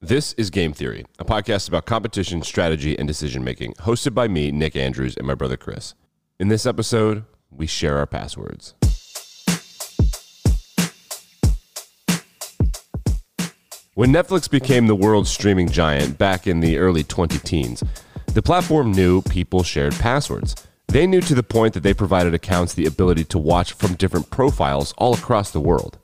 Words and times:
This 0.00 0.32
is 0.34 0.50
Game 0.50 0.72
Theory, 0.72 1.06
a 1.18 1.24
podcast 1.24 1.66
about 1.66 1.86
competition, 1.86 2.42
strategy, 2.42 2.96
and 2.96 3.08
decision 3.08 3.42
making, 3.42 3.74
hosted 3.80 4.14
by 4.14 4.28
me, 4.28 4.52
Nick 4.52 4.76
Andrews, 4.76 5.16
and 5.16 5.26
my 5.26 5.34
brother 5.34 5.56
Chris. 5.56 5.94
In 6.38 6.46
this 6.46 6.66
episode, 6.66 7.24
we 7.50 7.66
share 7.66 7.98
our 7.98 8.06
passwords. 8.06 8.74
When 13.94 14.12
Netflix 14.12 14.48
became 14.48 14.86
the 14.86 14.94
world's 14.94 15.30
streaming 15.30 15.68
giant 15.68 16.16
back 16.16 16.46
in 16.46 16.60
the 16.60 16.78
early 16.78 17.02
20 17.02 17.36
teens, 17.40 17.82
the 18.28 18.40
platform 18.40 18.92
knew 18.92 19.20
people 19.22 19.64
shared 19.64 19.94
passwords. 19.94 20.54
They 20.86 21.08
knew 21.08 21.22
to 21.22 21.34
the 21.34 21.42
point 21.42 21.74
that 21.74 21.82
they 21.82 21.92
provided 21.92 22.34
accounts 22.34 22.72
the 22.72 22.86
ability 22.86 23.24
to 23.24 23.38
watch 23.38 23.72
from 23.72 23.94
different 23.94 24.30
profiles 24.30 24.94
all 24.96 25.14
across 25.14 25.50
the 25.50 25.60
world. 25.60 25.98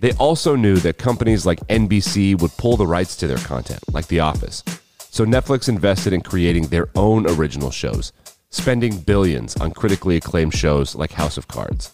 They 0.00 0.12
also 0.12 0.56
knew 0.56 0.76
that 0.76 0.96
companies 0.96 1.44
like 1.44 1.60
NBC 1.68 2.40
would 2.40 2.56
pull 2.56 2.78
the 2.78 2.86
rights 2.86 3.16
to 3.16 3.26
their 3.26 3.38
content, 3.38 3.80
like 3.92 4.06
The 4.06 4.20
Office. 4.20 4.64
So 5.10 5.26
Netflix 5.26 5.68
invested 5.68 6.14
in 6.14 6.22
creating 6.22 6.68
their 6.68 6.88
own 6.94 7.28
original 7.28 7.70
shows, 7.70 8.12
spending 8.48 8.98
billions 9.00 9.56
on 9.56 9.72
critically 9.72 10.16
acclaimed 10.16 10.54
shows 10.54 10.94
like 10.94 11.12
House 11.12 11.36
of 11.36 11.48
Cards. 11.48 11.92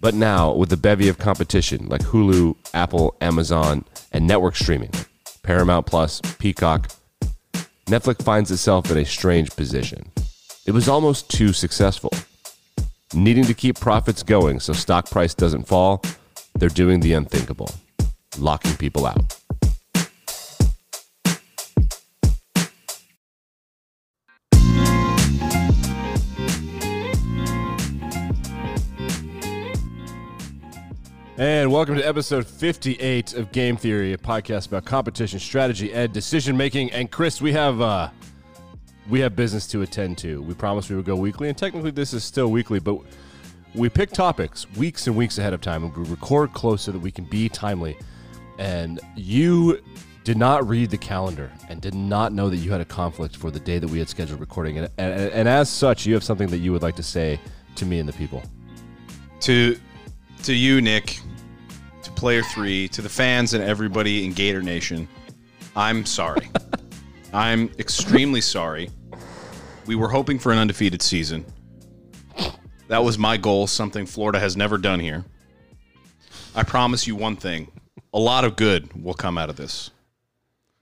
But 0.00 0.14
now, 0.14 0.52
with 0.52 0.68
the 0.68 0.76
bevy 0.76 1.08
of 1.08 1.18
competition 1.18 1.86
like 1.88 2.00
Hulu, 2.00 2.56
Apple, 2.74 3.16
Amazon, 3.20 3.84
and 4.10 4.26
network 4.26 4.56
streaming, 4.56 4.90
Paramount 5.44 5.86
Plus, 5.86 6.20
Peacock, 6.40 6.90
Netflix 7.86 8.20
finds 8.24 8.50
itself 8.50 8.90
in 8.90 8.98
a 8.98 9.04
strange 9.04 9.54
position. 9.54 10.10
It 10.66 10.72
was 10.72 10.88
almost 10.88 11.30
too 11.30 11.52
successful. 11.52 12.10
Needing 13.14 13.44
to 13.44 13.54
keep 13.54 13.78
profits 13.78 14.24
going 14.24 14.58
so 14.58 14.72
stock 14.72 15.08
price 15.08 15.34
doesn't 15.34 15.68
fall, 15.68 16.02
they're 16.54 16.68
doing 16.68 17.00
the 17.00 17.12
unthinkable, 17.12 17.70
locking 18.38 18.76
people 18.76 19.06
out. 19.06 19.38
And 31.38 31.72
welcome 31.72 31.96
to 31.96 32.06
episode 32.06 32.46
58 32.46 33.34
of 33.34 33.50
Game 33.50 33.76
Theory, 33.76 34.12
a 34.12 34.16
podcast 34.18 34.68
about 34.68 34.84
competition, 34.84 35.40
strategy, 35.40 35.92
and 35.92 36.12
decision 36.12 36.56
making. 36.56 36.92
And 36.92 37.10
Chris, 37.10 37.40
we 37.40 37.52
have 37.52 37.80
uh 37.80 38.10
we 39.08 39.18
have 39.20 39.34
business 39.34 39.66
to 39.68 39.82
attend 39.82 40.18
to. 40.18 40.40
We 40.42 40.54
promised 40.54 40.90
we 40.90 40.94
would 40.94 41.04
go 41.04 41.16
weekly, 41.16 41.48
and 41.48 41.58
technically 41.58 41.90
this 41.90 42.12
is 42.12 42.22
still 42.22 42.52
weekly, 42.52 42.78
but 42.78 43.00
we 43.74 43.88
pick 43.88 44.10
topics 44.10 44.70
weeks 44.72 45.06
and 45.06 45.16
weeks 45.16 45.38
ahead 45.38 45.52
of 45.52 45.60
time 45.60 45.84
and 45.84 45.96
we 45.96 46.04
record 46.04 46.52
close 46.52 46.82
so 46.82 46.92
that 46.92 46.98
we 46.98 47.10
can 47.10 47.24
be 47.24 47.48
timely. 47.48 47.96
And 48.58 49.00
you 49.16 49.82
did 50.24 50.36
not 50.36 50.68
read 50.68 50.90
the 50.90 50.98
calendar 50.98 51.50
and 51.68 51.80
did 51.80 51.94
not 51.94 52.32
know 52.32 52.48
that 52.48 52.56
you 52.58 52.70
had 52.70 52.80
a 52.80 52.84
conflict 52.84 53.36
for 53.36 53.50
the 53.50 53.58
day 53.58 53.78
that 53.78 53.88
we 53.88 53.98
had 53.98 54.08
scheduled 54.08 54.40
recording. 54.40 54.78
And, 54.78 54.88
and, 54.98 55.32
and 55.32 55.48
as 55.48 55.68
such, 55.68 56.06
you 56.06 56.14
have 56.14 56.22
something 56.22 56.48
that 56.48 56.58
you 56.58 56.72
would 56.72 56.82
like 56.82 56.96
to 56.96 57.02
say 57.02 57.40
to 57.76 57.86
me 57.86 57.98
and 57.98 58.08
the 58.08 58.12
people. 58.12 58.42
to 59.40 59.78
to 60.44 60.52
you, 60.52 60.80
Nick, 60.80 61.20
to 62.02 62.10
Player 62.12 62.42
Three, 62.42 62.88
to 62.88 63.00
the 63.00 63.08
fans 63.08 63.54
and 63.54 63.62
everybody 63.62 64.24
in 64.24 64.32
Gator 64.32 64.60
Nation, 64.60 65.08
I'm 65.76 66.04
sorry. 66.04 66.50
I'm 67.32 67.70
extremely 67.78 68.40
sorry. 68.40 68.90
We 69.86 69.94
were 69.94 70.08
hoping 70.08 70.38
for 70.38 70.52
an 70.52 70.58
undefeated 70.58 71.00
season. 71.00 71.44
That 72.88 73.04
was 73.04 73.18
my 73.18 73.36
goal, 73.36 73.66
something 73.66 74.06
Florida 74.06 74.38
has 74.38 74.56
never 74.56 74.78
done 74.78 75.00
here. 75.00 75.24
I 76.54 76.62
promise 76.62 77.06
you 77.06 77.16
one 77.16 77.36
thing 77.36 77.68
a 78.12 78.18
lot 78.18 78.44
of 78.44 78.56
good 78.56 79.02
will 79.02 79.14
come 79.14 79.38
out 79.38 79.48
of 79.48 79.56
this. 79.56 79.90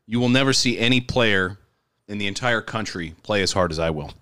You 0.07 0.19
will 0.19 0.29
never 0.29 0.53
see 0.53 0.79
any 0.79 1.01
player 1.01 1.59
in 2.09 2.19
the 2.19 2.27
entire 2.27 2.61
country 2.61 3.15
play 3.23 3.43
as 3.43 3.53
hard 3.53 3.71
as 3.71 3.79
I 3.79 3.91
will. 3.91 4.13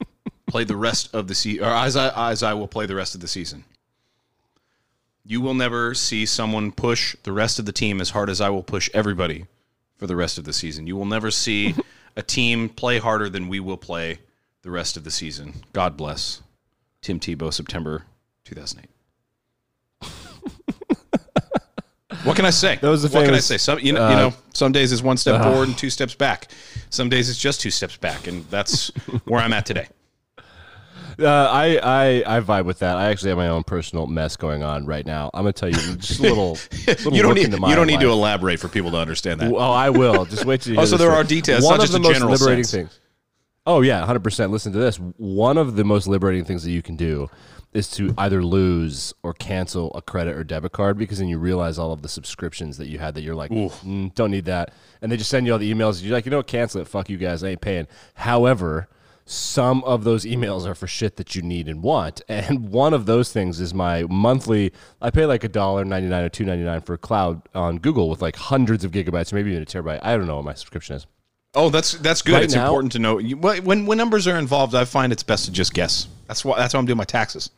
play 0.46 0.64
the 0.64 0.76
rest 0.76 1.14
of 1.14 1.28
the 1.28 1.34
season, 1.34 1.64
or 1.64 1.70
as 1.70 1.96
I, 1.96 2.30
as 2.30 2.42
I 2.42 2.54
will 2.54 2.68
play 2.68 2.86
the 2.86 2.94
rest 2.94 3.14
of 3.14 3.20
the 3.20 3.28
season. 3.28 3.64
You 5.26 5.40
will 5.40 5.54
never 5.54 5.94
see 5.94 6.26
someone 6.26 6.72
push 6.72 7.16
the 7.22 7.32
rest 7.32 7.58
of 7.58 7.66
the 7.66 7.72
team 7.72 8.00
as 8.00 8.10
hard 8.10 8.30
as 8.30 8.40
I 8.40 8.50
will 8.50 8.62
push 8.62 8.88
everybody 8.94 9.46
for 9.96 10.06
the 10.06 10.16
rest 10.16 10.38
of 10.38 10.44
the 10.44 10.52
season. 10.52 10.86
You 10.86 10.96
will 10.96 11.06
never 11.06 11.30
see 11.30 11.74
a 12.16 12.22
team 12.22 12.68
play 12.68 12.98
harder 12.98 13.28
than 13.28 13.48
we 13.48 13.60
will 13.60 13.76
play 13.76 14.18
the 14.62 14.70
rest 14.70 14.96
of 14.96 15.04
the 15.04 15.10
season. 15.10 15.54
God 15.72 15.96
bless. 15.96 16.40
Tim 17.04 17.20
Tebow, 17.20 17.52
September 17.52 18.02
2008. 18.44 18.88
what 22.24 22.34
can 22.34 22.46
I 22.46 22.50
say? 22.50 22.78
That 22.80 22.88
was 22.88 23.02
the 23.02 23.14
what 23.14 23.26
can 23.26 23.34
I 23.34 23.40
say? 23.40 23.58
Some, 23.58 23.78
you, 23.78 23.92
know, 23.92 24.08
you 24.08 24.14
uh, 24.14 24.18
know, 24.18 24.34
some 24.54 24.72
days 24.72 24.90
it's 24.90 25.02
one 25.02 25.18
step 25.18 25.42
forward 25.42 25.68
and 25.68 25.76
two 25.76 25.90
steps 25.90 26.14
back. 26.14 26.50
Some 26.88 27.10
days 27.10 27.28
it's 27.28 27.38
just 27.38 27.60
two 27.60 27.70
steps 27.70 27.98
back, 27.98 28.26
and 28.26 28.46
that's 28.46 28.88
where 29.26 29.42
I'm 29.42 29.52
at 29.52 29.66
today. 29.66 29.88
Uh, 31.18 31.28
I, 31.28 31.78
I 31.82 32.38
I 32.38 32.40
vibe 32.40 32.64
with 32.64 32.78
that. 32.78 32.96
I 32.96 33.10
actually 33.10 33.28
have 33.28 33.38
my 33.38 33.48
own 33.48 33.64
personal 33.64 34.06
mess 34.06 34.36
going 34.36 34.62
on 34.62 34.86
right 34.86 35.04
now. 35.04 35.30
I'm 35.34 35.42
gonna 35.42 35.52
tell 35.52 35.68
you 35.68 35.96
just 35.96 36.20
a 36.20 36.22
little. 36.22 36.56
little 36.86 37.14
You 37.14 37.22
don't 37.22 37.34
need 37.34 37.52
you 37.52 37.76
don't 37.76 37.86
need 37.86 38.00
to 38.00 38.08
elaborate 38.08 38.58
for 38.58 38.68
people 38.68 38.90
to 38.92 38.96
understand 38.96 39.40
that. 39.40 39.52
Oh, 39.52 39.58
I 39.58 39.90
will. 39.90 40.24
Just 40.24 40.46
wait 40.46 40.62
till 40.62 40.70
you. 40.70 40.76
hear 40.76 40.80
Also, 40.80 40.96
this 40.96 41.06
there 41.06 41.14
are 41.14 41.22
details. 41.22 41.64
One 41.64 41.80
of 41.80 41.92
the 41.92 42.00
most 42.00 42.22
liberating 42.22 42.64
sense. 42.64 42.94
things. 42.94 43.03
Oh 43.66 43.80
yeah, 43.80 43.98
100. 44.00 44.22
percent 44.22 44.52
Listen 44.52 44.72
to 44.72 44.78
this. 44.78 44.96
One 44.96 45.56
of 45.56 45.76
the 45.76 45.84
most 45.84 46.06
liberating 46.06 46.44
things 46.44 46.64
that 46.64 46.70
you 46.70 46.82
can 46.82 46.96
do 46.96 47.30
is 47.72 47.90
to 47.90 48.14
either 48.18 48.42
lose 48.42 49.12
or 49.22 49.32
cancel 49.34 49.92
a 49.94 50.02
credit 50.02 50.36
or 50.36 50.44
debit 50.44 50.70
card 50.72 50.96
because 50.96 51.18
then 51.18 51.28
you 51.28 51.38
realize 51.38 51.76
all 51.78 51.92
of 51.92 52.02
the 52.02 52.08
subscriptions 52.08 52.76
that 52.76 52.86
you 52.86 52.98
had 52.98 53.14
that 53.14 53.22
you're 53.22 53.34
like, 53.34 53.50
"Mm, 53.50 54.14
don't 54.14 54.30
need 54.30 54.44
that, 54.44 54.72
and 55.02 55.10
they 55.10 55.16
just 55.16 55.30
send 55.30 55.46
you 55.46 55.52
all 55.52 55.58
the 55.58 55.72
emails. 55.72 56.02
You're 56.02 56.12
like, 56.12 56.24
you 56.24 56.30
know, 56.30 56.36
what, 56.36 56.46
cancel 56.46 56.80
it. 56.82 56.88
Fuck 56.88 57.08
you 57.08 57.16
guys, 57.16 57.42
I 57.42 57.48
ain't 57.50 57.60
paying. 57.60 57.86
However. 58.14 58.88
Some 59.26 59.82
of 59.84 60.04
those 60.04 60.26
emails 60.26 60.66
are 60.66 60.74
for 60.74 60.86
shit 60.86 61.16
that 61.16 61.34
you 61.34 61.40
need 61.40 61.66
and 61.66 61.82
want, 61.82 62.20
and 62.28 62.68
one 62.68 62.92
of 62.92 63.06
those 63.06 63.32
things 63.32 63.58
is 63.58 63.72
my 63.72 64.02
monthly. 64.02 64.70
I 65.00 65.08
pay 65.08 65.24
like 65.24 65.42
a 65.44 65.48
dollar 65.48 65.82
ninety 65.82 66.08
nine 66.10 66.24
or 66.24 66.28
two 66.28 66.44
ninety 66.44 66.62
nine 66.62 66.82
for 66.82 66.98
cloud 66.98 67.40
on 67.54 67.78
Google 67.78 68.10
with 68.10 68.20
like 68.20 68.36
hundreds 68.36 68.84
of 68.84 68.90
gigabytes, 68.90 69.32
maybe 69.32 69.52
even 69.52 69.62
a 69.62 69.64
terabyte. 69.64 70.00
I 70.02 70.18
don't 70.18 70.26
know 70.26 70.36
what 70.36 70.44
my 70.44 70.52
subscription 70.52 70.96
is. 70.96 71.06
Oh, 71.54 71.70
that's 71.70 71.92
that's 71.94 72.22
good. 72.22 72.34
Right 72.34 72.44
it's 72.44 72.54
now- 72.54 72.64
important 72.66 72.92
to 72.92 72.98
know 72.98 73.18
when 73.18 73.86
when 73.86 73.98
numbers 73.98 74.26
are 74.26 74.36
involved. 74.38 74.74
I 74.74 74.84
find 74.84 75.12
it's 75.12 75.22
best 75.22 75.44
to 75.46 75.52
just 75.52 75.72
guess. 75.74 76.08
That's 76.28 76.44
why 76.44 76.56
that's 76.58 76.74
why 76.74 76.80
I'm 76.80 76.86
doing 76.86 76.96
my 76.98 77.04
taxes. 77.04 77.50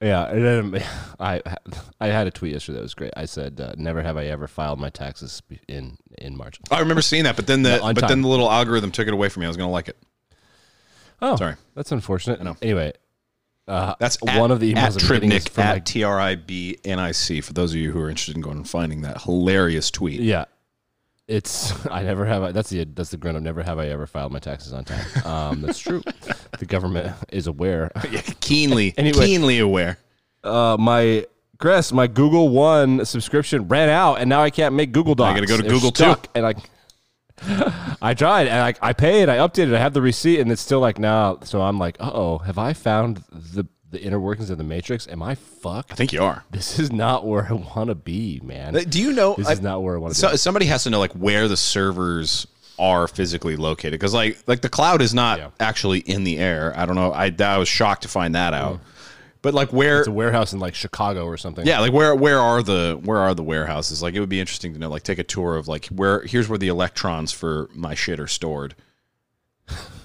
Yeah, 0.00 0.26
and 0.28 0.44
then 0.72 0.84
I 1.20 1.42
I 2.00 2.08
had 2.08 2.26
a 2.26 2.30
tweet 2.30 2.52
yesterday 2.52 2.76
that 2.76 2.82
was 2.82 2.94
great. 2.94 3.12
I 3.16 3.24
said, 3.24 3.60
uh, 3.60 3.72
"Never 3.76 4.02
have 4.02 4.16
I 4.16 4.26
ever 4.26 4.46
filed 4.46 4.78
my 4.78 4.90
taxes 4.90 5.42
in 5.66 5.96
in 6.18 6.36
March." 6.36 6.58
I 6.70 6.80
remember 6.80 7.02
seeing 7.02 7.24
that, 7.24 7.36
but 7.36 7.46
then 7.46 7.62
the 7.62 7.76
No, 7.82 7.92
but 7.94 8.00
time. 8.02 8.08
then 8.08 8.22
the 8.22 8.28
little 8.28 8.50
algorithm 8.50 8.90
took 8.92 9.08
it 9.08 9.14
away 9.14 9.28
from 9.28 9.40
me. 9.40 9.46
I 9.46 9.48
was 9.48 9.56
going 9.56 9.68
to 9.68 9.72
like 9.72 9.88
it. 9.88 9.96
Oh, 11.20 11.34
Sorry. 11.36 11.54
that's 11.74 11.90
unfortunate. 11.90 12.40
know. 12.44 12.56
Anyway, 12.62 12.92
uh, 13.66 13.94
That's 13.98 14.20
one 14.22 14.52
of 14.52 14.60
the 14.60 14.72
emails 14.72 14.76
at 14.76 14.76
I'm 14.76 14.92
getting 14.92 15.32
is 15.32 15.42
Tribnic 15.44 15.48
from 15.48 15.64
at 15.64 15.84
T 15.84 16.04
R 16.04 16.20
I 16.20 16.36
B 16.36 16.78
N 16.84 17.00
I 17.00 17.10
C. 17.10 17.40
For 17.40 17.52
those 17.52 17.72
of 17.72 17.78
you 17.78 17.90
who 17.90 18.00
are 18.00 18.08
interested 18.08 18.36
in 18.36 18.40
going 18.42 18.56
and 18.58 18.68
finding 18.68 19.00
that 19.02 19.22
hilarious 19.22 19.90
tweet. 19.90 20.20
yeah, 20.20 20.44
it's 21.28 21.86
I 21.90 22.02
never 22.02 22.24
have. 22.24 22.42
I, 22.42 22.52
that's 22.52 22.70
the 22.70 22.84
that's 22.84 23.10
the 23.10 23.16
grunt 23.18 23.36
of 23.36 23.42
never 23.42 23.62
have 23.62 23.78
I 23.78 23.88
ever 23.88 24.06
filed 24.06 24.32
my 24.32 24.38
taxes 24.40 24.72
on 24.72 24.84
time. 24.84 25.06
Um, 25.24 25.60
that's 25.62 25.78
true. 25.78 26.02
the 26.58 26.66
government 26.66 27.14
is 27.30 27.46
aware. 27.46 27.90
Keenly, 28.40 28.94
Anyway. 28.98 29.26
keenly 29.26 29.58
aware. 29.60 29.98
Uh, 30.42 30.76
my 30.78 31.26
Chris, 31.58 31.92
my 31.92 32.06
Google 32.06 32.48
One 32.48 33.04
subscription 33.04 33.68
ran 33.68 33.88
out, 33.88 34.16
and 34.20 34.28
now 34.28 34.42
I 34.42 34.50
can't 34.50 34.74
make 34.74 34.92
Google 34.92 35.14
Docs. 35.14 35.30
I 35.30 35.34
gotta 35.34 35.46
go 35.46 35.56
to 35.58 35.64
It's 35.64 35.72
Google 35.72 35.92
too. 35.92 36.14
and 36.34 36.46
I. 36.46 36.54
I 38.02 38.14
tried 38.14 38.48
and 38.48 38.60
I, 38.60 38.74
I 38.88 38.92
paid, 38.92 39.28
I 39.28 39.36
updated, 39.36 39.72
I 39.72 39.78
have 39.78 39.92
the 39.94 40.02
receipt, 40.02 40.40
and 40.40 40.50
it's 40.50 40.60
still 40.60 40.80
like 40.80 40.98
now. 40.98 41.38
So 41.44 41.62
I'm 41.62 41.78
like, 41.78 41.96
uh 42.00 42.10
oh, 42.12 42.38
have 42.38 42.58
I 42.58 42.72
found 42.72 43.18
the 43.30 43.64
the 43.90 44.00
inner 44.02 44.20
workings 44.20 44.50
of 44.50 44.58
the 44.58 44.64
Matrix? 44.64 45.06
Am 45.08 45.22
I 45.22 45.34
fucked? 45.34 45.92
I 45.92 45.94
think 45.94 46.12
you 46.12 46.22
are. 46.22 46.44
This 46.50 46.78
is 46.78 46.92
not 46.92 47.26
where 47.26 47.46
I 47.48 47.52
want 47.52 47.88
to 47.88 47.94
be, 47.94 48.40
man. 48.44 48.74
Do 48.74 49.00
you 49.00 49.12
know? 49.12 49.34
This 49.34 49.46
I- 49.48 49.52
is 49.52 49.60
not 49.62 49.82
where 49.82 49.94
I 49.94 49.98
want 49.98 50.14
to 50.14 50.18
be? 50.20 50.26
So, 50.26 50.30
be. 50.32 50.36
somebody 50.36 50.66
has 50.66 50.84
to 50.84 50.90
know 50.90 50.98
like 50.98 51.12
where 51.12 51.48
the 51.48 51.56
servers 51.56 52.46
are 52.78 53.08
physically 53.08 53.56
located 53.56 53.92
because 53.92 54.14
like 54.14 54.38
like 54.46 54.60
the 54.60 54.68
cloud 54.68 55.02
is 55.02 55.12
not 55.12 55.38
Yeah. 55.38 55.48
actually 55.58 55.98
in 56.00 56.22
the 56.24 56.38
air. 56.38 56.72
I 56.76 56.86
don't 56.86 56.94
know. 56.96 57.12
I 57.12 57.34
I 57.40 57.58
was 57.58 57.68
shocked 57.68 58.02
to 58.02 58.08
find 58.08 58.34
that 58.34 58.54
out. 58.54 58.74
Mm. 58.74 58.80
But 59.42 59.54
like 59.54 59.72
where 59.72 60.00
It's 60.00 60.08
a 60.08 60.12
warehouse 60.12 60.52
in 60.52 60.58
like 60.60 60.74
Chicago 60.74 61.24
or 61.24 61.36
something. 61.36 61.64
yeah, 61.66 61.80
like 61.80 61.92
where 61.92 62.14
where 62.14 62.38
are 62.40 62.62
the 62.62 62.98
where 63.02 63.18
are 63.18 63.34
the 63.34 63.42
warehouses? 63.42 64.02
Like 64.02 64.14
it 64.14 64.20
would 64.20 64.28
be 64.28 64.38
interesting 64.40 64.74
to 64.74 64.78
know. 64.78 64.88
Like 64.90 65.02
take 65.04 65.18
a 65.18 65.24
tour 65.24 65.56
of 65.56 65.66
like 65.68 65.86
where 65.86 66.20
here's 66.22 66.48
where 66.48 66.58
the 66.58 66.68
electrons 66.68 67.32
for 67.32 67.68
my 67.74 67.94
shit 67.94 68.20
are 68.20 68.26
stored. 68.28 68.74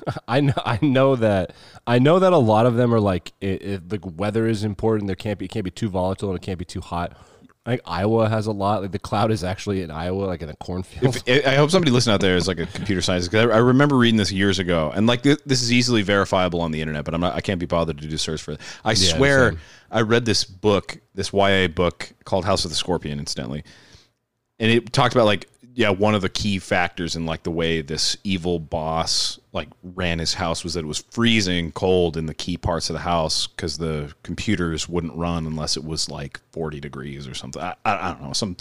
I 0.27 0.41
know. 0.41 0.53
I 0.65 0.79
know 0.81 1.15
that. 1.15 1.53
I 1.87 1.99
know 1.99 2.19
that 2.19 2.33
a 2.33 2.37
lot 2.37 2.65
of 2.65 2.75
them 2.75 2.93
are 2.93 2.99
like 2.99 3.33
it, 3.41 3.61
it, 3.61 3.89
the 3.89 3.99
weather 4.15 4.47
is 4.47 4.63
important. 4.63 5.07
There 5.07 5.15
can't 5.15 5.39
be 5.39 5.45
it 5.45 5.51
can't 5.51 5.65
be 5.65 5.71
too 5.71 5.89
volatile 5.89 6.29
and 6.29 6.37
it 6.37 6.41
can't 6.41 6.59
be 6.59 6.65
too 6.65 6.81
hot. 6.81 7.17
I 7.65 7.69
think 7.71 7.81
Iowa 7.85 8.27
has 8.27 8.45
a 8.47 8.51
lot. 8.51 8.81
Like 8.81 8.91
the 8.91 8.99
cloud 8.99 9.31
is 9.31 9.41
actually 9.41 9.83
in 9.83 9.89
Iowa, 9.91 10.25
like 10.25 10.41
in 10.41 10.49
a 10.49 10.55
cornfield. 10.57 11.23
I 11.27 11.43
I 11.45 11.55
hope 11.55 11.71
somebody 11.71 11.91
listening 11.91 12.13
out 12.15 12.19
there 12.19 12.35
is 12.35 12.45
like 12.45 12.59
a 12.59 12.65
computer 12.65 13.01
scientist. 13.01 13.31
'cause 13.31 13.47
I 13.47 13.53
I 13.53 13.57
remember 13.59 13.97
reading 13.97 14.17
this 14.17 14.33
years 14.33 14.59
ago, 14.59 14.91
and 14.93 15.07
like 15.07 15.23
th- 15.23 15.39
this 15.45 15.61
is 15.61 15.71
easily 15.71 16.01
verifiable 16.01 16.59
on 16.59 16.71
the 16.71 16.81
internet, 16.81 17.05
but 17.05 17.13
I'm 17.13 17.21
not. 17.21 17.35
I 17.35 17.39
can't 17.41 17.61
be 17.61 17.65
bothered 17.65 17.99
to 17.99 18.07
do 18.07 18.17
search 18.17 18.41
for 18.41 18.51
it. 18.51 18.59
I 18.83 18.93
swear, 18.95 19.51
same. 19.51 19.59
I 19.91 20.01
read 20.01 20.25
this 20.25 20.43
book, 20.43 20.97
this 21.15 21.31
YA 21.31 21.67
book 21.69 22.11
called 22.25 22.43
House 22.43 22.65
of 22.65 22.71
the 22.71 22.75
Scorpion, 22.75 23.17
incidentally, 23.17 23.63
and 24.59 24.69
it 24.69 24.91
talked 24.91 25.15
about 25.15 25.25
like 25.25 25.47
yeah, 25.75 25.89
one 25.89 26.13
of 26.13 26.21
the 26.21 26.29
key 26.29 26.59
factors 26.59 27.15
in 27.15 27.25
like 27.25 27.43
the 27.43 27.51
way 27.51 27.81
this 27.81 28.15
evil 28.23 28.59
boss 28.59 29.39
like 29.53 29.69
ran 29.81 30.19
his 30.19 30.33
house 30.33 30.63
was 30.63 30.75
that 30.75 30.81
it 30.81 30.87
was 30.87 31.03
freezing 31.09 31.71
cold 31.71 32.15
in 32.15 32.27
the 32.27 32.33
key 32.33 32.57
parts 32.57 32.89
of 32.89 32.93
the 32.93 32.99
house 32.99 33.47
because 33.47 33.77
the 33.77 34.13
computers 34.23 34.87
wouldn't 34.87 35.15
run 35.15 35.47
unless 35.47 35.75
it 35.75 35.83
was 35.83 36.09
like 36.09 36.39
40 36.51 36.79
degrees 36.79 37.27
or 37.27 37.33
something. 37.33 37.61
I, 37.61 37.75
I, 37.85 38.09
I 38.09 38.13
don't 38.13 38.23
know. 38.23 38.33
Some 38.33 38.55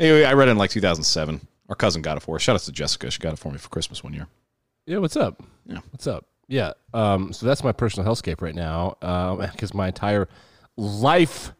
anyway, 0.00 0.24
I 0.24 0.32
read 0.32 0.48
it 0.48 0.52
in 0.52 0.58
like 0.58 0.70
2007. 0.70 1.46
Our 1.68 1.76
cousin 1.76 2.02
got 2.02 2.16
it 2.16 2.20
for 2.20 2.36
us. 2.36 2.42
Shout 2.42 2.54
out 2.54 2.62
to 2.62 2.72
Jessica. 2.72 3.10
She 3.10 3.20
got 3.20 3.34
it 3.34 3.38
for 3.38 3.52
me 3.52 3.58
for 3.58 3.68
Christmas 3.68 4.02
one 4.02 4.14
year. 4.14 4.26
Yeah, 4.86 4.98
what's 4.98 5.16
up? 5.16 5.42
Yeah. 5.66 5.80
What's 5.90 6.06
up? 6.06 6.24
Yeah. 6.48 6.72
Um, 6.94 7.32
so 7.32 7.46
that's 7.46 7.62
my 7.62 7.72
personal 7.72 8.10
hellscape 8.10 8.40
right 8.40 8.54
now 8.54 8.96
because 9.52 9.74
my 9.74 9.88
entire 9.88 10.28
life 10.76 11.52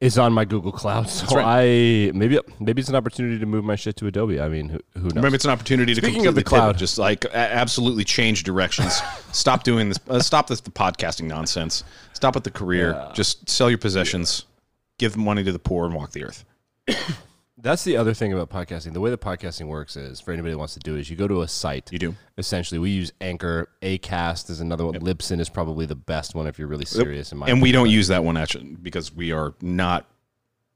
is 0.00 0.18
on 0.18 0.32
my 0.32 0.44
Google 0.44 0.72
Cloud. 0.72 1.08
So 1.26 1.38
I 1.38 2.10
maybe 2.14 2.38
maybe 2.60 2.80
it's 2.80 2.88
an 2.88 2.94
opportunity 2.94 3.38
to 3.38 3.46
move 3.46 3.64
my 3.64 3.76
shit 3.76 3.96
to 3.96 4.06
Adobe. 4.06 4.40
I 4.40 4.48
mean, 4.48 4.68
who, 4.68 4.78
who 4.94 5.08
knows? 5.08 5.22
Maybe 5.22 5.34
it's 5.34 5.44
an 5.44 5.50
opportunity 5.50 5.94
to 5.94 6.00
Speaking 6.00 6.24
completely 6.24 6.28
of 6.28 6.34
the 6.34 6.40
pivot, 6.42 6.48
cloud. 6.48 6.78
just 6.78 6.98
like 6.98 7.24
absolutely 7.26 8.04
change 8.04 8.42
directions. 8.42 9.00
stop 9.32 9.64
doing 9.64 9.88
this. 9.88 9.98
Uh, 10.08 10.20
stop 10.20 10.46
this 10.48 10.60
the 10.60 10.70
podcasting 10.70 11.26
nonsense. 11.26 11.84
Stop 12.12 12.34
with 12.34 12.44
the 12.44 12.50
career. 12.50 13.10
Just 13.14 13.48
sell 13.48 13.68
your 13.70 13.78
possessions. 13.78 14.44
Give 14.98 15.16
money 15.16 15.44
to 15.44 15.52
the 15.52 15.58
poor 15.58 15.86
and 15.86 15.94
walk 15.94 16.12
the 16.12 16.24
earth. 16.24 16.44
That's 17.58 17.84
the 17.84 17.96
other 17.96 18.12
thing 18.12 18.34
about 18.34 18.50
podcasting. 18.50 18.92
The 18.92 19.00
way 19.00 19.08
that 19.08 19.20
podcasting 19.22 19.66
works 19.66 19.96
is, 19.96 20.20
for 20.20 20.30
anybody 20.32 20.52
who 20.52 20.58
wants 20.58 20.74
to 20.74 20.80
do 20.80 20.94
it, 20.94 21.00
is 21.00 21.10
you 21.10 21.16
go 21.16 21.26
to 21.26 21.40
a 21.40 21.48
site. 21.48 21.90
You 21.90 21.98
do. 21.98 22.14
Essentially, 22.36 22.78
we 22.78 22.90
use 22.90 23.12
Anchor. 23.22 23.70
Acast 23.80 24.50
is 24.50 24.60
another 24.60 24.84
one. 24.84 24.94
Libsyn 24.96 25.40
is 25.40 25.48
probably 25.48 25.86
the 25.86 25.94
best 25.94 26.34
one 26.34 26.46
if 26.46 26.58
you're 26.58 26.68
really 26.68 26.84
serious. 26.84 27.32
In 27.32 27.38
my 27.38 27.46
and 27.46 27.62
we 27.62 27.70
opinion. 27.70 27.84
don't 27.86 27.90
use 27.94 28.08
that 28.08 28.22
one 28.22 28.36
actually 28.36 28.64
because 28.82 29.10
we 29.14 29.32
are 29.32 29.54
not 29.62 30.06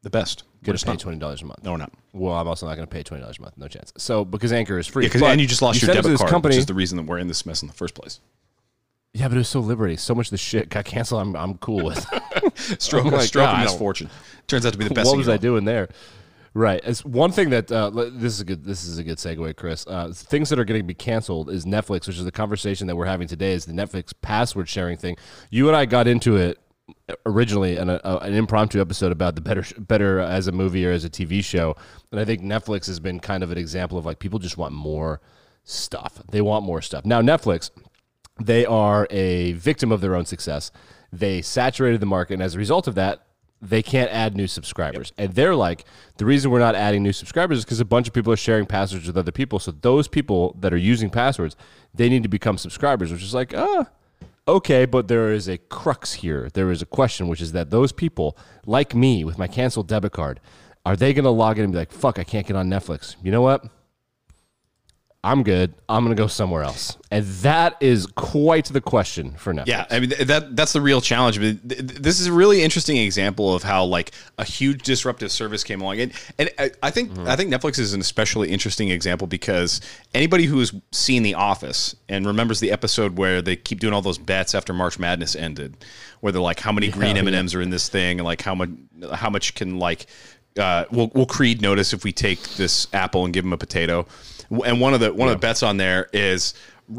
the 0.03 0.09
best. 0.11 0.45
We're 0.63 0.67
Gonna 0.69 0.75
just 0.75 0.87
pay 0.87 0.93
not. 0.93 1.01
twenty 1.01 1.19
dollars 1.19 1.43
a 1.43 1.45
month. 1.45 1.63
No, 1.63 1.73
we're 1.73 1.77
not. 1.77 1.93
Well, 2.15 2.35
I'm 2.35 2.49
also 2.49 2.67
not 2.67 2.77
going 2.77 2.87
to 2.89 2.91
pay 2.93 3.03
twenty 3.03 3.21
dollars 3.21 3.39
a 3.39 3.43
month. 3.43 3.59
No 3.59 3.69
chance. 3.69 3.93
So 3.99 4.25
because 4.25 4.51
Anchor 4.51 4.79
is 4.79 4.87
free, 4.87 5.07
Yeah, 5.07 5.27
and 5.27 5.41
you 5.41 5.47
just 5.47 5.61
lost 5.61 5.83
your 5.83 5.91
it 5.91 5.95
to 5.97 6.03
debit 6.03 6.17
card, 6.19 6.31
company. 6.31 6.55
which 6.55 6.61
is 6.61 6.67
the 6.67 6.75
reason 6.75 6.97
that 6.97 7.05
we're 7.05 7.19
in 7.19 7.29
this 7.29 7.45
mess 7.45 7.61
in 7.61 7.69
the 7.69 7.75
first 7.75 7.95
place. 7.95 8.21
yeah, 9.13 9.29
but 9.29 9.35
it 9.35 9.39
was 9.39 9.49
so 9.49 9.61
liberating. 9.61 9.99
So 9.99 10.15
much 10.15 10.29
of 10.29 10.31
the 10.33 10.39
shit 10.39 10.71
got 10.71 10.87
canceled. 10.87 11.21
I'm 11.21 11.37
I'm 11.37 11.59
cool 11.59 11.85
with. 11.85 11.99
Stroke, 12.81 13.05
Oh 13.07 13.11
my 13.11 13.25
stroke 13.25 13.59
misfortune. 13.59 14.09
Turns 14.47 14.65
out 14.65 14.73
to 14.73 14.79
be 14.79 14.89
the 14.89 14.95
best. 14.95 15.09
what 15.09 15.19
was 15.19 15.29
I 15.29 15.37
doing 15.37 15.65
there? 15.67 15.91
Right. 16.53 16.81
It's 16.83 17.05
one 17.05 17.31
thing 17.31 17.51
that 17.51 17.71
uh, 17.71 17.91
this 17.91 18.35
is 18.35 18.41
a 18.41 18.45
good. 18.45 18.65
This 18.65 18.85
is 18.85 18.99
a 18.99 19.05
good 19.05 19.19
segue, 19.19 19.55
Chris. 19.57 19.87
Uh, 19.87 20.13
things 20.13 20.49
that 20.49 20.59
are 20.59 20.65
going 20.65 20.81
to 20.81 20.87
be 20.87 20.95
canceled 20.95 21.49
is 21.49 21.65
Netflix, 21.65 22.09
which 22.09 22.19
is 22.19 22.25
the 22.25 22.33
conversation 22.33 22.89
that 22.89 22.97
we're 22.97 23.07
having 23.07 23.29
today. 23.29 23.53
Is 23.53 23.67
the 23.67 23.73
Netflix 23.73 24.13
password 24.21 24.69
sharing 24.69 24.97
thing? 24.97 25.17
You 25.51 25.69
and 25.69 25.77
I 25.77 25.87
got 25.87 26.09
into 26.09 26.37
it 26.37 26.59
originally 27.25 27.77
in 27.77 27.89
a, 27.89 28.01
a, 28.03 28.19
an 28.19 28.35
impromptu 28.35 28.81
episode 28.81 29.13
about 29.13 29.37
the 29.37 29.41
better 29.41 29.65
better 29.79 30.19
as 30.19 30.49
a 30.49 30.53
movie 30.53 30.85
or 30.85 30.91
as 30.91 31.05
a 31.05 31.11
TV 31.11 31.45
show, 31.45 31.77
and 32.11 32.21
I 32.21 32.25
think 32.25 32.43
Netflix 32.43 32.87
has 32.89 32.99
been 32.99 33.21
kind 33.21 33.45
of 33.45 33.53
an 33.53 33.59
example 33.59 33.97
of 33.97 34.05
like 34.05 34.19
people 34.19 34.41
just 34.41 34.57
want 34.57 34.75
more 34.75 35.21
stuff. 35.63 36.21
They 36.31 36.41
want 36.41 36.65
more 36.65 36.83
stuff. 36.83 37.05
Now 37.05 37.23
Netflix, 37.23 37.71
they 38.41 38.67
are 38.67 39.07
a 39.11 39.53
victim 39.53 39.93
of 39.93 40.01
their 40.01 40.17
own 40.17 40.27
success. 40.27 40.73
They 41.13 41.43
saturated 41.43 42.01
the 42.01 42.07
market, 42.07 42.35
and 42.35 42.43
as 42.43 42.57
a 42.57 42.59
result 42.59 42.89
of 42.89 42.97
that, 42.97 43.27
they 43.63 43.83
can't 43.83 44.11
add 44.11 44.37
new 44.37 44.47
subscribers. 44.47 45.13
And 45.19 45.35
they're 45.35 45.55
like, 45.55 45.85
the 46.17 46.25
reason 46.25 46.51
we're 46.51 46.61
not 46.61 46.75
adding 46.75 47.03
new 47.03 47.13
subscribers 47.13 47.59
is 47.59 47.65
because 47.65 47.81
a 47.81 47.85
bunch 47.85 48.09
of 48.09 48.15
people 48.15 48.33
are 48.33 48.37
sharing 48.37 48.67
passwords 48.67 49.07
with 49.07 49.17
other 49.17 49.33
people. 49.33 49.59
So 49.59 49.71
those 49.73 50.09
people 50.09 50.57
that 50.61 50.73
are 50.73 50.79
using 50.79 51.11
passwords, 51.11 51.57
they 51.95 52.09
need 52.09 52.23
to 52.23 52.29
become 52.29 52.57
subscribers, 52.57 53.13
which 53.13 53.23
is 53.23 53.35
like, 53.35 53.55
ah, 53.55 53.89
okay, 54.49 54.87
but 54.87 55.09
there 55.09 55.31
is 55.33 55.49
a 55.49 55.59
crux 55.59 56.15
here. 56.15 56.49
There 56.55 56.71
is 56.71 56.81
a 56.81 56.87
question, 56.87 57.29
which 57.29 57.41
is 57.41 57.53
that 57.53 57.71
those 57.71 57.93
people, 57.93 58.37
like 58.65 58.95
me 58.95 59.25
with 59.25 59.39
my 59.39 59.47
canceled 59.47 59.89
debit 59.89 60.13
card, 60.13 60.41
are 60.87 60.97
they 60.97 61.13
going 61.13 61.25
to 61.25 61.31
log 61.31 61.59
in 61.59 61.65
and 61.65 61.73
be 61.73 61.79
like, 61.79 61.93
fuck, 61.93 62.19
I 62.19 62.25
can't 62.25 62.47
get 62.47 62.57
on 62.57 62.69
Netflix? 62.69 63.17
You 63.23 63.31
know 63.31 63.43
what? 63.43 63.65
I'm 65.23 65.43
good. 65.43 65.75
I'm 65.87 66.03
going 66.03 66.17
to 66.17 66.21
go 66.21 66.29
somewhere 66.29 66.63
else. 66.63 66.97
And 67.11 67.27
that 67.27 67.77
is 67.81 68.07
quite 68.07 68.65
the 68.67 68.81
question 68.81 69.33
for 69.33 69.53
Netflix. 69.53 69.67
Yeah, 69.67 69.85
I 69.91 70.01
mean 70.01 70.13
that 70.19 70.57
that's 70.57 70.73
the 70.73 70.81
real 70.81 71.03
challenge. 71.03 71.39
But 71.39 71.69
th- 71.69 71.87
th- 71.89 72.01
this 72.01 72.21
is 72.21 72.27
a 72.29 72.33
really 72.33 72.63
interesting 72.63 72.97
example 72.97 73.55
of 73.55 73.63
how 73.63 73.85
like 73.85 74.13
a 74.39 74.45
huge 74.45 74.83
disruptive 74.83 75.31
service 75.31 75.63
came 75.63 75.83
along, 75.83 76.01
and 76.01 76.13
and 76.39 76.51
I, 76.59 76.71
I 76.83 76.91
think 76.91 77.11
Mm-hmm. 77.11 77.29
I 77.29 77.37
think 77.37 77.53
Netflix 77.53 77.79
is 77.79 77.93
an 77.93 78.01
especially 78.01 78.51
interesting 78.51 78.89
example 78.91 79.27
because 79.27 79.81
anybody 80.15 80.45
who 80.45 80.59
has 80.61 80.73
seen 80.93 81.23
The 81.23 81.35
Office 81.35 81.95
and 82.09 82.25
remembers 82.27 82.61
the 82.61 82.71
episode 82.71 83.19
where 83.19 83.43
they 83.43 83.57
keep 83.57 83.81
doing 83.81 83.93
all 83.93 84.03
those 84.03 84.19
bets 84.19 84.55
after 84.55 84.73
March 84.73 84.99
Madness 84.99 85.35
ended, 85.35 85.77
where 86.21 86.33
they're 86.33 86.41
like, 86.41 86.61
how 86.61 86.73
many 86.73 86.89
green 86.89 87.17
M 87.17 87.27
and 87.27 87.37
M's 87.37 87.55
are 87.55 87.61
in 87.61 87.71
this 87.71 87.89
thing, 87.89 88.21
and 88.21 88.25
like 88.25 88.41
how 88.43 88.55
much 88.55 88.71
how 89.13 89.29
much 89.29 89.55
can 89.55 89.79
like 89.79 90.07
uh, 90.61 90.85
will 90.91 91.09
will 91.15 91.27
Creed 91.27 91.61
notice 91.61 91.93
if 91.93 92.05
we 92.05 92.13
take 92.13 92.43
this 92.51 92.87
apple 92.93 93.25
and 93.25 93.35
give 93.35 93.45
him 93.45 93.53
a 93.53 93.59
potato? 93.59 94.07
And 94.65 94.81
one 94.81 94.95
of 94.95 95.01
the 95.01 95.13
one 95.13 95.29
of 95.29 95.35
the 95.35 95.39
bets 95.39 95.63
on 95.63 95.77
there 95.77 96.09
is 96.13 96.55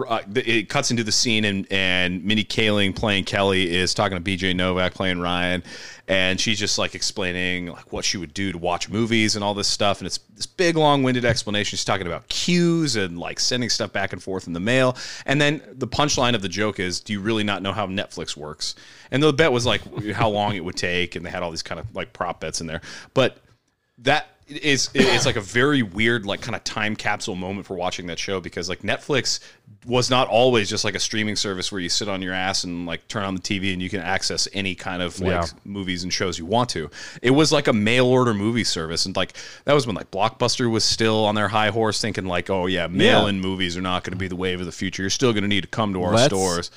uh, 0.07 0.21
it 0.35 0.69
cuts 0.69 0.89
into 0.89 1.03
the 1.03 1.11
scene 1.11 1.43
and 1.43 1.67
and 1.69 2.23
Mindy 2.23 2.45
Kaling 2.45 2.95
playing 2.95 3.25
Kelly 3.25 3.75
is 3.75 3.93
talking 3.93 4.21
to 4.21 4.23
BJ 4.23 4.55
Novak 4.55 4.93
playing 4.93 5.19
Ryan, 5.19 5.63
and 6.07 6.39
she's 6.39 6.57
just 6.57 6.77
like 6.77 6.95
explaining 6.95 7.67
like 7.67 7.91
what 7.91 8.05
she 8.05 8.17
would 8.17 8.33
do 8.33 8.53
to 8.53 8.57
watch 8.57 8.89
movies 8.89 9.35
and 9.35 9.43
all 9.43 9.53
this 9.53 9.67
stuff, 9.67 9.99
and 9.99 10.07
it's 10.07 10.19
this 10.33 10.45
big 10.45 10.77
long 10.77 11.03
winded 11.03 11.25
explanation. 11.25 11.75
She's 11.75 11.83
talking 11.83 12.07
about 12.07 12.29
cues 12.29 12.95
and 12.95 13.19
like 13.19 13.39
sending 13.39 13.69
stuff 13.69 13.91
back 13.91 14.13
and 14.13 14.23
forth 14.23 14.47
in 14.47 14.53
the 14.53 14.61
mail, 14.61 14.95
and 15.25 15.41
then 15.41 15.61
the 15.73 15.87
punchline 15.87 16.35
of 16.35 16.41
the 16.41 16.49
joke 16.49 16.79
is, 16.79 17.01
"Do 17.01 17.11
you 17.11 17.19
really 17.19 17.43
not 17.43 17.61
know 17.61 17.73
how 17.73 17.85
Netflix 17.85 18.37
works?" 18.37 18.75
And 19.11 19.21
the 19.21 19.33
bet 19.33 19.51
was 19.51 19.65
like 19.65 19.81
how 20.13 20.29
long 20.29 20.55
it 20.55 20.63
would 20.63 20.77
take, 20.77 21.17
and 21.17 21.25
they 21.25 21.29
had 21.29 21.43
all 21.43 21.51
these 21.51 21.63
kind 21.63 21.81
of 21.81 21.93
like 21.93 22.13
prop 22.13 22.39
bets 22.39 22.61
in 22.61 22.67
there, 22.67 22.81
but 23.13 23.39
that 24.01 24.27
is 24.47 24.89
it's 24.93 25.25
like 25.25 25.37
a 25.37 25.41
very 25.41 25.81
weird 25.81 26.25
like 26.25 26.41
kind 26.41 26.55
of 26.57 26.63
time 26.65 26.93
capsule 26.95 27.35
moment 27.35 27.65
for 27.65 27.75
watching 27.77 28.07
that 28.07 28.19
show 28.19 28.41
because 28.41 28.67
like 28.67 28.81
Netflix 28.81 29.39
was 29.85 30.09
not 30.09 30.27
always 30.27 30.69
just 30.69 30.83
like 30.83 30.93
a 30.93 30.99
streaming 30.99 31.35
service 31.37 31.71
where 31.71 31.79
you 31.79 31.87
sit 31.87 32.09
on 32.09 32.21
your 32.21 32.33
ass 32.33 32.65
and 32.65 32.85
like 32.85 33.07
turn 33.07 33.23
on 33.23 33.33
the 33.33 33.39
TV 33.41 33.71
and 33.71 33.81
you 33.81 33.89
can 33.89 34.01
access 34.01 34.47
any 34.53 34.75
kind 34.75 35.01
of 35.01 35.17
like 35.21 35.29
Yeah. 35.31 35.45
movies 35.63 36.03
and 36.03 36.11
shows 36.11 36.37
you 36.37 36.45
want 36.45 36.69
to. 36.71 36.89
It 37.21 37.31
was 37.31 37.51
like 37.53 37.67
a 37.69 37.73
mail 37.73 38.05
order 38.07 38.33
movie 38.33 38.65
service 38.65 39.05
and 39.05 39.15
like 39.15 39.33
that 39.63 39.73
was 39.73 39.87
when 39.87 39.95
like 39.95 40.11
Blockbuster 40.11 40.69
was 40.69 40.83
still 40.83 41.23
on 41.25 41.33
their 41.35 41.47
high 41.47 41.69
horse 41.69 42.01
thinking 42.01 42.25
like 42.25 42.49
oh 42.49 42.65
yeah 42.65 42.87
mail 42.87 43.27
in 43.27 43.39
movies 43.39 43.77
are 43.77 43.81
not 43.81 44.03
going 44.03 44.11
to 44.13 44.19
be 44.19 44.27
the 44.27 44.35
wave 44.35 44.59
of 44.59 44.65
the 44.65 44.71
future. 44.73 45.01
You're 45.03 45.09
still 45.09 45.31
going 45.31 45.43
to 45.43 45.47
need 45.47 45.61
to 45.61 45.67
come 45.69 45.93
to 45.93 46.03
our 46.03 46.13
Let's- 46.13 46.25
stores. 46.25 46.71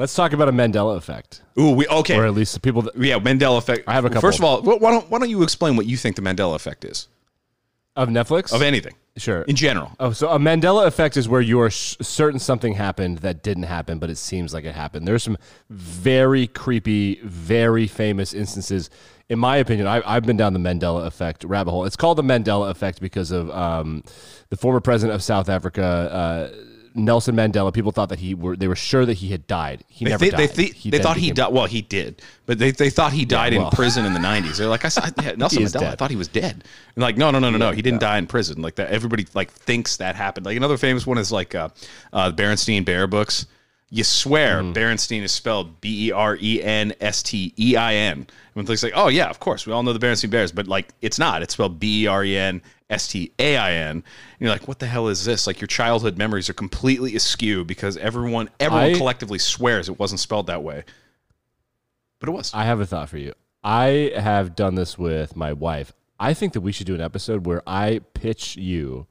Let's 0.00 0.14
talk 0.14 0.32
about 0.32 0.48
a 0.48 0.52
Mandela 0.52 0.96
effect, 0.96 1.42
Ooh, 1.58 1.72
we 1.72 1.86
okay. 1.86 2.16
or 2.16 2.24
at 2.24 2.32
least 2.32 2.54
the 2.54 2.60
people 2.60 2.80
that 2.80 2.96
yeah, 2.96 3.18
Mandela 3.18 3.58
effect. 3.58 3.86
I 3.86 3.92
have 3.92 4.06
a 4.06 4.08
couple. 4.08 4.22
First 4.22 4.38
of 4.38 4.46
all, 4.46 4.62
why 4.62 4.90
don't 4.90 5.10
why 5.10 5.18
don't 5.18 5.28
you 5.28 5.42
explain 5.42 5.76
what 5.76 5.84
you 5.84 5.98
think 5.98 6.16
the 6.16 6.22
Mandela 6.22 6.54
effect 6.54 6.86
is 6.86 7.08
of 7.96 8.08
Netflix 8.08 8.50
of 8.50 8.62
anything 8.62 8.94
Sure. 9.18 9.42
in 9.42 9.56
general? 9.56 9.90
Oh, 10.00 10.12
so 10.12 10.30
a 10.30 10.38
Mandela 10.38 10.86
effect 10.86 11.18
is 11.18 11.28
where 11.28 11.42
you 11.42 11.60
are 11.60 11.68
sh- 11.68 11.96
certain 12.00 12.38
something 12.38 12.72
happened 12.72 13.18
that 13.18 13.42
didn't 13.42 13.64
happen, 13.64 13.98
but 13.98 14.08
it 14.08 14.16
seems 14.16 14.54
like 14.54 14.64
it 14.64 14.74
happened. 14.74 15.06
There's 15.06 15.22
some 15.22 15.36
very 15.68 16.46
creepy, 16.46 17.20
very 17.22 17.86
famous 17.86 18.32
instances. 18.32 18.88
In 19.28 19.38
my 19.38 19.58
opinion, 19.58 19.86
I, 19.86 20.00
I've 20.06 20.24
been 20.24 20.38
down 20.38 20.54
the 20.54 20.60
Mandela 20.60 21.06
effect 21.06 21.44
rabbit 21.44 21.72
hole. 21.72 21.84
It's 21.84 21.96
called 21.96 22.16
the 22.16 22.22
Mandela 22.22 22.70
effect 22.70 23.02
because 23.02 23.32
of 23.32 23.50
um, 23.50 24.02
the 24.48 24.56
former 24.56 24.80
president 24.80 25.14
of 25.14 25.22
South 25.22 25.50
Africa, 25.50 25.82
uh, 25.84 26.56
Nelson 26.94 27.34
Mandela. 27.36 27.72
People 27.72 27.92
thought 27.92 28.08
that 28.10 28.18
he 28.18 28.34
were 28.34 28.56
they 28.56 28.68
were 28.68 28.76
sure 28.76 29.04
that 29.06 29.14
he 29.14 29.28
had 29.28 29.46
died. 29.46 29.84
He 29.88 30.04
They, 30.04 30.10
never 30.10 30.24
they, 30.24 30.30
died. 30.30 30.38
they, 30.40 30.46
thi- 30.48 30.72
He 30.72 30.90
they 30.90 30.98
thought 30.98 31.16
he 31.16 31.30
died. 31.30 31.52
Well, 31.52 31.66
he 31.66 31.82
did, 31.82 32.22
but 32.46 32.58
they, 32.58 32.70
they 32.70 32.90
thought 32.90 33.12
he 33.12 33.24
died 33.24 33.54
well. 33.54 33.66
in 33.66 33.70
prison 33.72 34.04
in 34.04 34.12
the 34.12 34.20
'90s. 34.20 34.56
They're 34.58 34.66
like, 34.68 34.84
I 34.84 34.88
saw 34.88 35.06
yeah, 35.22 35.32
Nelson 35.36 35.62
Mandela. 35.62 35.88
I 35.92 35.94
thought 35.96 36.10
he 36.10 36.16
was 36.16 36.28
dead. 36.28 36.64
And 36.94 37.02
like, 37.02 37.16
no, 37.16 37.30
no, 37.30 37.38
no, 37.38 37.50
no, 37.50 37.58
no. 37.58 37.70
He 37.72 37.82
didn't 37.82 38.00
die 38.00 38.18
in 38.18 38.26
prison. 38.26 38.60
Like 38.62 38.74
that. 38.76 38.90
Everybody 38.90 39.26
like 39.34 39.50
thinks 39.50 39.96
that 39.98 40.16
happened. 40.16 40.46
Like 40.46 40.56
another 40.56 40.76
famous 40.76 41.06
one 41.06 41.18
is 41.18 41.30
like 41.32 41.54
uh, 41.54 41.68
uh, 42.12 42.32
Berenstein 42.32 42.84
Bear 42.84 43.06
books. 43.06 43.46
You 43.92 44.04
swear 44.04 44.62
Mm-hmm. 44.62 44.72
Berenstein 44.72 45.22
is 45.22 45.32
spelled 45.32 45.80
B 45.80 46.06
E 46.08 46.12
R 46.12 46.38
E 46.40 46.62
N 46.62 46.92
S 47.00 47.22
T 47.24 47.52
E 47.58 47.74
I 47.76 47.94
N. 47.94 48.26
And 48.54 48.68
it's 48.70 48.82
like, 48.82 48.92
oh 48.94 49.08
yeah, 49.08 49.28
of 49.28 49.40
course, 49.40 49.66
we 49.66 49.72
all 49.72 49.82
know 49.82 49.92
the 49.92 49.98
Berenstein 49.98 50.30
Bears, 50.30 50.52
but 50.52 50.68
like 50.68 50.90
it's 51.02 51.18
not. 51.18 51.42
It's 51.42 51.54
spelled 51.54 51.80
B 51.80 52.04
E 52.04 52.06
R 52.06 52.24
E 52.24 52.36
N 52.36 52.62
S 52.90 53.08
T 53.08 53.32
A 53.38 53.56
I 53.56 53.72
N. 53.72 53.88
And 53.96 54.04
you're 54.38 54.50
like, 54.50 54.68
what 54.68 54.78
the 54.80 54.86
hell 54.86 55.08
is 55.08 55.24
this? 55.24 55.46
Like 55.46 55.60
your 55.60 55.68
childhood 55.68 56.18
memories 56.18 56.50
are 56.50 56.54
completely 56.54 57.16
askew 57.16 57.64
because 57.64 57.96
everyone 57.96 58.50
everyone 58.60 58.84
I- 58.90 58.94
collectively 58.94 59.38
swears 59.38 59.88
it 59.88 59.98
wasn't 59.98 60.20
spelled 60.20 60.48
that 60.48 60.62
way. 60.62 60.84
But 62.18 62.28
it 62.28 62.32
was. 62.32 62.52
I 62.52 62.64
have 62.64 62.80
a 62.80 62.86
thought 62.86 63.08
for 63.08 63.16
you. 63.16 63.32
I 63.64 64.12
have 64.14 64.54
done 64.54 64.74
this 64.74 64.98
with 64.98 65.36
my 65.36 65.52
wife. 65.52 65.92
I 66.18 66.34
think 66.34 66.52
that 66.52 66.60
we 66.60 66.72
should 66.72 66.86
do 66.86 66.94
an 66.94 67.00
episode 67.00 67.46
where 67.46 67.62
I 67.66 68.00
pitch 68.12 68.56
you 68.56 69.06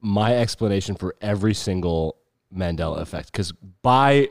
my 0.00 0.36
explanation 0.36 0.94
for 0.94 1.14
every 1.20 1.52
single 1.54 2.16
Mandela 2.54 3.00
effect. 3.00 3.32
Because 3.32 3.52
by 3.82 4.28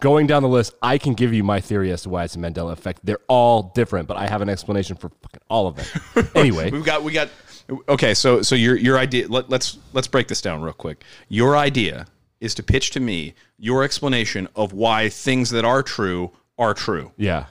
going 0.00 0.26
down 0.26 0.42
the 0.42 0.48
list, 0.48 0.74
I 0.82 0.98
can 0.98 1.14
give 1.14 1.32
you 1.32 1.44
my 1.44 1.60
theory 1.60 1.92
as 1.92 2.02
to 2.02 2.08
why 2.10 2.24
it's 2.24 2.34
a 2.36 2.38
Mandela 2.38 2.72
effect. 2.72 3.00
They're 3.04 3.20
all 3.28 3.72
different, 3.74 4.08
but 4.08 4.16
I 4.16 4.26
have 4.26 4.42
an 4.42 4.48
explanation 4.48 4.96
for 4.96 5.10
fucking 5.22 5.40
all 5.48 5.66
of 5.66 5.76
them. 5.76 6.28
anyway, 6.34 6.70
We've 6.70 6.84
got 6.84 7.02
we 7.02 7.12
got 7.12 7.30
okay. 7.88 8.14
So 8.14 8.42
so 8.42 8.54
your 8.54 8.76
your 8.76 8.98
idea. 8.98 9.28
Let, 9.28 9.50
let's 9.50 9.78
let's 9.92 10.08
break 10.08 10.28
this 10.28 10.40
down 10.40 10.62
real 10.62 10.72
quick. 10.72 11.04
Your 11.28 11.56
idea 11.56 12.06
is 12.40 12.54
to 12.56 12.62
pitch 12.62 12.90
to 12.90 13.00
me 13.00 13.34
your 13.58 13.84
explanation 13.84 14.48
of 14.56 14.72
why 14.72 15.08
things 15.08 15.50
that 15.50 15.64
are 15.64 15.82
true 15.82 16.32
are 16.58 16.74
true. 16.74 17.12
yeah. 17.16 17.46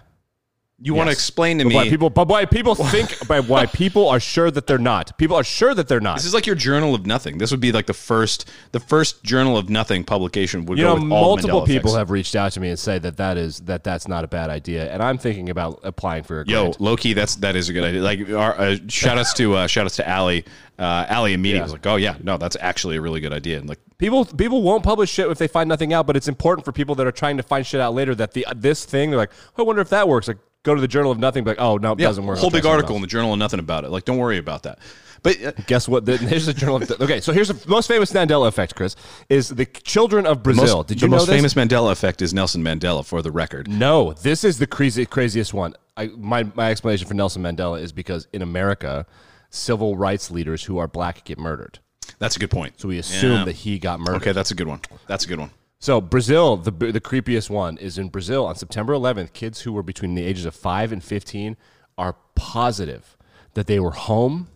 You 0.83 0.95
want 0.95 1.07
to 1.09 1.11
explain 1.11 1.59
to 1.59 1.63
But 1.65 1.69
me? 1.69 1.75
why 1.75 1.89
people, 1.89 2.09
but 2.09 2.27
why 2.27 2.45
people 2.45 2.73
think, 2.73 3.27
by 3.27 3.39
why 3.39 3.67
people 3.67 4.09
are 4.09 4.19
sure 4.19 4.49
that 4.49 4.65
they're 4.65 4.79
not. 4.79 5.15
People 5.19 5.35
are 5.35 5.43
sure 5.43 5.75
that 5.75 5.87
they're 5.87 5.99
not. 5.99 6.17
this 6.17 6.25
is 6.25 6.33
like 6.33 6.47
your 6.47 6.55
journal 6.55 6.95
of 6.95 7.05
nothing. 7.05 7.37
This 7.37 7.51
would 7.51 7.59
be 7.59 7.71
like 7.71 7.85
the 7.85 7.93
first, 7.93 8.49
the 8.71 8.79
first 8.79 9.23
journal 9.23 9.57
of 9.57 9.69
nothing 9.69 10.03
publication 10.03 10.65
would 10.65 10.79
You 10.79 10.85
go 10.85 10.95
know, 10.95 11.03
with 11.03 11.11
all 11.11 11.21
multiple 11.35 11.61
people 11.67 11.91
effects. 11.91 11.97
have 11.99 12.09
reached 12.09 12.35
out 12.35 12.51
to 12.53 12.59
me 12.59 12.69
and 12.69 12.79
say 12.79 12.97
that 12.97 13.17
that 13.17 13.37
is 13.37 13.59
that 13.61 13.83
that's 13.83 14.07
not 14.07 14.23
a 14.23 14.27
bad 14.27 14.49
idea, 14.49 14.91
and 14.91 15.03
I'm 15.03 15.19
thinking 15.19 15.49
about 15.51 15.79
applying 15.83 16.23
for 16.23 16.41
a 16.41 16.45
Yo, 16.47 16.73
low 16.79 16.97
key, 16.97 17.13
that's 17.13 17.35
that 17.37 17.55
is 17.55 17.69
a 17.69 17.73
good 17.73 17.83
idea. 17.83 18.01
Like, 18.01 18.29
our, 18.31 18.59
uh, 18.59 18.75
shout 18.87 19.19
outs 19.19 19.33
to 19.33 19.53
uh, 19.55 19.67
shout 19.67 19.85
outs 19.85 19.97
to 19.97 20.07
Allie. 20.09 20.45
Uh, 20.79 21.05
Allie 21.09 21.33
immediately 21.33 21.59
Yeah. 21.59 21.63
was 21.63 21.73
like, 21.73 21.85
"Oh 21.85 21.97
yeah, 21.97 22.15
no, 22.23 22.37
that's 22.37 22.57
actually 22.59 22.95
a 22.97 23.01
really 23.01 23.19
good 23.21 23.33
idea." 23.33 23.59
And 23.59 23.69
like, 23.69 23.77
People 23.99 24.25
people 24.25 24.63
won't 24.63 24.83
publish 24.83 25.11
shit 25.11 25.29
if 25.29 25.37
they 25.37 25.47
find 25.47 25.69
nothing 25.69 25.93
out, 25.93 26.07
but 26.07 26.17
it's 26.17 26.27
important 26.27 26.65
for 26.65 26.71
people 26.71 26.95
that 26.95 27.05
are 27.05 27.11
trying 27.11 27.37
to 27.37 27.43
find 27.43 27.63
shit 27.67 27.79
out 27.79 27.93
later 27.93 28.15
that 28.15 28.33
the 28.33 28.47
this 28.55 28.83
thing 28.83 29.11
they're 29.11 29.19
like, 29.19 29.29
oh, 29.59 29.63
I 29.63 29.65
wonder 29.67 29.81
if 29.83 29.89
that 29.89 30.07
works. 30.07 30.27
Like, 30.27 30.37
go 30.63 30.75
to 30.75 30.81
the 30.81 30.87
Journal 30.87 31.11
of 31.11 31.19
Nothing, 31.19 31.43
like, 31.43 31.59
oh 31.59 31.77
no, 31.77 31.93
it 31.93 31.99
yeah, 31.99 32.07
doesn't 32.07 32.25
work. 32.25 32.37
whole 32.37 32.49
big 32.51 32.65
article 32.65 32.95
in 32.95 33.01
the 33.01 33.07
journal 33.07 33.33
and 33.33 33.39
nothing 33.39 33.59
about 33.59 33.83
it. 33.83 33.89
Like, 33.91 34.05
don't 34.05 34.17
worry 34.17 34.37
about 34.37 34.63
that. 34.63 34.79
But 35.23 35.43
uh, 35.43 35.51
Guess 35.67 35.87
what? 35.87 36.05
The, 36.05 36.17
here's 36.17 36.45
the 36.47 36.53
Journal 36.53 36.77
of. 36.77 36.89
Okay, 36.99 37.21
so 37.21 37.31
here's 37.31 37.47
the 37.49 37.69
most 37.69 37.87
famous 37.87 38.11
Mandela 38.11 38.47
effect, 38.47 38.75
Chris, 38.75 38.95
is 39.29 39.49
the 39.49 39.65
children 39.65 40.25
of 40.25 40.41
Brazil. 40.43 40.77
most, 40.77 40.87
Did 40.87 41.01
you 41.01 41.07
know 41.07 41.17
the 41.17 41.21
most 41.21 41.29
famous 41.29 41.53
Mandela 41.53 41.91
effect 41.91 42.21
is 42.21 42.33
Nelson 42.33 42.63
Mandela, 42.63 43.05
for 43.05 43.21
the 43.21 43.31
record. 43.31 43.67
No, 43.69 44.13
this 44.13 44.43
is 44.43 44.57
the 44.57 44.67
crazy, 44.67 45.05
craziest 45.05 45.53
one. 45.53 45.75
I, 45.95 46.07
my, 46.17 46.43
my 46.55 46.71
explanation 46.71 47.07
for 47.07 47.13
Nelson 47.13 47.43
Mandela 47.43 47.79
is 47.81 47.91
because 47.91 48.27
in 48.33 48.41
America, 48.41 49.05
civil 49.51 49.95
rights 49.95 50.31
leaders 50.31 50.63
who 50.63 50.77
are 50.79 50.87
black 50.87 51.23
get 51.25 51.37
murdered. 51.37 51.79
That's 52.17 52.35
a 52.35 52.39
good 52.39 52.49
point. 52.51 52.79
So 52.79 52.87
we 52.87 52.97
assume 52.97 53.31
Yeah. 53.39 53.45
that 53.45 53.55
he 53.57 53.77
got 53.77 53.99
murdered. 53.99 54.21
Okay, 54.21 54.31
that's 54.31 54.51
a 54.51 54.55
good 54.55 54.67
one. 54.67 54.79
That's 55.07 55.25
a 55.25 55.27
good 55.27 55.39
one. 55.39 55.51
So 55.81 55.99
Brazil, 55.99 56.57
the 56.57 56.69
the 56.69 57.01
creepiest 57.01 57.49
one 57.49 57.79
is 57.79 57.97
in 57.97 58.09
Brazil 58.09 58.45
on 58.45 58.55
September 58.55 58.93
11th. 58.93 59.33
Kids 59.33 59.61
who 59.61 59.73
were 59.73 59.81
between 59.81 60.13
the 60.13 60.23
ages 60.23 60.45
of 60.45 60.53
five 60.53 60.91
and 60.91 61.03
15 61.03 61.57
are 61.97 62.15
positive 62.35 63.17
that 63.55 63.65
they 63.65 63.79
were 63.79 63.91
home 63.91 64.47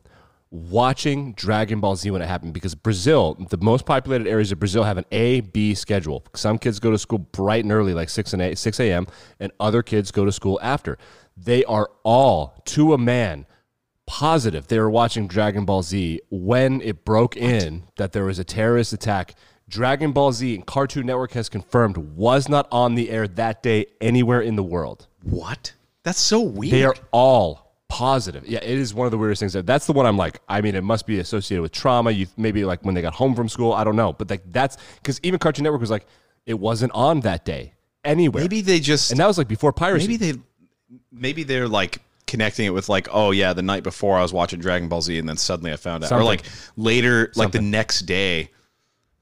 watching 0.51 1.33
Dragon 1.33 1.79
Ball 1.79 1.95
Z 1.95 2.11
when 2.11 2.21
it 2.21 2.27
happened 2.27 2.53
because 2.53 2.75
Brazil, 2.75 3.33
the 3.49 3.57
most 3.57 3.87
populated 3.87 4.27
areas 4.27 4.51
of 4.51 4.59
Brazil, 4.59 4.83
have 4.83 4.99
an 4.99 5.05
A 5.11 5.41
B 5.41 5.73
schedule. 5.73 6.23
Some 6.35 6.59
kids 6.59 6.79
go 6.79 6.91
to 6.91 6.97
school 6.99 7.17
bright 7.17 7.63
and 7.63 7.73
early, 7.73 7.95
like 7.95 8.09
six 8.09 8.31
and 8.33 8.41
eight, 8.43 8.59
six 8.59 8.79
a.m., 8.79 9.07
and 9.39 9.51
other 9.59 9.81
kids 9.81 10.11
go 10.11 10.25
to 10.25 10.31
school 10.31 10.59
after. 10.61 10.95
They 11.35 11.65
are 11.65 11.89
all 12.03 12.61
to 12.65 12.93
a 12.93 12.99
man 12.99 13.47
positive 14.05 14.67
they 14.67 14.77
were 14.77 14.91
watching 14.91 15.27
Dragon 15.27 15.65
Ball 15.65 15.81
Z 15.81 16.21
when 16.29 16.81
it 16.81 17.03
broke 17.03 17.35
in 17.35 17.85
that 17.97 18.11
there 18.11 18.25
was 18.25 18.37
a 18.37 18.43
terrorist 18.43 18.93
attack. 18.93 19.33
Dragon 19.67 20.11
Ball 20.11 20.31
Z 20.31 20.55
and 20.55 20.65
Cartoon 20.65 21.05
Network 21.05 21.31
has 21.33 21.49
confirmed 21.49 21.97
was 21.97 22.47
not 22.47 22.67
on 22.71 22.95
the 22.95 23.09
air 23.09 23.27
that 23.27 23.63
day 23.63 23.87
anywhere 23.99 24.41
in 24.41 24.55
the 24.55 24.63
world. 24.63 25.07
What? 25.23 25.73
That's 26.03 26.19
so 26.19 26.39
weird. 26.41 26.73
They 26.73 26.83
are 26.83 26.95
all 27.11 27.73
positive. 27.87 28.47
Yeah, 28.47 28.59
it 28.61 28.77
is 28.77 28.93
one 28.93 29.05
of 29.05 29.11
the 29.11 29.17
weirdest 29.17 29.39
things. 29.39 29.53
That's 29.53 29.87
the 29.87 29.93
one 29.93 30.05
I'm 30.05 30.17
like. 30.17 30.39
I 30.47 30.61
mean, 30.61 30.75
it 30.75 30.83
must 30.83 31.07
be 31.07 31.19
associated 31.19 31.61
with 31.61 31.71
trauma. 31.71 32.11
You 32.11 32.27
maybe 32.37 32.63
like 32.63 32.83
when 32.83 32.93
they 32.93 33.01
got 33.01 33.15
home 33.15 33.35
from 33.35 33.49
school. 33.49 33.73
I 33.73 33.83
don't 33.83 33.95
know, 33.95 34.13
but 34.13 34.29
like 34.29 34.43
that's 34.51 34.77
because 34.95 35.19
even 35.23 35.39
Cartoon 35.39 35.63
Network 35.63 35.81
was 35.81 35.91
like 35.91 36.05
it 36.45 36.59
wasn't 36.59 36.91
on 36.93 37.21
that 37.21 37.43
day 37.43 37.73
anywhere. 38.03 38.43
maybe 38.43 38.61
they 38.61 38.79
just 38.79 39.11
and 39.11 39.19
that 39.19 39.27
was 39.27 39.37
like 39.37 39.47
before 39.47 39.73
piracy. 39.73 40.07
maybe 40.07 40.31
they 40.31 40.39
maybe 41.11 41.43
they're 41.43 41.67
like 41.67 42.01
connecting 42.27 42.65
it 42.65 42.71
with 42.71 42.89
like 42.89 43.07
oh 43.11 43.31
yeah 43.31 43.53
the 43.53 43.61
night 43.61 43.83
before 43.83 44.17
I 44.17 44.21
was 44.21 44.33
watching 44.33 44.59
Dragon 44.59 44.87
Ball 44.89 45.01
Z 45.01 45.17
and 45.17 45.27
then 45.27 45.37
suddenly 45.37 45.71
I 45.71 45.75
found 45.75 46.03
out 46.03 46.11
or 46.11 46.23
like 46.23 46.43
later 46.75 47.31
like 47.35 47.51
the 47.51 47.61
next 47.61 48.01
day 48.01 48.51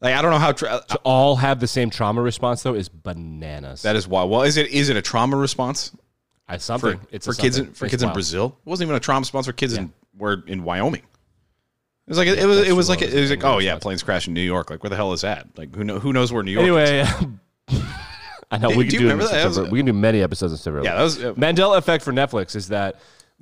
like 0.04 0.16
I 0.16 0.22
don't 0.22 0.32
know 0.32 0.38
how 0.40 0.52
tra- 0.52 0.84
to 0.90 1.00
all 1.04 1.36
have 1.38 1.60
the 1.60 1.68
same 1.68 1.90
trauma 1.90 2.22
response 2.22 2.62
though 2.64 2.76
is 2.76 2.90
bananas. 2.90 3.82
that 3.84 3.96
is 3.96 4.08
why 4.08 4.24
well 4.24 4.44
is 4.44 4.58
it 4.58 4.68
is 4.72 4.90
it 4.90 4.98
a 4.98 5.02
trauma 5.02 5.38
response? 5.38 5.96
I 6.48 6.58
for, 6.58 6.60
something 6.60 7.00
it's 7.10 7.26
for 7.26 7.32
a 7.32 7.36
kids 7.36 7.58
in, 7.58 7.74
for 7.74 7.86
It's 7.86 7.94
kids 7.94 8.04
in. 8.04 8.12
Brazil? 8.14 8.58
It 8.66 8.70
wasn't 8.70 8.88
even 8.88 8.98
a 8.98 9.00
trauma 9.00 9.22
response 9.22 9.46
for 9.48 9.54
kids 9.54 9.74
in 9.76 9.94
were 10.18 10.44
in 10.46 10.64
Wyoming. 10.64 11.02
It 11.02 12.10
was 12.10 12.18
like 12.18 12.28
it 12.28 12.46
was 12.46 12.68
it 12.68 12.74
was 12.74 12.90
like 12.90 13.02
it 13.02 13.14
was 13.14 13.30
like 13.30 13.44
oh 13.46 13.60
yeah 13.60 13.78
planes 13.80 14.04
crash 14.04 14.28
in 14.28 14.34
New 14.34 14.42
York. 14.42 14.70
Like 14.70 14.84
where 14.84 14.90
the 14.90 14.96
hell 14.98 15.14
is 15.14 15.22
that? 15.22 15.48
Like 15.58 15.74
who 15.74 15.84
know 15.86 16.00
who 16.00 16.12
knows 16.12 16.34
where 16.34 16.44
New 16.44 16.52
York 16.52 16.66
is? 16.82 17.10
Anyway, 17.10 17.40
I 18.52 18.58
know 18.58 18.70
Do- 18.70 18.78
we 18.78 18.84
do 18.88 18.98
can 18.98 19.02
you 19.02 19.10
do, 19.10 19.16
it 19.16 19.18
that? 19.20 19.32
That 19.32 19.62
was- 19.62 19.72
we 19.72 19.80
can 19.80 19.86
do 19.86 19.94
many 19.94 20.22
episodes 20.22 20.52
in 20.54 20.58
September. 20.58 20.84
yeah 20.84 20.96
that 20.96 21.02
was 21.04 21.24
uh, 21.24 21.34
Mandela 21.36 21.78
effect 21.78 22.04
for 22.04 22.12
Netflix 22.12 22.56
is 22.56 22.68
that 22.68 23.00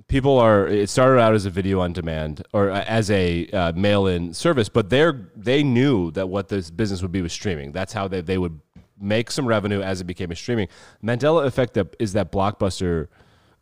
people 0.08 0.38
are. 0.38 0.68
It 0.68 0.90
started 0.90 1.20
out 1.20 1.34
as 1.34 1.46
a 1.46 1.50
video 1.50 1.80
on 1.80 1.94
demand 1.94 2.44
or 2.54 2.70
as 2.70 3.10
a 3.12 3.48
uh, 3.48 3.72
mail-in 3.74 4.34
service, 4.34 4.70
but 4.70 4.90
they're 4.90 5.30
they 5.36 5.64
knew 5.64 6.12
that 6.12 6.28
what 6.30 6.50
this 6.50 6.70
business 6.70 7.02
would 7.02 7.12
be 7.12 7.22
was 7.22 7.34
streaming. 7.34 7.72
That's 7.72 7.94
how 7.94 8.08
they 8.08 8.22
they 8.22 8.38
would 8.38 8.60
make 9.00 9.32
some 9.32 9.48
revenue 9.48 9.82
as 9.82 10.00
it 10.02 10.06
became 10.06 10.32
a 10.32 10.36
streaming. 10.36 10.68
Mandela 11.04 11.46
effect 11.46 11.74
that 11.74 11.96
is 12.00 12.14
that 12.14 12.32
Blockbuster 12.32 13.08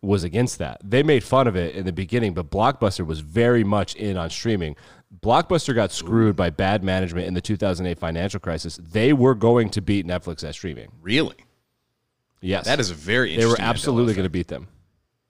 was 0.01 0.23
against 0.23 0.59
that. 0.59 0.79
They 0.83 1.03
made 1.03 1.23
fun 1.23 1.47
of 1.47 1.55
it 1.55 1.75
in 1.75 1.85
the 1.85 1.91
beginning, 1.91 2.33
but 2.33 2.49
Blockbuster 2.49 3.05
was 3.05 3.19
very 3.19 3.63
much 3.63 3.95
in 3.95 4.17
on 4.17 4.29
streaming. 4.29 4.75
Blockbuster 5.21 5.73
got 5.75 5.91
screwed 5.91 6.35
by 6.35 6.49
bad 6.49 6.83
management 6.83 7.27
in 7.27 7.33
the 7.33 7.41
2008 7.41 7.97
financial 7.99 8.39
crisis. 8.39 8.77
They 8.77 9.11
were 9.11 9.35
going 9.35 9.69
to 9.71 9.81
beat 9.81 10.05
Netflix 10.05 10.47
at 10.47 10.53
streaming. 10.55 10.89
really 11.01 11.35
Yes. 12.41 12.65
that 12.65 12.79
is 12.79 12.89
a 12.89 12.93
very 12.93 13.35
they 13.35 13.45
were 13.45 13.57
absolutely 13.59 14.13
going 14.13 14.23
to 14.23 14.29
beat 14.29 14.47
them. 14.47 14.67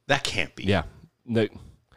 that 0.07 0.23
can't 0.23 0.53
be 0.55 0.65
Yeah. 0.65 0.83
They, 1.29 1.49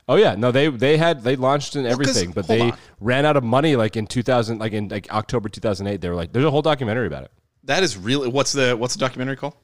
oh 0.08 0.16
yeah, 0.16 0.34
no, 0.34 0.52
they 0.52 0.68
they 0.68 0.96
had 0.98 1.22
they 1.22 1.36
launched 1.36 1.74
in 1.76 1.86
everything, 1.86 2.32
but 2.32 2.46
hold 2.46 2.58
they 2.60 2.70
on. 2.70 2.78
ran 3.00 3.24
out 3.24 3.36
of 3.36 3.44
money 3.44 3.76
like 3.76 3.96
in 3.96 4.06
2000, 4.06 4.58
like 4.58 4.72
in 4.72 4.88
like 4.88 5.12
October 5.12 5.48
2008. 5.48 6.00
They 6.00 6.08
were 6.08 6.14
like, 6.14 6.32
there's 6.32 6.44
a 6.44 6.50
whole 6.50 6.62
documentary 6.62 7.06
about 7.06 7.24
it. 7.24 7.30
that 7.64 7.82
is 7.82 7.96
really 7.96 8.28
what's 8.28 8.52
the 8.52 8.76
what's 8.76 8.94
the 8.94 9.00
documentary 9.00 9.36
called 9.36 9.54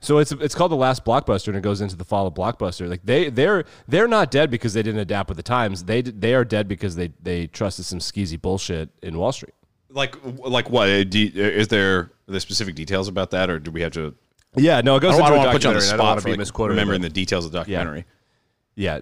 So 0.00 0.18
it's 0.18 0.30
it's 0.32 0.54
called 0.54 0.70
the 0.70 0.76
last 0.76 1.04
blockbuster, 1.04 1.48
and 1.48 1.56
it 1.56 1.62
goes 1.62 1.80
into 1.80 1.96
the 1.96 2.04
fall 2.04 2.26
of 2.26 2.34
blockbuster. 2.34 2.88
Like 2.88 3.02
they 3.04 3.30
they're 3.30 3.64
they're 3.88 4.06
not 4.08 4.30
dead 4.30 4.50
because 4.50 4.74
they 4.74 4.82
didn't 4.82 5.00
adapt 5.00 5.28
with 5.28 5.36
the 5.36 5.42
times. 5.42 5.84
They 5.84 6.02
they 6.02 6.34
are 6.34 6.44
dead 6.44 6.68
because 6.68 6.94
they 6.96 7.12
they 7.22 7.46
trusted 7.48 7.84
some 7.84 7.98
skeezy 7.98 8.40
bullshit 8.40 8.90
in 9.02 9.18
Wall 9.18 9.32
Street. 9.32 9.54
Like, 9.90 10.14
like 10.44 10.68
what? 10.68 10.88
Uh, 10.90 11.02
do 11.04 11.18
you- 11.18 11.42
Is 11.42 11.68
there 11.68 11.98
are 11.98 12.10
there 12.28 12.40
specific 12.40 12.74
details 12.74 13.08
about 13.08 13.30
that, 13.30 13.48
or 13.48 13.58
do 13.58 13.70
we 13.70 13.80
have 13.80 13.92
to? 13.92 14.14
Yeah, 14.54 14.82
no, 14.82 14.96
it 14.96 15.00
goes 15.00 15.14
I 15.14 15.18
don't, 15.18 15.26
into 15.28 15.34
a 15.34 15.38
want 15.38 15.48
to 15.48 15.52
put 15.54 15.64
you 15.64 15.70
on 15.70 15.76
the 15.76 15.80
I 15.80 15.88
don't 15.90 15.98
spot 15.98 16.16
for 16.18 16.20
to 16.20 16.24
be 16.26 16.30
like, 16.32 16.38
misquoted. 16.38 16.70
remembering 16.72 17.00
the 17.00 17.08
details 17.08 17.46
of 17.46 17.52
the 17.52 17.58
documentary. 17.58 17.98
Yeah, 18.00 18.04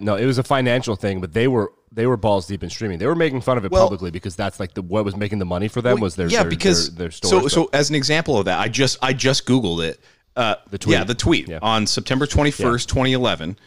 no, 0.00 0.16
it 0.16 0.25
was 0.26 0.38
a 0.38 0.42
financial 0.42 0.97
thing, 0.97 1.21
but 1.21 1.33
they 1.33 1.49
were 1.49 1.73
they 1.92 2.06
were 2.06 2.16
balls 2.16 2.47
deep 2.47 2.62
in 2.62 2.71
streaming. 2.71 2.99
They 2.99 3.06
were 3.06 3.14
making 3.14 3.40
fun 3.42 3.56
of 3.59 3.64
it 3.64 3.71
Well- 3.71 3.85
publicly 3.85 4.11
because 4.11 4.35
that's 4.37 4.59
like 4.61 4.75
the 4.75 4.83
what 4.83 5.04
was 5.04 5.16
making 5.16 5.38
the 5.38 5.45
money 5.45 5.68
for 5.68 5.80
them 5.83 6.00
was 6.00 6.16
their 6.16 6.28
yeah, 6.28 6.42
their, 6.42 6.50
because 6.50 6.95
their, 6.95 7.09
their 7.09 7.11
so 7.11 7.49
so 7.49 7.68
as 7.73 7.88
an 7.90 7.97
example 7.97 8.38
of 8.38 8.45
that, 8.47 8.59
I 8.59 8.68
just 8.68 8.99
I 9.02 9.12
just 9.12 9.47
googled 9.47 9.85
it. 9.87 10.00
Uh, 10.35 10.56
The 10.71 10.76
tweet. 10.78 10.92
Yeah, 10.99 11.04
the 11.04 11.14
tweet 11.14 11.49
Yeah. 11.49 11.59
on 11.62 11.87
September 11.87 12.26
twenty 12.26 12.50
first, 12.50 12.88
twenty 12.88 13.12
eleven. 13.14 13.59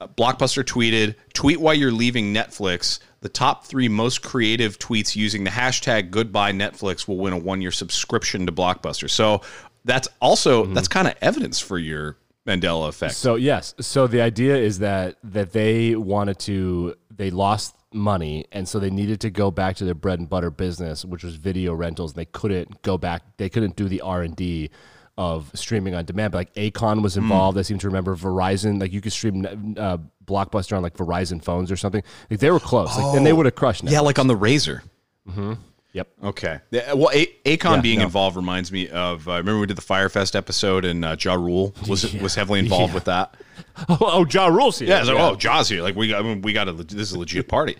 Uh, 0.00 0.06
Blockbuster 0.08 0.62
tweeted, 0.64 1.14
"Tweet 1.32 1.60
why 1.60 1.72
you're 1.74 1.92
leaving 1.92 2.32
Netflix. 2.34 2.98
The 3.20 3.28
top 3.28 3.66
three 3.66 3.88
most 3.88 4.22
creative 4.22 4.78
tweets 4.78 5.14
using 5.16 5.44
the 5.44 5.50
hashtag 5.50 6.10
Goodbye 6.10 6.52
Netflix 6.52 7.06
will 7.06 7.18
win 7.18 7.32
a 7.32 7.38
one 7.38 7.60
year 7.62 7.70
subscription 7.72 8.46
to 8.46 8.52
Blockbuster." 8.52 9.08
So 9.10 9.42
that's 9.84 10.08
also 10.20 10.64
Mm-hmm. 10.64 10.74
that's 10.74 10.88
kind 10.88 11.08
of 11.08 11.14
evidence 11.20 11.58
for 11.58 11.78
your 11.78 12.16
Mandela 12.46 12.88
effect. 12.88 13.14
So 13.14 13.36
yes, 13.36 13.74
so 13.80 14.06
the 14.06 14.20
idea 14.20 14.56
is 14.56 14.80
that 14.80 15.16
that 15.22 15.52
they 15.52 15.94
wanted 15.96 16.38
to 16.40 16.94
they 17.10 17.30
lost 17.30 17.76
money 17.92 18.46
and 18.52 18.66
so 18.66 18.78
they 18.78 18.90
needed 18.90 19.20
to 19.20 19.30
go 19.30 19.50
back 19.50 19.76
to 19.76 19.84
their 19.84 19.94
bread 19.94 20.18
and 20.18 20.28
butter 20.28 20.50
business, 20.50 21.04
which 21.04 21.22
was 21.22 21.36
video 21.36 21.74
rentals. 21.74 22.12
And 22.12 22.16
They 22.16 22.24
couldn't 22.24 22.82
go 22.82 22.98
back. 22.98 23.22
They 23.36 23.48
couldn't 23.48 23.76
do 23.76 23.88
the 23.88 24.00
R 24.00 24.22
and 24.22 24.34
D 24.34 24.70
of 25.18 25.50
streaming 25.54 25.94
on 25.94 26.04
demand. 26.04 26.32
But 26.32 26.38
like 26.38 26.54
Akon 26.54 27.02
was 27.02 27.16
involved. 27.16 27.58
I 27.58 27.62
seem 27.62 27.78
to 27.78 27.86
remember 27.86 28.16
Verizon. 28.16 28.80
Like 28.80 28.92
you 28.92 29.00
could 29.00 29.12
stream 29.12 29.46
uh, 29.78 29.98
Blockbuster 30.24 30.76
on 30.76 30.82
like 30.82 30.96
Verizon 30.96 31.42
phones 31.44 31.70
or 31.70 31.76
something. 31.76 32.02
Like 32.30 32.40
they 32.40 32.50
were 32.50 32.58
close, 32.60 32.96
like, 32.96 33.16
and 33.16 33.24
they 33.26 33.32
would 33.32 33.46
have 33.46 33.54
crushed. 33.54 33.84
yeah, 33.84 34.00
like 34.00 34.18
on 34.18 34.26
the 34.26 34.36
Razr. 34.36 34.80
Yep. 35.94 36.08
Okay. 36.24 36.58
Yeah, 36.70 36.94
well, 36.94 37.10
A- 37.12 37.26
Akon 37.44 37.76
Yeah, 37.76 37.80
being 37.82 37.98
no. 37.98 38.06
involved 38.06 38.34
reminds 38.36 38.72
me 38.72 38.88
of. 38.88 39.28
Uh, 39.28 39.32
remember 39.32 39.60
we 39.60 39.66
did 39.66 39.76
the 39.76 39.82
Fyre 39.82 40.08
Fest 40.08 40.34
episode, 40.34 40.84
and 40.86 41.04
uh, 41.04 41.16
Ja 41.20 41.34
Rule 41.34 41.74
was 41.88 42.12
was 42.20 42.34
heavily 42.34 42.58
involved 42.60 42.94
with 42.94 43.04
that. 43.04 43.34
Oh, 43.88 43.96
oh 44.00 44.26
Ja 44.26 44.48
Rule's 44.48 44.78
here. 44.80 44.88
Yeah, 44.88 45.02
like, 45.02 45.16
oh, 45.18 45.34
Ja's 45.34 45.68
here. 45.68 45.82
Like 45.82 45.94
we 45.96 46.08
got, 46.08 46.20
I 46.20 46.22
mean, 46.22 46.42
we 46.42 46.52
got 46.52 46.68
a. 46.68 46.72
This 46.72 46.94
is 47.10 47.12
a 47.12 47.18
legit 47.18 47.48
party. 47.48 47.76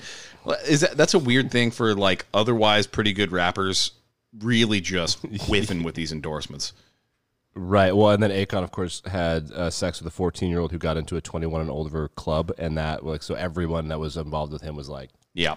Is 0.67 0.81
that 0.81 0.97
that's 0.97 1.13
a 1.15 1.19
weird 1.19 1.51
thing 1.51 1.71
for 1.71 1.95
like 1.95 2.25
otherwise 2.33 2.87
pretty 2.87 3.13
good 3.13 3.31
rappers, 3.31 3.93
really 4.41 4.81
just 4.81 5.19
whiffing 5.49 5.83
with 5.83 5.95
these 5.95 6.11
endorsements. 6.13 6.73
Right. 7.55 7.95
Well, 7.95 8.11
and 8.11 8.23
then 8.23 8.31
Akon, 8.31 8.63
of 8.63 8.71
course, 8.71 9.03
had 9.07 9.51
uh, 9.53 9.69
sex 9.69 10.01
with 10.01 10.07
a 10.07 10.15
14 10.17 10.49
year 10.49 10.61
old 10.61 10.73
who 10.73 10.79
got 10.79 10.97
into 10.97 11.17
a 11.17 11.21
21 11.21 11.61
and 11.61 11.71
older 11.71 12.09
club, 12.09 12.53
and 12.59 12.79
that 12.79 13.05
like 13.05 13.23
so 13.23 13.35
everyone 13.35 13.89
that 13.89 13.99
was 14.01 14.17
involved 14.17 14.53
with 14.53 14.63
him 14.63 14.75
was 14.77 14.89
like, 14.89 15.11
Yeah. 15.35 15.57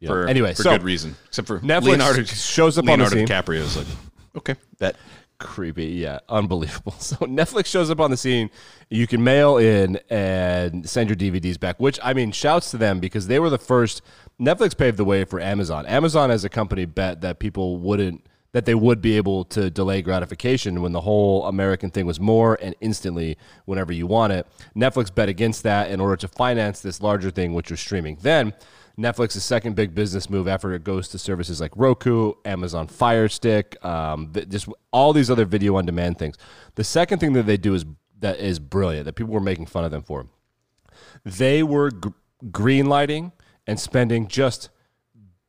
Know. 0.00 0.08
For, 0.08 0.26
anyway, 0.26 0.54
for 0.54 0.62
so 0.62 0.70
good 0.70 0.82
reason, 0.82 1.16
except 1.26 1.48
for 1.48 1.60
Netflix 1.60 1.82
Leonardo 1.82 2.24
shows 2.24 2.78
up 2.78 2.84
Leonardo 2.84 3.04
on 3.04 3.10
the 3.10 3.26
scene. 3.26 3.26
DiCaprio 3.26 3.60
is 3.60 3.76
like, 3.76 3.86
okay, 4.36 4.54
that 4.78 4.96
creepy, 5.38 5.86
yeah, 5.86 6.18
unbelievable. 6.28 6.94
So 7.06 7.16
Netflix 7.16 7.66
shows 7.66 7.90
up 7.90 8.00
on 8.00 8.10
the 8.10 8.16
scene. 8.16 8.50
You 8.90 9.06
can 9.06 9.22
mail 9.22 9.58
in 9.58 10.00
and 10.10 10.88
send 10.88 11.08
your 11.08 11.16
DVDs 11.16 11.58
back, 11.58 11.78
which 11.78 11.98
I 12.02 12.14
mean, 12.14 12.32
shouts 12.32 12.70
to 12.72 12.78
them 12.78 13.00
because 13.00 13.26
they 13.26 13.38
were 13.38 13.50
the 13.50 13.58
first. 13.58 14.02
Netflix 14.40 14.76
paved 14.76 14.96
the 14.96 15.04
way 15.04 15.24
for 15.24 15.40
Amazon. 15.40 15.86
Amazon, 15.86 16.30
as 16.30 16.44
a 16.44 16.48
company, 16.48 16.84
bet 16.84 17.20
that 17.20 17.38
people 17.38 17.78
wouldn't 17.78 18.26
that 18.52 18.64
they 18.64 18.74
would 18.74 19.02
be 19.02 19.18
able 19.18 19.44
to 19.44 19.70
delay 19.70 20.00
gratification 20.00 20.80
when 20.80 20.92
the 20.92 21.02
whole 21.02 21.44
American 21.44 21.90
thing 21.90 22.06
was 22.06 22.18
more 22.18 22.58
and 22.62 22.74
instantly 22.80 23.36
whenever 23.66 23.92
you 23.92 24.06
want 24.06 24.32
it. 24.32 24.46
Netflix 24.74 25.14
bet 25.14 25.28
against 25.28 25.62
that 25.64 25.90
in 25.90 26.00
order 26.00 26.16
to 26.16 26.26
finance 26.26 26.80
this 26.80 27.02
larger 27.02 27.30
thing, 27.30 27.52
which 27.52 27.70
was 27.70 27.80
streaming. 27.80 28.16
Then 28.22 28.54
Netflix's 28.98 29.44
second 29.44 29.76
big 29.76 29.94
business 29.94 30.30
move 30.30 30.48
after 30.48 30.72
it 30.72 30.82
goes 30.82 31.08
to 31.08 31.18
services 31.18 31.60
like 31.60 31.72
Roku, 31.76 32.32
Amazon 32.44 32.86
Fire 32.86 33.28
Stick, 33.28 33.76
um, 33.84 34.32
just 34.48 34.68
all 34.90 35.12
these 35.12 35.30
other 35.30 35.44
video 35.44 35.76
on 35.76 35.84
demand 35.84 36.18
things. 36.18 36.36
The 36.76 36.84
second 36.84 37.18
thing 37.18 37.34
that 37.34 37.44
they 37.44 37.58
do 37.58 37.74
is 37.74 37.84
that 38.20 38.38
is 38.38 38.58
brilliant 38.58 39.04
that 39.04 39.12
people 39.12 39.34
were 39.34 39.40
making 39.40 39.66
fun 39.66 39.84
of 39.84 39.90
them 39.90 40.02
for. 40.02 40.26
They 41.24 41.62
were 41.62 41.90
g- 41.90 42.10
green 42.50 42.86
lighting 42.86 43.32
and 43.66 43.78
spending 43.78 44.28
just 44.28 44.70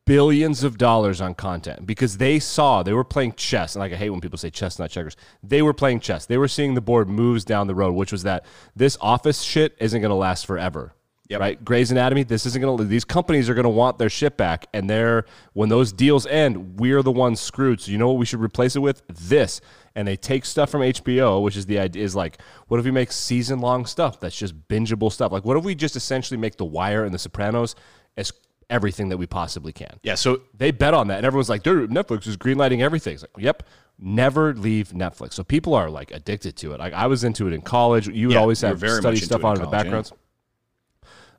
billions 0.05 0.63
of 0.63 0.77
dollars 0.77 1.19
on 1.19 1.35
content 1.35 1.85
because 1.85 2.17
they 2.17 2.39
saw 2.39 2.81
they 2.81 2.93
were 2.93 3.03
playing 3.03 3.33
chess 3.33 3.75
and 3.75 3.81
like 3.81 3.91
I 3.91 3.97
hate 3.97 4.09
when 4.09 4.21
people 4.21 4.37
say 4.37 4.49
chess 4.49 4.79
not 4.79 4.89
checkers 4.89 5.17
they 5.43 5.61
were 5.61 5.73
playing 5.73 5.99
chess 5.99 6.25
they 6.25 6.37
were 6.37 6.47
seeing 6.47 6.75
the 6.75 6.81
board 6.81 7.09
moves 7.09 7.43
down 7.43 7.67
the 7.67 7.75
road 7.75 7.91
which 7.91 8.13
was 8.13 8.23
that 8.23 8.45
this 8.73 8.97
office 9.01 9.41
shit 9.41 9.75
isn't 9.81 9.99
going 9.99 10.09
to 10.09 10.15
last 10.15 10.45
forever 10.45 10.93
Yep. 11.29 11.39
right 11.39 11.65
Grey's 11.65 11.91
Anatomy 11.91 12.23
this 12.23 12.45
isn't 12.45 12.61
going 12.61 12.77
to 12.77 12.83
these 12.85 13.03
companies 13.05 13.49
are 13.49 13.53
going 13.53 13.63
to 13.65 13.69
want 13.69 13.97
their 13.99 14.09
shit 14.09 14.37
back 14.37 14.65
and 14.73 14.89
they're 14.89 15.25
when 15.53 15.69
those 15.69 15.91
deals 15.91 16.25
end 16.27 16.79
we're 16.79 17.01
the 17.03 17.11
ones 17.11 17.39
screwed 17.39 17.81
so 17.81 17.91
you 17.91 17.97
know 17.97 18.07
what 18.07 18.17
we 18.17 18.25
should 18.25 18.39
replace 18.41 18.75
it 18.75 18.79
with 18.79 19.01
this 19.07 19.59
and 19.95 20.07
they 20.07 20.15
take 20.15 20.45
stuff 20.45 20.69
from 20.69 20.81
HBO 20.81 21.41
which 21.41 21.57
is 21.57 21.65
the 21.65 21.79
idea 21.79 22.03
is 22.03 22.15
like 22.15 22.39
what 22.67 22.79
if 22.79 22.85
we 22.85 22.91
make 22.91 23.11
season 23.11 23.59
long 23.59 23.85
stuff 23.85 24.19
that's 24.19 24.37
just 24.37 24.67
bingeable 24.67 25.11
stuff 25.11 25.31
like 25.31 25.43
what 25.43 25.57
if 25.57 25.63
we 25.63 25.75
just 25.75 25.95
essentially 25.95 26.37
make 26.37 26.57
The 26.57 26.65
Wire 26.65 27.03
and 27.03 27.13
The 27.13 27.19
Sopranos 27.19 27.75
as 28.15 28.31
everything 28.69 29.09
that 29.09 29.17
we 29.17 29.25
possibly 29.25 29.71
can 29.73 29.97
Yeah. 30.03 30.15
So 30.15 30.41
they 30.57 30.71
bet 30.71 30.93
on 30.93 31.07
that, 31.07 31.17
and 31.17 31.25
everyone's 31.25 31.47
like, 31.49 31.63
"Dude, 31.63 31.89
Netflix 31.89 32.27
is 32.27 32.35
greenlighting 32.35 32.81
everything." 32.81 33.13
It's 33.13 33.23
like, 33.23 33.31
"Yep, 33.37 33.63
never 33.97 34.53
leave 34.53 34.89
Netflix." 34.89 35.33
So 35.33 35.43
people 35.43 35.73
are 35.73 35.89
like 35.89 36.11
addicted 36.11 36.57
to 36.57 36.73
it. 36.73 36.79
Like 36.79 36.91
I 36.93 37.07
was 37.07 37.23
into 37.23 37.47
it 37.47 37.53
in 37.53 37.61
college. 37.61 38.09
You 38.09 38.27
would 38.27 38.33
Yeah, 38.35 38.41
always 38.41 38.59
have 38.61 38.77
very 38.77 38.99
study 38.99 39.17
stuff 39.17 39.39
in 39.39 39.45
on 39.45 39.55
in 39.55 39.61
the 39.61 39.67
backgrounds. 39.69 40.11
yeah. 40.13 40.17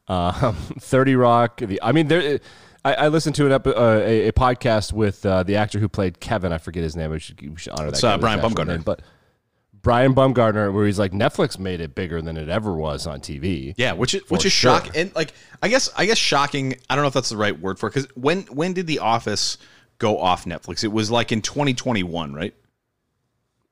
Um, 0.08 0.54
Thirty 0.80 1.16
Rock. 1.16 1.58
The, 1.58 1.80
I 1.82 1.92
mean, 1.92 2.08
there. 2.08 2.40
I, 2.84 2.94
I 2.94 3.08
listened 3.08 3.34
to 3.36 3.46
an 3.46 3.52
epi- 3.52 3.74
uh, 3.74 3.98
a, 3.98 4.28
a 4.28 4.32
podcast 4.32 4.92
with 4.92 5.26
uh, 5.26 5.42
the 5.42 5.56
actor 5.56 5.78
who 5.78 5.88
played 5.88 6.20
Kevin. 6.20 6.52
I 6.52 6.58
forget 6.58 6.82
his 6.82 6.94
name. 6.96 7.10
We 7.10 7.18
should, 7.18 7.40
we 7.40 7.56
should 7.56 7.72
honor 7.72 7.88
It's, 7.88 8.00
that. 8.02 8.14
uh, 8.14 8.18
Brian 8.18 8.40
Baumgartner. 8.40 8.74
name, 8.74 8.82
but. 8.82 9.02
Brian 9.80 10.12
Baumgartner, 10.12 10.72
where 10.72 10.86
he's 10.86 10.98
like 10.98 11.12
Netflix 11.12 11.56
made 11.56 11.80
it 11.80 11.94
bigger 11.94 12.20
than 12.20 12.36
it 12.36 12.48
ever 12.48 12.74
was 12.74 13.06
on 13.06 13.20
TV. 13.20 13.74
Yeah, 13.76 13.92
which 13.92 14.12
is 14.12 14.28
which 14.28 14.44
is 14.44 14.52
sure. 14.52 14.72
shocking, 14.72 14.92
and 14.96 15.14
like 15.14 15.32
I 15.62 15.68
guess 15.68 15.88
I 15.96 16.04
guess 16.04 16.18
shocking. 16.18 16.74
I 16.90 16.96
don't 16.96 17.04
know 17.04 17.08
if 17.08 17.14
that's 17.14 17.28
the 17.28 17.36
right 17.36 17.58
word 17.58 17.78
for 17.78 17.86
it 17.86 17.94
because 17.94 18.10
when 18.16 18.42
when 18.46 18.72
did 18.72 18.88
The 18.88 18.98
Office 18.98 19.56
go 19.98 20.18
off 20.18 20.44
Netflix? 20.46 20.82
It 20.82 20.88
was 20.88 21.12
like 21.12 21.30
in 21.30 21.42
2021, 21.42 22.34
right? 22.34 22.54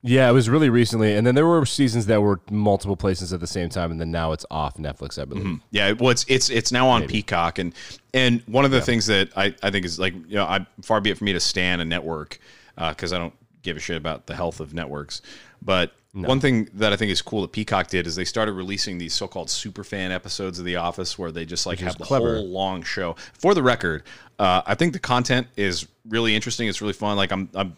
Yeah, 0.06 0.28
it 0.30 0.32
was 0.32 0.48
really 0.48 0.70
recently, 0.70 1.14
and 1.16 1.26
then 1.26 1.34
there 1.34 1.46
were 1.46 1.66
seasons 1.66 2.06
that 2.06 2.22
were 2.22 2.40
multiple 2.50 2.96
places 2.96 3.32
at 3.32 3.40
the 3.40 3.46
same 3.46 3.68
time, 3.68 3.90
and 3.90 4.00
then 4.00 4.10
now 4.10 4.32
it's 4.32 4.46
off 4.50 4.76
Netflix, 4.76 5.20
I 5.20 5.25
believe. 5.25 5.60
Yeah, 5.70 5.92
well, 5.92 6.10
it's 6.10 6.25
it's 6.28 6.48
it's 6.48 6.72
now 6.72 6.88
on 6.88 7.06
Peacock, 7.06 7.58
and 7.58 7.75
and 8.14 8.42
one 8.46 8.64
of 8.64 8.70
the 8.70 8.80
things 8.80 9.06
that 9.06 9.30
I, 9.36 9.54
I 9.62 9.70
think 9.70 9.84
is 9.84 9.98
like 9.98 10.14
you 10.14 10.36
know, 10.36 10.44
I 10.44 10.64
far 10.82 11.00
be 11.00 11.10
it 11.10 11.18
for 11.18 11.25
me 11.25 11.32
to 11.32 11.40
stand 11.40 11.82
a 11.82 11.84
network 11.84 12.38
because 12.76 13.12
I 13.12 13.18
don't 13.18 13.34
give 13.62 13.76
a 13.76 13.80
shit 13.80 13.96
about 13.96 14.26
the 14.26 14.36
health 14.36 14.60
of 14.60 14.72
networks, 14.72 15.22
but 15.60 15.92
one 16.25 16.40
thing 16.40 16.68
that 16.75 16.94
I 16.94 16.96
think 16.96 17.10
is 17.10 17.20
cool 17.20 17.42
that 17.42 17.52
Peacock 17.52 17.88
did 17.88 18.06
is 18.06 18.16
they 18.16 18.25
started 18.25 18.52
releasing 18.52 18.96
these 18.96 19.12
so-called 19.12 19.50
super 19.50 19.84
fan 19.84 20.12
episodes 20.12 20.58
of 20.58 20.64
The 20.64 20.76
Office 20.76 21.18
where 21.18 21.30
they 21.30 21.44
just 21.44 21.66
like 21.66 21.78
have 21.80 21.98
the 21.98 22.04
clever. 22.04 22.36
whole 22.36 22.48
long 22.48 22.82
show. 22.82 23.16
For 23.38 23.52
the 23.52 23.62
record, 23.62 24.04
uh, 24.38 24.62
I 24.64 24.75
think 24.76 24.94
the 24.94 24.98
content 24.98 25.46
is 25.56 25.86
really 26.08 26.34
interesting. 26.34 26.68
It's 26.68 26.80
really 26.80 26.94
fun. 26.94 27.18
Like 27.18 27.32
I'm, 27.32 27.50
I'm 27.54 27.76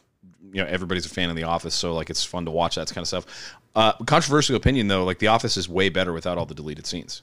you 0.53 0.63
know 0.63 0.69
everybody's 0.69 1.07
a 1.07 1.09
fan 1.11 1.31
of 1.31 1.37
The 1.37 1.45
Office, 1.45 1.75
so 1.75 1.95
like 1.95 2.11
it's 2.11 2.25
fun 2.25 2.45
to 2.45 2.51
watch 2.51 2.77
that 2.77 2.89
kind 2.89 3.03
of 3.03 3.09
stuff. 3.09 3.27
Uh, 3.75 3.93
controversial 4.07 4.57
opinion 4.57 4.89
though, 4.89 5.05
like 5.05 5.19
The 5.19 5.29
Office 5.29 5.57
is 5.57 5.69
way 5.69 5.89
better 5.89 6.13
without 6.13 6.39
all 6.39 6.47
the 6.47 6.55
deleted 6.55 6.87
scenes. 6.87 7.23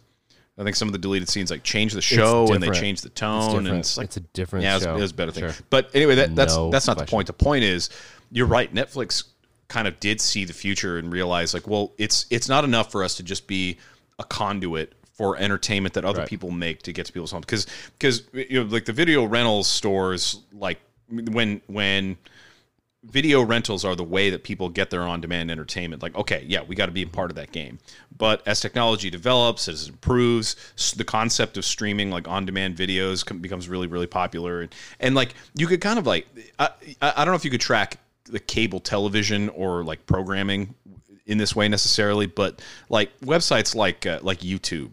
I 0.58 0.64
think 0.64 0.78
some 0.78 0.88
of 0.88 0.94
the 0.94 0.98
deleted 1.00 1.28
scenes 1.28 1.52
like 1.52 1.64
change 1.64 1.92
the 1.92 2.02
show 2.02 2.48
and 2.54 2.64
they 2.64 2.70
change 2.72 3.02
the 3.02 3.10
tone 3.10 3.42
different. 3.50 3.68
and 3.68 3.78
it's 3.80 3.98
like 3.98 4.06
It's 4.06 4.18
a 4.18 4.22
different 4.22 4.64
yeah, 4.64 4.76
it's, 4.78 4.86
show. 4.86 4.96
it's 4.96 5.12
a 5.12 5.16
better 5.16 5.32
thing. 5.32 5.44
Sure. 5.50 5.54
But 5.70 5.90
anyway, 5.94 6.16
that, 6.16 6.34
that's 6.36 6.56
No 6.56 6.70
that's 6.72 6.88
not 6.88 6.98
the 6.98 7.06
point. 7.06 7.28
The 7.28 7.34
point 7.34 7.66
is, 7.66 7.90
you're 8.32 8.48
right. 8.48 8.74
Netflix 8.74 9.26
kind 9.68 9.86
of 9.88 10.00
did 10.00 10.22
see 10.22 10.46
the 10.46 10.54
future 10.54 10.98
and 10.98 11.12
realize 11.12 11.54
like, 11.54 11.68
well, 11.68 11.92
it's 11.98 12.26
it's 12.30 12.48
not 12.48 12.64
enough 12.64 12.90
for 12.92 13.04
us 13.04 13.16
to 13.16 13.24
just 13.24 13.48
be 13.48 13.78
a 14.18 14.24
conduit 14.24 14.94
for 15.12 15.36
entertainment 15.38 15.94
that 15.96 16.06
other 16.06 16.20
Right. 16.20 16.28
people 16.30 16.52
make 16.52 16.84
to 16.84 16.94
get 16.94 17.06
to 17.08 17.12
people's 17.12 17.32
homes 17.32 17.46
because 17.46 17.66
because 18.00 18.24
you 18.32 18.64
know 18.64 18.70
like 18.70 18.86
the 18.86 18.94
video 18.94 19.26
rentals 19.26 19.68
stores 19.68 20.40
like 20.54 20.80
when 21.10 21.62
when 21.68 22.16
video 23.10 23.42
rentals 23.42 23.86
are 23.86 23.96
the 23.96 24.04
way 24.04 24.30
that 24.30 24.44
people 24.44 24.68
get 24.70 24.90
their 24.90 25.04
on-demand 25.04 25.50
entertainment 25.52 26.02
like 26.02 26.16
okay 26.16 26.44
yeah 26.48 26.62
we 26.64 26.76
got 26.76 26.88
to 26.88 26.92
be 26.92 27.04
a 27.04 27.08
part 27.08 27.30
of 27.30 27.36
that 27.36 27.52
game 27.52 27.78
but 28.18 28.42
as 28.48 28.60
technology 28.60 29.10
develops 29.10 29.68
as 29.68 29.84
it 29.84 29.90
improves 29.90 30.56
the 30.98 31.04
concept 31.04 31.56
of 31.58 31.64
streaming 31.66 32.10
like 32.10 32.28
on-demand 32.28 32.76
videos 32.76 33.24
becomes 33.42 33.70
really 33.70 33.88
really 33.88 34.08
popular 34.08 34.62
and, 34.62 34.74
and 35.00 35.16
like 35.16 35.34
you 35.56 35.68
could 35.68 35.82
kind 35.82 36.00
of 36.00 36.06
like 36.08 36.28
I, 36.60 36.70
I 37.02 37.24
don't 37.24 37.32
know 37.32 37.38
if 37.38 37.46
you 37.46 37.52
could 37.52 37.62
track 37.62 38.00
the 38.26 38.40
cable 38.40 38.80
television 38.80 39.50
or 39.50 39.84
like 39.84 40.06
programming 40.08 40.74
in 41.28 41.38
this 41.38 41.56
way 41.56 41.68
necessarily 41.68 42.26
but 42.26 42.62
like 42.90 43.18
websites 43.22 43.76
like 43.76 44.06
uh, 44.06 44.20
like 44.24 44.40
youtube 44.40 44.90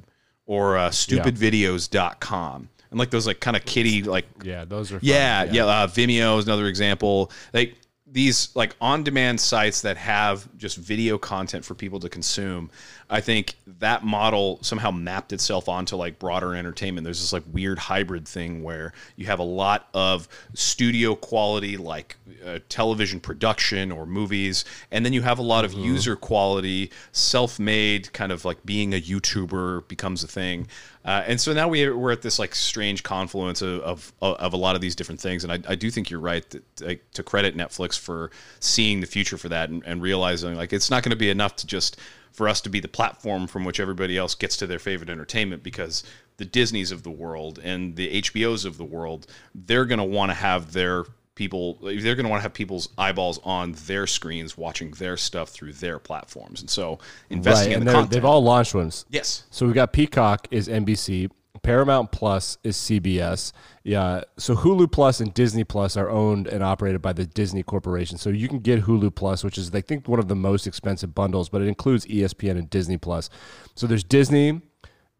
or 0.47 0.77
uh, 0.77 0.91
stupidvideos.com 0.91 2.69
and 2.91 2.99
like 2.99 3.11
those 3.11 3.27
like 3.27 3.41
kind 3.41 3.57
of 3.57 3.65
kitty 3.65 4.03
like 4.03 4.27
Yeah, 4.43 4.65
those 4.67 4.93
are 4.93 4.97
fun. 4.97 5.01
yeah, 5.03 5.45
yeah. 5.45 5.65
Uh, 5.65 5.87
Vimeo 5.87 6.39
is 6.39 6.45
another 6.45 6.67
example. 6.67 7.31
Like 7.55 7.75
these 8.13 8.55
like 8.55 8.77
on-demand 8.81 9.41
sites 9.41 9.83
that 9.83 9.97
have 9.97 10.47
just 10.59 10.77
video 10.77 11.17
content 11.19 11.65
for 11.65 11.75
people 11.75 11.99
to 12.01 12.09
consume. 12.09 12.71
I 13.13 13.21
think 13.21 13.57
that 13.67 14.03
model 14.05 14.59
somehow 14.63 14.91
mapped 14.91 15.35
itself 15.35 15.69
onto 15.69 15.97
like 15.97 16.19
broader 16.19 16.55
entertainment. 16.55 17.05
There's 17.05 17.21
this 17.21 17.33
like 17.33 17.43
weird 17.53 17.79
hybrid 17.79 18.27
thing 18.27 18.63
where 18.63 18.95
you 19.17 19.27
have 19.27 19.39
a 19.39 19.45
lot 19.45 19.89
of 19.93 20.27
studio 20.55 21.15
quality 21.15 21.77
like 21.77 22.17
uh, 22.45 22.61
television 22.71 23.21
production 23.21 23.93
or 23.93 24.07
movies, 24.07 24.65
and 24.91 25.05
then 25.05 25.13
you 25.13 25.21
have 25.21 25.39
a 25.39 25.43
lot 25.43 25.67
of 25.67 25.75
user 25.75 26.17
quality, 26.17 26.91
self-made 27.13 28.11
kind 28.15 28.33
of 28.33 28.47
like 28.47 28.65
being 28.65 28.95
a 28.95 29.01
YouTuber 29.01 29.87
becomes 29.89 30.25
a 30.25 30.29
thing. 30.29 30.67
Uh, 31.05 31.23
and 31.27 31.39
so 31.39 31.53
now 31.53 31.69
we, 31.69 31.91
we're 31.91 32.13
at 32.13 32.23
this 32.23 32.39
like 32.39 32.55
strange 32.55 33.03
confluence 33.03 33.61
of, 33.61 33.81
of, 33.81 34.13
of 34.23 34.55
a 34.55 34.57
lot 34.57 34.75
of 34.75 34.81
these 34.81 34.97
different 34.97 35.21
things. 35.21 35.45
And 35.45 35.53
I, 35.53 35.73
I 35.73 35.75
do 35.75 35.91
think 35.91 36.09
you're 36.09 36.21
right 36.21 36.49
that, 36.51 36.81
like, 36.81 37.11
to 37.13 37.23
credit 37.23 37.57
Netflix 37.57 37.99
for 37.99 38.31
seeing 38.61 39.01
the 39.01 39.07
future 39.07 39.37
for 39.37 39.51
that 39.51 39.69
and, 39.69 39.83
and 39.85 40.01
realizing 40.01 40.55
like 40.55 40.73
it's 40.73 40.91
not 40.91 41.03
going 41.03 41.11
to 41.11 41.17
be 41.17 41.29
enough 41.29 41.57
to 41.57 41.67
just 41.67 41.99
for 42.33 42.49
us 42.49 42.61
to 42.63 42.71
be 42.71 42.81
the 42.81 42.89
platform 42.89 43.47
from 43.47 43.65
which 43.65 43.79
everybody 43.79 44.17
else 44.17 44.35
gets 44.35 44.57
to 44.59 44.67
their 44.67 44.79
favorite 44.79 45.11
entertainment 45.11 45.63
because 45.63 46.03
the 46.39 46.45
Disneys 46.45 46.91
of 46.91 47.03
the 47.03 47.11
world 47.11 47.61
and 47.63 47.95
the 47.97 48.23
HBOs 48.23 48.65
of 48.65 48.79
the 48.79 48.85
world, 48.85 49.27
they're 49.55 49.85
going 49.85 49.99
to 49.99 50.05
want 50.05 50.31
to 50.31 50.35
have 50.35 50.73
their 50.73 51.05
people 51.35 51.79
they're 51.83 52.15
going 52.15 52.25
to 52.25 52.29
want 52.29 52.41
to 52.41 52.43
have 52.43 52.53
people's 52.53 52.91
eyeballs 52.99 53.41
on 53.43 53.73
their 53.87 54.07
screens 54.07 54.59
watching 54.59 54.91
their 54.93 55.17
stuff 55.17 55.49
through 55.49 55.73
their 55.73 55.99
platforms. 55.99 56.61
And 56.61 56.69
so 56.69 56.99
investing 57.31 57.69
Right, 57.71 57.77
in 57.77 57.81
and 57.81 57.89
the 57.89 57.93
content 57.93 58.11
they've 58.13 58.25
all 58.25 58.43
launched 58.43 58.75
ones. 58.75 59.07
yes. 59.09 59.45
So 59.51 59.65
we've 59.65 59.75
got 59.75 59.93
Peacock 59.95 60.47
is 60.51 60.69
NBC, 60.69 61.31
Paramount 61.63 62.11
Plus 62.13 62.59
is 62.65 62.77
CBS. 62.77 63.53
Yeah, 63.85 64.23
so 64.37 64.55
Hulu 64.57 64.91
Plus 64.91 65.21
and 65.21 65.33
Disney 65.33 65.65
Plus 65.65 65.97
are 65.97 66.11
owned 66.11 66.47
and 66.49 66.63
operated 66.63 67.01
by 67.03 67.13
the 67.13 67.25
Disney 67.27 67.63
Corporation. 67.63 68.19
So 68.19 68.31
you 68.31 68.49
can 68.49 68.59
get 68.59 68.83
Hulu 68.83 69.15
Plus, 69.15 69.45
which 69.45 69.59
is 69.59 69.73
I 69.75 69.81
think 69.81 70.09
one 70.09 70.19
of 70.19 70.29
the 70.29 70.35
most 70.37 70.67
expensive 70.67 71.15
bundles, 71.15 71.49
but 71.49 71.63
it 71.63 71.69
includes 71.69 72.05
ESPN 72.07 72.59
and 72.59 72.69
Disney 72.69 72.97
Plus. 72.99 73.31
So 73.75 73.87
there's 73.87 74.05
Disney, 74.05 74.61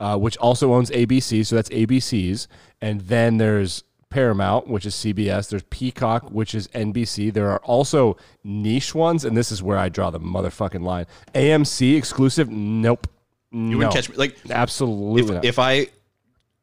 uh, 0.01 0.19
which 0.19 0.37
also 0.39 0.73
owns 0.75 0.91
ABC, 0.91 1.47
so 1.47 1.55
that's 1.57 1.69
ABC's, 1.71 2.49
and 2.81 3.03
then 3.03 3.39
there's 3.39 3.85
Paramount, 4.11 4.67
which 4.69 4.85
is 4.85 4.95
CBS. 4.95 5.49
There's 5.49 5.63
Peacock, 5.71 6.31
which 6.31 6.55
is 6.55 6.69
NBC. 6.69 7.33
There 7.33 7.49
are 7.51 7.61
also 7.61 8.17
niche 8.45 8.95
ones, 8.95 9.25
and 9.25 9.35
this 9.37 9.51
is 9.51 9.63
where 9.63 9.79
I 9.79 9.89
draw 9.89 10.11
the 10.11 10.21
motherfucking 10.21 10.83
line. 10.83 11.07
AMC 11.35 11.97
exclusive? 11.97 12.51
Nope. 12.51 13.07
you 13.53 13.79
wouldn't 13.79 13.95
catch 13.95 14.11
me 14.11 14.17
like 14.17 14.37
Absolutely 14.51 15.49
if 15.49 15.59
I 15.59 15.73
i- 15.73 15.89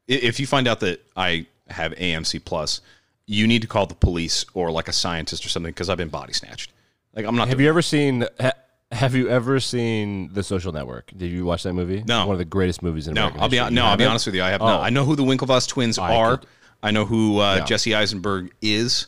if 0.09 0.39
you 0.39 0.47
find 0.47 0.67
out 0.67 0.79
that 0.81 1.01
I 1.15 1.45
have 1.69 1.93
AMC 1.93 2.43
Plus, 2.43 2.81
you 3.25 3.47
need 3.47 3.61
to 3.61 3.67
call 3.67 3.85
the 3.85 3.95
police 3.95 4.45
or 4.53 4.71
like 4.71 4.87
a 4.87 4.93
scientist 4.93 5.45
or 5.45 5.49
something 5.49 5.71
because 5.71 5.89
I've 5.89 5.97
been 5.97 6.09
body 6.09 6.33
snatched. 6.33 6.73
Like 7.15 7.25
I'm 7.25 7.35
not. 7.35 7.47
have 7.47 7.61
you 7.61 7.69
ever 7.69 7.81
seen? 7.81 8.25
Ha, 8.39 8.51
have 8.91 9.13
you 9.13 9.29
ever 9.29 9.59
seen 9.59 10.33
The 10.33 10.41
Social 10.41 10.71
Network? 10.71 11.11
Did 11.15 11.27
you 11.31 11.45
watch 11.45 11.61
that 11.63 11.73
movie? 11.73 12.03
No. 12.07 12.25
one 12.25 12.33
of 12.33 12.39
the 12.39 12.45
greatest 12.45 12.81
movies 12.81 13.07
in 13.07 13.13
no, 13.13 13.21
American 13.21 13.41
I'll 13.41 13.49
be 13.49 13.57
history. 13.57 13.75
no, 13.75 13.85
I'll 13.85 13.97
be 13.97 14.05
honest 14.05 14.25
with 14.25 14.33
you. 14.35 14.41
I 14.43 14.49
have 14.49 14.61
not. 14.61 14.79
Oh. 14.79 14.83
I 14.83 14.89
know 14.89 15.05
who 15.05 15.15
the 15.15 15.23
Winklevoss 15.23 15.67
twins 15.67 15.97
I 15.99 16.15
are. 16.15 16.37
could- 16.37 16.47
I 16.81 16.91
know 16.91 17.05
who 17.05 17.39
uh, 17.39 17.57
Yeah. 17.57 17.65
Jesse 17.65 17.93
Eisenberg 17.93 18.51
is. 18.61 19.07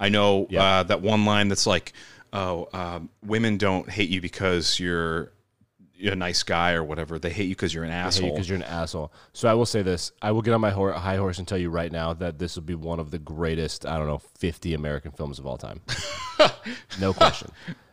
I 0.00 0.08
know 0.08 0.46
Yeah. 0.50 0.62
uh, 0.62 0.82
that 0.84 1.02
one 1.02 1.24
line 1.24 1.48
that's 1.48 1.66
like, 1.66 1.92
"Oh, 2.32 2.68
um, 2.72 3.08
women 3.26 3.58
don't 3.58 3.90
hate 3.90 4.08
you 4.08 4.20
because 4.20 4.78
you're 4.78 5.32
a 6.04 6.14
nice 6.14 6.42
guy 6.42 6.72
or 6.72 6.84
whatever. 6.84 7.18
They 7.18 7.30
hate 7.30 7.44
you 7.48 7.54
because 7.54 7.74
you're 7.74 7.84
an 7.84 7.90
asshole. 7.90 8.30
because 8.30 8.48
you're 8.48 8.56
an 8.56 8.62
asshole. 8.62 9.12
So 9.32 9.48
I 9.48 9.54
will 9.54 9.66
say 9.66 9.82
this: 9.82 10.12
I 10.22 10.30
will 10.32 10.42
get 10.42 10.54
on 10.54 10.60
my 10.60 10.70
hor- 10.70 10.92
high 10.92 11.16
horse 11.16 11.38
and 11.38 11.46
tell 11.48 11.58
you 11.58 11.70
right 11.70 11.90
now 11.90 12.12
that 12.14 12.38
this 12.38 12.56
will 12.56 12.62
be 12.62 12.74
one 12.74 13.00
of 13.00 13.10
the 13.10 13.18
greatest, 13.18 13.84
I 13.86 13.98
don't 13.98 14.06
know, 14.06 14.18
50 14.38 14.74
American 14.74 15.10
films 15.12 15.38
of 15.38 15.46
all 15.46 15.56
time. 15.58 15.80
no 17.00 17.12
question, 17.12 17.50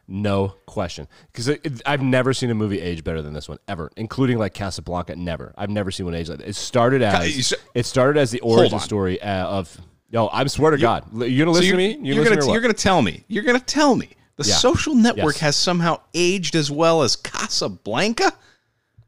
no 0.08 0.50
question. 0.66 1.08
Because 1.32 1.50
I've 1.86 2.02
never 2.02 2.34
seen 2.34 2.50
a 2.52 2.56
movie 2.56 2.80
age 2.82 3.04
better 3.04 3.22
than 3.22 3.34
this 3.34 3.50
one 3.50 3.58
ever, 3.68 3.92
including 3.98 4.38
like 4.38 4.54
Casablanca. 4.54 5.16
Never, 5.16 5.54
I've 5.58 5.70
never 5.70 5.92
seen 5.92 6.06
one 6.06 6.16
age 6.16 6.30
like 6.30 6.40
that. 6.40 6.48
It 6.48 6.56
started 6.56 7.02
as 7.02 7.54
it 7.74 7.86
started 7.86 8.20
as 8.20 8.32
the 8.32 8.42
origin 8.42 8.80
story 8.80 9.22
uh, 9.22 9.46
of. 9.48 9.80
Yo, 10.12 10.30
I 10.32 10.46
swear 10.48 10.72
to 10.72 10.78
God, 10.78 11.04
you're 11.14 11.46
gonna 11.46 11.52
listen 11.52 11.66
So 11.66 11.72
to 11.72 11.78
me? 11.78 11.94
you're, 11.94 12.00
You 12.06 12.14
you're 12.14 12.24
gonna 12.24 12.46
or 12.46 12.54
you're 12.54 12.62
gonna 12.62 12.74
tell 12.76 13.02
me. 13.02 13.26
You're 13.28 13.44
gonna 13.44 13.60
tell 13.60 13.96
me 13.96 14.10
the 14.38 14.46
Yeah. 14.48 14.56
social 14.56 14.96
network 14.96 15.36
Yes. 15.36 15.40
has 15.42 15.56
somehow 15.56 16.00
aged 16.14 16.56
as 16.56 16.70
well 16.70 17.02
as 17.04 17.16
Casablanca. 17.16 18.34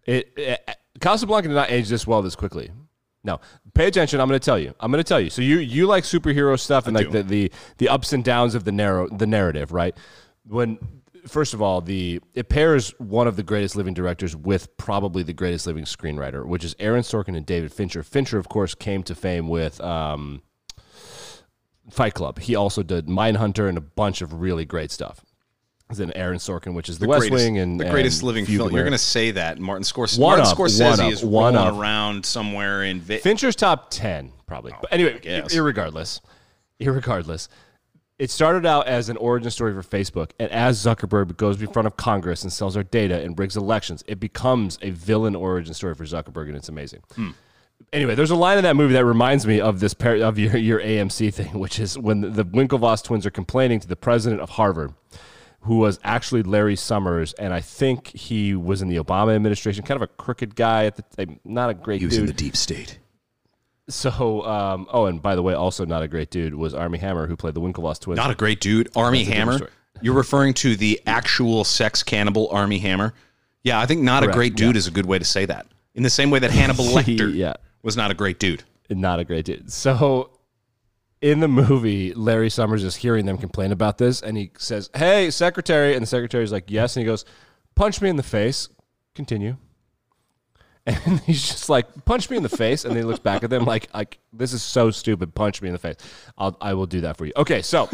It, 0.06 0.32
it 0.38 0.70
Casablanca 1.02 1.48
did 1.50 1.56
not 1.56 1.70
age 1.70 1.90
this 1.90 2.08
well 2.08 2.22
this 2.22 2.36
quickly. 2.36 2.72
No, 3.24 3.40
pay 3.74 3.88
attention. 3.88 4.22
I'm 4.22 4.28
going 4.30 4.40
to 4.40 4.46
tell 4.46 4.58
you. 4.58 4.74
I'm 4.80 4.90
going 4.92 5.04
to 5.04 5.08
tell 5.08 5.20
you. 5.20 5.30
So 5.30 5.42
you 5.42 5.58
you 5.58 5.86
like 5.86 6.06
superhero 6.06 6.58
stuff 6.58 6.88
and 6.88 6.96
like 6.96 7.08
do. 7.12 7.24
the, 7.24 7.24
the 7.24 7.52
the 7.78 7.90
ups 7.90 8.14
and 8.14 8.24
downs 8.24 8.56
of 8.56 8.64
the 8.64 8.72
narrow 8.72 9.10
the 9.10 9.28
narrative, 9.28 9.74
right? 9.74 9.96
When 10.48 10.78
first 11.28 11.54
of 11.54 11.62
all, 11.62 11.82
the 11.82 12.22
it 12.36 12.48
pairs 12.48 12.94
one 13.00 13.28
of 13.28 13.36
the 13.36 13.44
greatest 13.44 13.76
living 13.76 13.94
directors 13.94 14.34
with 14.34 14.78
probably 14.78 15.24
the 15.24 15.34
greatest 15.34 15.68
living 15.68 15.84
screenwriter, 15.84 16.46
which 16.46 16.64
is 16.64 16.74
Aaron 16.80 17.02
Sorkin 17.04 17.36
and 17.36 17.46
David 17.46 17.74
Fincher. 17.74 18.02
Fincher, 18.02 18.38
of 18.38 18.48
course, 18.48 18.74
came 18.74 19.04
to 19.04 19.14
fame 19.14 19.50
with. 19.50 19.82
Um, 19.82 20.42
Fight 21.90 22.14
Club. 22.14 22.40
He 22.40 22.56
also 22.56 22.84
did 22.84 23.08
Mindhunter 23.08 23.68
and 23.70 23.78
a 23.78 23.82
bunch 23.82 24.22
of 24.22 24.34
really 24.42 24.66
great 24.66 24.92
stuff. 24.92 25.22
Then 25.90 26.12
Aaron 26.16 26.38
Sorkin, 26.38 26.74
which 26.74 26.90
is 26.90 27.00
The, 27.00 27.08
West 27.08 27.22
greatest, 27.22 27.46
Wing 27.46 27.58
and 27.60 27.80
the 27.80 27.90
greatest 27.90 28.20
and 28.22 28.28
living 28.28 28.46
Few 28.46 28.58
film. 28.58 28.74
You're 28.74 28.84
gonna 28.84 28.98
say 28.98 29.32
that 29.32 29.58
Martin 29.58 29.84
Scorsese. 29.84 30.20
One 30.20 30.38
Martin 30.40 30.52
of, 30.52 30.58
Scorsese 30.58 31.00
one 31.00 31.14
is 31.14 31.24
one 31.24 31.54
rolling 31.56 31.70
of. 31.70 31.80
around 31.80 32.26
somewhere 32.26 32.84
in. 32.84 33.00
Vi- 33.00 33.20
Fincher's 33.20 33.56
top 33.56 33.90
10, 33.90 34.34
probably. 34.48 34.74
Oh, 34.74 34.80
but 34.82 34.92
anyway, 34.92 35.18
irregardless, 35.22 36.20
irregardless, 36.82 37.48
it 38.20 38.30
started 38.30 38.66
out 38.66 38.88
as 38.88 39.08
an 39.08 39.16
origin 39.18 39.50
story 39.50 39.74
for 39.74 39.82
Facebook. 39.82 40.32
And 40.40 40.52
as 40.52 40.78
Zuckerberg 40.84 41.38
goes 41.38 41.62
in 41.62 41.72
front 41.72 41.88
of 41.88 41.96
Congress 41.96 42.44
and 42.44 42.52
sells 42.52 42.76
our 42.76 42.84
data 42.84 43.22
and 43.22 43.40
rigs 43.40 43.56
elections, 43.56 44.04
it 44.08 44.20
becomes 44.20 44.78
a 44.82 44.90
villain 44.90 45.36
origin 45.38 45.74
story 45.74 45.96
for 45.96 46.04
Zuckerberg, 46.04 46.48
and 46.48 46.58
it's 46.58 46.68
amazing. 46.68 47.02
Hmm. 47.16 47.30
Anyway, 47.94 48.16
there's 48.16 48.32
a 48.32 48.36
line 48.36 48.58
in 48.58 48.64
that 48.66 48.76
movie 48.76 48.94
that 48.94 49.06
reminds 49.06 49.48
me 49.48 49.62
of 49.62 49.80
this 49.80 49.94
par- 49.94 50.18
of 50.18 50.38
your, 50.38 50.58
your 50.58 50.80
AMC 50.80 51.34
thing, 51.34 51.58
which 51.60 51.80
is 51.80 51.98
when 51.98 52.22
the, 52.22 52.30
the 52.30 52.46
Winklevoss 52.46 53.04
twins 53.04 53.26
are 53.26 53.32
complaining 53.32 53.80
to 53.80 53.88
the 53.88 53.96
president 53.96 54.42
of 54.42 54.52
Harvard, 54.52 54.94
who 55.62 55.78
was 55.78 56.00
actually 56.04 56.44
Larry 56.44 56.76
Summers, 56.76 57.34
and 57.34 57.54
I 57.54 57.62
think 57.62 58.08
he 58.08 58.54
was 58.56 58.82
in 58.82 58.90
the 58.90 58.98
Obama 58.98 59.36
administration, 59.36 59.84
kind 59.84 60.02
of 60.02 60.02
a 60.02 60.08
crooked 60.08 60.56
guy 60.56 60.86
at 60.86 60.96
the 60.98 61.04
time, 61.16 61.40
not 61.46 61.70
a 61.70 61.74
great 61.74 62.02
He 62.02 62.06
was 62.06 62.16
dude. 62.16 62.22
In 62.22 62.28
the 62.28 62.34
deep 62.34 62.58
state. 62.58 63.00
So, 63.90 64.46
um, 64.46 64.88
oh, 64.92 65.06
and 65.06 65.22
by 65.22 65.36
the 65.36 65.42
way, 65.42 65.54
also 65.54 65.86
not 65.86 66.04
a 66.04 66.10
great 66.10 66.30
dude 66.30 66.54
was 66.54 66.74
Armie 66.74 66.98
Hammer, 66.98 67.26
who 67.26 67.38
played 67.38 67.54
the 67.54 67.62
Winklevoss 67.62 68.02
twins. 68.02 68.18
Not 68.18 68.32
a 68.32 68.36
great 68.36 68.60
dude. 68.60 68.90
Armie 68.98 69.24
different 69.24 69.62
Hammer. 69.62 69.70
You're 70.02 70.14
referring 70.14 70.54
to 70.56 70.76
the 70.76 71.02
actual 71.08 71.64
sex 71.64 72.04
cannibal 72.04 72.50
Armie 72.50 72.80
Hammer. 72.80 73.14
Yeah, 73.64 73.80
I 73.80 73.86
think 73.86 74.02
not 74.02 74.24
a 74.24 74.28
great 74.28 74.56
dude 74.56 74.76
is 74.76 74.88
a 74.88 74.92
good 74.92 75.06
way 75.06 75.20
to 75.20 75.26
say 75.26 75.46
that. 75.46 75.68
In 75.96 76.04
the 76.04 76.10
same 76.10 76.30
way 76.30 76.40
that 76.40 76.52
Hannibal 76.60 76.86
Lecter 76.86 77.34
Yeah. 77.34 77.54
Was 77.84 77.98
not 77.98 78.12
a 78.12 78.14
great 78.14 78.40
dude. 78.40 78.64
not 78.90 79.20
a 79.20 79.24
great 79.24 79.46
dude. 79.46 79.72
So, 79.72 80.32
in 81.22 81.40
the 81.40 81.48
movie, 81.48 82.14
Larry 82.14 82.50
Summers 82.50 82.84
is 82.84 82.96
hearing 82.96 83.26
them 83.26 83.38
complain 83.38 83.72
about 83.72 83.98
this, 83.98 84.22
and 84.22 84.38
he 84.38 84.52
says, 84.58 84.90
"Hey, 84.96 85.30
secretary," 85.32 85.94
and 85.94 86.04
the 86.04 86.08
secretary's 86.08 86.52
like, 86.52 86.70
"Yes," 86.70 86.96
and 86.96 87.02
he 87.02 87.06
goes, 87.06 87.26
"Punch 87.76 88.02
me 88.02 88.10
in 88.10 88.16
the 88.16 88.24
face." 88.24 88.70
Continue. 89.16 89.58
And 90.88 91.20
he's 91.22 91.46
just 91.46 91.68
like, 91.68 92.06
punch 92.06 92.30
me 92.30 92.38
in 92.38 92.44
the 92.44 92.50
face. 92.50 92.86
And 92.86 92.92
then 92.96 93.04
he 93.04 93.06
looks 93.06 93.20
back 93.20 93.44
at 93.44 93.50
them 93.50 93.66
like, 93.66 93.94
like 93.94 94.20
this 94.32 94.54
is 94.54 94.64
so 94.64 94.90
stupid. 94.90 95.36
Punch 95.36 95.62
me 95.62 95.68
in 95.68 95.74
the 95.74 95.80
face. 95.80 95.98
I'll, 96.38 96.56
I 96.62 96.76
will 96.76 96.86
do 96.86 97.02
that 97.02 97.18
for 97.18 97.26
you. 97.26 97.34
Okay, 97.36 97.62
so 97.62 97.90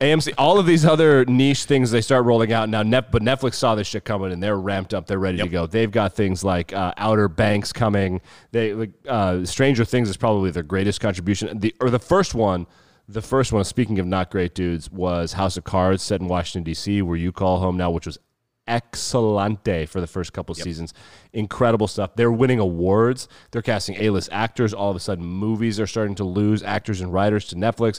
AMC, 0.00 0.32
all 0.38 0.58
of 0.58 0.64
these 0.64 0.86
other 0.86 1.26
niche 1.26 1.64
things 1.64 1.90
they 1.90 2.00
start 2.00 2.24
rolling 2.24 2.52
out 2.52 2.70
now. 2.70 2.82
Net, 2.82 3.12
but 3.12 3.22
Netflix 3.22 3.54
saw 3.54 3.74
this 3.74 3.86
shit 3.86 4.04
coming 4.04 4.32
and 4.32 4.42
they're 4.42 4.58
ramped 4.58 4.94
up. 4.94 5.06
They're 5.06 5.18
ready 5.18 5.38
to 5.38 5.48
go. 5.48 5.66
They've 5.66 5.90
got 5.90 6.14
things 6.14 6.42
like 6.42 6.72
uh, 6.72 6.94
Outer 6.96 7.28
Banks 7.28 7.70
coming. 7.70 8.22
They 8.50 8.72
like 8.72 8.92
uh, 9.06 9.44
Stranger 9.44 9.84
Things 9.84 10.08
is 10.08 10.16
probably 10.16 10.50
their 10.50 10.62
greatest 10.62 11.00
contribution. 11.00 11.58
The 11.58 11.74
or 11.80 11.90
the 11.90 11.98
first 11.98 12.34
one. 12.34 12.66
The 13.08 13.22
first 13.22 13.52
one, 13.52 13.64
speaking 13.64 13.98
of 13.98 14.06
not 14.06 14.30
great 14.30 14.54
dudes, 14.54 14.88
was 14.88 15.32
House 15.32 15.56
of 15.56 15.64
Cards, 15.64 16.00
set 16.00 16.20
in 16.20 16.28
Washington 16.28 16.62
D.C., 16.62 17.02
where 17.02 17.16
you 17.16 17.32
call 17.32 17.58
home 17.58 17.76
now, 17.76 17.90
which 17.90 18.06
was 18.06 18.20
excellente 18.68 19.88
for 19.88 20.00
the 20.00 20.06
first 20.06 20.32
couple 20.32 20.54
seasons. 20.54 20.94
Incredible 21.32 21.88
stuff. 21.88 22.14
They're 22.14 22.30
winning 22.30 22.60
awards. 22.60 23.26
They're 23.50 23.62
casting 23.62 23.96
A-list 23.96 24.28
actors. 24.30 24.72
All 24.72 24.90
of 24.90 24.96
a 24.96 25.00
sudden, 25.00 25.24
movies 25.24 25.80
are 25.80 25.88
starting 25.88 26.14
to 26.16 26.24
lose 26.24 26.62
actors 26.62 27.00
and 27.00 27.12
writers 27.12 27.46
to 27.46 27.56
Netflix, 27.56 27.98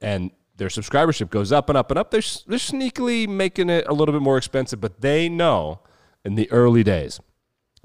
and 0.00 0.30
their 0.56 0.68
subscribership 0.68 1.30
goes 1.30 1.52
up 1.52 1.68
and 1.68 1.76
up 1.76 1.90
and 1.90 1.98
up. 1.98 2.10
They're 2.10 2.22
they're 2.46 2.58
sneakily 2.58 3.28
making 3.28 3.70
it 3.70 3.86
a 3.88 3.92
little 3.92 4.12
bit 4.12 4.22
more 4.22 4.36
expensive, 4.36 4.80
but 4.80 5.00
they 5.00 5.28
know 5.28 5.80
in 6.24 6.34
the 6.34 6.50
early 6.50 6.82
days. 6.82 7.20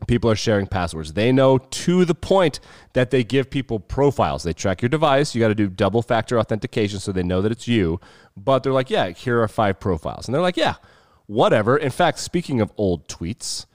People 0.08 0.32
are 0.32 0.36
sharing 0.36 0.66
passwords. 0.66 1.12
They 1.12 1.34
know 1.34 1.58
to 1.58 2.06
the 2.06 2.16
point 2.16 2.62
that 2.94 3.12
they 3.12 3.22
give 3.24 3.50
people 3.50 3.82
profiles. 3.82 4.44
They 4.44 4.54
track 4.54 4.82
your 4.82 4.88
device. 4.88 5.36
You 5.36 5.42
got 5.42 5.50
to 5.50 5.56
do 5.56 5.68
double 5.68 6.02
factor 6.02 6.40
authentication 6.40 7.00
so 7.00 7.12
they 7.12 7.22
know 7.22 7.42
that 7.42 7.52
it's 7.52 7.68
you. 7.68 8.00
But 8.38 8.64
they're 8.64 8.72
like, 8.72 8.90
yeah, 8.90 9.10
here 9.10 9.42
are 9.42 9.48
five 9.50 9.82
profiles. 9.82 10.26
And 10.26 10.34
they're 10.34 10.42
like, 10.42 10.56
yeah, 10.56 10.76
whatever. 11.26 11.76
In 11.76 11.92
fact, 11.92 12.20
speaking 12.20 12.62
of 12.62 12.72
old 12.78 13.10
tweets, 13.10 13.66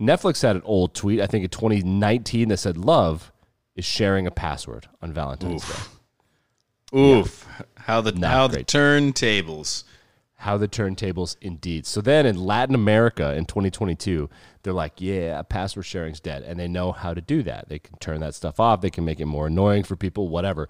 Netflix 0.00 0.40
had 0.40 0.56
an 0.56 0.62
old 0.64 0.94
tweet, 0.94 1.20
I 1.20 1.26
think 1.26 1.44
in 1.44 1.50
2019, 1.50 2.48
that 2.48 2.56
said, 2.56 2.78
love 2.78 3.30
is 3.74 3.84
sharing 3.84 4.26
a 4.26 4.30
password 4.30 4.88
on 5.02 5.12
Valentine's 5.12 5.66
Day. 5.68 5.82
Oof. 6.94 7.46
How 7.76 8.00
the 8.00 8.12
Not 8.12 8.30
how 8.30 8.46
the 8.46 8.64
turntables. 8.64 9.84
How 10.36 10.56
the 10.58 10.68
turntables 10.68 11.36
indeed. 11.40 11.86
So 11.86 12.00
then 12.00 12.26
in 12.26 12.36
Latin 12.36 12.74
America 12.74 13.34
in 13.34 13.46
2022, 13.46 14.28
they're 14.62 14.72
like, 14.72 15.00
yeah, 15.00 15.40
password 15.42 15.86
sharing's 15.86 16.20
dead. 16.20 16.42
And 16.42 16.58
they 16.60 16.68
know 16.68 16.92
how 16.92 17.14
to 17.14 17.20
do 17.20 17.42
that. 17.44 17.68
They 17.68 17.78
can 17.78 17.96
turn 17.98 18.20
that 18.20 18.34
stuff 18.34 18.60
off. 18.60 18.80
They 18.80 18.90
can 18.90 19.04
make 19.04 19.18
it 19.18 19.26
more 19.26 19.46
annoying 19.46 19.84
for 19.84 19.96
people, 19.96 20.28
whatever. 20.28 20.68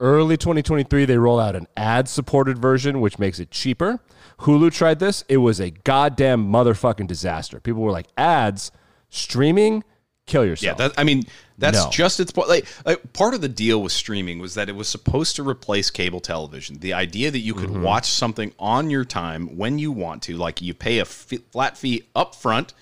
Early 0.00 0.36
2023, 0.36 1.06
they 1.06 1.18
roll 1.18 1.40
out 1.40 1.56
an 1.56 1.66
ad 1.76 2.08
supported 2.08 2.58
version, 2.58 3.00
which 3.00 3.18
makes 3.18 3.40
it 3.40 3.50
cheaper. 3.50 4.00
Hulu 4.40 4.72
tried 4.72 5.00
this. 5.00 5.24
It 5.28 5.38
was 5.38 5.58
a 5.58 5.70
goddamn 5.70 6.52
motherfucking 6.52 7.08
disaster. 7.08 7.58
People 7.58 7.82
were 7.82 7.90
like, 7.90 8.06
ads, 8.16 8.70
streaming, 9.08 9.82
kill 10.28 10.44
Yeah, 10.44 10.50
yourself. 10.50 10.78
that, 10.78 10.92
I 10.96 11.04
mean 11.04 11.24
that's 11.58 11.82
No. 11.84 11.90
just 11.90 12.20
its 12.20 12.30
point. 12.30 12.48
Like, 12.48 12.66
like 12.86 13.12
part 13.12 13.34
of 13.34 13.40
the 13.40 13.48
deal 13.48 13.82
with 13.82 13.90
streaming 13.90 14.38
was 14.38 14.54
that 14.54 14.68
it 14.68 14.76
was 14.76 14.86
supposed 14.88 15.34
to 15.36 15.42
replace 15.48 15.90
cable 15.90 16.20
television. 16.20 16.78
The 16.78 16.92
idea 16.92 17.30
that 17.32 17.40
you 17.40 17.54
could 17.54 17.70
Mm-hmm. 17.70 17.82
watch 17.82 18.06
something 18.06 18.52
on 18.60 18.90
your 18.90 19.04
time 19.04 19.56
when 19.56 19.78
you 19.80 19.90
want 19.90 20.22
to, 20.24 20.36
like 20.36 20.62
you 20.62 20.72
pay 20.74 20.98
a 20.98 21.02
f- 21.02 21.26
flat 21.50 21.76
fee 21.76 22.04
up 22.14 22.36
front, 22.36 22.74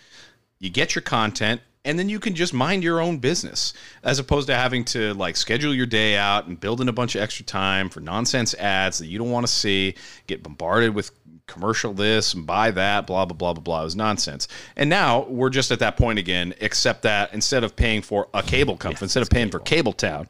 you 0.58 0.68
get 0.68 0.94
your 0.94 1.02
content, 1.02 1.62
and 1.86 1.98
then 1.98 2.08
you 2.08 2.18
can 2.18 2.34
just 2.34 2.52
mind 2.52 2.82
your 2.82 3.00
own 3.00 3.16
business, 3.18 3.72
as 4.02 4.18
opposed 4.18 4.48
to 4.48 4.54
having 4.54 4.84
to 4.84 5.14
like 5.14 5.36
schedule 5.36 5.72
your 5.72 5.86
day 5.86 6.16
out 6.16 6.46
and 6.46 6.58
build 6.60 6.80
in 6.82 6.88
a 6.88 6.92
bunch 6.92 7.14
of 7.14 7.22
extra 7.22 7.44
time 7.46 7.88
for 7.88 8.00
nonsense 8.00 8.52
ads 8.54 8.98
that 8.98 9.06
you 9.06 9.16
don't 9.18 9.30
want 9.30 9.46
to 9.46 9.52
see, 9.52 9.94
get 10.26 10.42
bombarded 10.42 10.94
with 10.94 11.12
commercial 11.46 11.92
this 11.92 12.34
and 12.34 12.46
buy 12.46 12.70
that, 12.72 13.06
blah 13.06 13.24
blah 13.24 13.36
blah 13.36 13.52
blah 13.52 13.62
blah. 13.62 13.80
It 13.82 13.84
was 13.84 13.96
nonsense. 13.96 14.48
And 14.76 14.90
now 14.90 15.24
we're 15.24 15.50
just 15.50 15.70
at 15.70 15.78
that 15.80 15.96
point 15.96 16.18
again, 16.18 16.54
except 16.60 17.02
that 17.02 17.32
instead 17.32 17.64
of 17.64 17.76
paying 17.76 18.02
for 18.02 18.28
a 18.34 18.42
cable 18.42 18.76
company, 18.76 19.04
instead 19.04 19.22
of 19.22 19.30
paying 19.30 19.50
for 19.50 19.60
Kabletown, 19.60 20.28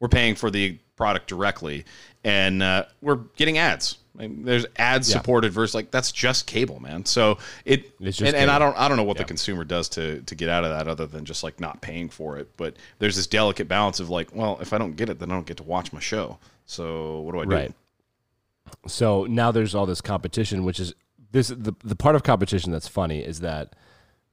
we're 0.00 0.08
paying 0.08 0.34
for 0.34 0.50
the 0.50 0.78
product 0.96 1.28
directly, 1.28 1.84
and 2.24 2.62
uh, 2.62 2.84
we're 3.00 3.20
getting 3.36 3.58
ads. 3.58 3.98
Like, 4.14 4.44
there's 4.44 4.66
ad 4.76 5.04
supported 5.04 5.52
versus 5.52 5.76
like 5.76 5.92
that's 5.92 6.10
just 6.10 6.46
cable, 6.46 6.80
man. 6.80 7.04
So 7.04 7.38
it 7.64 7.92
It's 8.00 8.18
just 8.18 8.34
and, 8.34 8.36
and 8.36 8.50
I 8.50 8.58
don't 8.58 8.76
I 8.76 8.88
don't 8.88 8.96
know 8.96 9.04
what 9.04 9.16
the 9.16 9.24
consumer 9.24 9.62
does 9.62 9.88
to 9.90 10.22
to 10.22 10.34
get 10.34 10.48
out 10.48 10.64
of 10.64 10.70
that 10.70 10.88
other 10.88 11.06
than 11.06 11.24
just 11.24 11.44
like 11.44 11.60
not 11.60 11.80
paying 11.80 12.08
for 12.08 12.36
it. 12.36 12.48
But 12.56 12.74
there's 12.98 13.14
this 13.14 13.28
delicate 13.28 13.68
balance 13.68 14.00
of 14.00 14.10
like, 14.10 14.34
well, 14.34 14.58
if 14.60 14.72
I 14.72 14.78
don't 14.78 14.96
get 14.96 15.08
it, 15.08 15.20
then 15.20 15.30
I 15.30 15.34
don't 15.34 15.46
get 15.46 15.58
to 15.58 15.62
watch 15.62 15.92
my 15.92 16.00
show. 16.00 16.38
So 16.66 17.20
what 17.20 17.32
do 17.32 17.40
I 17.40 17.44
do? 17.44 17.50
Right. 17.50 17.74
So 18.86 19.24
now 19.24 19.50
there's 19.50 19.74
all 19.74 19.86
this 19.86 20.00
competition, 20.00 20.64
which 20.64 20.80
is 20.80 20.94
this 21.30 21.48
the 21.48 21.74
the 21.84 21.96
part 21.96 22.16
of 22.16 22.22
competition 22.22 22.72
that's 22.72 22.88
funny 22.88 23.20
is 23.20 23.40
that 23.40 23.74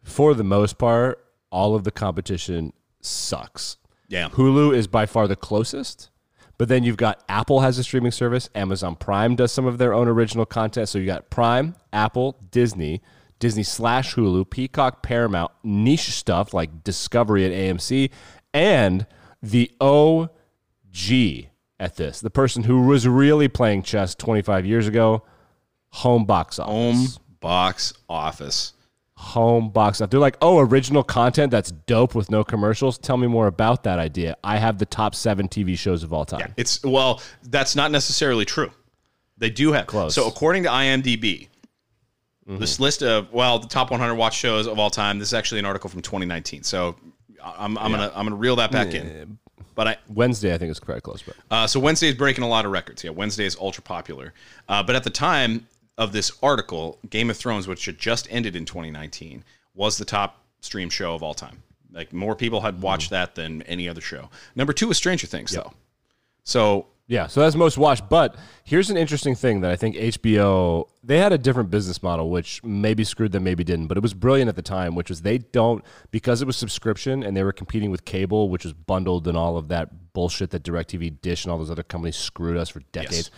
for 0.04 0.34
the 0.34 0.44
most 0.44 0.78
part, 0.78 1.26
all 1.52 1.76
of 1.76 1.84
the 1.84 1.92
competition 1.92 2.74
sucks. 3.02 3.78
Yeah. 4.08 4.30
Hulu 4.30 4.76
is 4.76 4.88
by 4.88 5.06
far 5.06 5.28
the 5.28 5.36
closest. 5.36 6.10
But 6.58 6.70
then 6.70 6.84
you've 6.84 6.98
got 6.98 7.24
Apple 7.28 7.62
has 7.62 7.78
a 7.78 7.84
streaming 7.84 8.12
service, 8.12 8.50
Amazon 8.56 8.96
Prime 8.96 9.36
does 9.36 9.52
some 9.52 9.66
of 9.66 9.78
their 9.78 9.94
own 9.94 10.08
original 10.08 10.46
content. 10.46 10.88
So 10.88 11.00
you 11.00 11.06
got 11.06 11.30
Prime, 11.30 11.76
Apple, 11.92 12.38
Disney, 12.50 13.02
Disney 13.40 13.64
slash 13.64 14.16
Hulu, 14.16 14.50
Peacock, 14.50 15.04
Paramount, 15.04 15.52
niche 15.64 16.12
stuff 16.12 16.54
like 16.54 16.84
Discovery 16.84 17.46
at 17.46 17.52
AMC, 17.52 18.10
and 18.54 19.06
the 19.42 19.70
OG 19.82 20.30
at 21.80 21.96
this, 21.96 22.22
the 22.22 22.30
person 22.30 22.64
who 22.64 22.82
was 22.84 23.08
really 23.08 23.48
playing 23.48 23.84
chess 23.84 24.16
25 24.16 24.66
years 24.66 24.88
ago, 24.88 25.24
home 25.90 26.26
box 26.26 26.60
office. 26.60 27.16
Home 27.16 27.24
box 27.40 27.94
office. 28.10 28.74
home 29.18 29.70
box 29.70 29.98
stuff. 29.98 30.10
They're 30.10 30.20
like, 30.20 30.38
oh, 30.42 30.60
original 30.60 31.04
content 31.04 31.52
that's 31.52 31.72
dope 31.72 32.16
with 32.16 32.30
no 32.30 32.44
commercials. 32.44 32.98
Tell 32.98 33.18
me 33.18 33.28
more 33.28 33.48
about 33.48 33.84
that 33.84 34.00
idea. 34.00 34.38
I 34.44 34.58
have 34.58 34.78
the 34.78 34.86
top 34.86 35.16
seven 35.16 35.48
TV 35.48 35.78
shows 35.78 36.04
of 36.04 36.14
all 36.14 36.26
time. 36.26 36.54
It's 36.58 36.84
well, 36.84 37.22
that's 37.44 37.76
not 37.76 37.92
necessarily 37.92 38.46
true. 38.46 38.72
They 39.38 39.50
do 39.50 39.74
have 39.74 39.88
Close. 39.88 40.16
So 40.16 40.28
according 40.28 40.64
to 40.64 40.70
IMDb, 40.70 41.50
mm-hmm. 42.48 42.58
this 42.58 42.80
list 42.80 43.04
of 43.04 43.32
well, 43.34 43.60
the 43.60 43.68
top 43.68 43.92
100 43.92 44.16
watch 44.16 44.38
shows 44.38 44.66
of 44.68 44.80
all 44.80 44.90
time. 44.90 45.20
This 45.20 45.30
is 45.30 45.34
actually 45.34 45.60
an 45.60 45.66
article 45.66 45.90
from 45.90 46.02
2019. 46.02 46.64
So 46.64 46.96
I'm, 47.44 47.78
I'm 47.78 47.92
gonna 47.92 48.12
I'm 48.16 48.26
gonna 48.26 48.36
reel 48.36 48.56
that 48.58 48.72
back 48.72 48.94
in. 48.94 49.38
But 49.76 49.88
I 49.88 49.98
Wednesday, 50.08 50.54
I 50.54 50.58
think 50.58 50.72
is 50.72 50.80
quite 50.80 51.04
close, 51.04 51.22
but 51.22 51.36
uh, 51.52 51.68
so 51.68 51.80
Wednesday 51.80 52.08
is 52.08 52.16
breaking 52.16 52.44
a 52.44 52.48
lot 52.48 52.66
of 52.66 52.72
records. 52.72 53.04
Yeah, 53.04 53.12
Wednesday 53.12 53.46
is 53.46 53.56
ultra 53.58 53.84
popular. 53.84 54.34
Uh, 54.70 54.82
but 54.82 54.96
at 54.96 55.04
the 55.04 55.10
time 55.10 55.68
of 55.98 56.14
this 56.14 56.32
article, 56.42 56.98
Game 57.10 57.30
of 57.30 57.38
Thrones, 57.38 57.68
which 57.68 57.86
had 57.86 57.98
just 57.98 58.28
ended 58.32 58.56
in 58.56 58.66
2019, 58.66 59.44
was 59.74 59.98
the 59.98 60.06
top 60.06 60.42
stream 60.62 60.90
show 60.90 61.14
of 61.14 61.22
all 61.22 61.34
time. 61.34 61.62
Like 61.92 62.12
more 62.14 62.36
people 62.36 62.62
had 62.62 62.82
watched 62.82 63.10
that 63.12 63.36
than 63.36 63.62
any 63.64 63.88
other 63.88 64.02
show. 64.02 64.30
Number 64.56 64.74
two 64.74 64.90
is 64.90 64.98
Stranger 64.98 65.28
Things, 65.28 65.52
though. 65.52 65.74
So 66.44 66.88
Yeah, 67.08 67.28
so 67.28 67.42
that's 67.42 67.56
most 67.56 67.78
watched. 67.78 68.10
But 68.10 68.36
here's 68.64 68.90
an 68.90 68.98
interesting 68.98 69.36
thing 69.36 69.62
that 69.62 69.70
I 69.70 69.76
think 69.76 69.96
HBO 69.96 70.86
they 71.04 71.20
had 71.20 71.32
a 71.32 71.38
different 71.38 71.70
business 71.70 72.02
model, 72.02 72.32
which 72.32 72.64
maybe 72.64 73.04
screwed 73.04 73.32
them, 73.32 73.44
maybe 73.44 73.64
didn't. 73.64 73.88
But 73.88 73.98
it 73.98 74.02
was 74.02 74.16
brilliant 74.16 74.50
at 74.50 74.56
the 74.56 74.64
time, 74.64 74.96
which 74.96 75.10
was 75.10 75.22
they 75.22 75.38
don't 75.38 75.84
because 76.10 76.42
it 76.42 76.46
was 76.46 76.58
subscription 76.58 77.22
and 77.22 77.38
they 77.38 77.44
were 77.44 77.54
competing 77.54 77.92
with 77.92 78.06
cable, 78.06 78.50
which 78.50 78.64
was 78.64 78.74
bundled 78.74 79.28
and 79.28 79.38
all 79.38 79.56
of 79.56 79.68
that 79.68 80.14
bullshit 80.14 80.50
that 80.50 80.64
DirecTV, 80.64 81.22
Dish, 81.22 81.46
and 81.46 81.52
all 81.52 81.60
those 81.60 81.70
other 81.70 81.84
companies 81.84 82.16
screwed 82.16 82.58
us 82.58 82.70
for 82.70 82.80
decades. 82.92 83.30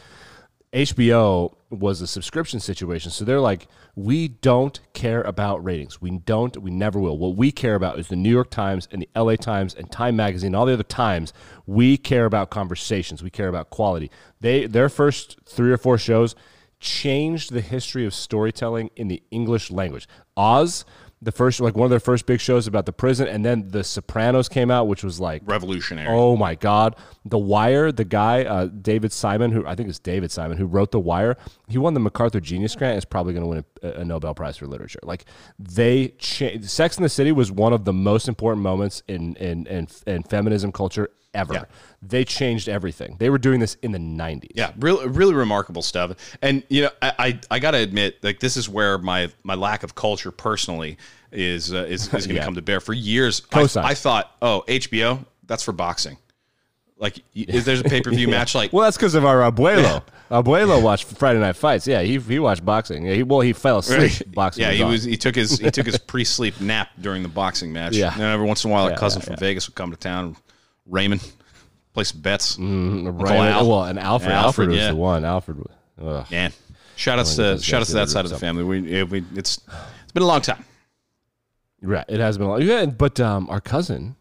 HBO 0.78 1.56
was 1.72 2.02
a 2.02 2.08
subscription 2.08 2.60
situation. 2.60 3.10
So 3.10 3.26
they're 3.26 3.42
like, 3.42 3.68
we 3.96 4.28
don't 4.28 4.80
care 4.94 5.24
about 5.24 5.64
ratings. 5.64 6.00
We 6.00 6.12
don't, 6.20 6.56
we 6.62 6.70
never 6.70 7.00
will. 7.00 7.18
What 7.18 7.36
we 7.36 7.52
care 7.52 7.74
about 7.74 7.98
is 7.98 8.10
the 8.10 8.16
New 8.16 8.30
York 8.30 8.52
Times 8.52 8.88
and 8.92 9.02
the 9.02 9.10
LA 9.20 9.38
Times 9.38 9.74
and 9.74 9.92
Time 9.92 10.16
Magazine, 10.16 10.50
and 10.50 10.56
all 10.56 10.68
the 10.68 10.74
other 10.74 10.84
times. 10.84 11.34
We 11.66 11.98
care 11.98 12.26
about 12.26 12.52
conversations. 12.52 13.24
We 13.24 13.32
care 13.32 13.48
about 13.48 13.72
quality. 13.72 14.12
They 14.40 14.68
their 14.68 14.88
first 14.88 15.40
three 15.48 15.72
or 15.72 15.78
four 15.78 15.98
shows 15.98 16.36
changed 16.80 17.52
the 17.52 17.62
history 17.62 18.06
of 18.06 18.14
storytelling 18.14 18.92
in 18.96 19.08
the 19.08 19.24
English 19.32 19.72
language. 19.72 20.08
Oz, 20.36 20.86
the 21.22 21.32
first 21.32 21.60
like 21.60 21.76
one 21.76 21.86
of 21.86 21.90
their 21.90 22.00
first 22.00 22.26
big 22.26 22.40
shows 22.40 22.68
about 22.68 22.86
the 22.86 22.94
prison, 22.94 23.28
and 23.28 23.44
then 23.44 23.70
The 23.70 23.84
Sopranos 23.84 24.48
came 24.48 24.70
out, 24.70 24.88
which 24.88 25.04
was 25.04 25.20
like 25.20 25.42
revolutionary. 25.46 26.08
Oh 26.10 26.36
my 26.36 26.56
God! 26.56 26.96
The 27.26 27.40
Wire, 27.40 27.92
the 27.92 28.06
guy 28.06 28.44
uh, 28.44 28.66
David 28.66 29.12
Simon, 29.12 29.52
who 29.52 29.66
I 29.66 29.76
think 29.76 29.90
is 29.90 30.00
David 30.00 30.32
Simon, 30.32 30.58
who 30.58 30.66
wrote 30.66 30.92
The 30.92 31.00
Wire, 31.00 31.36
he 31.68 31.78
won 31.78 31.96
the 31.96 32.00
MacArthur 32.00 32.40
Genius 32.40 32.76
Grant. 32.76 32.98
Is 32.98 33.06
probably 33.06 33.34
going 33.34 33.44
to 33.44 33.50
win 33.50 33.66
a, 33.82 34.02
a 34.02 34.06
Nobel 34.06 34.36
Prize 34.36 34.58
for 34.58 34.68
literature. 34.68 35.00
Like 35.04 35.26
they, 35.58 36.10
cha- 36.20 36.62
Sex 36.62 36.98
in 36.98 37.04
the 37.04 37.10
City 37.10 37.32
was 37.32 37.52
one 37.52 37.74
of 37.74 37.86
the 37.86 37.94
most 37.94 38.28
important 38.28 38.62
moments 38.62 39.02
in 39.08 39.36
in 39.38 39.66
in, 39.66 39.88
in 40.06 40.24
feminism 40.24 40.72
culture 40.72 41.10
ever. 41.38 41.54
Yeah. 41.54 41.64
They 42.02 42.24
changed 42.26 42.68
everything. 42.70 43.16
They 43.20 43.30
were 43.30 43.38
doing 43.38 43.60
this 43.60 43.76
in 43.82 43.92
the 43.92 43.98
'90s. 44.00 44.52
Yeah, 44.56 44.72
really, 44.80 45.08
really 45.08 45.34
remarkable 45.34 45.82
stuff. 45.82 46.38
And 46.42 46.64
you 46.70 46.84
know, 46.84 46.90
I, 47.02 47.14
I, 47.20 47.40
I 47.52 47.60
got 47.60 47.72
to 47.72 47.78
admit, 47.80 48.24
like 48.24 48.40
this 48.40 48.56
is 48.58 48.68
where 48.70 48.98
my 48.98 49.30
my 49.44 49.56
lack 49.56 49.84
of 49.84 49.96
culture 49.96 50.32
personally 50.32 50.98
is 51.32 51.74
uh, 51.74 51.78
is, 51.90 52.04
is 52.06 52.08
going 52.10 52.22
to 52.30 52.34
Yeah. 52.36 52.46
come 52.46 52.56
to 52.56 52.62
bear. 52.62 52.80
For 52.80 52.94
years, 52.94 53.42
I, 53.52 53.68
I 53.78 53.94
thought, 53.96 54.32
oh, 54.42 54.64
HBO, 54.68 55.26
that's 55.46 55.64
for 55.64 55.72
boxing. 55.72 56.18
Like, 57.00 57.20
is 57.36 57.66
there's 57.66 57.82
a 57.82 57.84
pay 57.94 58.02
per 58.02 58.12
view 58.12 58.28
match? 58.28 58.56
Like, 58.56 58.74
Well, 58.74 58.84
that's 58.84 58.98
because 58.98 59.14
of 59.16 59.26
our 59.26 59.40
abuelo. 59.52 60.04
Abuelo 60.32 60.82
watched 60.82 61.06
Friday 61.06 61.40
Night 61.40 61.56
Fights. 61.56 61.88
Yeah, 61.88 62.02
he 62.02 62.18
he 62.20 62.38
watched 62.40 62.66
boxing. 62.66 63.06
Yeah, 63.06 63.14
he, 63.14 63.24
well, 63.24 63.40
he 63.40 63.54
fell 63.54 63.80
asleep 63.80 64.12
boxing. 64.34 64.64
yeah, 64.64 64.70
was 64.70 64.78
he 64.78 64.84
on. 64.84 64.92
was 64.92 65.04
he 65.04 65.18
took 65.18 65.36
his 65.36 65.58
he 65.58 65.72
took 65.72 65.86
his 65.86 65.98
pre 65.98 66.24
sleep 66.26 66.60
nap 66.60 66.90
during 67.00 67.24
the 67.24 67.30
boxing 67.30 67.72
match. 67.72 67.96
Yeah. 67.96 68.14
And 68.14 68.22
every 68.24 68.46
once 68.46 68.64
in 68.66 68.70
a 68.70 68.74
while, 68.74 68.88
a 68.88 68.98
cousin 68.98 69.20
yeah, 69.22 69.26
from 69.26 69.34
yeah. 69.34 69.40
Vegas 69.40 69.68
would 69.70 69.76
come 69.76 69.92
to 69.92 69.98
town, 69.98 70.36
Raymond, 70.88 71.22
play 71.94 72.04
some 72.04 72.22
bets. 72.22 72.58
Right. 72.60 73.50
Al. 73.50 73.68
Well, 73.70 73.84
and 73.84 74.00
Alfred. 74.00 74.32
Yeah, 74.32 74.38
Alfred, 74.42 74.46
Alfred, 74.46 74.70
was 74.70 74.78
yeah. 74.78 74.90
the 74.90 74.96
one. 74.96 75.26
Alfred. 75.26 75.64
Ugh. 76.02 76.32
Man, 76.32 76.54
shout 76.96 77.20
outs 77.20 77.36
to 77.36 77.58
shout 77.60 77.82
outs 77.82 77.90
to 77.90 77.96
that 77.96 78.10
side 78.10 78.26
of 78.26 78.32
the 78.32 78.38
family. 78.38 78.64
We, 78.64 79.04
we 79.04 79.24
it's 79.36 79.60
it's 80.04 80.12
been 80.14 80.24
a 80.24 80.28
long 80.28 80.42
time. 80.42 80.64
Right. 81.82 82.06
It 82.08 82.20
has 82.20 82.38
been 82.38 82.48
a 82.48 82.50
lot. 82.50 82.62
Yeah, 82.64 82.86
but 82.88 83.20
um, 83.20 83.50
our 83.50 83.62
cousin, 83.62 84.16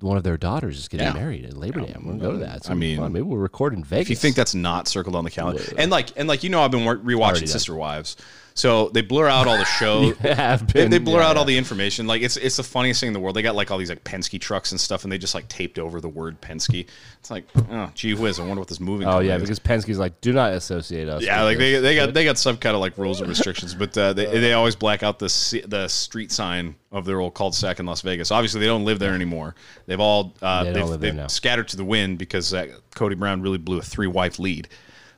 one 0.00 0.16
of 0.18 0.24
their 0.24 0.36
daughters, 0.36 0.78
is 0.78 0.88
getting 0.88 1.06
Yeah. 1.06 1.12
married 1.14 1.46
at 1.46 1.56
Labor 1.56 1.80
Day. 1.80 1.92
I'm 1.94 2.18
to 2.18 2.24
go 2.24 2.32
to 2.32 2.38
that. 2.38 2.56
It's 2.58 2.70
I 2.70 2.74
mean, 2.74 2.98
fun. 2.98 3.12
maybe 3.12 3.22
we'll 3.22 3.38
record 3.38 3.72
in 3.72 3.82
Vegas. 3.82 4.06
If 4.06 4.10
you 4.10 4.16
think 4.16 4.36
that's 4.36 4.54
not 4.54 4.88
circled 4.88 5.16
on 5.16 5.24
the 5.24 5.30
calendar, 5.30 5.62
and 5.78 5.90
like 5.90 6.10
and 6.16 6.28
like 6.28 6.42
you 6.44 6.50
know, 6.50 6.60
I've 6.62 6.70
been 6.70 6.84
wor- 6.84 6.96
rewatching 6.98 7.20
Already 7.20 7.40
done. 7.40 7.48
Sister 7.48 7.74
Wives, 7.74 8.16
so 8.58 8.88
they 8.88 9.02
blur 9.02 9.28
out 9.28 9.46
all 9.46 9.56
the 9.56 9.64
show. 9.78 10.12
have 10.14 10.66
They, 10.72 10.82
been, 10.82 10.90
they 10.90 10.98
blur 10.98 11.20
yeah, 11.20 11.28
out 11.28 11.36
all 11.36 11.44
the 11.44 11.56
information. 11.56 12.06
Like 12.06 12.22
it's 12.22 12.36
it's 12.36 12.56
the 12.56 12.62
funniest 12.64 13.00
thing 13.00 13.06
in 13.08 13.12
the 13.12 13.20
world. 13.20 13.36
They 13.36 13.42
got 13.42 13.54
like 13.54 13.70
all 13.70 13.78
these 13.78 13.88
like 13.88 14.02
Penske 14.02 14.40
trucks 14.40 14.72
and 14.72 14.80
stuff, 14.80 15.04
and 15.04 15.12
they 15.12 15.18
just 15.18 15.34
like 15.34 15.48
taped 15.48 15.78
over 15.78 16.00
the 16.00 16.08
word 16.08 16.40
Penske. 16.40 16.86
It's 17.20 17.30
like, 17.30 17.44
oh, 17.70 17.90
gee 17.94 18.14
whiz, 18.14 18.40
I 18.40 18.42
wonder 18.46 18.60
what 18.60 18.68
this 18.68 18.80
movie. 18.80 19.04
Oh 19.04 19.20
yeah, 19.20 19.38
because 19.38 19.60
Penske's 19.60 19.98
like, 19.98 20.20
do 20.20 20.32
not 20.32 20.52
associate 20.52 21.08
us. 21.08 21.22
yeah, 21.22 21.42
like 21.44 21.58
they, 21.58 21.72
this." 21.72 21.82
they 21.82 21.94
got 21.94 22.14
they 22.14 22.24
got 22.24 22.36
some 22.36 22.56
kind 22.56 22.74
of 22.74 22.80
like 22.80 22.98
rules 22.98 23.20
and 23.20 23.28
restrictions, 23.28 23.74
but 23.74 23.96
uh, 23.96 24.12
they 24.12 24.26
they 24.26 24.52
always 24.54 24.74
black 24.74 25.02
out 25.02 25.18
the 25.20 25.62
the 25.66 25.86
street 25.88 26.32
sign 26.32 26.74
of 26.90 27.04
their 27.04 27.20
old 27.20 27.34
cul-de-sac 27.34 27.78
in 27.80 27.86
Las 27.86 28.00
Vegas. 28.00 28.30
Obviously, 28.30 28.60
they 28.60 28.66
don't 28.66 28.84
live 28.84 28.98
there 28.98 29.14
anymore. 29.14 29.54
They've 29.86 30.00
all 30.00 30.34
uh, 30.42 30.64
they 30.64 30.72
they've, 30.72 31.00
they've 31.00 31.30
scattered 31.30 31.68
to 31.68 31.76
the 31.76 31.84
wind 31.84 32.18
because 32.18 32.52
uh, 32.52 32.66
Kody 32.96 33.16
Brown 33.16 33.40
really 33.42 33.58
blew 33.58 33.78
a 33.78 33.82
three 33.82 34.06
wife 34.08 34.38
lead. 34.38 34.68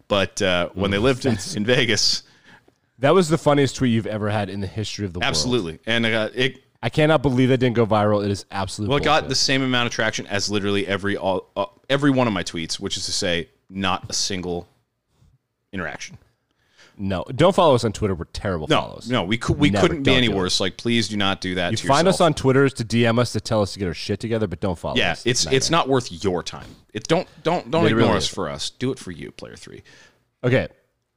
But 0.09 0.42
uh, 0.42 0.70
when 0.74 0.90
they 0.90 0.98
lived 0.98 1.24
in, 1.24 1.38
in 1.55 1.64
Vegas, 1.64 2.24
that 3.01 3.13
was 3.15 3.29
the 3.29 3.39
funniest 3.39 3.77
tweet 3.77 3.93
you've 3.93 4.07
ever 4.07 4.31
had 4.31 4.49
in 4.49 4.61
the 4.61 4.67
history 4.67 5.05
of 5.05 5.13
the 5.13 5.19
world. 5.19 5.29
absolutely, 5.29 5.79
and 5.87 6.07
uh, 6.07 6.29
it 6.35 6.63
I 6.83 6.89
cannot 6.89 7.21
believe 7.23 7.51
that 7.51 7.59
didn't 7.59 7.77
go 7.77 7.87
viral. 7.87 8.25
It 8.25 8.31
is 8.31 8.47
absolutely. 8.51 8.91
well, 8.95 9.03
it 9.03 9.05
got 9.05 9.29
the 9.29 9.35
same 9.35 9.63
amount 9.63 9.87
of 9.87 9.93
traction 9.93 10.27
as 10.29 10.51
literally 10.51 10.87
every 10.87 11.17
all 11.17 11.51
uh, 11.57 11.67
every 11.91 12.11
one 12.11 12.27
of 12.27 12.33
my 12.33 12.43
tweets, 12.43 12.81
which 12.81 12.97
is 12.97 13.05
to 13.07 13.13
say, 13.13 13.49
not 13.69 14.09
a 14.09 14.13
single 14.15 14.67
interaction. 15.73 16.19
no. 16.97 17.25
Don't 17.35 17.55
follow 17.55 17.75
us 17.75 17.85
on 17.85 17.93
Twitter. 17.93 18.15
We're 18.15 18.25
terrible 18.27 18.67
No, 18.69 18.81
follows. 18.81 19.09
no, 19.11 19.25
we 19.25 19.39
could 19.39 19.59
we 19.59 19.71
Never. 19.71 19.83
couldn't 19.87 20.03
be 20.03 20.11
Don't 20.11 20.19
any 20.19 20.27
do 20.29 20.33
it. 20.33 20.37
worse. 20.37 20.59
Like, 20.61 20.77
please 20.77 21.09
do 21.09 21.17
not 21.17 21.41
do 21.41 21.55
that. 21.57 21.71
You 21.73 21.89
find 21.89 22.09
us 22.09 22.21
on 22.21 22.35
Twitter 22.35 22.69
to 22.69 22.85
DM 22.85 23.19
us 23.19 23.33
to 23.33 23.41
tell 23.41 23.63
us 23.63 23.73
to 23.75 23.79
get 23.79 23.87
our 23.89 23.95
shit 23.95 24.21
together, 24.21 24.47
but 24.47 24.61
don't 24.61 24.79
follow 24.79 24.97
Yeah, 24.97 25.13
us. 25.13 25.25
it's 25.27 25.47
it's 25.47 25.71
not 25.71 25.89
worth 25.89 26.11
your 26.25 26.43
time. 26.43 26.69
It 26.93 27.07
don't 27.09 27.29
don't 27.43 27.71
don't 27.71 27.85
It 27.85 27.89
ignore 27.93 28.05
really 28.07 28.17
us 28.17 28.25
isn't. 28.25 28.35
for 28.35 28.49
us. 28.49 28.71
Do 28.71 28.91
it 28.91 28.99
for 28.99 29.11
you, 29.13 29.31
player 29.31 29.57
three. 29.57 29.83
Okay, 30.43 30.69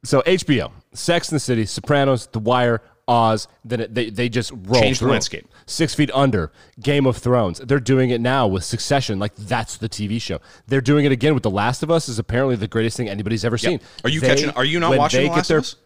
so 0.04 0.22
HBO, 0.22 0.70
Sex 0.92 1.28
and 1.30 1.36
the 1.36 1.40
City, 1.40 1.66
Sopranos, 1.66 2.26
The 2.28 2.38
Wire, 2.38 2.80
Oz. 3.08 3.48
Then 3.64 3.80
it, 3.80 3.94
they 3.94 4.10
they 4.10 4.28
just 4.28 4.50
roll 4.52 4.80
Change 4.80 5.00
the 5.00 5.06
landscape. 5.08 5.46
Six 5.66 5.94
Feet 5.94 6.10
Under, 6.14 6.52
Game 6.80 7.06
of 7.06 7.16
Thrones. 7.16 7.58
They're 7.58 7.80
doing 7.80 8.10
it 8.10 8.20
now 8.20 8.46
with 8.46 8.64
Succession. 8.64 9.18
Like 9.18 9.34
that's 9.36 9.76
the 9.76 9.88
TV 9.88 10.20
show. 10.20 10.40
They're 10.66 10.80
doing 10.80 11.04
it 11.04 11.12
again 11.12 11.34
with 11.34 11.42
The 11.42 11.50
Last 11.50 11.82
of 11.82 11.90
Us. 11.90 12.08
Is 12.08 12.18
apparently 12.18 12.56
the 12.56 12.68
greatest 12.68 12.96
thing 12.96 13.08
anybody's 13.08 13.44
ever 13.44 13.58
seen. 13.58 13.80
Are 14.04 14.10
you 14.10 14.20
They- 14.20 14.28
catching? 14.28 14.50
Are 14.50 14.64
you 14.64 14.78
not 14.80 14.96
watching 14.96 15.24
The 15.24 15.30
Last 15.30 15.48
their- 15.48 15.58
of 15.58 15.64
Us? 15.64 15.76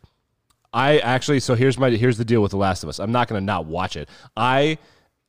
I 0.73 0.99
actually 0.99 1.41
so 1.41 1.55
here's 1.55 1.79
my 1.79 1.91
here's 1.91 2.19
the 2.19 2.25
deal 2.27 2.43
with 2.43 2.51
The 2.51 2.59
Last 2.59 2.83
of 2.83 2.89
Us. 2.91 2.99
I'm 2.99 3.11
not 3.13 3.27
going 3.27 3.41
to 3.41 3.45
not 3.45 3.65
watch 3.65 3.97
it. 3.97 4.09
I 4.37 4.79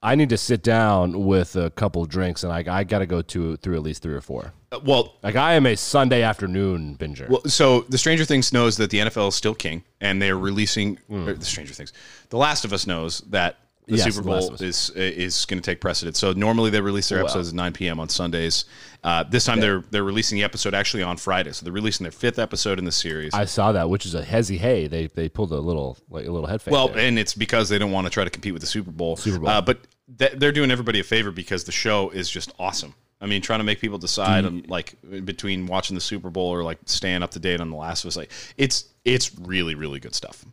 I 0.04 0.16
need 0.16 0.30
to 0.30 0.38
sit 0.38 0.64
down 0.64 1.26
with 1.26 1.56
a 1.56 1.70
couple 1.70 2.06
drinks 2.06 2.44
and 2.44 2.52
I 2.52 2.64
I 2.68 2.84
got 2.84 3.00
to 3.00 3.06
go 3.06 3.22
to 3.22 3.56
through 3.58 3.76
at 3.76 3.82
least 3.84 4.02
three 4.04 4.14
or 4.14 4.22
four. 4.22 4.54
Uh, 4.72 4.80
well, 4.84 5.16
Like 5.24 5.36
I 5.36 5.54
am 5.56 5.66
a 5.66 5.76
Sunday 5.76 6.22
afternoon 6.22 6.96
binger. 7.00 7.28
well, 7.30 7.42
so 7.46 7.82
the 7.90 7.98
Stranger 7.98 8.26
Things 8.26 8.54
knows 8.54 8.78
that 8.78 8.90
the 8.92 9.00
NFL 9.00 9.30
is 9.30 9.36
still 9.36 9.56
king, 9.56 9.84
and 10.02 10.22
they're 10.22 10.38
releasing 10.38 10.98
Hmm. 11.08 11.28
or 11.28 11.34
the 11.34 11.46
Stranger 11.46 11.74
Things. 11.74 11.92
The 12.30 12.38
Last 12.38 12.66
of 12.66 12.74
Us 12.74 12.86
knows 12.86 13.20
that 13.30 13.58
the 13.88 13.96
Yes, 13.98 14.04
Super 14.14 14.22
Bowl 14.24 14.54
of 14.54 14.62
is 14.62 14.92
is 14.92 15.46
going 15.46 15.60
to 15.60 15.66
take 15.66 15.82
precedence. 15.82 16.20
So 16.20 16.32
normally 16.34 16.70
they 16.70 16.80
release 16.80 17.10
their 17.10 17.18
Wow. 17.20 17.24
episodes 17.24 17.50
at 17.50 17.56
9 17.56 17.74
p.m. 17.74 18.00
on 18.00 18.08
Sundays. 18.08 18.66
Uh, 19.04 19.24
this 19.24 19.46
time 19.46 19.60
they're 19.60 19.84
they're 19.90 20.04
releasing 20.04 20.38
the 20.38 20.44
episode 20.44 20.76
actually 20.76 21.02
on 21.02 21.18
Friday. 21.18 21.52
So 21.54 21.64
they're 21.64 21.74
releasing 21.74 22.04
their 22.04 22.12
fifth 22.12 22.38
episode 22.38 22.78
in 22.78 22.86
the 22.86 22.92
series. 22.92 23.34
I 23.34 23.46
saw 23.46 23.72
that, 23.72 23.90
which 23.90 24.06
is 24.06 24.14
a 24.14 24.22
hezzy 24.22 24.60
hey. 24.60 24.86
They 24.86 25.08
they 25.08 25.28
pulled 25.28 25.52
a 25.52 25.60
little 25.60 25.98
like 26.12 26.28
a 26.28 26.32
little 26.32 26.48
head 26.48 26.62
fake. 26.62 26.72
Well, 26.72 26.90
there. 26.90 27.00
and 27.00 27.18
it's 27.18 27.34
because 27.34 27.70
they 27.70 27.80
don't 27.80 27.92
want 27.92 28.06
to 28.06 28.12
try 28.12 28.24
to 28.24 28.30
compete 28.30 28.54
with 28.54 28.62
the 28.62 28.68
Super 28.68 28.92
Bowl. 28.92 29.16
Super 29.16 29.40
Bowl. 29.40 29.50
Uh, 29.50 29.62
but 29.62 29.80
th- 30.20 30.34
they're 30.34 30.52
doing 30.52 30.70
everybody 30.70 31.00
a 31.00 31.04
favor 31.04 31.32
because 31.32 31.64
the 31.64 31.72
show 31.72 32.12
is 32.12 32.30
just 32.30 32.52
awesome. 32.60 32.94
I 33.22 33.26
mean, 33.26 33.42
trying 33.42 33.60
to 33.60 33.64
make 33.66 33.80
people 33.82 33.98
decide 33.98 34.46
on 34.46 34.64
like 34.68 34.96
between 35.26 35.66
watching 35.66 35.96
the 35.96 36.02
Super 36.02 36.30
Bowl 36.30 36.50
or 36.54 36.64
like 36.64 36.80
staying 36.86 37.22
up 37.24 37.32
to 37.32 37.40
date 37.40 37.60
on 37.60 37.70
The 37.70 37.76
Last 37.76 38.04
of 38.06 38.10
Us, 38.10 38.18
like 38.18 38.32
it's 38.58 38.86
it's 39.06 39.38
really 39.40 39.76
really 39.76 40.00
good 40.00 40.16
stuff. 40.16 40.46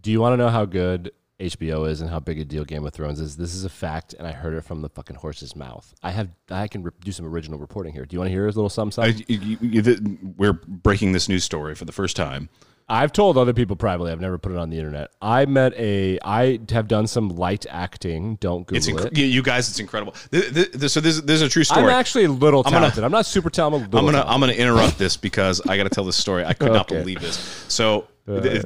do 0.00 0.10
you 0.10 0.20
want 0.20 0.32
to 0.32 0.36
know 0.36 0.48
how 0.48 0.64
good 0.64 1.12
HBO 1.40 1.88
is 1.88 2.00
and 2.00 2.08
how 2.08 2.20
big 2.20 2.38
a 2.38 2.44
deal 2.44 2.64
Game 2.64 2.84
of 2.86 2.92
Thrones 2.92 3.20
is? 3.20 3.36
This 3.36 3.54
is 3.54 3.64
a 3.64 3.68
fact, 3.68 4.14
and 4.14 4.26
I 4.26 4.32
heard 4.32 4.54
it 4.54 4.62
from 4.64 4.80
the 4.80 4.88
fucking 4.88 5.16
horse's 5.16 5.56
mouth. 5.56 5.92
I 6.02 6.10
have 6.12 6.28
I 6.50 6.68
can 6.68 6.82
re- 6.82 6.92
do 7.04 7.12
some 7.12 7.26
original 7.26 7.58
reporting 7.58 7.92
here. 7.92 8.04
Do 8.04 8.14
you 8.14 8.20
want 8.20 8.28
to 8.28 8.32
hear 8.32 8.44
a 8.44 8.46
little 8.46 8.68
something? 8.68 9.02
I, 9.02 9.08
you- 9.28 9.58
you- 9.60 9.82
you- 9.82 10.18
we're 10.36 10.52
breaking 10.52 11.12
this 11.12 11.28
news 11.28 11.44
story 11.44 11.74
for 11.74 11.84
the 11.84 11.92
first 11.92 12.16
time. 12.16 12.48
I've 12.92 13.10
told 13.10 13.38
other 13.38 13.54
people 13.54 13.74
privately. 13.74 14.12
I've 14.12 14.20
never 14.20 14.36
put 14.36 14.52
it 14.52 14.58
on 14.58 14.68
the 14.68 14.76
internet. 14.76 15.10
I 15.22 15.46
met 15.46 15.72
a. 15.78 16.18
I 16.22 16.60
have 16.70 16.88
done 16.88 17.06
some 17.06 17.30
light 17.30 17.64
acting. 17.70 18.36
Don't 18.36 18.66
Google 18.66 18.76
It's 18.76 18.86
inc- 18.86 19.06
it. 19.12 19.16
you- 19.18 19.42
guys. 19.42 19.70
It's 19.70 19.80
incredible. 19.80 20.14
Th- 20.30 20.52
th- 20.52 20.72
th- 20.72 20.90
so 20.90 21.00
this, 21.00 21.18
this 21.22 21.36
is 21.36 21.42
a 21.42 21.48
true 21.48 21.64
story. 21.64 21.84
I'm 21.84 21.88
actually 21.88 22.24
a 22.24 22.30
little 22.30 22.62
gonna- 22.62 22.76
talented. 22.80 23.02
I'm, 23.02 23.10
not 23.10 23.24
super 23.24 23.48
talented. 23.48 23.94
I'm, 23.94 23.98
I'm 23.98 24.04
gonna 24.04 24.18
talented. 24.18 24.34
I'm 24.34 24.40
gonna 24.40 24.52
interrupt 24.52 24.98
this 24.98 25.16
because 25.28 25.62
I 25.66 25.78
got 25.78 25.84
to 25.84 25.88
tell 25.90 26.04
this 26.04 26.16
story. 26.16 26.44
I 26.44 26.52
could 26.52 26.72
not 26.72 26.88
believe 26.88 27.20
this. 27.22 27.36
So 27.68 28.08
th- 28.26 28.64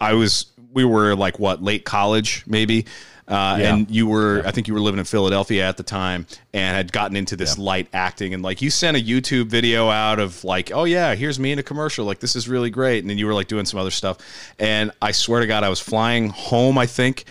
I 0.00 0.14
was 0.14 0.46
we 0.72 0.84
were 0.84 1.16
like 1.16 1.40
what 1.40 1.60
late 1.60 1.84
college 1.84 2.44
maybe. 2.46 2.86
Uh, 3.30 3.56
Yeah. 3.60 3.74
And 3.74 3.90
you 3.90 4.06
were, 4.08 4.42
I 4.44 4.50
think 4.50 4.66
you 4.68 4.74
were 4.74 4.80
living 4.80 4.98
in 4.98 5.04
Philadelphia 5.04 5.66
at 5.68 5.76
the 5.76 5.82
time, 5.84 6.26
and 6.52 6.76
had 6.76 6.92
gotten 6.92 7.16
into 7.16 7.36
this 7.36 7.56
light 7.58 7.88
acting, 7.92 8.34
and 8.34 8.42
like 8.42 8.60
you 8.60 8.70
sent 8.70 8.96
a 8.96 9.00
YouTube 9.00 9.46
video 9.46 9.88
out 9.88 10.18
of 10.18 10.42
like, 10.44 10.72
oh 10.74 10.84
yeah, 10.84 11.14
here's 11.14 11.38
me 11.38 11.52
in 11.52 11.58
a 11.58 11.62
commercial, 11.62 12.04
like 12.04 12.18
this 12.20 12.34
is 12.36 12.48
really 12.48 12.70
great, 12.70 12.98
and 13.04 13.08
then 13.08 13.16
you 13.18 13.26
were 13.26 13.34
like 13.34 13.46
doing 13.46 13.64
some 13.66 13.78
other 13.78 13.90
stuff, 13.92 14.18
and 14.58 14.90
I 15.00 15.12
swear 15.12 15.40
to 15.40 15.46
God, 15.46 15.62
I 15.64 15.68
was 15.68 15.78
flying 15.80 16.28
home, 16.30 16.76
I 16.76 16.86
think, 16.86 17.24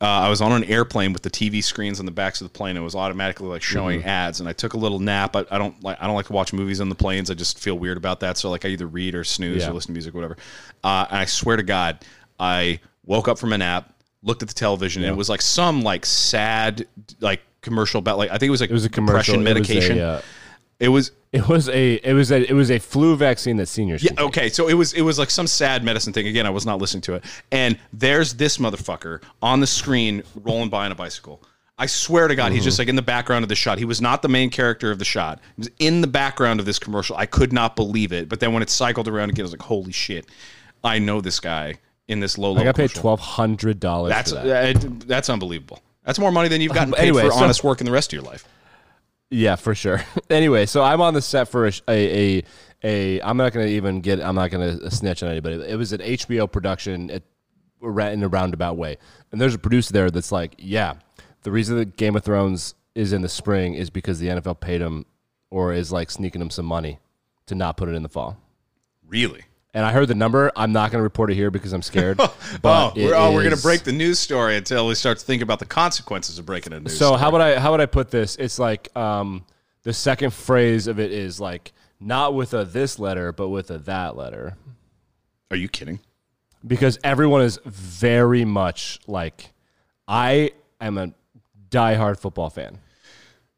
uh, 0.00 0.06
I 0.06 0.28
was 0.28 0.40
on 0.42 0.50
an 0.52 0.64
airplane 0.64 1.12
with 1.12 1.22
the 1.22 1.30
TV 1.30 1.62
screens 1.62 2.00
on 2.00 2.04
the 2.04 2.12
backs 2.12 2.40
of 2.40 2.46
the 2.46 2.52
plane. 2.52 2.76
It 2.76 2.80
was 2.80 2.96
automatically 2.96 3.46
like 3.46 3.62
showing 3.62 4.02
ads, 4.04 4.40
and 4.40 4.48
I 4.48 4.52
took 4.52 4.74
a 4.74 4.76
little 4.76 4.98
nap. 4.98 5.36
I, 5.36 5.44
I 5.52 5.56
don't 5.56 5.80
like 5.84 5.96
I 6.02 6.06
don't 6.06 6.16
like 6.16 6.26
to 6.26 6.32
watch 6.32 6.52
movies 6.52 6.80
on 6.80 6.88
the 6.88 6.94
planes. 6.96 7.30
I 7.30 7.34
just 7.34 7.60
feel 7.60 7.78
weird 7.78 7.96
about 7.96 8.20
that. 8.20 8.36
So 8.36 8.50
like 8.50 8.64
I 8.64 8.68
either 8.70 8.88
read 8.88 9.14
or 9.14 9.22
snooze 9.22 9.62
Yeah. 9.62 9.70
or 9.70 9.72
listen 9.72 9.88
to 9.88 9.92
music, 9.92 10.12
or 10.14 10.18
whatever. 10.18 10.36
Uh, 10.82 11.06
and 11.10 11.18
I 11.20 11.24
swear 11.26 11.56
to 11.56 11.62
God, 11.62 12.04
I 12.40 12.80
woke 13.06 13.28
up 13.28 13.38
from 13.38 13.52
a 13.52 13.58
nap, 13.58 13.93
looked 14.24 14.42
at 14.42 14.48
the 14.48 14.54
television, 14.54 15.04
and 15.04 15.12
it 15.12 15.16
was 15.16 15.28
like 15.28 15.42
some 15.42 15.82
like 15.82 16.04
sad 16.04 16.86
like 17.20 17.40
commercial 17.60 17.98
about 18.00 18.18
like 18.18 18.30
I 18.30 18.38
think 18.38 18.48
it 18.48 18.50
was 18.50 18.60
like 18.60 18.70
It 18.70 18.74
was 18.74 18.84
a 18.84 18.90
commercial. 18.90 19.38
medication. 19.38 19.98
It 19.98 20.00
was 20.00 20.00
a, 20.00 20.16
uh, 20.18 20.22
It 20.80 20.88
was 20.88 21.12
it 21.32 21.48
was 21.48 21.68
a. 21.68 21.94
It 21.94 22.12
was 22.12 22.30
a. 22.30 22.48
It 22.48 22.54
was 22.54 22.70
a 22.70 22.78
flu 22.78 23.16
vaccine 23.16 23.56
that 23.56 23.66
seniors. 23.66 24.04
Yeah, 24.04 24.12
okay. 24.18 24.48
So 24.48 24.68
it 24.68 24.74
was 24.74 24.92
it 24.92 25.02
was 25.02 25.18
like 25.18 25.30
some 25.30 25.48
sad 25.48 25.82
medicine 25.82 26.12
thing. 26.12 26.28
Again, 26.28 26.46
I 26.46 26.50
was 26.50 26.64
not 26.64 26.80
listening 26.80 27.00
to 27.02 27.14
it. 27.14 27.24
And 27.50 27.76
there's 27.92 28.34
this 28.34 28.58
motherfucker 28.58 29.20
on 29.42 29.58
the 29.58 29.66
screen 29.66 30.22
rolling 30.36 30.68
by 30.68 30.84
on 30.86 30.92
a 30.92 30.94
bicycle. 30.94 31.42
I 31.76 31.86
swear 31.86 32.28
to 32.28 32.36
God, 32.36 32.52
he's 32.52 32.62
just 32.62 32.78
like 32.78 32.86
in 32.86 32.94
the 32.94 33.02
background 33.02 33.42
of 33.42 33.48
the 33.48 33.56
shot. 33.56 33.78
He 33.78 33.84
was 33.84 34.00
not 34.00 34.22
the 34.22 34.28
main 34.28 34.48
character 34.48 34.92
of 34.92 35.00
the 35.00 35.04
shot. 35.04 35.40
He 35.56 35.62
was 35.62 35.70
in 35.80 36.02
the 36.02 36.06
background 36.06 36.60
of 36.60 36.66
this 36.66 36.78
commercial. 36.78 37.16
I 37.16 37.26
could 37.26 37.52
not 37.52 37.74
believe 37.74 38.12
it. 38.12 38.28
But 38.28 38.38
then 38.38 38.52
when 38.52 38.62
it 38.62 38.70
cycled 38.70 39.08
around 39.08 39.30
again, 39.30 39.42
I 39.42 39.46
was 39.46 39.52
like, 39.52 39.62
holy 39.62 39.90
shit. 39.90 40.26
I 40.84 41.00
know 41.00 41.20
this 41.20 41.40
guy 41.40 41.74
in 42.08 42.20
this 42.20 42.38
low 42.38 42.50
level. 42.52 42.62
I 42.62 42.64
got 42.66 42.76
paid 42.76 42.90
twelve 42.90 43.20
hundred 43.20 43.80
dollars. 43.80 44.10
That's 44.10 44.32
for 44.32 44.42
that. 44.42 44.76
uh, 44.84 44.88
that's 45.06 45.30
unbelievable. 45.30 45.80
That's 46.04 46.18
more 46.18 46.30
money 46.32 46.48
than 46.48 46.60
you've 46.60 46.74
gotten 46.74 46.92
paid 46.94 47.02
Anyway, 47.02 47.22
for 47.22 47.32
so- 47.32 47.44
honest 47.44 47.64
work 47.64 47.80
in 47.80 47.86
the 47.86 47.92
rest 47.92 48.12
of 48.12 48.16
your 48.22 48.30
life. 48.30 48.46
Yeah, 49.30 49.56
for 49.56 49.74
sure. 49.74 50.02
anyway, 50.30 50.66
so 50.66 50.82
I'm 50.82 51.00
on 51.00 51.14
the 51.14 51.22
set 51.22 51.48
for 51.48 51.66
a, 51.66 51.72
a, 51.88 52.38
a, 52.38 52.42
a 52.84 53.20
I'm 53.22 53.36
not 53.36 53.52
going 53.52 53.66
to 53.66 53.72
even 53.72 54.00
get, 54.00 54.20
I'm 54.20 54.34
not 54.36 54.50
going 54.50 54.78
to 54.78 54.90
snitch 54.90 55.22
on 55.22 55.30
anybody. 55.30 55.56
It 55.56 55.76
was 55.76 55.92
an 55.92 56.00
HBO 56.00 56.50
production 56.50 57.10
at, 57.10 57.22
in 57.82 58.22
a 58.22 58.28
roundabout 58.28 58.76
way. 58.76 58.96
And 59.32 59.40
there's 59.40 59.54
a 59.54 59.58
producer 59.58 59.92
there 59.92 60.10
that's 60.10 60.30
like, 60.30 60.54
yeah, 60.58 60.94
the 61.42 61.50
reason 61.50 61.76
that 61.78 61.96
Game 61.96 62.14
of 62.14 62.22
Thrones 62.22 62.74
is 62.94 63.12
in 63.12 63.22
the 63.22 63.28
spring 63.28 63.74
is 63.74 63.90
because 63.90 64.20
the 64.20 64.28
NFL 64.28 64.60
paid 64.60 64.80
him 64.80 65.04
or 65.50 65.72
is 65.72 65.90
like 65.90 66.10
sneaking 66.10 66.40
him 66.40 66.50
some 66.50 66.66
money 66.66 67.00
to 67.46 67.54
not 67.54 67.76
put 67.76 67.88
it 67.88 67.94
in 67.94 68.02
the 68.04 68.08
fall. 68.08 68.38
Really? 69.06 69.44
And 69.74 69.84
I 69.84 69.90
heard 69.92 70.06
the 70.06 70.14
number. 70.14 70.52
I'm 70.54 70.72
not 70.72 70.92
going 70.92 71.00
to 71.00 71.02
report 71.02 71.30
it 71.32 71.34
here 71.34 71.50
because 71.50 71.72
I'm 71.72 71.82
scared. 71.82 72.16
oh, 72.20 72.34
but 72.62 72.96
it 72.96 73.06
we're, 73.06 73.14
oh, 73.14 73.32
we're 73.32 73.42
going 73.42 73.56
to 73.56 73.60
break 73.62 73.82
the 73.82 73.92
news 73.92 74.20
story 74.20 74.56
until 74.56 74.86
we 74.86 74.94
start 74.94 75.18
to 75.18 75.24
think 75.24 75.42
about 75.42 75.58
the 75.58 75.66
consequences 75.66 76.38
of 76.38 76.46
breaking 76.46 76.72
a 76.72 76.80
news 76.80 76.92
So 76.96 77.06
story. 77.06 77.20
how 77.20 77.30
would 77.32 77.40
I 77.40 77.58
how 77.58 77.72
would 77.72 77.80
I 77.80 77.86
put 77.86 78.10
this? 78.10 78.36
It's 78.36 78.58
like 78.60 78.94
um, 78.96 79.44
the 79.82 79.92
second 79.92 80.32
phrase 80.32 80.86
of 80.86 81.00
it 81.00 81.10
is 81.10 81.40
like 81.40 81.72
not 81.98 82.34
with 82.34 82.54
a 82.54 82.64
this 82.64 82.98
letter, 83.00 83.32
but 83.32 83.48
with 83.48 83.70
a 83.72 83.78
that 83.78 84.16
letter, 84.16 84.56
Are 85.50 85.56
you 85.56 85.68
kidding? 85.68 85.98
because 86.66 86.98
everyone 87.04 87.42
is 87.42 87.58
very 87.66 88.44
much 88.44 88.98
like 89.08 89.52
I 90.06 90.52
am 90.80 90.96
a 90.98 91.12
diehard 91.70 92.18
football 92.20 92.48
fan. 92.48 92.78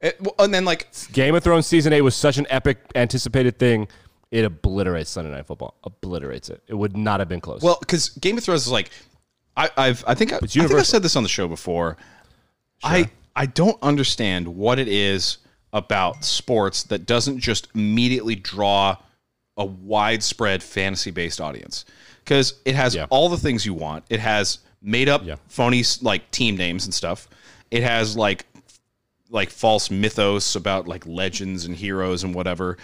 It- 0.00 0.18
and 0.38 0.52
then 0.54 0.64
like 0.64 0.88
Game 1.12 1.34
of 1.34 1.44
Thrones 1.44 1.66
season 1.66 1.92
eight 1.92 2.00
was 2.00 2.16
such 2.16 2.38
an 2.38 2.46
epic 2.48 2.78
anticipated 2.94 3.58
thing. 3.58 3.88
It 4.36 4.44
obliterates 4.44 5.08
Sunday 5.08 5.30
Night 5.30 5.46
Football. 5.46 5.78
Obliterates 5.84 6.50
it. 6.50 6.62
It 6.66 6.74
would 6.74 6.94
not 6.94 7.20
have 7.20 7.28
been 7.28 7.40
close. 7.40 7.62
Well, 7.62 7.78
because 7.80 8.10
Game 8.10 8.36
of 8.36 8.44
Thrones 8.44 8.66
is 8.66 8.70
like, 8.70 8.90
I, 9.56 9.70
I've 9.78 10.04
I 10.06 10.14
think 10.14 10.34
I, 10.34 10.36
I 10.36 10.40
think 10.40 10.70
I've 10.72 10.86
said 10.86 11.02
this 11.02 11.16
on 11.16 11.22
the 11.22 11.28
show 11.30 11.48
before. 11.48 11.96
I 12.84 13.08
I 13.34 13.46
don't 13.46 13.78
understand 13.82 14.46
what 14.46 14.78
it 14.78 14.88
is 14.88 15.38
about 15.72 16.22
sports 16.22 16.82
that 16.84 17.06
doesn't 17.06 17.38
just 17.38 17.68
immediately 17.74 18.34
draw 18.34 18.98
a 19.56 19.64
widespread 19.64 20.62
fantasy 20.62 21.10
based 21.10 21.40
audience 21.40 21.86
because 22.22 22.60
it 22.66 22.74
has 22.74 22.94
Yeah. 22.94 23.06
all 23.08 23.30
the 23.30 23.38
things 23.38 23.64
you 23.64 23.72
want. 23.72 24.04
It 24.10 24.20
has 24.20 24.58
made 24.82 25.08
up 25.08 25.22
Yeah. 25.24 25.36
phony 25.48 25.82
like 26.02 26.30
team 26.30 26.58
names 26.58 26.84
and 26.84 26.92
stuff. 26.92 27.26
It 27.70 27.82
has 27.82 28.18
like 28.18 28.44
like 29.30 29.48
false 29.48 29.90
mythos 29.90 30.56
about 30.56 30.86
like 30.86 31.06
legends 31.06 31.64
and 31.64 31.74
heroes 31.74 32.22
and 32.22 32.34
whatever. 32.34 32.76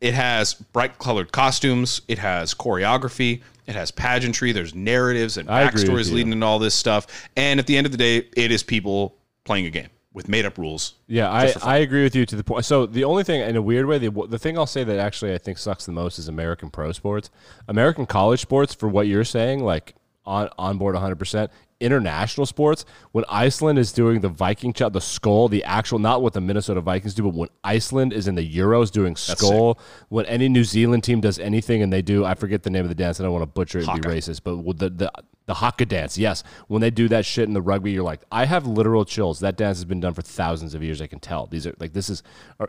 It 0.00 0.14
has 0.14 0.54
bright 0.54 0.98
colored 0.98 1.32
costumes. 1.32 2.02
It 2.08 2.18
has 2.18 2.54
choreography. 2.54 3.42
It 3.66 3.74
has 3.74 3.90
pageantry. 3.90 4.52
There's 4.52 4.74
narratives 4.74 5.36
and 5.36 5.50
I 5.50 5.62
agree 5.62 5.82
with 5.82 5.90
backstories 5.90 6.08
you. 6.08 6.16
leading 6.16 6.32
into 6.32 6.46
all 6.46 6.58
this 6.58 6.74
stuff. 6.74 7.28
And 7.36 7.60
at 7.60 7.66
the 7.66 7.76
end 7.76 7.86
of 7.86 7.92
the 7.92 7.98
day, 7.98 8.28
it 8.36 8.50
is 8.50 8.62
people 8.62 9.16
playing 9.44 9.66
a 9.66 9.70
game 9.70 9.88
with 10.12 10.28
made 10.28 10.46
up 10.46 10.56
rules. 10.58 10.94
Yeah, 11.06 11.30
I, 11.30 11.54
I 11.62 11.76
agree 11.78 12.02
with 12.02 12.16
you 12.16 12.24
to 12.26 12.36
the 12.36 12.42
point. 12.42 12.64
So 12.64 12.86
the 12.86 13.04
only 13.04 13.24
thing, 13.24 13.40
in 13.40 13.56
a 13.56 13.62
weird 13.62 13.86
way, 13.86 13.98
the, 13.98 14.10
the 14.28 14.38
thing 14.38 14.56
I'll 14.56 14.66
say 14.66 14.84
that 14.84 14.98
actually 14.98 15.34
I 15.34 15.38
think 15.38 15.58
sucks 15.58 15.86
the 15.86 15.92
most 15.92 16.18
is 16.18 16.28
American 16.28 16.70
pro 16.70 16.92
sports. 16.92 17.30
American 17.68 18.06
college 18.06 18.40
sports, 18.40 18.74
for 18.74 18.88
what 18.88 19.06
you're 19.06 19.24
saying, 19.24 19.62
like 19.62 19.94
on 20.24 20.48
on 20.58 20.78
board 20.78 20.94
100. 20.94 21.16
percent 21.16 21.50
International 21.80 22.46
sports, 22.46 22.84
when 23.12 23.24
Iceland 23.28 23.78
is 23.78 23.92
doing 23.92 24.20
the 24.20 24.28
Viking 24.28 24.72
shot, 24.72 24.92
the 24.92 25.00
skull, 25.00 25.48
the 25.48 25.62
actual, 25.64 25.98
not 25.98 26.22
what 26.22 26.32
the 26.32 26.40
Minnesota 26.40 26.80
Vikings 26.80 27.14
do, 27.14 27.22
but 27.22 27.34
when 27.34 27.48
Iceland 27.62 28.12
is 28.12 28.26
in 28.26 28.34
the 28.34 28.56
Euros 28.56 28.90
doing 28.90 29.14
skull, 29.16 29.78
when 30.08 30.26
any 30.26 30.48
New 30.48 30.64
Zealand 30.64 31.04
team 31.04 31.20
does 31.20 31.38
anything 31.38 31.82
and 31.82 31.92
they 31.92 32.02
do, 32.02 32.24
I 32.24 32.34
forget 32.34 32.62
the 32.62 32.70
name 32.70 32.84
of 32.84 32.88
the 32.88 32.94
dance, 32.94 33.20
I 33.20 33.22
don't 33.22 33.32
want 33.32 33.42
to 33.42 33.46
butcher 33.46 33.78
it 33.78 33.88
and 33.88 34.02
be 34.02 34.08
racist, 34.08 34.40
but 34.42 34.78
the, 34.78 34.90
the 34.90 35.12
the 35.48 35.54
haka 35.54 35.86
dance, 35.86 36.18
yes. 36.18 36.44
When 36.66 36.82
they 36.82 36.90
do 36.90 37.08
that 37.08 37.24
shit 37.24 37.48
in 37.48 37.54
the 37.54 37.62
rugby, 37.62 37.90
you're 37.90 38.02
like, 38.02 38.20
I 38.30 38.44
have 38.44 38.66
literal 38.66 39.06
chills. 39.06 39.40
That 39.40 39.56
dance 39.56 39.78
has 39.78 39.86
been 39.86 39.98
done 39.98 40.12
for 40.12 40.20
thousands 40.20 40.74
of 40.74 40.82
years. 40.82 41.00
I 41.00 41.06
can 41.06 41.20
tell. 41.20 41.46
These 41.46 41.66
are 41.66 41.74
like 41.80 41.94
this 41.94 42.10
is, 42.10 42.22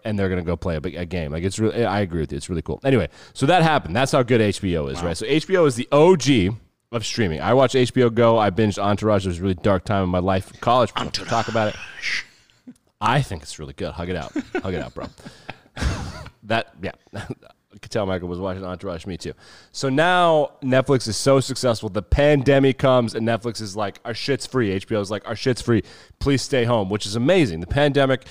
and 0.06 0.18
they're 0.18 0.30
gonna 0.30 0.44
go 0.44 0.56
play 0.56 0.78
a, 0.78 0.82
big, 0.82 0.96
a 0.96 1.06
game. 1.06 1.34
Like 1.34 1.44
it's 1.44 1.60
really, 1.60 1.84
I 1.84 2.00
agree 2.00 2.22
with 2.22 2.32
you. 2.32 2.38
It's 2.38 2.50
really 2.50 2.62
cool. 2.62 2.80
Anyway, 2.86 3.10
so 3.34 3.46
that 3.48 3.64
happened. 3.64 3.98
That's 3.98 4.14
how 4.14 4.24
good 4.24 4.40
HBO 4.40 4.90
is, 4.90 5.04
right? 5.04 5.18
So 5.18 5.26
HBO 5.26 5.68
is 5.68 5.76
the 5.76 5.90
OG 5.92 6.56
of 6.92 7.06
streaming. 7.06 7.42
I 7.42 7.54
watch 7.54 7.74
HBO 7.74 8.14
Go. 8.14 8.38
I 8.38 8.50
binged 8.50 8.82
Entourage. 8.82 9.26
It 9.26 9.30
was 9.30 9.40
a 9.40 9.42
really 9.42 9.54
dark 9.56 9.86
time 9.86 10.04
in 10.04 10.10
my 10.10 10.20
life. 10.20 10.60
College. 10.60 10.92
to 10.94 11.26
Talk 11.26 11.48
about 11.48 11.70
it. 11.70 11.76
I 13.02 13.22
think 13.22 13.44
it's 13.44 13.60
really 13.60 13.74
good. 13.74 13.92
Hug 13.92 14.10
it 14.10 14.16
out. 14.16 14.34
Hug 14.62 14.74
it 14.74 14.82
out, 14.82 14.94
bro. 14.94 15.06
that 16.44 16.74
yeah. 16.82 16.92
I 17.72 17.78
could 17.78 17.92
tell 17.92 18.06
Michael 18.08 18.28
was 18.28 18.40
watching 18.40 18.66
Entourage. 18.66 19.06
Me 19.06 19.16
too. 19.16 19.34
So 19.72 19.90
now 19.90 20.54
Netflix 20.64 21.08
is 21.08 21.16
so 21.16 21.40
successful. 21.40 21.88
The 21.88 22.02
pandemic 22.02 22.80
comes 22.80 23.14
and 23.14 23.28
Netflix 23.28 23.62
is 23.62 23.76
like, 23.76 24.00
our 24.04 24.14
shit's 24.16 24.48
free. 24.48 24.80
HBO 24.80 25.00
is 25.02 25.12
like, 25.12 25.28
our 25.28 25.36
shit's 25.36 25.62
free. 25.62 25.84
Please 26.18 26.42
stay 26.42 26.66
home, 26.66 26.90
which 26.90 27.06
is 27.06 27.16
amazing. 27.16 27.60
The 27.60 27.68
pandemic. 27.68 28.26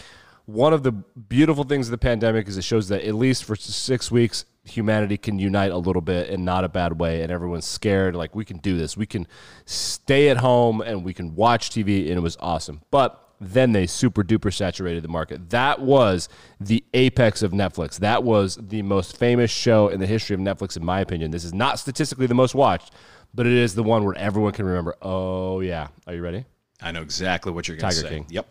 One 0.47 0.73
of 0.73 0.83
the 0.83 0.93
beautiful 0.93 1.65
things 1.65 1.87
of 1.87 1.91
the 1.91 1.99
pandemic 1.99 2.49
is 2.49 2.57
it 2.57 2.65
shows 2.65 2.89
that 2.89 3.07
at 3.07 3.15
least 3.15 3.45
for 3.45 3.55
six 3.55 4.11
weeks, 4.11 4.45
humanity 4.69 5.17
can 5.17 5.39
unite 5.39 5.71
a 5.71 5.77
little 5.77 6.03
bit 6.03 6.29
in 6.29 6.45
not 6.45 6.65
a 6.65 6.69
bad 6.69 6.99
way, 6.99 7.23
and 7.23 7.33
everyone's 7.33 7.67
scared. 7.67 8.15
Like 8.15 8.35
we 8.35 8.45
can 8.45 8.59
do 8.59 8.77
this. 8.77 8.97
We 8.97 9.07
can 9.07 9.27
stay 9.65 10.29
at 10.29 10.39
home 10.39 10.81
and 10.81 11.05
we 11.05 11.15
can 11.15 11.35
watch 11.35 11.71
TV, 11.71 12.09
and 12.09 12.17
it 12.17 12.23
was 12.23 12.37
awesome. 12.41 12.83
But 12.91 13.25
then 13.41 13.73
they 13.73 13.87
super 13.87 14.25
duper 14.25 14.53
saturated 14.53 15.05
the 15.05 15.09
market. 15.09 15.51
That 15.51 15.81
was 15.81 16.29
the 16.61 16.85
apex 16.95 17.43
of 17.43 17.53
Netflix. 17.53 17.99
That 17.99 18.25
was 18.25 18.57
the 18.57 18.83
most 18.83 19.17
famous 19.17 19.51
show 19.51 19.89
in 19.89 20.01
the 20.01 20.07
history 20.07 20.35
of 20.35 20.41
Netflix, 20.41 20.77
in 20.77 20.85
my 20.85 21.01
opinion. 21.01 21.31
This 21.31 21.45
is 21.45 21.55
not 21.55 21.79
statistically 21.79 22.27
the 22.27 22.35
most 22.35 22.55
watched, 22.55 22.93
but 23.35 23.47
it 23.47 23.53
is 23.53 23.75
the 23.75 23.83
one 23.83 24.05
where 24.05 24.17
everyone 24.17 24.53
can 24.53 24.67
remember. 24.67 24.97
Oh 25.03 25.61
yeah, 25.61 25.89
are 26.07 26.15
you 26.15 26.23
ready? 26.23 26.45
I 26.81 26.93
know 26.93 27.03
exactly 27.03 27.53
what 27.53 27.69
you're 27.69 27.77
going 27.77 27.91
to 27.91 27.97
Tiger 27.97 28.09
say. 28.09 28.15
King. 28.15 28.27
Yep. 28.31 28.49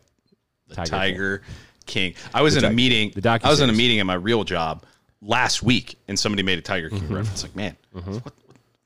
The 0.67 0.75
Tiger 0.75 0.89
Tiger, 0.89 1.41
King. 1.85 2.13
I 2.33 2.41
was 2.41 2.55
in 2.55 2.65
a 2.65 2.69
meeting. 2.69 3.11
the 3.15 3.21
docu 3.21 3.45
I 3.45 3.49
was 3.49 3.61
in 3.61 3.69
a 3.69 3.73
meeting 3.73 3.99
at 3.99 4.05
my 4.05 4.15
real 4.15 4.43
job 4.43 4.85
last 5.27 5.61
week, 5.61 5.97
and 6.07 6.17
somebody 6.17 6.41
made 6.41 6.57
a 6.57 6.61
Tiger 6.61 6.89
King 6.89 7.01
Mm-hmm. 7.01 7.13
reference. 7.15 7.43
Like, 7.43 7.55
man, 7.55 7.75
what, 7.91 8.05
what 8.07 8.33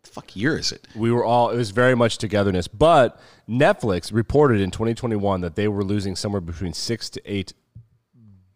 the 0.03 0.09
fuck 0.09 0.35
year 0.35 0.57
is 0.57 0.71
it? 0.71 0.87
We 0.95 1.11
were 1.11 1.23
all, 1.23 1.51
it 1.51 1.55
was 1.55 1.69
very 1.71 1.95
much 1.95 2.17
togetherness. 2.17 2.67
But 2.67 3.21
Netflix 3.47 4.11
reported 4.11 4.59
in 4.59 4.71
2021 4.71 5.41
that 5.41 5.55
they 5.55 5.67
were 5.67 5.83
losing 5.83 6.15
somewhere 6.15 6.41
between 6.41 6.73
six 6.73 7.09
to 7.11 7.21
eight 7.31 7.53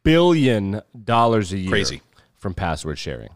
billion 0.04 0.82
dollars 1.04 1.52
a 1.54 1.58
year 1.58 1.70
Crazy. 1.70 2.02
from 2.36 2.54
password 2.54 2.98
sharing. 3.00 3.30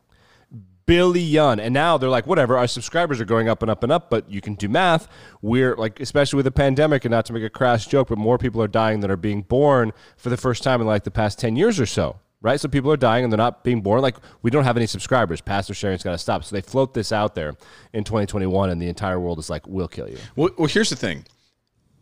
Billion. 0.86 1.60
And 1.60 1.72
now 1.74 1.98
they're 2.00 2.10
like, 2.10 2.26
whatever, 2.26 2.58
our 2.58 2.68
subscribers 2.68 3.22
are 3.22 3.26
going 3.26 3.48
up 3.48 3.62
and 3.62 3.70
up 3.70 3.84
and 3.84 3.92
up, 3.92 4.10
but 4.10 4.30
you 4.32 4.42
can 4.42 4.56
do 4.56 4.68
math. 4.68 5.08
We're 5.42 5.76
like, 5.76 6.00
especially 6.00 6.38
with 6.38 6.46
the 6.46 6.52
pandemic, 6.52 7.06
and 7.06 7.12
not 7.12 7.26
to 7.28 7.34
make 7.34 7.44
a 7.44 7.50
crass 7.50 7.86
joke, 7.86 8.08
but 8.10 8.18
more 8.18 8.40
people 8.40 8.62
are 8.64 8.68
dying 8.68 9.00
than 9.02 9.12
are 9.12 9.16
being 9.16 9.44
born 9.44 9.94
for 10.18 10.30
the 10.30 10.38
first 10.38 10.64
time 10.64 10.82
in 10.82 10.88
like 10.88 11.04
the 11.04 11.12
past 11.12 11.38
10 11.38 11.56
years 11.56 11.80
or 11.80 11.86
so. 11.86 12.18
Right? 12.42 12.60
So 12.60 12.68
people 12.68 12.92
are 12.92 12.98
dying 12.98 13.24
and 13.24 13.32
they're 13.32 13.38
not 13.38 13.64
being 13.64 13.82
born. 13.82 14.02
Like 14.02 14.18
we 14.42 14.52
don't 14.52 14.64
have 14.64 14.78
any 14.78 14.88
subscribers. 14.88 15.42
Password 15.42 15.78
sharing's 15.78 16.04
got 16.04 16.12
to 16.12 16.18
stop. 16.18 16.44
So 16.44 16.56
they 16.56 16.62
float 16.62 16.94
this 16.94 17.12
out 17.12 17.36
there 17.36 17.56
in 17.94 18.04
2021, 18.04 18.70
and 18.70 18.82
the 18.82 18.88
entire 18.88 19.20
world 19.20 19.40
is 19.40 19.50
like, 19.50 19.68
"We'll 19.68 19.88
kill 19.88 20.10
you." 20.10 20.18
Well, 20.36 20.50
well 20.58 20.68
here's 20.68 20.90
the 20.90 20.96
thing. 20.96 21.26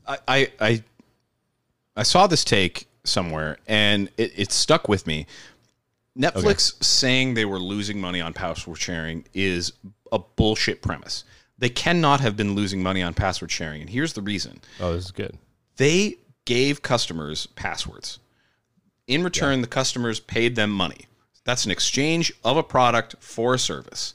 I, 0.07 0.17
I 0.27 0.51
I 0.59 0.83
I 1.95 2.03
saw 2.03 2.27
this 2.27 2.43
take 2.43 2.88
somewhere, 3.03 3.57
and 3.67 4.09
it, 4.17 4.33
it 4.35 4.51
stuck 4.51 4.88
with 4.88 5.07
me. 5.07 5.25
Netflix 6.17 6.83
saying 6.83 7.35
they 7.35 7.45
were 7.45 7.59
losing 7.59 8.01
money 8.01 8.21
on 8.21 8.33
password 8.33 8.77
sharing 8.79 9.23
is 9.33 9.73
a 10.11 10.17
bullshit 10.17 10.81
premise. 10.81 11.23
They 11.59 11.69
cannot 11.69 12.21
have 12.21 12.35
been 12.35 12.55
losing 12.55 12.81
money 12.81 13.01
on 13.01 13.13
password 13.13 13.51
sharing, 13.51 13.81
and 13.81 13.89
here's 13.89 14.13
the 14.13 14.21
reason. 14.21 14.61
Oh, 14.79 14.93
this 14.93 15.05
is 15.05 15.11
good. 15.11 15.38
They 15.77 16.17
gave 16.45 16.81
customers 16.81 17.45
passwords. 17.47 18.19
In 19.08 19.24
return, 19.24 19.62
the 19.62 19.68
customers 19.68 20.20
paid 20.20 20.58
them 20.58 20.70
money. 20.70 21.05
That's 21.45 21.64
an 21.64 21.72
exchange 21.72 22.34
of 22.43 22.58
a 22.58 22.64
product 22.64 23.16
for 23.22 23.53
a 23.53 23.60
service. 23.60 24.14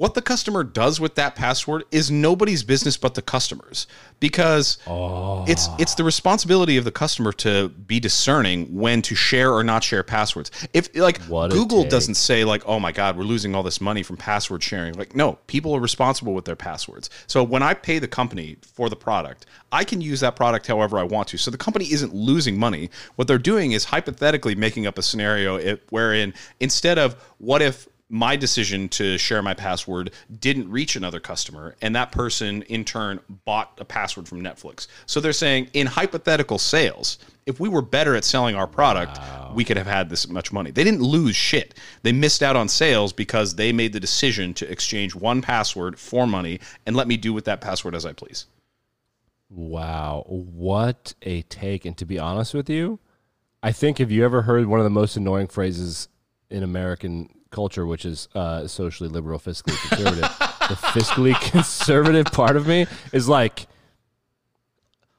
What 0.00 0.14
the 0.14 0.22
customer 0.22 0.64
does 0.64 0.98
with 0.98 1.16
that 1.16 1.34
password 1.34 1.84
is 1.90 2.10
nobody's 2.10 2.62
business 2.62 2.96
but 2.96 3.12
the 3.12 3.20
customers 3.20 3.86
because 4.18 4.78
it's 5.46 5.68
ah. 5.68 5.76
it's 5.78 5.94
the 5.94 6.04
responsibility 6.04 6.78
of 6.78 6.84
the 6.84 6.90
customer 6.90 7.32
to 7.32 7.68
be 7.68 8.00
discerning 8.00 8.74
when 8.74 9.02
to 9.02 9.14
share 9.14 9.52
or 9.52 9.62
not 9.62 9.84
share 9.84 10.02
passwords. 10.02 10.52
If 10.72 10.96
like 10.96 11.20
What 11.24 11.50
Google 11.50 11.84
doesn't 11.84 12.14
say 12.14 12.44
like, 12.44 12.62
"Oh 12.64 12.80
my 12.80 12.92
god, 12.92 13.18
we're 13.18 13.24
losing 13.24 13.54
all 13.54 13.62
this 13.62 13.78
money 13.78 14.02
from 14.02 14.16
password 14.16 14.62
sharing." 14.62 14.94
Like, 14.94 15.14
no, 15.14 15.34
people 15.48 15.76
are 15.76 15.80
responsible 15.80 16.32
with 16.32 16.46
their 16.46 16.56
passwords. 16.56 17.10
So 17.26 17.44
when 17.44 17.62
I 17.62 17.74
pay 17.74 17.98
the 17.98 18.08
company 18.08 18.56
for 18.62 18.88
the 18.88 18.96
product, 18.96 19.44
I 19.70 19.84
can 19.84 20.00
use 20.00 20.20
that 20.20 20.34
product 20.34 20.66
however 20.66 20.98
I 20.98 21.02
want 21.02 21.28
to. 21.28 21.36
So 21.36 21.50
the 21.50 21.58
company 21.58 21.92
isn't 21.92 22.14
losing 22.14 22.58
money. 22.58 22.88
What 23.16 23.28
they're 23.28 23.36
doing 23.36 23.72
is 23.72 23.84
hypothetically 23.84 24.54
making 24.54 24.86
up 24.86 24.96
a 24.96 25.02
scenario 25.02 25.56
it, 25.56 25.82
wherein 25.90 26.32
instead 26.58 26.98
of 26.98 27.22
what 27.36 27.60
if 27.60 27.86
my 28.10 28.34
decision 28.34 28.88
to 28.88 29.16
share 29.16 29.40
my 29.40 29.54
password 29.54 30.10
didn't 30.40 30.68
reach 30.68 30.96
another 30.96 31.20
customer 31.20 31.76
and 31.80 31.94
that 31.94 32.10
person 32.10 32.62
in 32.62 32.84
turn 32.84 33.20
bought 33.44 33.72
a 33.78 33.84
password 33.84 34.28
from 34.28 34.42
Netflix. 34.42 34.88
So 35.06 35.20
they're 35.20 35.32
saying 35.32 35.70
in 35.72 35.86
hypothetical 35.86 36.58
sales, 36.58 37.18
if 37.46 37.60
we 37.60 37.68
were 37.68 37.82
better 37.82 38.16
at 38.16 38.24
selling 38.24 38.56
our 38.56 38.66
product, 38.66 39.18
we 39.54 39.64
could 39.64 39.76
have 39.76 39.86
had 39.86 40.10
this 40.10 40.28
much 40.28 40.52
money. 40.52 40.72
They 40.72 40.84
didn't 40.84 41.02
lose 41.02 41.36
shit. 41.36 41.74
They 42.02 42.12
missed 42.12 42.42
out 42.42 42.56
on 42.56 42.68
sales 42.68 43.12
because 43.12 43.54
they 43.54 43.72
made 43.72 43.92
the 43.92 44.00
decision 44.00 44.54
to 44.54 44.70
exchange 44.70 45.14
one 45.14 45.40
password 45.40 45.98
for 45.98 46.26
money 46.26 46.60
and 46.86 46.96
let 46.96 47.08
me 47.08 47.16
do 47.16 47.32
with 47.32 47.44
that 47.44 47.60
password 47.60 47.94
as 47.94 48.04
I 48.04 48.12
please. 48.12 48.46
Wow, 49.48 50.24
what 50.28 51.14
a 51.22 51.42
take! 51.42 51.84
And 51.84 51.96
to 51.98 52.04
be 52.04 52.20
honest 52.20 52.54
with 52.54 52.70
you, 52.70 53.00
I 53.64 53.72
think 53.72 53.98
have 53.98 54.12
you 54.12 54.24
ever 54.24 54.42
heard 54.42 54.66
one 54.66 54.78
of 54.78 54.84
the 54.84 54.90
most 54.90 55.16
annoying 55.16 55.48
phrases 55.48 56.08
in 56.50 56.62
American 56.62 57.34
culture, 57.50 57.84
which 57.86 58.04
is 58.04 58.28
uh, 58.34 58.66
socially 58.66 59.08
liberal, 59.08 59.38
fiscally 59.38 59.76
conservative. 59.88 60.20
the 60.22 60.76
fiscally 60.92 61.34
conservative 61.50 62.26
part 62.26 62.56
of 62.56 62.66
me 62.66 62.86
is 63.12 63.28
like, 63.28 63.66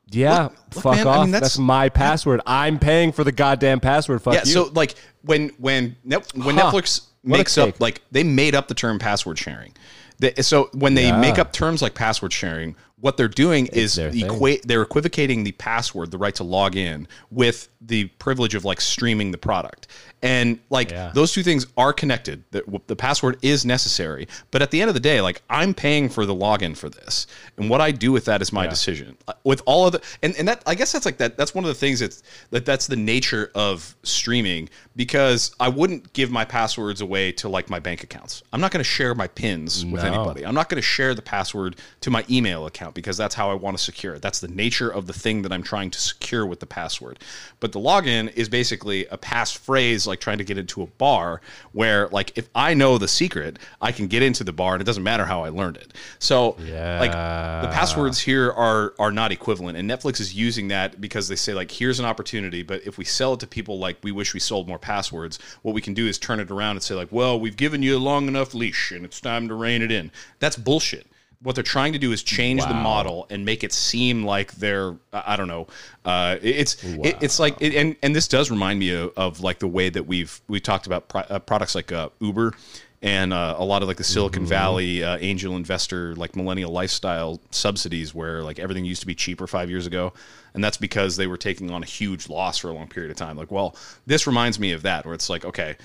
yeah, 0.10 0.44
Look- 0.44 0.52
look, 0.76 0.84
fuck 0.84 0.96
man, 0.98 1.08
I 1.08 1.10
off. 1.12 1.22
mean, 1.24 1.32
that's, 1.32 1.42
that's- 1.42 1.58
my 1.60 1.90
password. 1.90 2.42
I'm 2.46 2.80
paying 2.80 3.12
for 3.12 3.24
the 3.24 3.32
goddamn 3.32 3.80
password. 3.80 4.22
Fuck 4.22 4.34
Yeah, 4.34 4.42
you. 4.42 4.52
so 4.52 4.72
like 4.74 4.96
when 5.24 5.50
when 5.58 5.96
when 6.04 6.58
Huh. 6.58 6.72
Netflix 6.72 7.08
makes 7.24 7.58
up 7.58 7.80
like 7.80 8.02
they 8.12 8.24
made 8.24 8.56
up 8.56 8.68
the 8.68 8.74
term 8.74 9.00
password 9.00 9.38
sharing. 9.38 9.74
They, 10.20 10.34
so 10.36 10.70
when 10.74 10.94
they 10.96 11.08
Yeah. 11.08 11.20
make 11.20 11.40
up 11.40 11.52
terms 11.54 11.82
like 11.82 11.94
password 11.96 12.34
sharing, 12.34 12.76
what 13.00 13.18
they're 13.18 13.28
doing 13.28 13.68
is 13.68 13.96
thing. 13.96 14.26
equate 14.26 14.68
they're 14.68 14.82
equivocating 14.82 15.44
the 15.44 15.52
password, 15.54 16.12
the 16.12 16.18
right 16.18 16.36
to 16.36 16.44
log 16.44 16.76
in, 16.76 17.08
with 17.32 17.70
the 17.80 18.06
privilege 18.20 18.54
of 18.54 18.66
like 18.66 18.82
streaming 18.82 19.32
the 19.32 19.38
product. 19.38 19.88
And 20.24 20.60
like 20.70 20.92
Yeah. 20.92 21.12
those 21.16 21.34
two 21.34 21.42
things 21.42 21.66
are 21.78 21.94
connected. 21.94 22.44
The, 22.52 22.64
the 22.88 22.96
password 22.96 23.38
is 23.42 23.66
necessary, 23.66 24.28
but 24.52 24.62
at 24.62 24.70
the 24.70 24.80
end 24.80 24.90
of 24.90 24.94
the 24.94 25.00
day, 25.00 25.20
like 25.20 25.42
I'm 25.50 25.74
paying 25.74 26.10
for 26.10 26.26
the 26.28 26.36
login 26.36 26.78
for 26.78 26.90
this, 26.90 27.26
and 27.58 27.70
what 27.70 27.82
I 27.82 27.90
do 27.92 28.12
with 28.12 28.26
that 28.26 28.42
is 28.42 28.54
my 28.54 28.68
decision. 28.68 29.18
Uh, 29.28 29.34
With 29.44 29.64
all 29.66 29.88
of 29.88 29.94
the 29.94 30.02
and, 30.22 30.36
and 30.38 30.48
that 30.48 30.62
I 30.68 30.76
guess 30.76 30.92
that's 30.92 31.06
like 31.06 31.18
that. 31.18 31.38
That's 31.38 31.56
one 31.56 31.64
of 31.64 31.70
the 31.70 31.74
things 31.76 32.02
that's 32.02 32.22
that 32.52 32.66
that's 32.66 32.86
the 32.88 32.96
nature 32.96 33.52
of 33.56 33.96
streaming 34.04 34.70
because 34.96 35.56
I 35.60 35.70
wouldn't 35.70 36.12
give 36.14 36.32
my 36.32 36.44
passwords 36.44 37.00
away 37.00 37.32
to 37.34 37.48
like 37.48 37.70
my 37.70 37.80
bank 37.80 38.04
accounts. 38.04 38.44
I'm 38.52 38.60
not 38.60 38.72
going 38.72 38.82
to 38.84 38.90
share 38.90 39.16
my 39.16 39.28
pins 39.28 39.86
with 39.86 40.04
No. 40.04 40.08
anybody. 40.14 40.46
I'm 40.46 40.54
not 40.54 40.68
going 40.68 40.78
to 40.78 40.82
share 40.82 41.16
the 41.16 41.22
password 41.22 41.78
to 42.02 42.10
my 42.12 42.26
email 42.30 42.66
account 42.66 42.94
because 42.94 43.16
that's 43.16 43.34
how 43.36 43.50
I 43.50 43.54
want 43.54 43.78
to 43.78 43.84
secure 43.84 44.16
it. 44.16 44.22
That's 44.22 44.42
the 44.42 44.50
nature 44.50 44.90
of 44.90 45.08
the 45.08 45.14
thing 45.14 45.44
that 45.44 45.52
I'm 45.54 45.64
trying 45.64 45.92
to 45.92 46.00
secure 46.00 46.46
with 46.46 46.60
the 46.60 46.66
password. 46.66 47.20
But 47.62 47.72
the 47.72 47.80
login 47.80 48.34
is 48.36 48.50
basically 48.50 49.06
a 49.08 49.18
passphrase 49.18 50.06
like 50.08 50.20
trying 50.20 50.40
to 50.40 50.44
get 50.44 50.58
into 50.58 50.82
a 50.82 50.88
bar 50.88 51.40
where 51.72 52.10
like 52.10 52.38
if 52.38 52.50
I 52.54 52.74
know 52.74 52.98
the 52.98 53.08
secret, 53.08 53.60
I 53.82 53.92
can 53.92 54.08
get 54.08 54.24
into 54.24 54.44
the 54.44 54.54
bar 54.54 54.74
and 54.74 54.82
it 54.82 54.86
doesn't 54.86 55.04
matter 55.04 55.26
how 55.26 55.44
I 55.44 55.50
learned 55.50 55.78
it. 55.78 55.94
So 56.20 56.58
like 57.00 57.12
the 57.12 57.70
passwords 57.74 58.20
here 58.20 58.52
are 58.52 58.94
are 59.00 59.12
not 59.12 59.32
equivalent 59.32 59.78
and 59.78 59.90
Netflix 59.90 60.20
is 60.20 60.34
using 60.34 60.68
that 60.70 61.00
because 61.00 61.28
they 61.28 61.36
say 61.38 61.54
like 61.54 61.72
here's 61.72 62.00
an 62.00 62.06
opportunity, 62.06 62.62
but 62.64 62.86
if 62.86 62.98
we 62.98 63.06
sell 63.06 63.34
it 63.34 63.40
to 63.40 63.48
people 63.48 63.80
like 63.80 63.98
we 64.04 64.12
wish 64.12 64.34
we 64.34 64.40
sold 64.40 64.68
more 64.68 64.80
passwords, 64.82 65.40
what 65.62 65.74
we 65.74 65.82
can 65.82 65.94
do 65.94 66.08
is 66.08 66.18
turn 66.18 66.40
it 66.40 66.52
around 66.52 66.78
and 66.78 66.84
say 66.84 66.96
like, 66.96 67.12
well, 67.12 67.40
we've 67.40 67.58
given 67.58 67.82
you 67.82 67.98
a 67.98 68.00
long 68.00 68.28
enough 68.28 68.54
leash 68.54 68.92
and 68.92 69.06
it's 69.06 69.22
time 69.22 69.48
to 69.48 69.54
rein 69.54 69.82
it 69.82 69.92
in. 69.92 70.12
That's 70.40 70.56
bullshit 70.56 71.08
what 71.44 71.56
they're 71.56 71.64
trying 71.64 71.94
to 71.94 72.00
do 72.00 72.12
is 72.12 72.22
change 72.22 72.62
the 72.66 72.74
model 72.74 73.26
and 73.30 73.44
make 73.46 73.64
it 73.64 73.74
seem 73.74 74.24
like 74.24 74.52
they're 74.54 74.96
I 75.12 75.36
don't 75.36 75.48
know. 75.48 75.68
Uh, 76.06 76.38
it's 76.42 76.84
it, 76.84 77.18
it's 77.22 77.40
like 77.40 77.60
it, 77.60 77.74
and 77.74 77.96
and 78.04 78.16
this 78.16 78.28
does 78.28 78.52
remind 78.52 78.80
me 78.80 78.94
of, 78.94 79.12
of 79.18 79.42
like 79.42 79.60
the 79.60 79.68
way 79.68 79.90
that 79.90 80.06
we've 80.06 80.40
we 80.48 80.60
talked 80.60 80.86
about 80.86 81.10
pro, 81.10 81.22
uh, 81.22 81.40
products 81.40 81.74
like 81.74 81.92
uh, 81.92 82.10
Uber 82.20 82.54
and 83.02 83.34
uh, 83.34 83.56
a 83.58 83.66
lot 83.66 83.82
of 83.82 83.88
like 83.88 83.98
the 83.98 84.04
Silicon 84.04 84.46
Valley 84.46 85.04
uh, 85.04 85.18
angel 85.20 85.56
investor 85.56 86.16
like 86.16 86.36
millennial 86.36 86.72
lifestyle 86.72 87.42
subsidies 87.50 88.14
where 88.14 88.44
like 88.44 88.60
everything 88.60 88.86
used 88.86 89.02
to 89.02 89.08
be 89.08 89.16
cheaper 89.16 89.48
five 89.48 89.70
years 89.70 89.88
ago. 89.88 90.14
And 90.54 90.64
that's 90.64 90.78
because 90.78 91.16
they 91.16 91.28
were 91.28 91.38
taking 91.38 91.72
on 91.72 91.82
a 91.82 91.86
huge 91.86 92.30
loss 92.30 92.58
for 92.58 92.70
a 92.70 92.74
long 92.74 92.88
period 92.88 93.10
of 93.10 93.18
time. 93.18 93.38
Like 93.38 93.52
well 93.52 93.76
this 94.06 94.28
reminds 94.28 94.60
me 94.60 94.72
of 94.72 94.84
that 94.84 95.06
where 95.06 95.16
it's 95.16 95.30
like 95.30 95.46
okay 95.46 95.78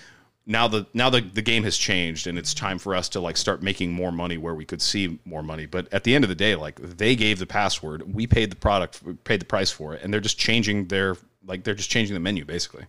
now 0.48 0.68
the 0.68 0.86
now 0.92 1.08
the, 1.10 1.22
the 1.22 1.42
game 1.42 1.64
has 1.64 1.76
changed 1.76 2.26
and 2.26 2.38
it's 2.38 2.52
time 2.52 2.78
for 2.78 2.94
us 2.94 3.08
to 3.10 3.20
like 3.20 3.36
start 3.36 3.62
making 3.62 3.92
more 3.92 4.12
money 4.12 4.36
where 4.36 4.54
we 4.54 4.64
could 4.64 4.82
see 4.82 5.18
more 5.24 5.42
money. 5.42 5.66
But 5.66 5.92
at 5.92 6.04
the 6.04 6.14
end 6.14 6.22
of 6.22 6.28
the 6.28 6.36
day 6.36 6.54
like 6.54 6.76
they 6.76 7.16
gave 7.16 7.38
the 7.38 7.46
password. 7.46 8.14
We 8.14 8.26
paid 8.26 8.50
the 8.50 8.56
product 8.56 9.24
paid 9.24 9.40
the 9.40 9.46
price 9.46 9.70
for 9.70 9.94
it 9.94 10.02
and 10.02 10.12
they're 10.12 10.20
just 10.20 10.38
changing 10.38 10.88
their 10.88 11.16
like 11.46 11.64
they're 11.64 11.74
just 11.74 11.90
changing 11.90 12.12
the 12.12 12.20
menu 12.20 12.44
basically. 12.44 12.84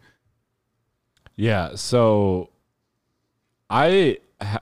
Yeah. 1.38 1.76
So, 1.76 2.50
I 3.70 4.18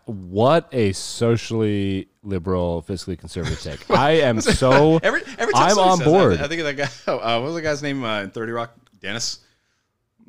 what 0.06 0.70
a 0.72 0.93
socially 0.93 2.08
liberal, 2.24 2.84
fiscally 2.88 3.18
conservative 3.18 3.62
take. 3.62 3.89
I 3.97 4.12
am 4.22 4.41
so 4.41 4.97
every 5.03 5.22
every 5.38 5.53
I'm 5.56 5.78
on 5.78 5.97
says 5.97 6.08
board. 6.08 6.34
that, 6.34 6.45
I 6.45 6.47
think 6.47 6.62
of 6.62 6.76
that 6.76 6.91
guy 7.06 7.12
uh, 7.12 7.39
what 7.39 7.47
was 7.47 7.56
the 7.56 7.62
guy's 7.62 7.84
name 7.84 8.03
uh, 8.03 8.22
in 8.24 8.32
30 8.32 8.51
Rock 8.51 8.76
Dennis 8.99 9.39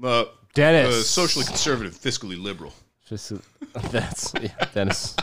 uh, 0.03 0.25
Dennis. 0.55 0.95
uh, 0.95 1.03
socially 1.03 1.45
conservative 1.45 1.95
fiscally 1.95 2.41
liberal 2.41 2.73
Just 3.09 3.33
that's 3.91 4.33
yeah, 4.41 4.51
Dennis. 4.75 5.17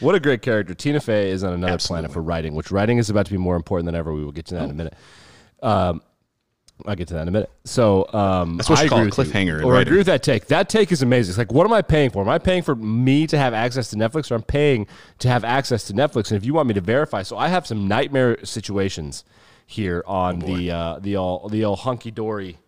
what 0.00 0.14
a 0.16 0.20
great 0.20 0.42
character. 0.42 0.74
Tina 0.74 0.98
Fey 1.00 1.30
is 1.30 1.44
on 1.44 1.52
another 1.52 1.78
planet 1.78 2.12
for 2.12 2.20
writing, 2.20 2.54
which 2.54 2.72
writing 2.72 2.98
is 2.98 3.10
about 3.10 3.26
to 3.26 3.32
be 3.32 3.38
more 3.38 3.54
important 3.54 3.86
than 3.86 3.94
ever. 3.94 4.12
We 4.12 4.24
will 4.24 4.32
get 4.32 4.46
to 4.46 4.54
that 4.54 4.64
in 4.64 4.70
a 4.70 4.74
minute. 4.74 4.94
Um, 5.62 6.02
I'll 6.86 6.96
get 6.96 7.08
to 7.08 7.14
that 7.14 7.22
in 7.22 7.28
a 7.28 7.30
minute. 7.30 7.50
So 7.64 8.06
um, 8.12 8.56
That's 8.56 8.70
what 8.70 8.78
I 8.78 8.82
you 8.84 8.88
call 8.88 8.98
agree 8.98 9.10
a 9.10 9.12
cliffhanger 9.12 9.64
Or 9.64 9.76
I 9.76 9.82
agree 9.82 9.98
with 9.98 10.06
that 10.06 10.22
take. 10.22 10.46
That 10.46 10.68
take 10.68 10.92
is 10.92 11.02
amazing. 11.02 11.30
It's 11.30 11.38
like, 11.38 11.52
what 11.52 11.66
am 11.66 11.72
I 11.72 11.82
paying 11.82 12.10
for? 12.10 12.22
Am 12.22 12.28
I 12.28 12.38
paying 12.38 12.62
for 12.62 12.74
me 12.74 13.26
to 13.26 13.38
have 13.38 13.54
access 13.54 13.90
to 13.90 13.96
Netflix, 13.96 14.30
or 14.30 14.34
I'm 14.34 14.42
paying 14.42 14.86
to 15.20 15.28
have 15.28 15.44
access 15.44 15.84
to 15.84 15.92
Netflix? 15.92 16.30
And 16.30 16.36
if 16.36 16.44
you 16.44 16.54
want 16.54 16.68
me 16.68 16.74
to 16.74 16.80
verify, 16.80 17.22
so 17.22 17.36
I 17.36 17.48
have 17.48 17.66
some 17.66 17.88
nightmare 17.88 18.44
situations 18.44 19.24
here 19.66 20.02
on 20.06 20.42
Oh, 20.42 20.46
the 20.46 20.70
uh, 20.70 20.98
the 20.98 21.16
all 21.16 21.48
the 21.48 21.64
old 21.64 21.80
hunky 21.80 22.10
dory 22.10 22.58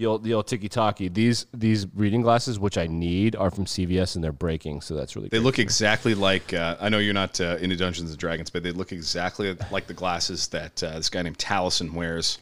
the 0.00 0.06
old 0.06 0.24
the 0.24 0.32
old 0.32 0.46
tiki 0.46 0.68
taki. 0.68 1.08
These 1.08 1.46
these 1.52 1.86
reading 1.94 2.22
glasses, 2.22 2.58
which 2.58 2.78
I 2.78 2.86
need, 2.86 3.36
are 3.36 3.50
from 3.50 3.66
CVS 3.66 4.14
and 4.14 4.24
they're 4.24 4.32
breaking, 4.32 4.80
so 4.80 4.94
that's 4.96 5.14
really 5.14 5.28
They 5.28 5.38
look 5.38 5.58
exactly 5.58 6.14
like 6.14 6.54
uh, 6.54 6.76
I 6.80 6.88
know 6.88 6.98
you're 6.98 7.14
not 7.14 7.38
uh, 7.40 7.58
into 7.60 7.76
Dungeons 7.76 8.08
and 8.08 8.18
Dragons, 8.18 8.48
but 8.48 8.62
they 8.62 8.72
look 8.72 8.92
exactly 8.92 9.54
like 9.70 9.86
the 9.86 9.94
glasses 9.94 10.48
that 10.48 10.82
uh, 10.82 10.92
this 10.96 11.10
guy 11.10 11.20
named 11.20 11.38
Taliesin 11.38 11.92
wears 11.92 12.38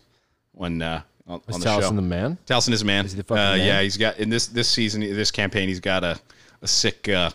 when 0.58 0.82
uh, 0.82 1.02
on, 1.26 1.40
Is 1.48 1.54
on 1.54 1.60
the 1.60 1.66
Taliesin 1.66 1.80
show. 1.82 1.90
the 1.92 2.02
man? 2.02 2.38
Taliesin 2.46 2.72
is 2.72 2.82
a 2.82 2.84
man. 2.84 3.04
Is 3.06 3.12
he 3.12 3.16
the 3.18 3.24
fucking 3.24 3.42
uh, 3.42 3.56
man? 3.56 3.66
Yeah, 3.66 3.80
he's 3.82 3.96
got 3.96 4.18
in 4.18 4.28
this 4.28 4.46
this 4.48 4.68
season, 4.68 5.00
this 5.00 5.30
campaign, 5.30 5.68
he's 5.68 5.80
got 5.80 6.04
a 6.04 6.18
a 6.62 6.66
sick, 6.66 7.08
uh, 7.08 7.30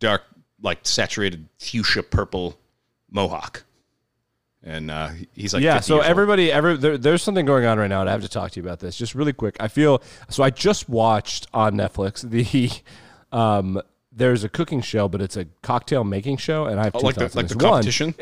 dark, 0.00 0.22
like 0.62 0.80
saturated 0.82 1.46
fuchsia 1.58 2.02
purple 2.02 2.58
mohawk, 3.10 3.64
and 4.62 4.90
uh, 4.90 5.08
he's 5.32 5.54
like 5.54 5.62
yeah. 5.62 5.74
50 5.76 5.86
So 5.86 5.94
years 5.94 6.02
old. 6.04 6.10
everybody, 6.10 6.52
every 6.52 6.76
there, 6.76 6.98
there's 6.98 7.22
something 7.22 7.46
going 7.46 7.64
on 7.64 7.78
right 7.78 7.88
now, 7.88 8.00
and 8.02 8.08
I 8.10 8.12
have 8.12 8.22
to 8.22 8.28
talk 8.28 8.50
to 8.52 8.60
you 8.60 8.66
about 8.66 8.80
this 8.80 8.96
just 8.96 9.14
really 9.14 9.32
quick. 9.32 9.56
I 9.60 9.68
feel 9.68 10.02
so. 10.28 10.42
I 10.42 10.50
just 10.50 10.88
watched 10.88 11.46
on 11.54 11.74
Netflix 11.74 12.20
the. 12.30 12.70
Um, 13.36 13.80
there's 14.10 14.42
a 14.42 14.48
cooking 14.48 14.80
show, 14.80 15.06
but 15.08 15.20
it's 15.22 15.36
a 15.36 15.46
cocktail 15.62 16.02
making 16.02 16.38
show, 16.38 16.64
and 16.64 16.80
I 16.80 16.84
have 16.84 16.96
Oh, 16.96 17.00
two 17.00 17.06
like 17.06 17.14
the 17.14 17.20
thoughts 17.28 17.36
on 17.36 17.42
like 17.42 17.48
the 17.48 17.54
this. 17.54 17.62
One, 17.62 17.72
competition. 17.72 18.14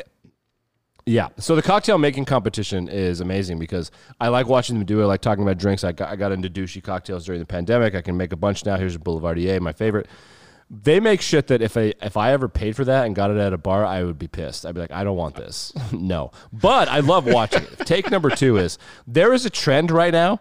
Yeah. 1.07 1.29
So 1.39 1.55
the 1.55 1.63
cocktail 1.63 1.99
making 1.99 2.25
competition 2.25 2.89
is 2.89 3.21
amazing 3.21 3.61
because 3.61 3.93
I 4.21 4.29
like 4.29 4.49
watching 4.49 4.77
them 4.77 4.85
do 4.85 5.01
it. 5.01 5.05
I 5.05 5.07
like 5.07 5.21
talking 5.21 5.45
about 5.45 5.57
drinks. 5.57 5.85
I 5.85 5.93
got, 5.93 6.11
I 6.11 6.17
got 6.17 6.33
into 6.33 6.51
douchey 6.51 6.83
cocktails 6.83 7.25
during 7.25 7.39
the 7.39 7.47
pandemic. 7.47 7.95
I 7.95 8.03
can 8.03 8.17
make 8.17 8.33
a 8.33 8.37
bunch 8.37 8.67
now. 8.67 8.77
Here's 8.77 8.97
a 8.97 8.99
Boulevardier, 8.99 9.61
my 9.61 9.73
favorite. 9.73 10.09
They 10.69 10.99
make 10.99 11.21
shit 11.21 11.47
that 11.47 11.63
if 11.63 11.77
I 11.77 11.95
if 12.03 12.17
I 12.17 12.33
ever 12.33 12.49
paid 12.49 12.75
for 12.75 12.85
that 12.85 13.07
and 13.07 13.15
got 13.15 13.31
it 13.31 13.37
at 13.37 13.53
a 13.53 13.59
bar, 13.59 13.85
I 13.85 14.03
would 14.03 14.19
be 14.19 14.27
pissed. 14.27 14.67
I'd 14.67 14.75
be 14.75 14.81
like, 14.81 14.91
I 14.91 15.05
don't 15.05 15.17
want 15.17 15.37
this. 15.37 15.73
no. 15.93 16.33
But 16.53 16.89
I 16.89 16.99
love 16.99 17.25
watching 17.27 17.63
it. 17.63 17.87
Take 17.87 18.11
number 18.11 18.31
two 18.31 18.57
is 18.57 18.77
there 19.07 19.33
is 19.33 19.47
a 19.47 19.51
trend 19.51 19.93
right 19.93 20.13
now 20.13 20.41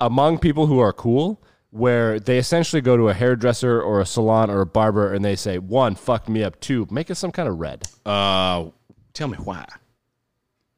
among 0.00 0.38
people 0.38 0.68
who 0.68 0.78
are 0.78 0.92
cool 0.92 1.42
where 1.70 2.20
they 2.20 2.38
essentially 2.38 2.80
go 2.80 2.96
to 2.96 3.08
a 3.08 3.12
hairdresser 3.12 3.82
or 3.82 4.00
a 4.00 4.06
salon 4.06 4.50
or 4.50 4.60
a 4.60 4.66
barber 4.66 5.12
and 5.12 5.24
they 5.24 5.34
say, 5.34 5.58
one, 5.58 5.96
fuck 5.96 6.28
me 6.28 6.44
up. 6.44 6.60
Two, 6.60 6.86
make 6.92 7.10
it 7.10 7.16
some 7.16 7.32
kind 7.32 7.48
of 7.48 7.58
red. 7.58 7.88
Uh, 8.06 8.66
tell 9.12 9.26
me 9.26 9.36
why. 9.38 9.66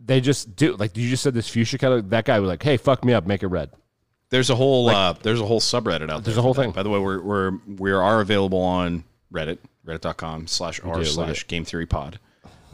They 0.08 0.20
just 0.20 0.56
do 0.56 0.74
like 0.76 0.96
you 0.96 1.08
just 1.08 1.22
said 1.22 1.34
this 1.34 1.48
fuchsia 1.48 1.78
color. 1.78 2.00
That 2.02 2.24
guy 2.24 2.40
was 2.40 2.48
like, 2.48 2.62
"Hey, 2.62 2.78
fuck 2.78 3.04
me 3.04 3.12
up, 3.12 3.26
make 3.26 3.42
it 3.42 3.48
red." 3.48 3.70
There's 4.30 4.48
a 4.50 4.54
whole 4.56 4.88
uh, 4.88 5.12
there's 5.22 5.40
a 5.40 5.46
whole 5.46 5.60
subreddit 5.60 6.02
out 6.02 6.08
there. 6.08 6.18
There's 6.20 6.38
a 6.38 6.42
whole 6.42 6.54
that. 6.54 6.62
thing. 6.62 6.70
By 6.72 6.82
the 6.82 6.90
way, 6.90 6.98
we're 6.98 7.20
we're 7.22 7.52
we 7.66 7.92
are 7.92 8.20
available 8.20 8.58
on 8.60 9.04
Reddit, 9.32 9.58
reddit.com 9.86 10.46
slash 10.46 10.80
r 10.82 11.04
slash 11.04 11.46
game 11.46 11.64
theory 11.64 11.84
pod. 11.86 12.18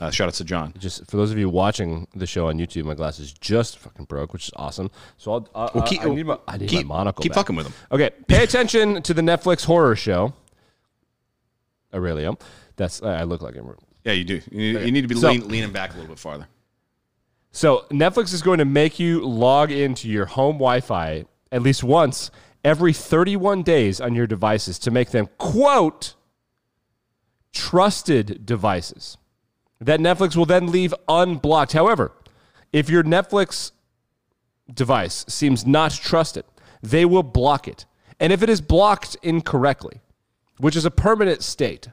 Uh, 0.01 0.11
shout 0.11 0.28
out 0.28 0.35
to 0.35 0.45
John. 0.45 0.74
Just 0.78 1.09
for 1.11 1.16
those 1.16 1.30
of 1.32 1.39
you 1.39 1.49
watching 1.49 2.07
the 2.14 2.26
show 2.26 2.49
on 2.49 2.59
YouTube, 2.59 2.85
my 2.85 2.95
glasses 2.95 3.32
just 3.32 3.78
fucking 3.78 4.05
broke, 4.07 4.32
which 4.32 4.45
is 4.47 4.51
awesome. 4.57 4.91
So 5.18 5.32
I'll, 5.32 5.49
uh, 5.55 5.70
Well, 5.74 5.85
keep- 5.87 6.03
I 6.03 6.09
need 6.11 6.26
my 6.26 6.39
I 6.49 6.57
need 6.57 6.68
keep- 6.68 6.87
my 6.87 6.97
monocle. 6.97 7.22
keep 7.22 7.32
back. 7.32 7.47
fucking 7.47 7.57
them. 7.57 7.72
Okay, 7.93 8.11
pay 8.26 8.43
attention 8.43 9.03
to 9.03 9.14
the 9.14 9.22
Netflix 9.22 9.64
horror 9.64 9.95
show. 9.97 10.35
Aurelio, 11.93 12.37
that's 12.76 13.03
I 13.03 13.22
look 13.22 13.43
like 13.43 13.55
him. 13.55 13.72
Yeah, 14.05 14.12
you 14.12 14.24
do. 14.24 14.41
You, 14.51 14.78
you 14.80 14.91
need 14.93 15.03
to 15.03 15.09
be 15.09 15.14
So- 15.14 15.30
lean, 15.30 15.49
leaning 15.49 15.72
back 15.72 15.93
a 15.93 15.95
little 15.95 16.09
bit 16.09 16.18
farther. 16.18 16.47
So 17.55 17.86
Netflix 17.88 18.34
is 18.34 18.42
going 18.42 18.59
to 18.59 18.64
make 18.64 18.98
you 18.98 19.24
log 19.24 19.70
into 19.70 20.09
your 20.09 20.26
home 20.26 20.57
Wi-Fi 20.57 21.24
at 21.52 21.62
least 21.62 21.84
once 21.84 22.32
every 22.64 22.92
31 22.92 23.62
days 23.62 24.00
on 24.00 24.12
your 24.12 24.26
devices 24.26 24.76
to 24.80 24.90
make 24.90 25.12
them 25.12 25.28
quote 25.38 26.16
trusted 27.52 28.44
devices 28.44 29.18
that 29.80 30.00
Netflix 30.00 30.34
will 30.34 30.46
then 30.46 30.72
leave 30.72 30.92
unblocked. 31.07 31.74
However, 31.74 32.11
if 32.72 32.90
your 32.90 33.05
Netflix 33.05 33.70
device 34.72 35.24
seems 35.28 35.64
not 35.64 35.92
trusted, 35.92 36.44
they 36.82 37.05
will 37.05 37.22
block 37.22 37.68
it. 37.68 37.86
And 38.18 38.32
if 38.32 38.42
it 38.42 38.48
is 38.48 38.61
blocked 38.61 39.16
incorrectly, 39.22 40.00
which 40.59 40.74
is 40.74 40.84
a 40.84 40.90
permanent 40.90 41.44
state, 41.44 41.86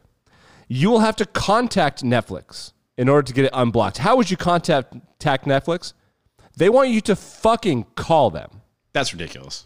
you 0.68 0.89
will 0.89 1.01
have 1.01 1.18
to 1.18 1.26
contact 1.28 2.01
Netflix 2.01 2.72
in 3.02 3.10
order 3.10 3.24
to 3.24 3.34
get 3.34 3.45
it 3.45 3.52
unblocked. 3.54 3.97
How 3.97 4.16
would 4.16 4.30
you 4.30 4.38
contact 4.38 4.93
contact 4.93 5.45
Netflix? 5.45 5.93
They 6.56 6.70
want 6.70 6.89
you 6.89 7.02
to 7.02 7.16
fucking 7.16 7.86
call 7.95 8.30
them 8.30 8.62
That's 8.93 9.12
ridiculous. 9.12 9.66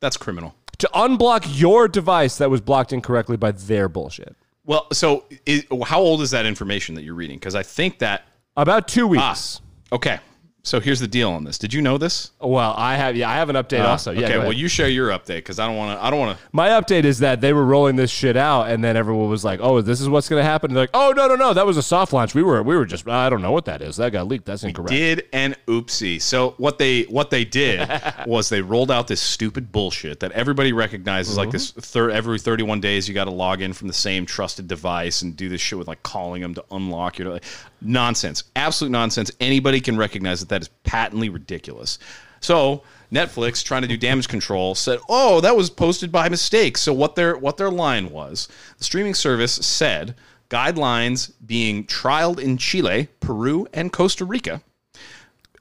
That's 0.00 0.16
criminal. 0.16 0.54
to 0.78 0.88
unblock 0.94 1.44
your 1.46 1.88
device 1.88 2.38
that 2.38 2.48
was 2.48 2.62
blocked 2.62 2.92
incorrectly 2.92 3.36
by 3.36 3.52
their 3.52 3.88
bullshit. 3.88 4.34
Well, 4.64 4.86
so 4.92 5.26
is, 5.44 5.66
how 5.84 6.00
old 6.00 6.22
is 6.22 6.30
that 6.30 6.46
information 6.46 6.94
that 6.94 7.02
you're 7.02 7.14
reading? 7.14 7.36
Because 7.36 7.54
I 7.54 7.62
think 7.62 7.98
that 7.98 8.22
About 8.56 8.88
two 8.88 9.06
weeks. 9.06 9.60
Ah, 9.92 9.94
okay. 9.96 10.20
So 10.64 10.80
here's 10.80 10.98
the 10.98 11.06
deal 11.06 11.30
on 11.30 11.44
this. 11.44 11.58
Did 11.58 11.74
you 11.74 11.82
know 11.82 11.98
this? 11.98 12.30
Well, 12.40 12.74
I 12.78 12.96
have 12.96 13.16
yeah, 13.16 13.28
I 13.28 13.34
have 13.34 13.50
an 13.50 13.56
update 13.56 13.84
uh, 13.84 13.88
also. 13.88 14.12
Yeah, 14.12 14.24
okay. 14.24 14.38
Well, 14.38 14.52
you 14.52 14.66
share 14.66 14.88
your 14.88 15.10
update 15.10 15.36
because 15.36 15.58
I 15.58 15.66
don't 15.66 15.76
want 15.76 15.98
to. 15.98 16.02
I 16.02 16.08
don't 16.08 16.18
want 16.18 16.38
to. 16.38 16.44
My 16.52 16.70
update 16.70 17.04
is 17.04 17.18
that 17.18 17.42
they 17.42 17.52
were 17.52 17.66
rolling 17.66 17.96
this 17.96 18.10
shit 18.10 18.34
out, 18.34 18.70
and 18.70 18.82
then 18.82 18.96
everyone 18.96 19.28
was 19.28 19.44
like, 19.44 19.60
"Oh, 19.62 19.82
this 19.82 20.00
is 20.00 20.08
what's 20.08 20.26
going 20.26 20.40
to 20.40 20.44
happen." 20.44 20.70
And 20.70 20.76
they're 20.76 20.84
like, 20.84 20.90
"Oh, 20.94 21.12
no, 21.14 21.28
no, 21.28 21.36
no, 21.36 21.52
that 21.52 21.66
was 21.66 21.76
a 21.76 21.82
soft 21.82 22.14
launch. 22.14 22.34
We 22.34 22.42
were, 22.42 22.62
we 22.62 22.76
were 22.76 22.86
just, 22.86 23.06
I 23.06 23.28
don't 23.28 23.42
know 23.42 23.52
what 23.52 23.66
that 23.66 23.82
is. 23.82 23.96
That 23.96 24.12
got 24.12 24.26
leaked. 24.26 24.46
That's 24.46 24.64
incorrect." 24.64 24.90
Did 24.90 25.28
an 25.34 25.54
oopsie. 25.66 26.20
So 26.20 26.54
what 26.56 26.78
they 26.78 27.02
what 27.02 27.28
they 27.28 27.44
did 27.44 27.86
was 28.26 28.48
they 28.48 28.62
rolled 28.62 28.90
out 28.90 29.06
this 29.06 29.20
stupid 29.20 29.70
bullshit 29.70 30.20
that 30.20 30.32
everybody 30.32 30.72
recognizes. 30.72 31.36
Like 31.36 31.50
this 31.50 31.72
mm-hmm. 31.72 31.80
thir- 31.80 32.10
every 32.10 32.38
31 32.38 32.80
days, 32.80 33.06
you 33.06 33.12
got 33.12 33.24
to 33.24 33.30
log 33.30 33.60
in 33.60 33.74
from 33.74 33.88
the 33.88 33.94
same 33.94 34.24
trusted 34.24 34.66
device 34.66 35.20
and 35.20 35.36
do 35.36 35.50
this 35.50 35.60
shit 35.60 35.78
with 35.78 35.88
like 35.88 36.02
calling 36.02 36.40
them 36.40 36.54
to 36.54 36.64
unlock 36.70 37.18
your 37.18 37.34
like, 37.34 37.44
nonsense. 37.80 38.44
Absolute 38.56 38.90
nonsense. 38.90 39.30
Anybody 39.40 39.80
can 39.80 39.96
recognize 39.96 40.40
that 40.40 40.48
that 40.48 40.62
is 40.62 40.68
patently 40.84 41.28
ridiculous. 41.28 41.98
So 42.40 42.82
Netflix 43.12 43.64
trying 43.64 43.82
to 43.82 43.88
do 43.88 43.96
damage 43.96 44.28
control 44.28 44.74
said, 44.74 44.98
"Oh, 45.08 45.40
that 45.40 45.56
was 45.56 45.70
posted 45.70 46.10
by 46.12 46.28
mistake." 46.28 46.76
So 46.76 46.92
what 46.92 47.14
their 47.14 47.36
what 47.36 47.56
their 47.56 47.70
line 47.70 48.10
was, 48.10 48.48
the 48.78 48.84
streaming 48.84 49.14
service 49.14 49.52
said 49.54 50.14
guidelines 50.50 51.32
being 51.44 51.84
trialed 51.84 52.38
in 52.38 52.58
Chile, 52.58 53.08
Peru, 53.20 53.66
and 53.72 53.92
Costa 53.92 54.24
Rica. 54.24 54.62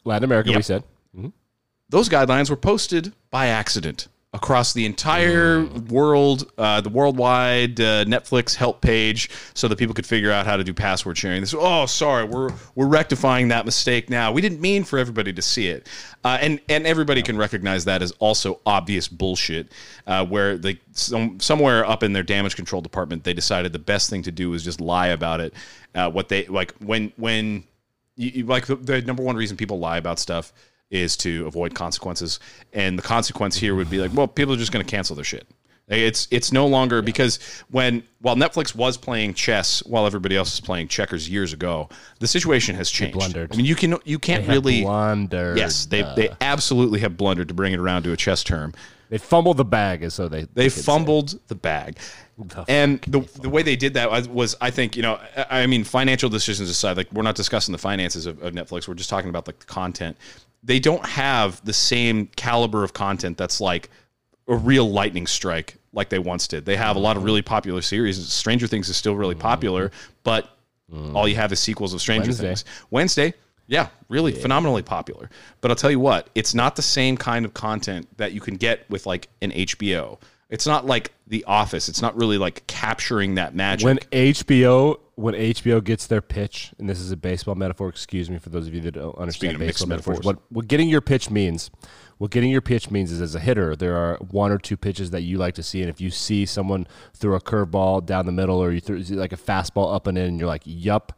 Latin 0.03 0.25
America, 0.25 0.49
we 0.49 0.55
Yep. 0.55 0.63
said. 0.65 0.83
Mm-hmm. 1.17 1.29
Those 1.89 2.09
guidelines 2.09 2.49
were 2.49 2.55
posted 2.57 3.13
by 3.31 3.47
accident 3.47 4.07
across 4.33 4.73
the 4.73 4.85
entire 4.85 5.63
world, 5.89 6.51
uh, 6.57 6.81
the 6.81 6.89
worldwide 6.89 7.79
uh, 7.79 8.03
Netflix 8.05 8.55
help 8.55 8.81
page, 8.81 9.29
so 9.53 9.67
that 9.67 9.77
people 9.77 9.93
could 9.93 10.05
figure 10.05 10.31
out 10.31 10.45
how 10.45 10.57
to 10.57 10.63
do 10.63 10.73
password 10.73 11.17
sharing. 11.17 11.41
This, 11.41 11.53
oh, 11.57 11.85
sorry, 11.85 12.23
we're 12.23 12.49
we're 12.75 12.87
rectifying 12.87 13.49
that 13.49 13.65
mistake 13.65 14.09
now. 14.09 14.31
We 14.31 14.41
didn't 14.41 14.59
mean 14.59 14.83
for 14.83 14.97
everybody 14.97 15.31
to 15.33 15.41
see 15.41 15.67
it, 15.67 15.87
uh, 16.23 16.37
and 16.41 16.59
and 16.67 16.87
everybody 16.87 17.21
can 17.21 17.37
recognize 17.37 17.85
that 17.85 18.01
as 18.01 18.11
also 18.19 18.59
obvious 18.65 19.07
bullshit. 19.07 19.71
Uh, 20.07 20.25
where 20.25 20.57
they 20.57 20.79
some, 20.93 21.39
somewhere 21.39 21.85
up 21.85 22.03
in 22.03 22.13
their 22.13 22.23
damage 22.23 22.55
control 22.55 22.81
department, 22.81 23.23
they 23.23 23.33
decided 23.33 23.71
the 23.71 23.79
best 23.79 24.09
thing 24.09 24.23
to 24.23 24.31
do 24.31 24.49
was 24.49 24.63
just 24.63 24.81
lie 24.81 25.07
about 25.07 25.39
it. 25.39 25.53
Uh, 25.95 26.09
what 26.09 26.29
they 26.29 26.45
like 26.47 26.73
when 26.79 27.13
when 27.17 27.63
you- 28.15 28.45
like 28.45 28.65
the, 28.65 28.75
the 28.75 29.01
number 29.03 29.23
one 29.23 29.35
reason 29.35 29.57
people 29.57 29.79
lie 29.79 29.97
about 29.97 30.19
stuff 30.19 30.53
is 30.91 31.17
to 31.17 31.47
avoid 31.47 31.73
consequences 31.73 32.39
and 32.73 32.97
the 32.97 33.01
consequence 33.03 33.55
here 33.57 33.73
would 33.75 33.89
be 33.89 33.99
like 33.99 34.13
well 34.13 34.27
people 34.27 34.53
are 34.53 34.57
just 34.57 34.71
going 34.71 34.85
to 34.85 34.89
cancel 34.89 35.15
their 35.15 35.25
shit 35.25 35.47
it's 35.87 36.27
it's 36.31 36.51
no 36.51 36.65
longer 36.67 37.01
because 37.01 37.39
when 37.69 38.03
while 38.21 38.35
Netflix 38.35 38.73
was 38.75 38.95
playing 38.97 39.33
chess 39.33 39.83
while 39.85 40.05
everybody 40.05 40.35
else 40.37 40.51
was 40.53 40.61
playing 40.61 40.87
checkers 40.87 41.27
years 41.29 41.51
ago 41.51 41.89
the 42.19 42.27
situation 42.27 42.75
has 42.75 42.89
changed 42.89 43.17
blundered. 43.17 43.51
I 43.53 43.57
mean 43.57 43.65
you 43.65 43.75
can 43.75 43.95
you 44.05 44.17
can't 44.19 44.45
They 44.47 44.53
really 44.53 44.81
blundered. 44.81 45.57
yes 45.57 45.85
they 45.85 46.03
they 46.15 46.29
absolutely 46.41 46.99
have 47.01 47.17
blundered 47.17 47.47
to 47.49 47.53
bring 47.53 47.73
it 47.73 47.79
around 47.79 48.03
to 48.03 48.11
a 48.11 48.17
chess 48.17 48.43
term 48.43 48.73
They 49.09 49.17
fumbled 49.17 49.57
the 49.57 49.65
bag, 49.65 50.03
as 50.03 50.13
so 50.13 50.27
they 50.29 50.43
they 50.53 50.69
say. 50.69 50.81
fumbled 50.81 51.39
the 51.47 51.55
bag. 51.55 51.97
And 52.67 52.99
the, 53.05 53.19
the 53.41 53.49
way 53.49 53.61
they 53.61 53.75
did 53.75 53.93
that 53.93 54.09
was- 54.27 54.55
I 54.59 54.71
think, 54.71 54.95
you 54.95 55.03
know, 55.03 55.19
I 55.37 55.61
I 55.63 55.67
mean, 55.67 55.83
financial 55.83 56.29
decisions 56.29 56.67
aside, 56.67 56.97
like 56.97 57.11
we're 57.13 57.21
not 57.21 57.35
discussing 57.35 57.73
the 57.73 57.77
finances 57.77 58.25
of, 58.25 58.41
of 58.41 58.53
Netflix. 58.55 58.87
We're 58.87 58.95
just 58.95 59.11
talking 59.11 59.29
about 59.29 59.45
like 59.45 59.59
the 59.59 59.65
content. 59.67 60.17
They 60.63 60.79
don't 60.79 61.05
have 61.05 61.63
the 61.65 61.73
same 61.73 62.27
caliber 62.27 62.83
of 62.83 62.93
content 62.93 63.37
that's 63.37 63.59
like 63.59 63.89
a 64.47 64.55
real 64.55 64.89
lightning 64.89 65.27
strike 65.27 65.75
like 65.91 66.09
they 66.09 66.19
once 66.19 66.47
did. 66.47 66.65
They 66.65 66.75
have 66.77 66.95
a 66.95 66.99
lot 66.99 67.17
of 67.17 67.23
really 67.23 67.41
popular 67.41 67.81
series. 67.81 68.25
Stranger 68.27 68.67
Things 68.67 68.89
is 68.89 68.95
still 68.95 69.15
really 69.15 69.35
popular, 69.35 69.91
but 70.23 70.49
all 71.13 71.27
you 71.27 71.35
have 71.35 71.51
is 71.51 71.59
sequels 71.59 71.93
of 71.93 72.01
Stranger 72.01 72.27
Wednesday. 72.27 72.47
Things. 72.47 72.65
Wednesday, 72.91 73.33
yeah, 73.67 73.87
really 74.09 74.31
phenomenally 74.31 74.83
popular. 74.83 75.29
But 75.61 75.71
I'll 75.71 75.75
tell 75.75 75.91
you 75.91 75.99
what, 75.99 76.29
it's 76.35 76.53
not 76.53 76.75
the 76.75 76.81
same 76.81 77.17
kind 77.17 77.45
of 77.45 77.53
content 77.53 78.07
that 78.17 78.33
you 78.33 78.41
can 78.41 78.57
get 78.57 78.89
with 78.89 79.05
like 79.05 79.27
an 79.41 79.51
HBO. 79.51 80.19
It's 80.49 80.67
not 80.67 80.85
like 80.85 81.13
The 81.27 81.43
Office. 81.45 81.89
It's 81.89 82.01
not 82.01 82.15
really 82.15 82.37
like 82.37 82.65
capturing 82.67 83.35
that 83.35 83.55
magic. 83.55 83.85
when 83.85 83.97
HBO 84.11 84.99
when 85.15 85.35
HBO 85.35 85.83
gets 85.83 86.07
their 86.07 86.21
pitch, 86.21 86.73
and 86.79 86.89
this 86.89 86.99
is 86.99 87.11
a 87.11 87.17
baseball 87.17 87.55
metaphor. 87.55 87.89
Excuse 87.89 88.29
me 88.29 88.39
for 88.39 88.49
those 88.49 88.67
of 88.67 88.73
you 88.73 88.81
that 88.81 88.91
don't 88.91 89.17
understand 89.17 89.59
baseball 89.59 89.87
metaphors. 89.87 90.17
metaphors. 90.17 90.25
What 90.25 90.39
what 90.49 90.67
getting 90.67 90.89
your 90.89 91.01
pitch 91.01 91.29
means, 91.29 91.69
what 92.17 92.31
getting 92.31 92.49
your 92.49 92.61
pitch 92.61 92.89
means 92.89 93.11
is 93.11 93.21
as 93.21 93.35
a 93.35 93.39
hitter, 93.39 93.75
there 93.75 93.95
are 93.95 94.17
one 94.31 94.51
or 94.51 94.57
two 94.57 94.77
pitches 94.77 95.11
that 95.11 95.21
you 95.21 95.37
like 95.37 95.55
to 95.55 95.63
see, 95.63 95.81
and 95.81 95.89
if 95.89 96.01
you 96.01 96.09
see 96.09 96.45
someone 96.45 96.87
throw 97.13 97.35
a 97.35 97.41
curveball 97.41 98.05
down 98.05 98.25
the 98.25 98.31
middle, 98.31 98.57
or 98.57 98.71
you 98.71 98.81
throw 98.81 98.97
like 99.09 99.33
a 99.33 99.37
fastball 99.37 99.93
up 99.93 100.07
and 100.07 100.17
in, 100.17 100.25
and 100.25 100.39
you're 100.39 100.47
like, 100.47 100.63
"Yup." 100.65 101.13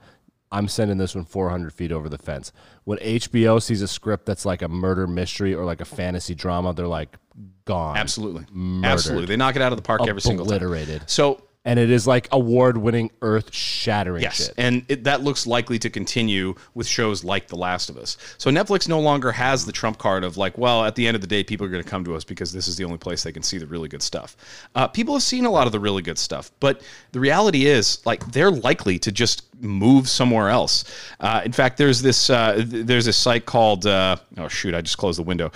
I'm 0.55 0.67
sending 0.69 0.97
this 0.97 1.15
one 1.15 1.25
400 1.25 1.73
feet 1.73 1.91
over 1.91 2.07
the 2.07 2.17
fence. 2.17 2.51
When 2.85 2.97
HBO 2.99 3.61
sees 3.61 3.81
a 3.81 3.87
script 3.87 4.25
that's 4.25 4.45
like 4.45 4.61
a 4.61 4.67
murder 4.69 5.05
mystery 5.05 5.53
or 5.53 5.65
like 5.65 5.81
a 5.81 5.85
fantasy 5.85 6.33
drama, 6.33 6.73
they're 6.73 6.87
like 6.87 7.17
gone, 7.65 7.97
Absolutely. 7.97 8.45
Absolutely. 8.85 9.25
They 9.25 9.35
knock 9.35 9.55
it 9.55 9.61
out 9.61 9.73
of 9.73 9.77
the 9.77 9.81
park 9.81 10.01
every 10.07 10.21
single 10.21 10.45
time. 10.45 10.55
obliterated, 10.55 11.09
So, 11.09 11.41
and 11.65 11.79
it 11.79 11.89
is 11.89 12.07
like 12.07 12.29
award-winning, 12.31 13.11
earth-shattering 13.21 14.21
yes. 14.21 14.35
shit. 14.35 14.53
And 14.57 14.85
it, 14.87 15.03
that 15.03 15.21
looks 15.21 15.45
likely 15.45 15.79
to 15.79 15.89
continue 15.89 16.55
with 16.73 16.87
shows 16.87 17.23
like 17.23 17.47
The 17.47 17.57
Last 17.57 17.89
of 17.89 17.97
Us. 17.97 18.17
So, 18.37 18.49
Netflix 18.49 18.87
no 18.87 18.99
longer 18.99 19.31
has 19.31 19.65
the 19.65 19.71
trump 19.71 19.97
card 19.97 20.23
of 20.23 20.37
like, 20.37 20.57
well, 20.57 20.85
at 20.85 20.95
the 20.95 21.05
end 21.05 21.15
of 21.15 21.21
the 21.21 21.27
day, 21.27 21.43
people 21.43 21.65
are 21.65 21.69
going 21.69 21.83
to 21.83 21.89
come 21.89 22.05
to 22.05 22.15
us 22.15 22.23
because 22.23 22.53
this 22.53 22.67
is 22.67 22.77
the 22.77 22.85
only 22.85 22.97
place 22.97 23.23
they 23.23 23.31
can 23.31 23.43
see 23.43 23.57
the 23.57 23.67
really 23.67 23.89
good 23.89 24.01
stuff. 24.01 24.37
Uh, 24.75 24.87
people 24.87 25.13
have 25.15 25.23
seen 25.23 25.45
a 25.45 25.51
lot 25.51 25.65
of 25.65 25.71
the 25.71 25.79
really 25.79 26.01
good 26.01 26.17
stuff, 26.17 26.51
but 26.59 26.81
the 27.11 27.19
reality 27.19 27.65
is, 27.65 28.05
like, 28.05 28.25
they're 28.31 28.51
likely 28.51 28.99
to 28.99 29.11
just 29.11 29.43
move 29.61 30.09
somewhere 30.09 30.49
else. 30.49 30.83
Uh, 31.19 31.41
in 31.43 31.51
fact, 31.51 31.77
there's 31.77 32.01
this 32.01 32.29
uh, 32.29 32.55
th- 32.55 32.85
there's 32.85 33.05
this 33.05 33.17
site 33.17 33.45
called 33.45 33.85
uh, 33.85 34.17
oh 34.37 34.47
shoot, 34.47 34.73
I 34.75 34.81
just 34.81 34.97
closed 34.97 35.17
the 35.17 35.23
window. 35.23 35.51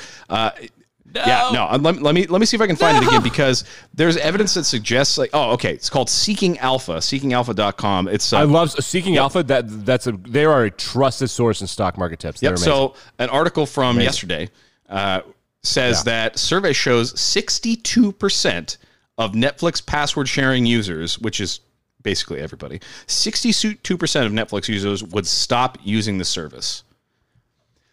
Uh, 1.16 1.24
Yeah, 1.26 1.50
no. 1.52 1.78
Let, 1.78 2.02
let 2.02 2.14
me 2.16 2.28
let 2.28 2.40
me 2.40 2.46
see 2.46 2.56
if 2.56 2.62
I 2.62 2.68
can 2.68 2.76
find 2.76 2.98
it 2.98 3.08
again 3.08 3.24
because 3.24 3.64
there's 3.94 4.16
evidence 4.18 4.54
that 4.54 4.64
suggests 4.66 5.18
like 5.18 5.32
oh 5.34 5.52
okay 5.54 5.74
it's 5.74 5.90
called 5.90 6.10
Seeking 6.10 6.58
Alpha 6.60 6.94
seekingalpha.com. 6.98 8.08
It's 8.08 8.32
uh, 8.34 8.40
I 8.40 8.44
love 8.44 8.72
Seeking 8.72 9.18
Alpha. 9.18 9.42
That 9.44 9.86
that's 9.86 10.08
a 10.08 10.12
they 10.12 10.46
are 10.46 10.66
a 10.66 10.72
trusted 10.72 11.30
source 11.30 11.62
in 11.62 11.68
stock 11.68 11.98
market 11.98 12.20
tips. 12.20 12.40
They're 12.42 12.52
Yep. 12.52 12.58
amazing. 12.60 12.72
So 12.74 12.96
an 13.18 13.30
article 13.30 13.66
from 13.66 14.00
yesterday 14.00 14.50
uh, 14.88 15.22
says 15.64 16.04
that 16.04 16.38
survey 16.40 16.74
shows 16.74 17.14
62% 17.14 18.78
of 19.18 19.34
Netflix 19.34 19.86
password 19.86 20.28
sharing 20.30 20.66
users, 20.66 21.20
which 21.20 21.42
is 21.42 21.60
basically 22.02 22.40
everybody, 22.40 22.80
62% 23.08 24.26
of 24.26 24.32
Netflix 24.32 24.70
users 24.70 25.04
would 25.04 25.28
stop 25.28 25.78
using 25.84 26.18
the 26.18 26.24
service. 26.24 26.84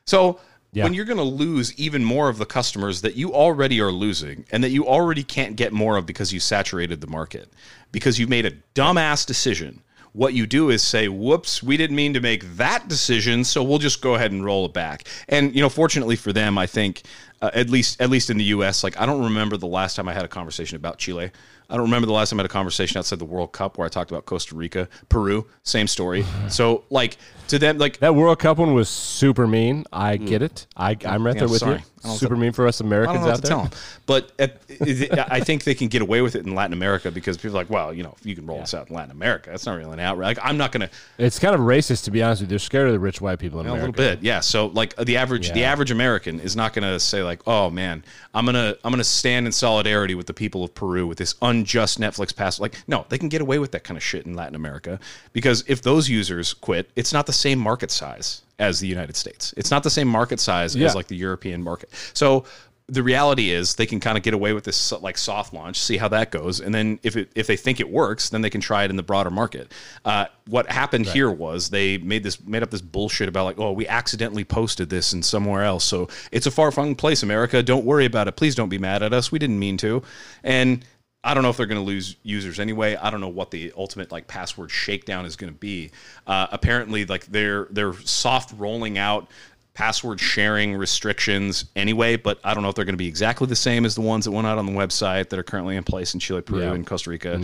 So 0.07 0.39
Yeah. 0.73 0.85
when 0.85 0.93
you're 0.93 1.07
going 1.07 1.17
to 1.17 1.23
lose 1.23 1.73
even 1.79 2.05
more 2.05 2.29
of 2.29 2.37
the 2.39 2.45
customers 2.45 3.01
that 3.01 3.15
you 3.15 3.33
already 3.33 3.81
are 3.81 3.93
losing 3.93 4.45
and 4.51 4.63
that 4.63 4.71
you 4.71 4.87
already 4.87 5.23
can't 5.23 5.57
get 5.57 5.73
more 5.73 5.97
of 5.97 6.05
because 6.05 6.33
you 6.33 6.41
saturated 6.41 7.01
the 7.01 7.07
market, 7.07 7.51
because 7.93 8.19
you 8.19 8.27
made 8.27 8.45
a 8.45 8.53
dumbass 8.75 9.25
decision, 9.25 9.83
what 10.17 10.33
you 10.33 10.47
do 10.47 10.71
is 10.71 10.83
say, 10.83 11.09
whoops, 11.09 11.63
we 11.63 11.77
didn't 11.77 11.95
mean 11.95 12.15
to 12.15 12.21
make 12.21 12.43
that 12.57 12.89
decision, 12.89 13.45
so 13.45 13.63
we'll 13.63 13.79
just 13.79 14.01
go 14.01 14.15
ahead 14.15 14.33
and 14.33 14.45
roll 14.45 14.65
it 14.65 14.73
back. 14.73 15.07
And, 15.29 15.55
you 15.55 15.61
know, 15.61 15.69
fortunately 15.69 16.17
for 16.17 16.33
them, 16.33 16.57
I 16.57 16.67
think, 16.67 17.03
uh, 17.43 17.51
at 17.53 17.69
least 17.69 18.01
at 18.01 18.09
least 18.09 18.31
in 18.31 18.39
the 18.39 18.45
U.S., 18.45 18.83
like 18.83 18.99
I 18.99 19.05
don't 19.05 19.23
remember 19.23 19.59
the 19.59 19.67
last 19.67 19.95
time 19.95 20.09
I 20.09 20.15
had 20.15 20.25
a 20.25 20.29
conversation 20.29 20.77
about 20.77 20.97
Chile. 20.97 21.31
I 21.69 21.75
don't 21.75 21.85
remember 21.87 22.07
the 22.07 22.13
last 22.13 22.31
time 22.31 22.39
I 22.39 22.43
had 22.43 22.47
a 22.47 22.53
conversation 22.53 22.99
outside 22.99 23.19
the 23.19 23.25
World 23.25 23.53
Cup 23.53 23.77
where 23.77 23.87
I 23.87 23.89
talked 23.89 24.11
about 24.11 24.25
Costa 24.25 24.55
Rica, 24.55 24.89
Peru, 25.09 25.47
same 25.65 25.87
story. 25.89 26.25
So, 26.49 26.85
like, 26.91 27.17
to 27.49 27.59
them, 27.59 27.79
like, 27.79 27.99
that 27.99 28.15
World 28.15 28.39
Cup 28.39 28.59
one 28.59 28.73
was 28.73 28.89
super 28.89 29.47
mean. 29.47 29.85
I 29.93 30.17
mm. 30.17 30.27
get 30.27 30.43
it. 30.43 30.67
I 30.77 30.97
I'm 31.05 31.27
right 31.27 31.35
Yeah, 31.35 31.41
there 31.41 31.49
with 31.49 31.59
sorry. 31.59 31.79
you. 31.79 31.83
Super 32.15 32.37
mean 32.37 32.53
for 32.53 32.67
us 32.67 32.81
Americans 32.81 33.19
don't 33.19 33.25
know 33.27 33.31
what 33.31 33.65
out 33.65 33.71
there. 33.71 33.79
But 34.07 34.33
at, 34.39 34.61
it- 34.69 35.19
I 35.19 35.41
think 35.41 35.65
they 35.65 35.75
can 35.75 35.89
get 35.89 36.03
away 36.03 36.23
with 36.23 36.35
it 36.37 36.47
in 36.47 36.55
Latin 36.55 36.73
America 36.73 37.11
because 37.11 37.37
people 37.37 37.51
are 37.57 37.61
like, 37.61 37.71
well, 37.71 37.93
you 37.93 38.03
know, 38.03 38.15
if 38.19 38.25
you 38.27 38.35
can 38.35 38.47
roll 38.47 38.61
this 38.61 38.75
out 38.75 38.89
in 38.89 38.95
Latin 38.97 39.11
America, 39.11 39.51
that's 39.51 39.67
not 39.67 39.77
really 39.77 39.93
an 39.93 40.01
outrage. 40.01 40.37
Like, 40.37 40.39
I'm 40.43 40.57
not 40.57 40.73
going 40.73 40.89
to, 40.89 40.91
It's 41.19 41.39
kind 41.39 41.55
of 41.55 41.61
racist 41.63 42.05
to 42.05 42.11
be 42.11 42.23
honest 42.23 42.43
with 42.43 42.49
you. 42.51 42.55
They're 42.55 42.59
scared 42.61 42.87
of 42.89 42.93
the 42.93 42.99
rich 43.01 43.21
white 43.21 43.39
people 43.39 43.61
in 43.61 43.67
America. 43.67 43.87
A 43.87 43.91
little 43.91 44.17
bit, 44.17 44.23
yeah. 44.25 44.41
So 44.41 44.67
like 44.67 44.95
uh, 44.99 45.05
the 45.05 45.17
average, 45.17 45.49
the 45.55 45.65
average 45.65 45.91
American 45.91 46.41
is 46.41 46.55
not 46.57 46.73
going 46.73 46.85
to 46.85 47.01
say 47.01 47.23
like, 47.23 47.41
oh 47.47 47.71
man, 47.71 48.05
I'm 48.35 48.45
gonna, 48.47 48.75
I'm 48.85 48.93
gonna 48.93 49.03
stand 49.05 49.47
in 49.47 49.53
solidarity 49.53 50.15
with 50.15 50.27
the 50.27 50.35
people 50.35 50.63
of 50.63 50.75
Peru 50.75 51.07
with 51.07 51.19
this 51.19 51.35
unjust 51.43 51.99
Netflix 51.99 52.35
pass. 52.37 52.61
Like, 52.61 52.75
no, 52.87 53.07
they 53.09 53.19
can 53.19 53.29
get 53.29 53.41
away 53.41 53.59
with 53.59 53.73
that 53.73 53.83
kind 53.85 53.97
of 53.97 54.03
shit 54.03 54.27
in 54.27 54.35
Latin 54.35 54.55
America 54.55 55.01
because 55.33 55.65
if 55.67 55.83
those 55.83 56.09
users 56.09 56.53
quit, 56.55 56.91
it's 56.97 57.13
not 57.13 57.27
the 57.27 57.33
same 57.33 57.59
market 57.59 57.91
size 57.91 58.43
as 58.59 58.81
the 58.81 58.87
United 58.87 59.17
States. 59.17 59.53
It's 59.57 59.71
not 59.71 59.83
the 59.83 59.91
same 59.91 60.09
market 60.09 60.41
size 60.41 60.75
Yeah. 60.75 60.87
as 60.87 60.95
like 60.95 61.09
the 61.09 61.17
European 61.17 61.63
market. 61.63 61.91
So 62.15 62.45
the 62.89 63.03
reality 63.03 63.51
is 63.51 63.75
they 63.75 63.85
can 63.85 63.99
kind 63.99 64.17
of 64.17 64.23
get 64.23 64.33
away 64.33 64.53
with 64.53 64.63
this 64.63 64.93
like 64.93 65.19
soft 65.19 65.53
launch, 65.53 65.77
see 65.81 65.97
how 65.97 66.07
that 66.07 66.31
goes, 66.31 66.61
and 66.61 66.73
then 66.73 67.01
if 67.03 67.17
it 67.17 67.33
if 67.35 67.49
they 67.49 67.57
think 67.57 67.81
it 67.81 67.91
works, 67.91 68.29
then 68.31 68.43
they 68.43 68.49
can 68.51 68.61
try 68.61 68.85
it 68.85 68.91
in 68.91 68.97
the 68.97 69.03
broader 69.03 69.29
market. 69.31 69.73
Uh, 70.05 70.27
what 70.47 70.71
happened 70.71 71.05
here 71.05 71.29
was 71.29 71.71
they 71.71 71.99
made 71.99 72.23
this 72.23 72.41
made 72.47 72.63
up 72.63 72.71
this 72.71 72.81
bullshit 72.81 73.29
about 73.29 73.45
like, 73.45 73.59
oh, 73.59 73.73
we 73.73 73.89
accidentally 73.89 74.45
posted 74.45 74.89
this 74.89 75.13
in 75.13 75.21
somewhere 75.25 75.65
else, 75.65 75.83
so 75.85 76.09
it's 76.31 76.47
a 76.47 76.51
far 76.51 76.71
flung 76.71 76.95
place, 76.95 77.25
America. 77.25 77.61
Don't 77.61 77.85
worry 77.85 78.05
about 78.05 78.29
it. 78.29 78.37
Please 78.37 78.55
don't 78.55 78.69
be 78.69 78.79
mad 78.79 79.03
at 79.03 79.13
us. 79.13 79.33
We 79.33 79.39
didn't 79.41 79.59
mean 79.59 79.77
to, 79.79 80.03
and. 80.45 80.85
I 81.27 81.35
don't 81.35 81.43
know 81.43 81.51
if 81.51 81.57
they're 81.57 81.67
going 81.67 81.81
to 81.81 81.85
lose 81.87 82.17
users 82.23 82.61
anyway. 82.61 82.95
I 82.97 83.11
don't 83.11 83.21
know 83.21 83.29
what 83.29 83.51
the 83.51 83.73
ultimate 83.77 84.13
like 84.13 84.29
password 84.29 84.71
shakedown 84.71 85.27
is 85.27 85.35
going 85.37 85.53
to 85.53 85.59
be. 85.59 85.91
Uh, 86.27 86.47
apparently, 86.53 87.05
like 87.05 87.27
they're 87.27 87.67
they're 87.71 87.95
soft 87.95 88.55
rolling 88.57 88.97
out 88.97 89.29
password 89.75 90.19
sharing 90.19 90.75
restrictions 90.75 91.67
anyway, 91.77 92.17
but 92.17 92.39
I 92.43 92.55
don't 92.55 92.63
know 92.63 92.71
if 92.71 92.75
they're 92.77 92.87
going 92.87 92.95
to 92.95 92.99
be 92.99 93.09
exactly 93.09 93.47
the 93.47 93.55
same 93.57 93.85
as 93.85 93.95
the 93.95 94.01
ones 94.01 94.25
that 94.25 94.31
went 94.31 94.47
out 94.47 94.57
on 94.57 94.65
the 94.65 94.73
website 94.73 95.29
that 95.29 95.39
are 95.39 95.43
currently 95.43 95.77
in 95.77 95.85
place 95.85 96.15
in 96.15 96.21
Chile, 96.21 96.41
Peru, 96.41 96.61
Yeah. 96.63 96.73
and 96.73 96.87
Costa 96.87 97.11
Rica. 97.11 97.39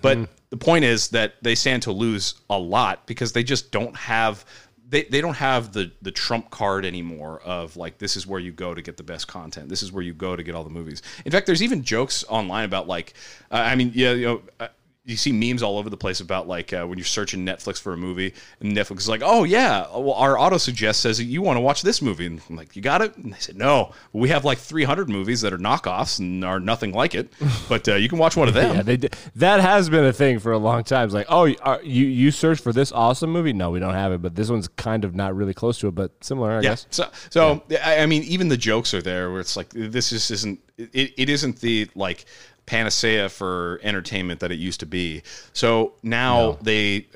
But 0.00 0.30
the 0.48 0.56
point 0.56 0.86
is 0.86 1.08
that 1.08 1.34
they 1.42 1.54
stand 1.54 1.82
to 1.82 1.92
lose 1.92 2.34
a 2.48 2.58
lot 2.58 3.06
because 3.06 3.32
they 3.32 3.42
just 3.42 3.72
don't 3.72 3.94
have 3.94 4.46
they, 4.88 5.04
they 5.04 5.20
don't 5.20 5.34
have 5.34 5.72
the 5.72 5.90
the 6.02 6.12
trump 6.12 6.50
card 6.50 6.84
anymore 6.84 7.40
of 7.44 7.76
like 7.76 7.98
this 7.98 8.16
is 8.16 8.26
where 8.26 8.40
you 8.40 8.52
go 8.52 8.74
to 8.74 8.82
get 8.82 8.96
the 8.96 9.02
best 9.02 9.28
content. 9.28 9.68
This 9.68 9.82
is 9.82 9.90
where 9.92 10.02
you 10.02 10.14
go 10.14 10.36
to 10.36 10.42
get 10.42 10.54
all 10.54 10.64
the 10.64 10.70
movies. 10.70 11.02
In 11.24 11.32
fact, 11.32 11.46
there's 11.46 11.62
even 11.62 11.82
jokes 11.82 12.24
online 12.28 12.64
about 12.64 12.86
like 12.86 13.14
uh, 13.50 13.56
I 13.56 13.74
mean 13.74 13.92
yeah 13.94 14.12
you 14.12 14.26
know. 14.60 14.68
You 15.06 15.16
see 15.16 15.30
memes 15.30 15.62
all 15.62 15.78
over 15.78 15.88
the 15.88 15.96
place 15.96 16.18
about 16.18 16.48
like 16.48 16.72
uh, 16.72 16.84
when 16.84 16.98
you're 16.98 17.04
searching 17.04 17.46
Netflix 17.46 17.80
for 17.80 17.92
a 17.92 17.96
movie, 17.96 18.34
and 18.60 18.76
Netflix 18.76 18.98
is 18.98 19.08
like, 19.08 19.22
"Oh 19.24 19.44
yeah, 19.44 19.82
well 19.92 20.14
our 20.14 20.36
auto 20.36 20.56
suggest 20.58 20.98
says 21.00 21.18
that 21.18 21.24
you 21.24 21.42
want 21.42 21.56
to 21.56 21.60
watch 21.60 21.82
this 21.82 22.02
movie." 22.02 22.26
And 22.26 22.40
I'm 22.50 22.56
like, 22.56 22.74
"You 22.74 22.82
got 22.82 23.02
it?" 23.02 23.16
And 23.16 23.32
they 23.32 23.38
said, 23.38 23.56
"No, 23.56 23.92
we 24.12 24.30
have 24.30 24.44
like 24.44 24.58
300 24.58 25.08
movies 25.08 25.42
that 25.42 25.52
are 25.52 25.58
knockoffs 25.58 26.18
and 26.18 26.44
are 26.44 26.58
nothing 26.58 26.92
like 26.92 27.14
it, 27.14 27.32
but 27.68 27.86
uh, 27.88 27.94
you 27.94 28.08
can 28.08 28.18
watch 28.18 28.36
one 28.36 28.48
of 28.48 28.54
them." 28.54 28.74
Yeah, 28.74 28.82
they 28.82 28.96
did. 28.96 29.14
that 29.36 29.60
has 29.60 29.88
been 29.88 30.04
a 30.04 30.12
thing 30.12 30.40
for 30.40 30.50
a 30.50 30.58
long 30.58 30.82
time. 30.82 31.04
It's 31.04 31.14
like, 31.14 31.26
oh, 31.28 31.54
are, 31.62 31.80
you 31.84 32.06
you 32.06 32.32
search 32.32 32.58
for 32.60 32.72
this 32.72 32.90
awesome 32.90 33.30
movie? 33.30 33.52
No, 33.52 33.70
we 33.70 33.78
don't 33.78 33.94
have 33.94 34.10
it, 34.10 34.20
but 34.22 34.34
this 34.34 34.50
one's 34.50 34.66
kind 34.66 35.04
of 35.04 35.14
not 35.14 35.36
really 35.36 35.54
close 35.54 35.78
to 35.78 35.86
it, 35.88 35.94
but 35.94 36.10
similar, 36.24 36.50
I 36.50 36.56
Yeah. 36.56 36.70
guess. 36.70 36.86
So, 36.90 37.08
so 37.30 37.62
I, 37.84 38.00
I 38.00 38.06
mean, 38.06 38.24
even 38.24 38.48
the 38.48 38.56
jokes 38.56 38.92
are 38.92 39.02
there 39.02 39.30
where 39.30 39.40
it's 39.40 39.56
like 39.56 39.68
this 39.70 40.10
just 40.10 40.32
isn't. 40.32 40.58
It, 40.78 41.14
it 41.16 41.30
isn't 41.30 41.60
the 41.60 41.88
like 41.94 42.24
panacea 42.66 43.28
for 43.28 43.80
entertainment 43.82 44.40
that 44.40 44.50
it 44.50 44.58
used 44.58 44.80
to 44.80 44.86
be. 44.86 45.22
So 45.52 45.94
now 46.02 46.58
they 46.62 47.06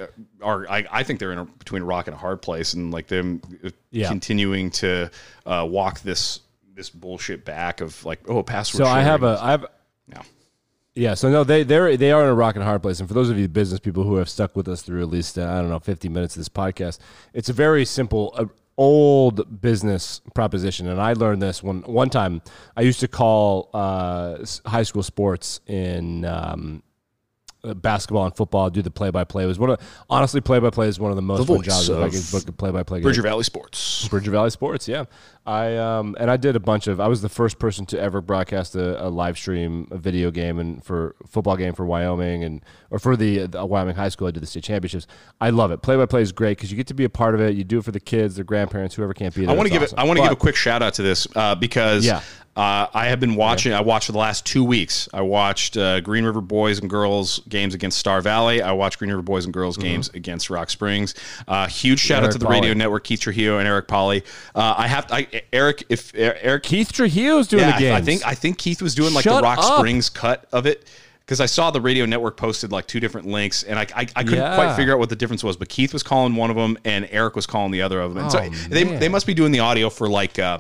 are. 0.41 0.69
I, 0.69 0.87
I 0.91 1.03
think 1.03 1.19
they're 1.21 1.33
in 1.33 1.39
a, 1.39 1.45
between 1.45 1.83
a 1.83 1.85
rock 1.85 2.07
and 2.07 2.15
a 2.15 2.19
hard 2.19 2.41
place, 2.41 2.75
and 2.75 2.93
like 2.93 3.09
them 3.09 3.43
Yeah. 3.91 4.09
continuing 4.09 4.71
to 4.73 5.11
uh, 5.45 5.67
walk 5.69 6.01
this 6.01 6.41
this 6.75 6.89
bullshit 6.89 7.45
back 7.45 7.81
of 7.81 8.03
like, 8.05 8.21
oh, 8.29 8.43
password. 8.43 8.87
So 8.87 8.91
I 8.91 9.03
have 9.03 9.23
a 9.23 9.39
I 9.43 9.51
have 9.51 9.67
Yeah. 10.09 10.23
Yeah, 10.95 11.15
so 11.15 11.31
no, 11.31 11.45
they 11.45 11.63
they 11.63 11.97
they 11.97 12.11
are 12.11 12.23
in 12.23 12.29
a 12.29 12.35
rock 12.35 12.57
and 12.57 12.65
hard 12.65 12.83
place. 12.83 12.99
And 13.01 13.09
for 13.09 13.15
those 13.15 13.31
of 13.31 13.39
you 13.39 13.47
business 13.49 13.79
people 13.81 14.03
who 14.03 14.17
have 14.17 14.29
stuck 14.29 14.57
with 14.57 14.67
us 14.69 14.83
through 14.83 15.03
at 15.03 15.09
least 15.09 15.39
uh, 15.39 15.43
I 15.43 15.61
don't 15.61 15.71
know 15.71 15.79
fifty 15.79 16.09
minutes 16.09 16.37
of 16.37 16.41
this 16.41 16.49
podcast, 16.49 16.99
it's 17.33 17.49
a 17.49 17.53
very 17.53 17.85
simple, 17.85 18.35
uh, 18.37 18.47
old 18.77 19.61
business 19.61 20.21
proposition. 20.35 20.87
And 20.89 21.01
I 21.01 21.13
learned 21.13 21.43
this 21.43 21.63
one 21.63 21.83
one 21.83 22.11
time. 22.11 22.43
I 22.77 22.83
used 22.83 23.01
to 23.01 23.09
call 23.09 23.71
uh, 23.75 24.45
high 24.67 24.85
school 24.85 25.03
sports 25.03 25.61
in. 25.67 26.25
Um, 26.25 26.83
basketball 27.63 28.25
and 28.25 28.37
football, 28.37 28.71
do 28.71 28.83
the 28.83 28.91
play-by-play. 28.91 29.45
It 29.45 29.47
was 29.47 29.59
one 29.59 29.71
of 29.71 29.81
honestly, 30.09 30.41
play-by-play 30.41 30.89
is 30.89 30.99
one 30.99 31.11
of 31.11 31.17
the 31.17 31.23
most 31.23 31.47
The 31.47 31.55
fun 31.55 31.63
jobs. 31.63 31.89
If 31.89 31.99
I 31.99 32.07
of 32.07 32.13
could 32.13 32.31
book 32.33 32.49
a 32.49 32.53
play-by-play. 32.53 33.01
Bridger. 33.01 33.23
Valley 33.23 33.45
Sports. 33.45 34.09
Bridger 34.09 34.31
Valley 34.31 34.51
Sports, 34.51 34.89
yeah. 34.89 35.05
I 35.47 35.77
um 35.77 36.17
and 36.21 36.31
I 36.31 36.37
did 36.37 36.55
a 36.55 36.61
bunch 36.61 36.87
of. 36.87 37.01
I 37.01 37.09
was 37.09 37.23
the 37.23 37.29
first 37.31 37.59
person 37.59 37.87
to 37.87 37.99
ever 38.01 38.21
broadcast 38.21 38.75
a, 38.77 39.07
a 39.07 39.09
live 39.09 39.39
stream 39.39 39.89
a 39.91 39.97
video 39.97 40.31
game 40.31 40.59
and 40.59 40.85
for 40.85 41.17
football 41.27 41.57
game 41.57 41.73
for 41.73 41.87
Wyoming 41.87 42.45
and 42.45 42.63
or 42.91 42.99
for 42.99 43.17
the, 43.17 43.47
the 43.47 43.65
Wyoming 43.65 43.97
high 43.97 44.11
school. 44.11 44.29
I 44.29 44.33
did 44.33 44.43
the 44.43 44.47
state 44.47 44.65
championships. 44.65 45.07
I 45.41 45.49
love 45.51 45.71
it. 45.71 45.81
Play 45.81 45.97
by 45.97 46.05
play 46.07 46.21
is 46.21 46.31
great 46.31 46.59
because 46.59 46.71
you 46.71 46.77
get 46.77 46.87
to 46.89 46.95
be 46.95 47.05
a 47.05 47.09
part 47.11 47.35
of 47.35 47.41
it. 47.41 47.57
You 47.57 47.65
do 47.65 47.79
it 47.79 47.85
for 47.85 47.91
the 47.91 48.01
kids, 48.01 48.37
their 48.37 48.45
grandparents, 48.45 48.95
whoever 48.95 49.15
can't 49.15 49.35
be 49.35 49.47
there. 49.47 49.55
I 49.55 49.57
want 49.57 49.67
to 49.67 49.73
give 49.73 49.83
it. 49.83 49.95
I 49.97 50.05
want 50.05 50.19
to 50.19 50.23
give 50.25 50.33
a 50.33 50.37
quick 50.37 50.57
shout 50.57 50.83
out 50.83 50.95
to 50.95 51.03
this 51.03 51.27
uh, 51.35 51.55
because 51.55 52.05
Yeah. 52.05 52.21
Uh, 52.57 52.87
I 52.93 53.07
have 53.07 53.21
been 53.21 53.37
watching. 53.37 53.73
I 53.73 53.81
watched 53.81 54.07
for 54.07 54.13
the 54.13 54.19
last 54.19 54.45
two 54.45 54.65
weeks. 54.65 55.09
I 55.15 55.21
watched 55.23 55.77
uh, 55.77 56.01
Green 56.01 56.25
River 56.25 56.41
Boys 56.41 56.81
and 56.81 56.91
Girls 56.91 57.39
games 57.49 57.75
against 57.75 57.97
Star 57.99 58.21
Valley. 58.21 58.61
I 58.61 58.73
watched 58.73 58.99
Green 58.99 59.11
River 59.11 59.23
Boys 59.23 59.45
and 59.45 59.55
Girls 59.55 59.77
games 59.77 60.09
against 60.15 60.51
Rock 60.51 60.69
Springs. 60.69 61.15
Uh, 61.47 61.67
huge 61.69 62.01
shout 62.01 62.19
out 62.25 62.31
Mm-hmm. 62.31 62.33
To 62.33 62.39
the 62.39 62.45
Polly. 62.47 62.61
Radio 62.61 62.75
Network, 62.75 63.05
Keith 63.05 63.21
Trujillo 63.21 63.59
and 63.59 63.69
Eric 63.69 63.87
Polly. 63.89 64.25
Uh, 64.55 64.75
I 64.77 64.89
have 64.89 65.07
I, 65.13 65.43
Eric. 65.53 65.85
If 65.89 66.13
Eric 66.15 66.65
Keith 66.65 66.93
Trujillo's 66.93 67.47
doing 67.49 67.63
yeah, 67.65 67.73
the 67.73 67.79
games. 67.81 67.97
I 67.97 68.05
think 68.05 68.27
I 68.27 68.35
think 68.35 68.59
Keith 68.59 68.83
was 68.83 68.95
doing 68.95 69.15
like 69.15 69.25
the 69.25 69.41
Rock 69.41 69.59
up. 69.59 69.79
Springs 69.79 70.11
cut 70.11 70.47
of 70.53 70.67
it 70.67 70.85
because 71.21 71.41
I 71.41 71.47
saw 71.47 71.71
the 71.71 71.81
Radio 71.81 72.05
Network 72.05 72.37
posted 72.37 72.73
like 72.73 72.87
two 72.89 72.99
different 72.99 73.29
links, 73.29 73.63
and 73.63 73.79
I 73.79 73.83
I, 73.95 74.01
I 74.17 74.25
couldn't 74.25 74.35
Yeah. 74.41 74.57
quite 74.57 74.75
figure 74.75 74.93
out 74.93 74.99
what 74.99 75.09
the 75.09 75.17
difference 75.17 75.45
was. 75.45 75.57
But 75.57 75.69
Keith 75.69 75.93
was 75.93 76.03
calling 76.03 76.35
one 76.35 76.51
of 76.51 76.57
them, 76.57 76.77
and 76.85 77.09
Eric 77.13 77.37
was 77.37 77.47
calling 77.47 77.71
the 77.71 77.83
other 77.83 78.01
of 78.01 78.13
them. 78.13 78.25
And 78.25 78.33
so 78.33 78.41
Oh, 78.41 78.49
they 78.69 78.83
they 78.85 79.09
must 79.09 79.27
be 79.27 79.35
doing 79.35 79.53
the 79.53 79.61
audio 79.61 79.89
for 79.89 80.09
like. 80.09 80.39
Uh, 80.39 80.59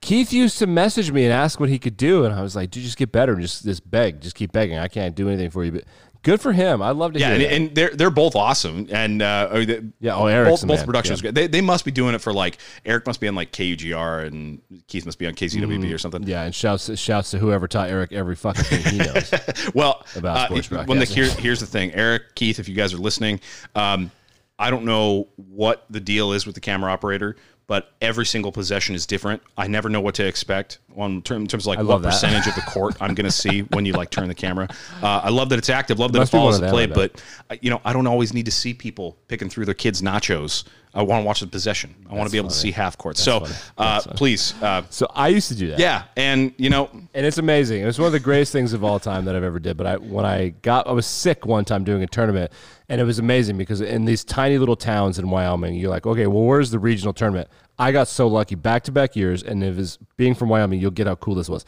Keith 0.00 0.32
used 0.32 0.58
to 0.58 0.66
message 0.66 1.10
me 1.10 1.24
and 1.24 1.32
ask 1.32 1.58
what 1.58 1.68
he 1.68 1.78
could 1.78 1.96
do, 1.96 2.24
and 2.24 2.34
I 2.34 2.42
was 2.42 2.54
like, 2.54 2.70
"Dude, 2.70 2.84
just 2.84 2.98
get 2.98 3.12
better. 3.12 3.34
Just 3.36 3.64
just 3.64 3.88
beg. 3.90 4.20
Just 4.20 4.36
keep 4.36 4.52
begging. 4.52 4.78
I 4.78 4.88
can't 4.88 5.14
do 5.14 5.28
anything 5.28 5.50
for 5.50 5.64
you." 5.64 5.72
But 5.72 5.84
good 6.26 6.40
for 6.40 6.52
him. 6.52 6.82
I 6.82 6.90
love 6.90 7.12
to 7.12 7.20
yeah, 7.20 7.36
hear 7.36 7.48
and, 7.48 7.66
and 7.68 7.74
they're 7.74 7.90
they're 7.90 8.10
both 8.10 8.34
awesome, 8.34 8.88
and 8.90 9.22
uh, 9.22 9.48
or 9.52 9.60
Yeah, 9.60 10.16
oh, 10.16 10.26
Eric's 10.26 10.62
both 10.62 10.68
both 10.68 10.84
productions. 10.84 11.22
Yeah. 11.22 11.30
They 11.30 11.46
they 11.46 11.60
must 11.60 11.84
be 11.84 11.92
doing 11.92 12.14
it 12.14 12.20
for 12.20 12.32
like 12.32 12.58
Eric 12.84 13.06
must 13.06 13.20
be 13.20 13.28
on 13.28 13.36
like 13.36 13.52
KUGR, 13.52 14.26
and 14.26 14.60
Keith 14.88 15.06
must 15.06 15.18
be 15.18 15.26
on 15.26 15.34
KCWB 15.34 15.94
or 15.94 15.98
something. 15.98 16.24
Yeah, 16.24 16.42
and 16.42 16.54
shouts 16.54 16.98
shouts 16.98 17.30
to 17.30 17.38
whoever 17.38 17.68
taught 17.68 17.88
Eric 17.88 18.12
every 18.12 18.34
fucking 18.34 18.64
thing 18.64 18.82
he 18.92 18.98
knows. 18.98 19.32
Well, 19.74 20.04
About 20.16 20.50
uh, 20.50 20.62
sports 20.62 20.86
when 20.86 20.98
the, 20.98 21.04
here, 21.04 21.28
here's 21.28 21.60
the 21.60 21.66
thing, 21.66 21.92
Eric, 21.92 22.34
Keith, 22.34 22.58
if 22.58 22.68
you 22.68 22.74
guys 22.74 22.94
are 22.94 22.98
listening, 22.98 23.40
um, 23.74 24.10
I 24.58 24.70
don't 24.70 24.84
know 24.84 25.28
what 25.36 25.84
the 25.90 26.00
deal 26.00 26.32
is 26.32 26.46
with 26.46 26.54
the 26.54 26.60
camera 26.60 26.90
operator, 26.90 27.36
but 27.68 27.92
every 28.00 28.24
single 28.24 28.52
possession 28.52 28.94
is 28.94 29.06
different. 29.06 29.42
I 29.56 29.66
never 29.66 29.88
know 29.88 30.00
what 30.00 30.14
to 30.16 30.26
expect 30.26 30.78
on 30.96 31.22
term, 31.22 31.42
in 31.42 31.48
terms 31.48 31.64
of 31.64 31.76
like 31.76 31.86
what 31.86 32.02
that. 32.02 32.10
percentage 32.10 32.46
of 32.46 32.54
the 32.54 32.60
court 32.62 32.96
I'm 33.00 33.14
going 33.14 33.24
to 33.24 33.30
see 33.30 33.60
when 33.72 33.84
you 33.84 33.92
like 33.92 34.10
turn 34.10 34.28
the 34.28 34.34
camera. 34.34 34.68
Uh, 35.02 35.20
I 35.24 35.30
love 35.30 35.48
that 35.50 35.58
it's 35.58 35.70
active. 35.70 35.98
Love 35.98 36.12
that 36.12 36.18
it 36.18 36.22
must 36.22 36.32
follows 36.32 36.60
the 36.60 36.68
play, 36.68 36.86
but 36.86 37.22
uh, 37.50 37.56
you 37.60 37.70
know 37.70 37.80
I 37.84 37.92
don't 37.92 38.06
always 38.06 38.32
need 38.32 38.46
to 38.46 38.52
see 38.52 38.72
people 38.74 39.16
picking 39.28 39.48
through 39.48 39.64
their 39.64 39.74
kids' 39.74 40.02
nachos 40.02 40.64
I 40.96 41.02
want 41.02 41.22
to 41.22 41.26
watch 41.26 41.40
the 41.40 41.46
possession. 41.46 41.94
I 42.10 42.14
want 42.14 42.26
to 42.28 42.32
be 42.32 42.38
able 42.38 42.48
to 42.48 42.54
see 42.54 42.70
half 42.72 42.96
court. 42.96 43.18
So 43.18 43.46
uh, 43.76 44.00
please, 44.14 44.54
uh, 44.62 44.82
So 44.88 45.06
I 45.14 45.28
used 45.28 45.48
to 45.48 45.54
do 45.54 45.68
that. 45.68 45.78
yeah, 45.78 46.04
and 46.16 46.54
you 46.56 46.70
know, 46.70 46.88
and 47.12 47.26
it's 47.26 47.36
amazing. 47.36 47.82
It 47.82 47.84
was 47.84 47.98
one 47.98 48.06
of 48.06 48.12
the 48.12 48.20
greatest 48.20 48.50
things 48.50 48.72
of 48.72 48.82
all 48.82 48.98
time 48.98 49.26
that 49.26 49.36
I've 49.36 49.44
ever 49.44 49.58
did. 49.58 49.76
But 49.76 49.86
I, 49.86 49.96
when 49.98 50.24
I 50.24 50.48
got, 50.62 50.86
I 50.86 50.92
was 50.92 51.04
sick 51.06 51.44
one 51.44 51.66
time 51.66 51.84
doing 51.84 52.02
a 52.02 52.06
tournament, 52.06 52.50
and 52.88 52.98
it 52.98 53.04
was 53.04 53.18
amazing 53.18 53.58
because 53.58 53.82
in 53.82 54.06
these 54.06 54.24
tiny 54.24 54.56
little 54.56 54.74
towns 54.74 55.18
in 55.18 55.28
Wyoming, 55.28 55.74
you're 55.74 55.90
like, 55.90 56.06
okay, 56.06 56.26
well, 56.26 56.44
where's 56.44 56.70
the 56.70 56.78
regional 56.78 57.12
tournament? 57.12 57.48
I 57.78 57.92
got 57.92 58.08
so 58.08 58.26
lucky 58.26 58.54
back 58.54 58.84
to 58.84 58.92
back 58.92 59.14
years, 59.14 59.42
and 59.42 59.62
it 59.62 59.76
was 59.76 59.98
being 60.16 60.34
from 60.34 60.48
Wyoming, 60.48 60.80
you'll 60.80 60.92
get 60.92 61.06
how 61.06 61.16
cool 61.16 61.34
this 61.34 61.50
was. 61.50 61.66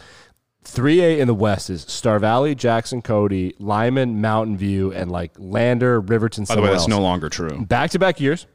3A 0.64 1.18
in 1.18 1.26
the 1.28 1.34
West 1.34 1.70
is 1.70 1.82
Star 1.82 2.18
Valley, 2.18 2.54
Jackson, 2.54 3.00
Cody, 3.02 3.54
Lyman, 3.58 4.20
Mountain 4.20 4.56
View, 4.56 4.92
and 4.92 5.10
like 5.10 5.32
Lander, 5.38 6.00
Riverton. 6.00 6.44
by 6.44 6.54
the 6.56 6.62
way, 6.62 6.68
that's 6.68 6.82
else. 6.82 6.88
no 6.88 7.00
longer 7.00 7.28
true. 7.28 7.64
back 7.66 7.90
to 7.90 7.98
back 7.98 8.20
years. 8.20 8.46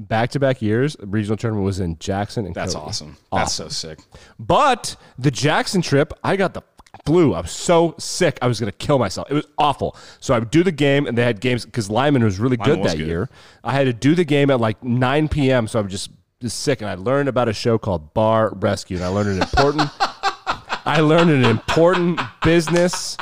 Back 0.00 0.30
to 0.30 0.40
back 0.40 0.62
years, 0.62 0.96
regional 1.00 1.36
tournament 1.36 1.64
was 1.64 1.78
in 1.78 1.98
Jackson 1.98 2.46
and 2.46 2.54
That's 2.54 2.74
awesome. 2.74 3.18
That's 3.30 3.52
so 3.52 3.68
sick. 3.68 3.98
But 4.38 4.96
the 5.18 5.30
Jackson 5.30 5.82
trip, 5.82 6.14
I 6.24 6.36
got 6.36 6.54
the 6.54 6.62
flu. 7.04 7.34
I 7.34 7.40
was 7.40 7.50
so 7.50 7.94
sick. 7.98 8.38
I 8.42 8.46
was 8.46 8.60
going 8.60 8.70
to 8.70 8.76
kill 8.78 8.98
myself. 8.98 9.30
It 9.30 9.34
was 9.34 9.46
awful. 9.58 9.96
So 10.20 10.34
I 10.34 10.38
would 10.38 10.50
do 10.50 10.62
the 10.62 10.72
game, 10.72 11.06
and 11.06 11.16
they 11.16 11.22
had 11.22 11.40
games 11.40 11.64
because 11.64 11.90
Lyman 11.90 12.24
was 12.24 12.38
really 12.38 12.56
good 12.56 12.78
was 12.80 12.92
that 12.92 12.98
good. 12.98 13.06
year. 13.06 13.30
I 13.62 13.72
had 13.72 13.84
to 13.84 13.92
do 13.92 14.14
the 14.14 14.24
game 14.24 14.50
at 14.50 14.60
like 14.60 14.82
9 14.82 15.28
p.m. 15.28 15.68
So 15.68 15.78
I 15.78 15.82
was 15.82 15.92
just, 15.92 16.10
just 16.40 16.60
sick, 16.60 16.80
and 16.80 16.90
I 16.90 16.94
learned 16.94 17.28
about 17.28 17.48
a 17.48 17.52
show 17.52 17.78
called 17.78 18.14
Bar 18.14 18.54
Rescue, 18.54 18.96
and 18.96 19.04
I 19.04 19.08
learned 19.08 19.30
an 19.30 19.42
important, 19.42 19.90
I 20.00 21.00
learned 21.00 21.30
an 21.30 21.44
important 21.44 22.20
business 22.42 23.16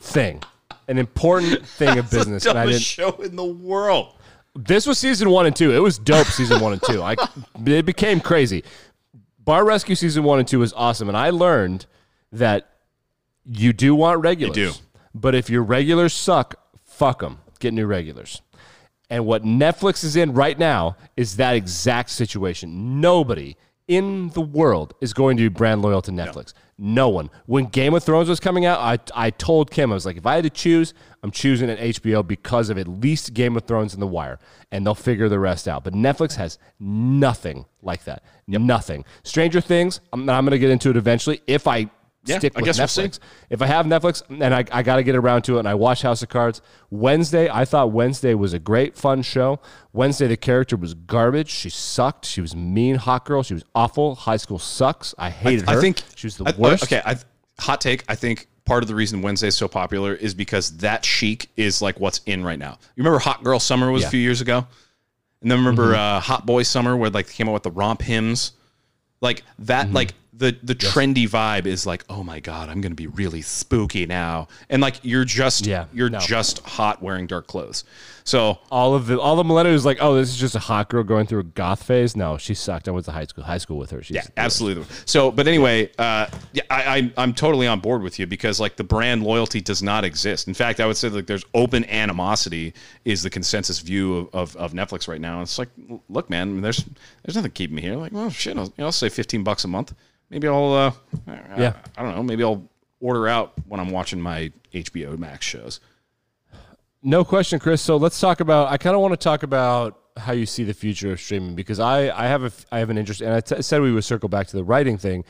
thing, 0.00 0.42
an 0.86 0.98
important 0.98 1.66
thing 1.66 1.98
of 1.98 2.10
business, 2.10 2.46
and 2.46 2.58
I 2.58 2.66
didn't. 2.66 2.82
show 2.82 3.12
in 3.22 3.36
the 3.36 3.44
world. 3.44 4.14
This 4.60 4.88
was 4.88 4.98
season 4.98 5.30
one 5.30 5.46
and 5.46 5.54
two. 5.54 5.72
It 5.72 5.78
was 5.78 5.98
dope. 5.98 6.26
Season 6.26 6.60
one 6.60 6.72
and 6.72 6.82
two. 6.82 7.00
I 7.00 7.14
it 7.64 7.86
became 7.86 8.20
crazy. 8.20 8.64
Bar 9.38 9.64
Rescue 9.64 9.94
season 9.94 10.24
one 10.24 10.40
and 10.40 10.48
two 10.48 10.58
was 10.58 10.72
awesome, 10.72 11.08
and 11.08 11.16
I 11.16 11.30
learned 11.30 11.86
that 12.32 12.68
you 13.44 13.72
do 13.72 13.94
want 13.94 14.20
regulars. 14.20 14.54
do. 14.54 14.72
but 15.14 15.34
if 15.36 15.48
your 15.48 15.62
regulars 15.62 16.12
suck, 16.12 16.56
fuck 16.84 17.20
them. 17.20 17.38
Get 17.60 17.72
new 17.72 17.86
regulars. 17.86 18.42
And 19.08 19.24
what 19.24 19.44
Netflix 19.44 20.02
is 20.02 20.16
in 20.16 20.34
right 20.34 20.58
now 20.58 20.96
is 21.16 21.36
that 21.36 21.54
exact 21.54 22.10
situation. 22.10 23.00
Nobody 23.00 23.56
in 23.86 24.28
the 24.30 24.40
world 24.42 24.92
is 25.00 25.12
going 25.12 25.36
to 25.38 25.44
be 25.44 25.48
brand 25.48 25.82
loyal 25.82 26.02
to 26.02 26.10
Netflix. 26.10 26.52
No, 26.52 26.60
one. 27.08 27.28
When 27.46 27.66
Game 27.66 27.92
of 27.92 28.04
Thrones 28.04 28.28
was 28.28 28.40
coming 28.40 28.64
out, 28.64 28.78
I, 28.78 29.26
I 29.26 29.30
told 29.30 29.70
Kim, 29.70 29.90
I 29.90 29.94
was 29.94 30.06
like, 30.06 30.16
if 30.16 30.26
I 30.26 30.36
had 30.36 30.44
to 30.44 30.50
choose, 30.50 30.94
I'm 31.22 31.32
choosing 31.32 31.68
an 31.68 31.76
HBO 31.76 32.26
because 32.26 32.70
of 32.70 32.78
at 32.78 32.86
least 32.86 33.34
Game 33.34 33.56
of 33.56 33.64
Thrones 33.64 33.92
and 33.92 34.00
The 34.00 34.06
Wire, 34.06 34.38
and 34.70 34.86
they'll 34.86 34.94
figure 34.94 35.28
the 35.28 35.40
rest 35.40 35.66
out. 35.66 35.82
But 35.82 35.94
Netflix 35.94 36.36
has 36.36 36.58
nothing 36.78 37.66
like 37.82 38.04
that. 38.04 38.22
Nothing. 38.46 39.04
Stranger 39.24 39.60
Things, 39.60 40.00
I'm, 40.12 40.28
I'm 40.30 40.44
going 40.44 40.52
to 40.52 40.58
get 40.58 40.70
into 40.70 40.90
it 40.90 40.96
eventually 40.96 41.42
if 41.46 41.66
I 41.66 41.90
Yeah, 42.28 42.38
stick 42.38 42.52
I 42.56 42.60
with 42.60 42.66
guess 42.66 42.96
we'll. 42.96 43.06
Netflix. 43.06 43.18
If 43.50 43.62
I 43.62 43.66
have 43.66 43.86
Netflix 43.86 44.22
and 44.28 44.54
I, 44.54 44.64
I 44.70 44.82
got 44.82 44.96
to 44.96 45.02
get 45.02 45.14
around 45.16 45.42
to 45.42 45.56
it 45.56 45.60
and 45.60 45.68
I 45.68 45.74
watch 45.74 46.02
House 46.02 46.22
of 46.22 46.28
Cards, 46.28 46.60
Wednesday, 46.90 47.48
I 47.50 47.64
thought 47.64 47.92
Wednesday 47.92 48.34
was 48.34 48.52
a 48.52 48.58
great, 48.58 48.96
fun 48.96 49.22
show. 49.22 49.60
Wednesday, 49.92 50.26
the 50.26 50.36
character 50.36 50.76
was 50.76 50.94
garbage. 50.94 51.48
She 51.50 51.70
sucked. 51.70 52.24
She 52.26 52.40
was 52.40 52.54
mean, 52.54 52.96
hot 52.96 53.24
girl. 53.24 53.42
She 53.42 53.54
was 53.54 53.64
awful. 53.74 54.14
High 54.14 54.36
school 54.36 54.58
sucks. 54.58 55.14
I 55.18 55.30
hated 55.30 55.68
her. 55.68 55.78
I 55.78 55.80
think 55.80 56.02
she 56.14 56.26
was 56.26 56.36
the 56.36 56.44
I- 56.46 56.54
worst. 56.58 56.84
okay, 56.84 57.02
I, 57.04 57.16
hot 57.58 57.80
take. 57.80 58.04
I 58.08 58.14
think 58.14 58.46
part 58.64 58.82
of 58.82 58.88
the 58.88 58.94
reason 58.94 59.22
Wednesday 59.22 59.48
is 59.48 59.56
so 59.56 59.66
popular 59.66 60.14
is 60.14 60.34
because 60.34 60.76
that 60.78 61.04
chic 61.04 61.48
is 61.56 61.80
like 61.80 61.98
what's 62.00 62.20
in 62.26 62.44
right 62.44 62.58
now. 62.58 62.72
You 62.96 63.02
remember 63.02 63.18
Hot 63.20 63.42
Girl 63.42 63.58
Summer 63.58 63.90
was 63.90 64.02
Yeah. 64.02 64.06
Mm-hmm. 64.06 64.08
a 64.08 64.10
few 64.12 64.20
years 64.20 64.40
ago, 64.42 64.66
and 65.40 65.50
then 65.50 65.58
remember 65.58 65.94
uh, 65.94 66.20
Hot 66.20 66.44
Boy 66.44 66.62
Summer 66.64 66.96
where 66.96 67.08
like 67.10 67.26
they 67.28 67.32
came 67.32 67.48
out 67.48 67.52
with 67.54 67.62
the 67.62 67.70
RompHims, 67.70 68.52
like 69.20 69.42
that. 69.60 69.86
Mm-hmm. 69.86 69.94
Like 69.94 70.14
the 70.38 70.56
the 70.62 70.74
trendy 70.74 71.28
vibe 71.28 71.66
is 71.66 71.84
like, 71.86 72.04
oh 72.08 72.22
my 72.22 72.40
god, 72.40 72.68
I'm 72.68 72.80
gonna 72.80 72.94
be 72.94 73.06
really 73.08 73.42
spooky 73.42 74.06
now, 74.06 74.48
and 74.70 74.80
like 74.80 75.00
you're 75.02 75.24
just 75.24 75.66
Yeah, 75.66 75.86
you're 75.92 76.08
no. 76.10 76.18
just 76.20 76.60
hot 76.60 77.02
wearing 77.02 77.26
dark 77.26 77.46
clothes. 77.46 77.84
So 78.28 78.58
all 78.70 78.94
of 78.94 79.06
the 79.06 79.18
all 79.18 79.36
the 79.36 79.42
millennials 79.42 79.86
like, 79.86 79.96
oh, 80.02 80.14
this 80.14 80.28
is 80.28 80.36
just 80.36 80.54
a 80.54 80.58
hot 80.58 80.90
girl 80.90 81.02
going 81.02 81.26
through 81.26 81.40
a 81.40 81.44
goth 81.44 81.82
phase. 81.82 82.14
No, 82.14 82.36
she 82.36 82.52
sucked. 82.52 82.86
I 82.86 82.90
went 82.90 83.06
to 83.06 83.12
high 83.12 83.24
school 83.24 83.42
high 83.42 83.56
school 83.56 83.78
with 83.78 83.90
her. 83.90 84.02
She's 84.02 84.16
Yeah, 84.16 84.26
absolutely. 84.36 84.84
So, 85.06 85.30
but 85.30 85.48
anyway, 85.48 85.90
uh, 85.98 86.26
yeah, 86.52 86.64
I, 86.68 86.98
I, 86.98 87.12
I'm 87.16 87.32
totally 87.32 87.66
on 87.66 87.80
board 87.80 88.02
with 88.02 88.18
you 88.18 88.26
because 88.26 88.60
like 88.60 88.76
the 88.76 88.84
brand 88.84 89.22
loyalty 89.22 89.62
does 89.62 89.82
not 89.82 90.04
exist. 90.04 90.46
In 90.46 90.52
fact, 90.52 90.78
I 90.78 90.86
would 90.86 90.98
say 90.98 91.08
like 91.08 91.26
there's 91.26 91.46
open 91.54 91.86
animosity 91.86 92.74
is 93.06 93.22
the 93.22 93.30
consensus 93.30 93.78
view 93.78 94.18
of, 94.18 94.28
of, 94.34 94.56
of 94.56 94.72
Netflix 94.74 95.08
right 95.08 95.22
now. 95.22 95.40
It's 95.40 95.58
like, 95.58 95.70
look, 96.10 96.28
man, 96.28 96.60
there's 96.60 96.84
there's 97.24 97.34
nothing 97.34 97.52
keeping 97.52 97.76
me 97.76 97.82
here. 97.82 97.96
Like, 97.96 98.12
well, 98.12 98.28
shit, 98.28 98.58
I'll, 98.58 98.64
you 98.64 98.72
know, 98.76 98.84
I'll 98.84 98.92
say 98.92 99.08
15 99.08 99.42
bucks 99.42 99.64
a 99.64 99.68
month. 99.68 99.94
Maybe 100.28 100.46
I'll, 100.48 100.74
uh, 100.74 100.92
Yeah. 101.26 101.72
I, 101.96 102.02
I 102.02 102.04
don't 102.04 102.14
know. 102.14 102.22
Maybe 102.22 102.44
I'll 102.44 102.68
order 103.00 103.26
out 103.26 103.54
when 103.66 103.80
I'm 103.80 103.88
watching 103.88 104.20
my 104.20 104.52
HBO 104.74 105.16
Max 105.18 105.46
shows. 105.46 105.80
No 107.02 107.24
question, 107.24 107.58
Chris. 107.58 107.80
So 107.80 107.96
let's 107.96 108.18
talk 108.20 108.40
about. 108.40 108.68
I 108.68 108.76
kind 108.76 108.94
of 108.94 109.02
want 109.02 109.12
to 109.12 109.16
talk 109.16 109.42
about 109.42 110.00
how 110.16 110.32
you 110.32 110.46
see 110.46 110.64
the 110.64 110.74
future 110.74 111.12
of 111.12 111.20
streaming 111.20 111.54
because 111.54 111.78
I, 111.80 112.10
I 112.10 112.26
have 112.26 112.44
a 112.44 112.52
I 112.72 112.80
have 112.80 112.90
an 112.90 112.98
interest, 112.98 113.20
and 113.20 113.32
I 113.32 113.40
t- 113.40 113.62
said 113.62 113.80
we 113.80 113.92
would 113.92 114.04
circle 114.04 114.28
back 114.28 114.46
to 114.48 114.56
the 114.56 114.64
writing 114.64 114.98
thing, 114.98 115.24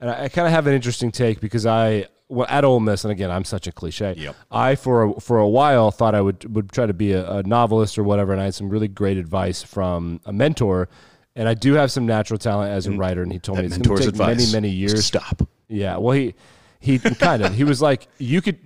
and 0.00 0.10
I, 0.10 0.24
I 0.24 0.28
kind 0.28 0.46
of 0.46 0.52
have 0.52 0.66
an 0.66 0.74
interesting 0.74 1.10
take 1.10 1.40
because 1.40 1.64
I 1.64 2.06
well 2.28 2.46
at 2.48 2.64
Ole 2.64 2.80
Miss, 2.80 3.04
and 3.04 3.12
again 3.12 3.30
I'm 3.30 3.44
such 3.44 3.66
a 3.66 3.72
cliche. 3.72 4.14
Yep. 4.16 4.36
I 4.50 4.74
for 4.74 5.04
a, 5.04 5.20
for 5.20 5.38
a 5.38 5.48
while 5.48 5.90
thought 5.90 6.14
I 6.14 6.20
would 6.20 6.54
would 6.54 6.72
try 6.72 6.86
to 6.86 6.94
be 6.94 7.12
a, 7.12 7.30
a 7.30 7.42
novelist 7.44 7.98
or 7.98 8.02
whatever, 8.02 8.32
and 8.32 8.40
I 8.40 8.46
had 8.46 8.54
some 8.54 8.68
really 8.68 8.88
great 8.88 9.16
advice 9.16 9.62
from 9.62 10.20
a 10.24 10.32
mentor, 10.32 10.88
and 11.36 11.48
I 11.48 11.54
do 11.54 11.74
have 11.74 11.92
some 11.92 12.06
natural 12.06 12.38
talent 12.38 12.72
as 12.72 12.86
a 12.86 12.90
mm-hmm. 12.90 13.00
writer, 13.00 13.22
and 13.22 13.32
he 13.32 13.38
told 13.38 13.58
me 13.58 13.66
it's 13.66 13.78
going 13.78 13.96
to 13.96 14.02
take 14.02 14.12
advice. 14.12 14.52
many 14.52 14.52
many 14.52 14.70
years 14.70 15.04
Stop. 15.04 15.48
yeah, 15.68 15.96
well, 15.96 16.16
he 16.16 16.34
he 16.80 16.98
kind 16.98 17.42
of 17.42 17.54
he 17.54 17.64
was 17.64 17.80
like 17.80 18.08
you 18.18 18.42
could. 18.42 18.58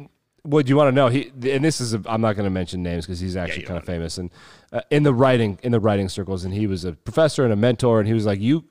What 0.46 0.66
do 0.66 0.70
you 0.70 0.76
want 0.76 0.88
to 0.88 0.92
know? 0.92 1.08
He 1.08 1.30
and 1.50 1.64
this 1.64 1.80
is 1.80 1.94
i 1.94 1.98
I'm 2.06 2.20
not 2.20 2.36
going 2.36 2.44
to 2.44 2.50
mention 2.50 2.82
names 2.82 3.06
because 3.06 3.20
he's 3.20 3.36
actually 3.36 3.62
you 3.62 3.66
kind 3.66 3.78
of 3.78 3.84
famous 3.84 4.18
and 4.18 4.30
uh, 4.72 4.80
in 4.90 5.02
the 5.02 5.12
writing 5.12 5.58
in 5.62 5.72
the 5.72 5.80
writing 5.80 6.08
circles, 6.08 6.44
and 6.44 6.54
he 6.54 6.66
was 6.66 6.84
a 6.84 6.92
professor 6.92 7.44
and 7.44 7.52
a 7.52 7.56
mentor, 7.56 7.98
and 7.98 8.08
he 8.08 8.14
was 8.14 8.26
like 8.26 8.40
you. 8.40 8.64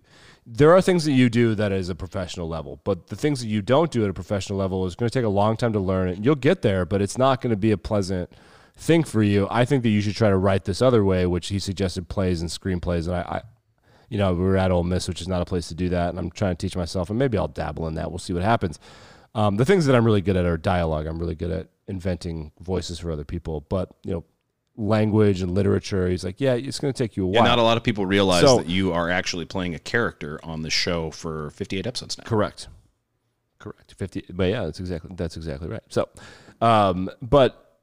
There 0.47 0.71
are 0.75 0.81
things 0.81 1.05
that 1.05 1.13
you 1.13 1.29
do 1.29 1.55
that 1.55 1.71
is 1.71 1.89
a 1.89 1.95
professional 1.95 2.47
level, 2.47 2.79
but 2.83 3.07
the 3.07 3.15
things 3.15 3.41
that 3.41 3.47
you 3.47 3.63
don't 3.63 3.89
do 3.89 4.03
at 4.03 4.11
a 4.11 4.13
professional 4.13 4.59
level 4.59 4.85
is 4.85 4.95
going 4.95 5.09
to 5.09 5.19
take 5.19 5.25
a 5.25 5.29
long 5.29 5.57
time 5.57 5.73
to 5.73 5.79
learn 5.79 6.07
and 6.07 6.23
You'll 6.23 6.35
get 6.35 6.61
there, 6.61 6.85
but 6.85 7.01
it's 7.01 7.17
not 7.17 7.41
going 7.41 7.49
to 7.49 7.57
be 7.57 7.71
a 7.71 7.77
pleasant 7.77 8.29
thing 8.77 9.03
for 9.03 9.23
you. 9.23 9.47
I 9.49 9.65
think 9.65 9.81
that 9.81 9.89
you 9.89 10.01
should 10.01 10.15
try 10.15 10.29
to 10.29 10.37
write 10.37 10.65
this 10.65 10.83
other 10.83 11.03
way, 11.03 11.25
which 11.25 11.47
he 11.47 11.57
suggested 11.57 12.09
plays 12.09 12.41
and 12.41 12.49
screenplays, 12.49 13.07
and 13.07 13.15
I, 13.15 13.21
I 13.21 13.41
you 14.09 14.17
know, 14.17 14.33
we 14.33 14.43
were 14.43 14.57
at 14.57 14.71
Ole 14.71 14.83
Miss, 14.83 15.07
which 15.07 15.21
is 15.21 15.27
not 15.27 15.41
a 15.41 15.45
place 15.45 15.67
to 15.69 15.75
do 15.75 15.89
that, 15.89 16.09
and 16.09 16.19
I'm 16.19 16.29
trying 16.29 16.55
to 16.55 16.65
teach 16.65 16.75
myself, 16.75 17.09
and 17.09 17.17
maybe 17.17 17.37
I'll 17.37 17.47
dabble 17.47 17.87
in 17.87 17.95
that. 17.95 18.11
We'll 18.11 18.19
see 18.19 18.33
what 18.33 18.43
happens. 18.43 18.79
Um, 19.35 19.57
the 19.57 19.65
things 19.65 19.85
that 19.85 19.95
I'm 19.95 20.05
really 20.05 20.21
good 20.21 20.35
at 20.37 20.45
are 20.45 20.57
dialogue. 20.57 21.05
I'm 21.05 21.19
really 21.19 21.35
good 21.35 21.51
at 21.51 21.67
inventing 21.87 22.51
voices 22.61 22.97
for 22.99 23.11
other 23.11 23.25
people, 23.25 23.61
but 23.69 23.89
you 24.03 24.11
know, 24.13 24.23
language 24.77 25.41
and 25.41 25.51
literature. 25.53 26.07
He's 26.09 26.23
like, 26.23 26.39
yeah, 26.41 26.53
it's 26.53 26.79
going 26.79 26.93
to 26.93 26.97
take 26.97 27.15
you 27.17 27.27
a 27.27 27.31
Yeah, 27.31 27.39
while. 27.41 27.49
not 27.49 27.59
a 27.59 27.61
lot 27.61 27.77
of 27.77 27.83
people 27.83 28.05
realize 28.05 28.41
So- 28.41 28.57
that 28.57 28.67
you 28.67 28.93
are 28.93 29.09
actually 29.09 29.45
playing 29.45 29.75
a 29.75 29.79
character 29.79 30.39
on 30.43 30.61
the 30.63 30.69
show 30.69 31.11
for 31.11 31.49
58 31.51 31.85
episodes 31.85 32.17
now. 32.17 32.23
Correct. 32.23 32.67
Correct. 33.59 33.93
Fifty. 33.97 34.23
But 34.29 34.49
yeah, 34.49 34.65
that's 34.65 34.79
exactly 34.79 35.11
that's 35.15 35.37
exactly 35.37 35.67
right. 35.69 35.81
So, 35.89 36.07
um, 36.61 37.09
but 37.21 37.79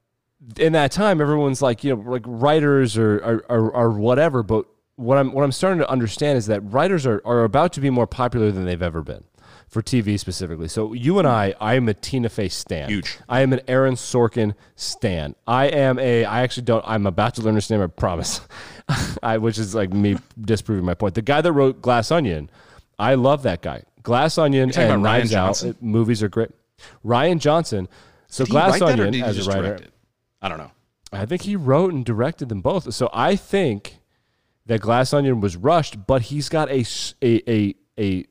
in 0.57 0.73
that 0.73 0.91
time, 0.91 1.19
everyone's 1.19 1.61
like, 1.61 1.83
you 1.83 1.95
know, 1.95 2.09
like 2.09 2.21
writers 2.25 2.95
or, 2.97 3.43
or 3.49 3.89
whatever. 3.89 4.43
But 4.43 4.65
what 4.95 5.17
I'm 5.17 5.33
what 5.33 5.43
I'm 5.43 5.51
starting 5.51 5.79
to 5.79 5.89
understand 5.89 6.37
is 6.37 6.45
that 6.45 6.61
writers 6.61 7.05
are 7.05 7.21
are 7.25 7.43
about 7.43 7.73
to 7.73 7.81
be 7.81 7.89
more 7.89 8.07
popular 8.07 8.51
than 8.51 8.65
they've 8.65 8.81
ever 8.81 9.01
been. 9.01 9.23
For 9.73 9.81
TV 9.81 10.19
specifically, 10.19 10.67
so 10.67 10.93
you 10.93 11.17
and 11.17 11.27
I, 11.27 11.55
I 11.59 11.73
am 11.73 11.89
a 11.89 11.95
Tina 11.95 12.29
Fey 12.29 12.47
stan. 12.47 12.89
Huge. 12.89 13.17
I 13.27 13.41
am 13.41 13.53
an 13.53 13.61
Aaron 13.67 13.95
Sorkin 13.95 14.53
stan. 14.75 15.35
I 15.47 15.65
am 15.65 15.97
a. 15.97 16.25
I 16.25 16.41
actually 16.43 16.65
don't. 16.65 16.85
I'm 16.87 17.07
about 17.07 17.33
to 17.35 17.41
learn 17.41 17.55
his 17.55 17.71
name. 17.71 17.81
I 17.81 17.87
promise. 17.87 18.41
I, 19.23 19.39
which 19.39 19.57
is 19.57 19.73
like 19.73 19.91
me 19.91 20.17
disproving 20.39 20.85
my 20.85 20.93
point. 20.93 21.15
The 21.15 21.23
guy 21.23 21.41
that 21.41 21.51
wrote 21.51 21.81
Glass 21.81 22.11
Onion, 22.11 22.51
I 22.99 23.15
love 23.15 23.41
that 23.43 23.63
guy. 23.63 23.81
Glass 24.03 24.37
Onion 24.37 24.71
and 24.77 25.01
Knives 25.01 25.33
Out 25.33 25.47
Johnson? 25.47 25.75
movies 25.81 26.21
are 26.21 26.29
great. 26.29 26.51
Rian 27.03 27.39
Johnson. 27.39 27.89
So 28.27 28.45
Glass 28.45 28.79
write 28.79 28.97
that, 28.97 28.99
or 28.99 29.07
Onion 29.07 29.23
as 29.23 29.47
a 29.47 29.49
writer. 29.49 29.79
I 30.39 30.49
don't 30.49 30.59
know. 30.59 30.71
I 31.11 31.25
think 31.25 31.41
he 31.41 31.55
wrote 31.55 31.93
and 31.93 32.05
directed 32.05 32.49
them 32.49 32.61
both. 32.61 32.93
So 32.93 33.09
I 33.11 33.35
think 33.35 33.97
that 34.65 34.81
Glass 34.81 35.13
Onion 35.13 35.39
was 35.41 35.55
rushed, 35.55 36.05
but 36.05 36.23
he's 36.23 36.49
got 36.49 36.69
a 36.69 36.85
a 37.23 37.51
a, 37.51 37.75
a, 37.99 38.25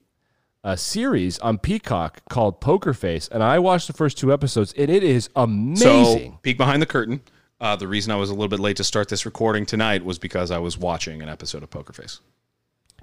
a 0.65 0.77
series 0.77 1.39
on 1.41 1.59
Peacock 1.59 2.23
called 2.29 2.61
Poker 2.61 2.95
Face, 2.95 3.29
and 3.29 3.43
I 3.43 3.59
watched 3.59 3.87
the 3.87 3.93
first 3.93 4.19
two 4.19 4.33
episodes, 4.33 4.73
and 4.77 4.91
it 4.91 5.03
is 5.03 5.29
amazing. 5.35 6.33
So, 6.33 6.39
peek 6.43 6.57
behind 6.57 6.83
the 6.83 6.87
curtain. 6.87 7.21
Uh, 7.61 7.77
the 7.77 7.89
reason 7.89 8.11
I 8.11 8.17
was 8.17 8.31
a 8.31 8.33
little 8.33 8.49
bit 8.49 8.61
late 8.61 8.77
to 8.79 8.85
start 8.85 9.09
this 9.09 9.25
recording 9.25 9.67
tonight 9.67 10.05
was 10.05 10.19
because 10.19 10.51
I 10.51 10.59
was 10.59 10.77
watching 10.77 11.23
an 11.23 11.29
episode 11.29 11.63
of 11.63 11.71
Poker 11.71 11.93
Face. 11.93 12.21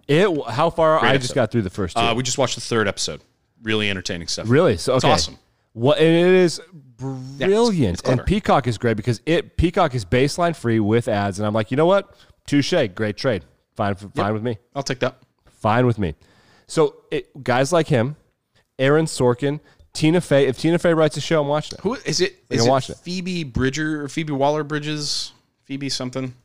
it 0.07 0.29
how 0.49 0.69
far? 0.69 0.99
I 0.99 1.09
episode. 1.09 1.21
just 1.21 1.35
got 1.35 1.51
through 1.51 1.61
the 1.61 1.69
first 1.69 1.95
two. 1.95 2.03
Uh, 2.03 2.13
we 2.13 2.23
just 2.23 2.37
watched 2.37 2.55
the 2.55 2.61
third 2.61 2.87
episode. 2.87 3.21
Really 3.61 3.89
entertaining 3.89 4.27
stuff. 4.27 4.49
Really? 4.49 4.77
So 4.77 4.93
okay. 4.95 5.11
awesome. 5.11 5.37
What 5.73 5.99
it 5.99 6.07
is 6.07 6.61
brilliant. 6.97 7.93
it's 7.93 8.01
clever. 8.01 8.21
and 8.21 8.27
Peacock 8.27 8.67
is 8.67 8.77
great 8.77 8.97
because 8.97 9.21
it 9.25 9.55
Peacock 9.55 9.95
is 9.95 10.03
baseline 10.03 10.55
free 10.55 10.79
with 10.79 11.07
ads, 11.07 11.39
and 11.39 11.45
I'm 11.45 11.53
like, 11.53 11.71
you 11.71 11.77
know 11.77 11.85
what? 11.85 12.15
touche. 12.49 12.73
Great 12.95 13.15
trade. 13.15 13.45
Fine, 13.75 13.95
fine 13.95 14.33
with 14.33 14.43
me. 14.43 14.57
I'll 14.75 14.83
take 14.83 14.99
that. 14.99 15.19
Fine 15.61 15.85
with 15.85 15.99
me. 15.99 16.15
So 16.69 16.97
it, 17.09 17.43
guys 17.43 17.73
like 17.73 17.87
him, 17.87 18.15
Aaron 18.77 19.05
Sorkin, 19.05 19.59
Tina 19.91 20.21
Fey. 20.21 20.45
If 20.45 20.59
Tina 20.59 20.77
Fey 20.77 20.93
writes 20.93 21.17
a 21.17 21.21
show, 21.21 21.41
I'm 21.41 21.47
watching 21.47 21.77
it. 21.79 21.81
Who 21.83 21.95
is 21.95 22.21
it? 22.21 22.43
Is 22.49 22.65
it 22.65 22.69
watch 22.69 22.89
it. 22.89 22.97
Phoebe 22.97 23.43
Bridger 23.43 24.03
or 24.03 24.07
Phoebe 24.07 24.33
Waller 24.33 24.63
Bridges? 24.63 25.33
Phoebe 25.63 25.89
something. 25.89 26.35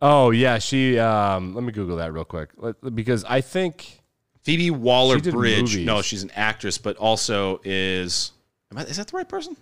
Oh 0.00 0.30
yeah, 0.30 0.58
she. 0.58 0.98
Um, 0.98 1.54
let 1.54 1.64
me 1.64 1.72
Google 1.72 1.96
that 1.96 2.12
real 2.12 2.24
quick 2.24 2.50
because 2.94 3.24
I 3.24 3.40
think 3.40 4.00
Phoebe 4.42 4.70
Waller 4.70 5.18
Bridge. 5.18 5.76
No, 5.78 6.02
she's 6.02 6.22
an 6.22 6.30
actress, 6.34 6.78
but 6.78 6.96
also 6.96 7.60
is. 7.64 8.30
Am 8.70 8.78
I, 8.78 8.82
is 8.82 8.96
that 8.96 9.08
the 9.08 9.16
right 9.16 9.28
person? 9.28 9.56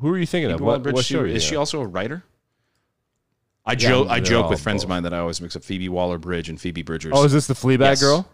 who 0.00 0.10
are 0.10 0.18
you 0.18 0.26
thinking 0.26 0.50
of? 0.50 0.58
Phoebe 0.58 0.64
Waller 0.66 0.78
What, 0.80 0.94
what 0.94 1.04
she- 1.06 1.14
show 1.14 1.20
are 1.20 1.26
is 1.26 1.42
she 1.42 1.56
also 1.56 1.80
a 1.80 1.86
writer? 1.86 2.22
I 3.66 3.74
joke. 3.74 4.08
I 4.10 4.20
joke 4.20 4.50
with 4.50 4.60
friends 4.60 4.82
of 4.82 4.88
mine 4.88 5.04
that 5.04 5.14
I 5.14 5.18
always 5.18 5.40
mix 5.40 5.56
up 5.56 5.64
Phoebe 5.64 5.88
Waller 5.88 6.18
Bridge 6.18 6.48
and 6.48 6.60
Phoebe 6.60 6.82
Bridgers. 6.82 7.12
Oh, 7.14 7.24
is 7.24 7.32
this 7.32 7.46
the 7.46 7.54
Fleabag 7.54 7.80
Yes. 7.80 8.00
girl? 8.02 8.28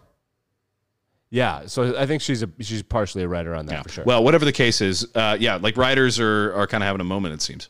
Yeah, 1.29 1.65
so 1.67 1.97
I 1.97 2.05
think 2.05 2.21
she's 2.21 2.43
a 2.43 2.49
she's 2.59 2.83
partially 2.83 3.23
a 3.23 3.27
writer 3.27 3.55
on 3.55 3.65
that 3.67 3.73
Yeah. 3.73 3.81
for 3.83 3.89
sure. 3.89 4.03
Well, 4.03 4.23
whatever 4.23 4.43
the 4.43 4.51
case 4.51 4.81
is, 4.81 5.07
uh, 5.15 5.37
yeah, 5.39 5.55
like 5.55 5.77
writers 5.77 6.19
are 6.19 6.53
are 6.53 6.67
kind 6.67 6.83
of 6.83 6.87
having 6.87 6.99
a 7.01 7.05
moment. 7.05 7.33
It 7.33 7.41
seems. 7.41 7.69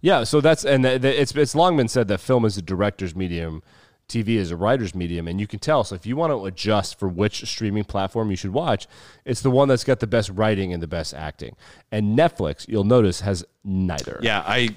Yeah, 0.00 0.22
so 0.24 0.40
that's 0.40 0.64
and 0.64 0.84
th- 0.84 1.02
th- 1.02 1.18
it's 1.20 1.32
it's 1.34 1.54
long 1.56 1.76
been 1.76 1.88
said 1.88 2.06
that 2.08 2.18
film 2.20 2.44
is 2.44 2.56
a 2.56 2.62
director's 2.62 3.16
medium, 3.16 3.62
TV 4.08 4.36
is 4.36 4.52
a 4.52 4.56
writer's 4.56 4.94
medium, 4.94 5.26
and 5.26 5.40
you 5.40 5.48
can 5.48 5.58
tell. 5.58 5.82
So 5.82 5.96
if 5.96 6.06
you 6.06 6.14
want 6.16 6.32
to 6.32 6.46
adjust 6.46 6.98
for 6.98 7.08
which 7.08 7.44
streaming 7.48 7.82
platform 7.84 8.30
you 8.30 8.36
should 8.36 8.52
watch, 8.52 8.86
it's 9.24 9.40
the 9.42 9.50
one 9.50 9.66
that's 9.66 9.82
got 9.84 9.98
the 9.98 10.06
best 10.06 10.30
writing 10.30 10.72
and 10.72 10.80
the 10.80 10.86
best 10.88 11.12
acting. 11.12 11.56
And 11.90 12.16
Netflix, 12.16 12.66
you'll 12.68 12.84
notice, 12.84 13.20
has 13.22 13.44
neither. 13.64 14.20
Yeah, 14.22 14.42
I, 14.46 14.70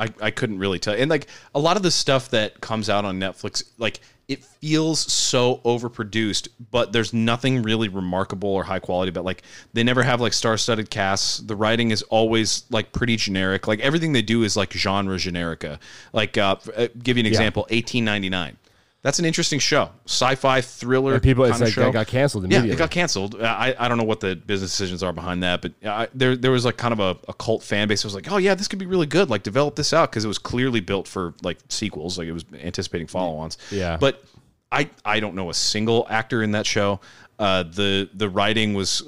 I 0.00 0.08
I 0.20 0.30
couldn't 0.30 0.58
really 0.58 0.78
tell. 0.78 0.94
And 0.94 1.10
like 1.10 1.26
a 1.54 1.60
lot 1.60 1.76
of 1.76 1.82
the 1.82 1.90
stuff 1.90 2.30
that 2.30 2.60
comes 2.60 2.88
out 2.88 3.04
on 3.04 3.20
Netflix, 3.20 3.62
like 3.78 4.00
it 4.30 4.44
feels 4.44 5.00
so 5.12 5.56
overproduced, 5.64 6.46
but 6.70 6.92
there's 6.92 7.12
nothing 7.12 7.62
really 7.62 7.88
remarkable 7.88 8.50
or 8.50 8.62
high 8.62 8.78
quality 8.78 9.10
But 9.10 9.24
like 9.24 9.42
they 9.72 9.82
never 9.82 10.04
have 10.04 10.20
like 10.20 10.32
star-studded 10.32 10.88
casts. 10.88 11.38
The 11.38 11.56
writing 11.56 11.90
is 11.90 12.02
always 12.02 12.62
like 12.70 12.92
pretty 12.92 13.16
generic. 13.16 13.66
Like 13.66 13.80
everything 13.80 14.12
they 14.12 14.22
do 14.22 14.44
is 14.44 14.56
like 14.56 14.72
genre 14.72 15.16
generica. 15.16 15.80
Like 16.12 16.38
uh, 16.38 16.56
uh 16.76 16.88
give 17.02 17.16
you 17.16 17.22
an 17.22 17.26
example, 17.26 17.62
1899. 17.70 18.56
That's 19.02 19.18
an 19.18 19.24
interesting 19.24 19.58
show. 19.58 19.90
Sci-fi 20.04 20.60
thriller 20.60 21.14
And 21.14 21.22
people, 21.22 21.44
it's 21.44 21.58
like 21.58 21.72
show. 21.72 21.84
that 21.84 21.92
got 21.92 22.06
canceled 22.06 22.52
Yeah, 22.52 22.64
it 22.64 22.76
got 22.76 22.90
canceled. 22.90 23.34
Uh, 23.34 23.44
I, 23.44 23.74
I 23.78 23.88
don't 23.88 23.96
know 23.96 24.04
what 24.04 24.20
the 24.20 24.36
business 24.36 24.70
decisions 24.70 25.02
are 25.02 25.12
behind 25.12 25.42
that, 25.42 25.62
but 25.62 25.72
I, 25.84 26.08
there 26.12 26.36
there 26.36 26.50
was 26.50 26.66
like 26.66 26.76
kind 26.76 26.92
of 26.92 27.00
a, 27.00 27.18
a 27.28 27.32
cult 27.32 27.62
fan 27.62 27.88
base. 27.88 28.04
I 28.04 28.08
was 28.08 28.14
like, 28.14 28.30
oh 28.30 28.36
yeah, 28.36 28.54
this 28.54 28.68
could 28.68 28.78
be 28.78 28.84
really 28.84 29.06
good. 29.06 29.30
Like 29.30 29.42
develop 29.42 29.74
this 29.76 29.94
out 29.94 30.10
because 30.10 30.26
it 30.26 30.28
was 30.28 30.38
clearly 30.38 30.80
built 30.80 31.08
for 31.08 31.34
like 31.42 31.58
sequels. 31.70 32.18
Like 32.18 32.28
it 32.28 32.32
was 32.32 32.44
anticipating 32.52 33.06
follow-ons. 33.06 33.56
Yeah. 33.70 33.96
But 33.96 34.22
I 34.70 34.90
I 35.02 35.20
don't 35.20 35.34
know 35.34 35.48
a 35.48 35.54
single 35.54 36.06
actor 36.10 36.42
in 36.42 36.52
that 36.52 36.66
show. 36.66 37.00
Uh, 37.38 37.62
the 37.62 38.10
the 38.12 38.28
writing 38.28 38.74
was 38.74 39.02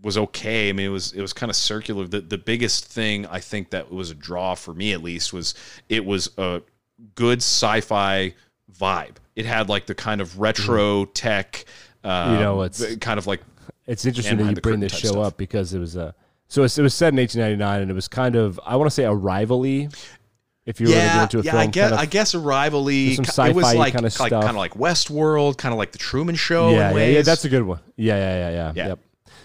was 0.00 0.16
okay. 0.16 0.68
I 0.68 0.72
mean, 0.72 0.86
it 0.86 0.90
was 0.90 1.12
it 1.12 1.20
was 1.20 1.32
kind 1.32 1.50
of 1.50 1.56
circular. 1.56 2.06
The 2.06 2.20
the 2.20 2.38
biggest 2.38 2.84
thing 2.84 3.26
I 3.26 3.40
think 3.40 3.70
that 3.70 3.90
was 3.90 4.12
a 4.12 4.14
draw 4.14 4.54
for 4.54 4.72
me 4.72 4.92
at 4.92 5.02
least 5.02 5.32
was 5.32 5.54
it 5.88 6.04
was 6.04 6.30
a 6.38 6.62
good 7.16 7.38
sci-fi 7.38 8.34
vibe. 8.72 9.16
It 9.36 9.46
had 9.46 9.68
like 9.68 9.86
the 9.86 9.94
kind 9.94 10.20
of 10.20 10.38
retro 10.38 11.04
tech. 11.06 11.64
Um, 12.02 12.10
Mm-hmm. 12.10 12.32
You 12.34 12.40
know, 12.40 12.62
it's- 12.62 12.96
kind 12.96 13.18
of 13.18 13.26
like 13.26 13.40
It's 13.86 14.04
interesting 14.04 14.36
that 14.38 14.50
you 14.50 14.56
bring 14.60 14.80
this 14.80 14.92
show 14.94 15.08
stuff. 15.08 15.26
up 15.26 15.36
because 15.36 15.72
it 15.74 15.78
was 15.78 15.96
a 15.96 16.14
so 16.48 16.62
it's, 16.62 16.76
it 16.78 16.82
was 16.82 16.92
set 16.94 17.12
in 17.14 17.16
1899 17.18 17.82
and 17.82 17.90
it 17.90 17.94
was 17.94 18.08
kind 18.08 18.36
of 18.36 18.60
I 18.64 18.76
want 18.76 18.88
to 18.90 18.94
say 18.94 19.04
a 19.04 19.12
rivalry. 19.12 19.88
If 20.66 20.80
you 20.80 20.86
were 20.86 20.92
to 20.92 20.98
get 20.98 21.04
yeah, 21.14 21.22
into 21.22 21.38
a 21.40 21.42
yeah. 21.42 21.50
film, 21.52 21.62
I 21.62 21.66
guess 21.66 21.82
kind 21.90 21.92
of- 21.94 22.00
I 22.00 22.06
guess 22.06 22.34
a 22.34 22.38
rivalry. 22.38 23.14
Some 23.14 23.24
it 23.24 23.54
was 23.54 23.64
sci-fi 23.66 23.78
like 23.78 23.92
kinda 23.94 24.02
like 24.04 24.12
stuff. 24.12 24.30
kind 24.30 24.48
of 24.50 24.56
like 24.56 24.74
Westworld, 24.74 25.56
kind 25.58 25.72
of 25.72 25.78
like 25.78 25.92
the 25.92 25.98
Truman 25.98 26.34
Show. 26.34 26.70
yeah, 26.70 26.90
in 26.90 26.96
yeah, 26.96 27.06
yeah, 27.06 27.22
that's 27.22 27.44
a 27.44 27.48
good 27.48 27.62
one. 27.62 27.80
Yeah, 27.96 28.16
yeah, 28.16 28.36
yeah, 28.36 28.50
yeah. 28.50 28.72
Yeah. 28.74 28.86
Yep. 28.88 28.98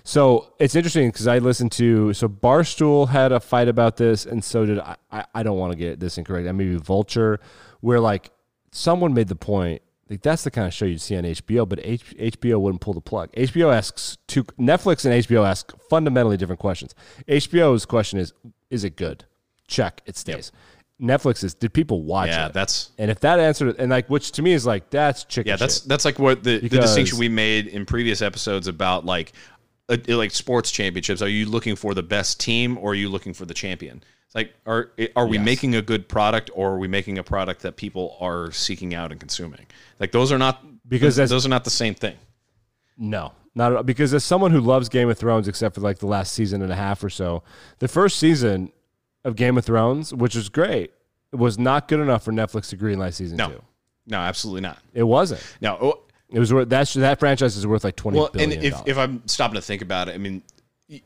So 0.04 0.54
it's 0.60 0.76
interesting 0.76 1.10
because 1.10 1.28
I 1.28 1.38
listened 1.40 1.72
to 1.74 2.14
so 2.14 2.28
Barstool 2.28 3.08
had 3.10 3.32
a 3.32 3.40
fight 3.40 3.68
about 3.68 3.98
this, 3.98 4.26
and 4.26 4.44
so 4.44 4.66
did 4.66 4.80
I. 4.80 4.96
I, 5.12 5.26
I 5.36 5.44
don't 5.44 5.58
want 5.58 5.72
to 5.74 5.78
get 5.78 6.00
this 6.00 6.18
incorrect. 6.18 6.48
I 6.48 6.52
maybe 6.52 6.76
Vulture, 6.78 7.40
where 7.82 8.00
like 8.00 8.32
someone 8.72 9.14
made 9.14 9.28
the 9.28 9.36
point. 9.36 9.82
Like 10.10 10.24
that's 10.24 10.44
the 10.44 10.50
kind 10.50 10.66
of 10.66 10.74
show 10.74 10.86
you'd 10.86 11.02
see 11.02 11.16
on 11.16 11.24
HBO, 11.24 11.70
but 11.70 11.80
H- 11.84 12.16
HBO 12.18 12.60
wouldn't 12.60 12.82
pull 12.82 12.94
the 12.94 13.02
plug. 13.02 13.32
HBO 13.34 13.74
asks 13.74 14.18
two 14.28 14.44
Netflix 14.60 15.06
and 15.06 15.14
HBO 15.24 15.48
ask 15.48 15.72
fundamentally 15.88 16.36
different 16.36 16.60
questions. 16.60 16.96
HBO's 17.28 17.86
question 17.86 18.18
is, 18.18 18.34
is 18.72 18.84
it 18.84 18.96
good? 18.96 19.26
Check, 19.68 20.02
it 20.08 20.18
stays. 20.18 20.52
Netflix 21.00 21.44
is, 21.44 21.54
did 21.54 21.74
people 21.74 22.02
watch 22.04 22.30
yeah. 22.30 22.48
it? 22.48 22.54
That's 22.54 22.92
and 22.98 23.10
if 23.10 23.20
that 23.22 23.40
answered, 23.40 23.76
and 23.78 23.92
like, 23.92 24.10
which 24.10 24.32
to 24.34 24.42
me 24.42 24.52
is 24.52 24.66
like, 24.66 24.90
that's 24.90 25.24
chicken 25.24 25.52
yeah. 25.52 25.56
That's 25.56 25.82
shit. 25.82 25.88
that's 25.88 26.06
like 26.06 26.20
what 26.20 26.44
the, 26.44 26.60
the 26.60 26.70
distinction 26.70 27.20
we 27.20 27.30
made 27.30 27.68
in 27.68 27.86
previous 27.86 28.22
episodes 28.22 28.68
about 28.68 29.06
like 29.06 29.32
uh, 29.88 29.98
like 30.08 30.32
sports 30.32 30.72
championships. 30.72 31.22
Are 31.22 31.30
you 31.30 31.46
looking 31.46 31.76
for 31.76 31.94
the 31.94 32.04
best 32.04 32.40
team 32.40 32.78
or 32.78 32.92
are 32.92 32.96
you 32.96 33.10
looking 33.10 33.34
for 33.34 33.46
the 33.46 33.54
champion? 33.54 34.04
It's 34.30 34.36
like 34.36 34.54
are 34.68 34.92
are 35.16 35.26
we 35.26 35.38
Yes. 35.38 35.46
making 35.46 35.74
a 35.76 35.82
good 35.82 36.08
product 36.08 36.52
or 36.54 36.74
are 36.74 36.78
we 36.78 36.88
making 36.88 37.18
a 37.18 37.24
product 37.24 37.64
that 37.64 37.78
people 37.78 38.16
are 38.20 38.52
seeking 38.52 38.94
out 38.94 39.12
and 39.12 39.20
consuming? 39.20 39.66
Like 40.00 40.12
those 40.12 40.32
are 40.32 40.38
not 40.38 40.64
Because 40.88 41.16
those, 41.16 41.32
those 41.32 41.46
are 41.48 41.50
not 41.50 41.64
the 41.64 41.72
same 41.72 41.96
thing. 41.96 42.16
No, 42.96 43.32
not 43.56 43.72
at 43.72 43.78
all. 43.78 43.84
Because 43.84 44.14
as 44.14 44.24
someone 44.24 44.52
who 44.52 44.60
loves 44.62 44.88
Game 44.88 45.10
of 45.10 45.18
Thrones, 45.18 45.48
except 45.48 45.74
for 45.74 45.82
like 45.82 45.98
the 45.98 46.06
last 46.06 46.34
season 46.34 46.62
and 46.62 46.72
a 46.72 46.76
half 46.76 47.04
or 47.04 47.10
so, 47.10 47.42
the 47.80 47.88
first 47.88 48.20
season 48.20 48.72
of 49.26 49.36
Game 49.36 49.58
of 49.58 49.66
Thrones, 49.66 50.14
which 50.14 50.36
was 50.36 50.48
great, 50.48 50.92
was 51.32 51.58
not 51.58 51.88
good 51.88 52.00
enough 52.00 52.24
for 52.24 52.32
Netflix 52.32 52.70
to 52.70 52.78
greenlight 52.78 53.16
season 53.16 53.38
No, 53.38 53.50
two. 53.50 53.62
no, 54.06 54.18
absolutely 54.20 54.62
not. 54.62 54.78
It 54.94 55.04
wasn't. 55.04 55.42
No, 55.60 55.76
oh, 55.82 56.02
It 56.30 56.38
was 56.38 56.54
worth 56.54 56.70
that. 56.70 56.88
That 56.90 57.20
franchise 57.20 57.58
is 57.58 57.66
worth 57.66 57.84
like 57.84 57.96
twenty 57.96 58.20
well, 58.20 58.30
and 58.38 58.54
if, 58.54 58.76
if 58.86 58.96
I'm 58.96 59.28
stopping 59.28 59.56
to 59.56 59.62
think 59.62 59.82
about 59.82 60.08
it, 60.10 60.14
I 60.14 60.20
mean, 60.20 60.44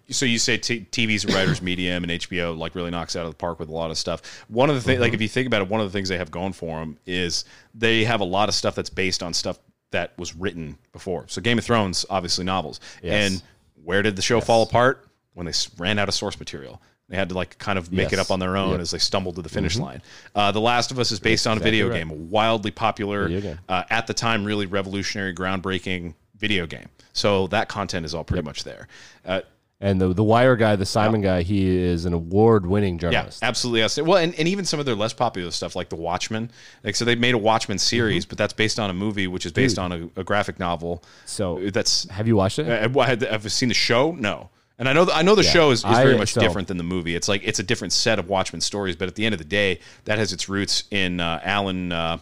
so 0.10 0.26
you 0.26 0.40
say 0.40 0.58
t- 0.58 0.86
TV's 0.92 1.26
a 1.26 1.28
writer's 1.30 1.62
medium, 1.62 2.04
and 2.04 2.12
HBO 2.12 2.58
like 2.58 2.76
really 2.76 2.92
knocks 2.92 3.16
out 3.16 3.26
of 3.26 3.32
the 3.32 3.38
park 3.38 3.60
with 3.60 3.70
a 3.70 3.74
lot 3.74 3.92
of 3.92 3.98
stuff. 3.98 4.44
One 4.48 4.70
of 4.70 4.76
the 4.76 4.82
things, 4.82 4.96
Mm-hmm. 4.96 5.02
like 5.04 5.14
if 5.14 5.22
you 5.22 5.28
think 5.28 5.48
about 5.48 5.62
it, 5.62 5.68
one 5.70 5.82
of 5.82 5.88
the 5.92 5.96
things 5.96 6.10
they 6.10 6.18
have 6.18 6.32
going 6.32 6.54
for 6.54 6.80
them 6.80 6.98
is 7.06 7.46
they 7.76 8.04
have 8.06 8.22
a 8.22 8.26
lot 8.26 8.50
of 8.50 8.56
stuff 8.56 8.76
that's 8.76 8.90
based 8.90 9.22
on 9.24 9.34
stuff 9.34 9.60
that 9.92 10.18
was 10.18 10.36
written 10.36 10.78
before. 10.92 11.26
So 11.28 11.42
Game 11.42 11.58
of 11.58 11.64
Thrones, 11.66 12.06
obviously 12.10 12.46
novels, 12.46 12.80
Yes. 13.02 13.32
and 13.32 13.44
where 13.84 14.02
did 14.02 14.16
the 14.16 14.22
show 14.22 14.40
fall 14.42 14.64
apart 14.64 15.08
when 15.34 15.46
they 15.46 15.54
ran 15.78 16.00
out 16.00 16.08
of 16.08 16.16
source 16.16 16.40
material? 16.40 16.82
They 17.10 17.18
had 17.18 17.30
to 17.30 17.36
like 17.36 17.58
kind 17.60 17.78
of 17.78 17.92
make 17.92 18.14
it 18.14 18.18
up 18.18 18.32
on 18.32 18.40
their 18.40 18.56
own 18.58 18.72
Yep. 18.72 18.80
as 18.80 18.92
they 18.92 18.98
stumbled 18.98 19.36
to 19.36 19.42
the 19.42 19.50
finish 19.50 19.78
line. 19.78 20.02
Uh, 20.34 20.52
the 20.52 20.62
Last 20.62 20.90
of 20.92 20.98
Us 21.00 21.12
is 21.12 21.20
based 21.20 21.46
on 21.46 21.52
a 21.52 21.56
exactly 21.58 21.72
video 21.72 21.90
right. 21.90 21.98
game, 21.98 22.10
a 22.10 22.14
wildly 22.14 22.72
popular, 22.72 23.30
uh, 23.70 23.84
at 23.90 24.08
the 24.08 24.14
time, 24.14 24.46
really 24.46 24.66
revolutionary, 24.66 25.36
groundbreaking 25.36 26.14
video 26.38 26.66
game. 26.66 26.88
So 27.12 27.48
that 27.48 27.68
content 27.70 28.06
is 28.06 28.16
all 28.16 28.24
pretty 28.24 28.42
much 28.44 28.64
there. 28.64 28.88
Uh, 29.26 29.42
and 29.84 30.00
the 30.02 30.14
the 30.14 30.24
Wire 30.24 30.56
guy, 30.56 30.76
the 30.76 30.86
Simon 30.86 31.22
guy, 31.22 31.44
he 31.44 31.68
is 31.68 32.06
an 32.06 32.14
award 32.14 32.66
winning 32.66 32.98
journalist. 32.98 33.42
yeah, 33.42 33.48
absolutely. 33.50 34.04
Well, 34.04 34.18
and, 34.18 34.34
and 34.40 34.48
even 34.48 34.66
some 34.66 34.80
of 34.80 34.86
their 34.88 34.96
less 34.96 35.14
popular 35.14 35.52
stuff, 35.52 35.76
like 35.76 35.90
The 35.90 35.96
Watchmen. 35.98 36.50
Like, 36.84 36.96
so 36.96 37.06
they 37.06 37.16
made 37.16 37.36
a 37.36 37.38
Watchmen 37.38 37.78
series, 37.78 38.26
but 38.26 38.38
that's 38.38 38.54
based 38.54 38.80
on 38.80 38.90
a 38.90 38.94
movie, 38.94 39.28
which 39.28 39.46
is 39.46 39.52
based 39.52 39.78
on 39.78 39.92
a, 39.92 40.10
a 40.22 40.24
graphic 40.24 40.58
novel. 40.60 41.04
So 41.26 41.60
That's 41.70 42.10
have 42.10 42.28
you 42.28 42.36
watched 42.36 42.58
it? 42.60 42.68
Uh, 42.68 43.00
I- 43.00 43.04
I- 43.12 43.32
Have 43.32 43.46
I 43.46 43.50
seen 43.50 43.70
the 43.70 43.76
show? 43.76 44.14
No. 44.14 44.50
And 44.80 44.90
I 44.90 44.94
know 44.94 45.08
I 45.14 45.22
know 45.22 45.36
the 45.36 45.44
show 45.44 45.70
is, 45.72 45.80
is 45.80 45.86
I- 45.86 46.04
very 46.04 46.18
much 46.18 46.34
so- 46.34 46.42
different 46.42 46.68
than 46.68 46.78
the 46.78 46.84
movie. 46.84 47.16
It's 47.16 47.28
like 47.28 47.42
it's 47.44 47.60
a 47.60 47.64
different 47.64 47.94
set 47.94 48.18
of 48.20 48.28
Watchmen 48.30 48.62
stories, 48.62 48.96
but 48.96 49.08
at 49.08 49.16
the 49.16 49.26
end 49.26 49.34
of 49.34 49.40
the 49.40 49.46
day, 49.46 49.80
that 50.06 50.18
has 50.18 50.34
its 50.34 50.50
roots 50.50 50.86
in 50.92 51.20
uh, 51.20 51.40
Alan. 51.44 51.92
Uh, 51.92 52.18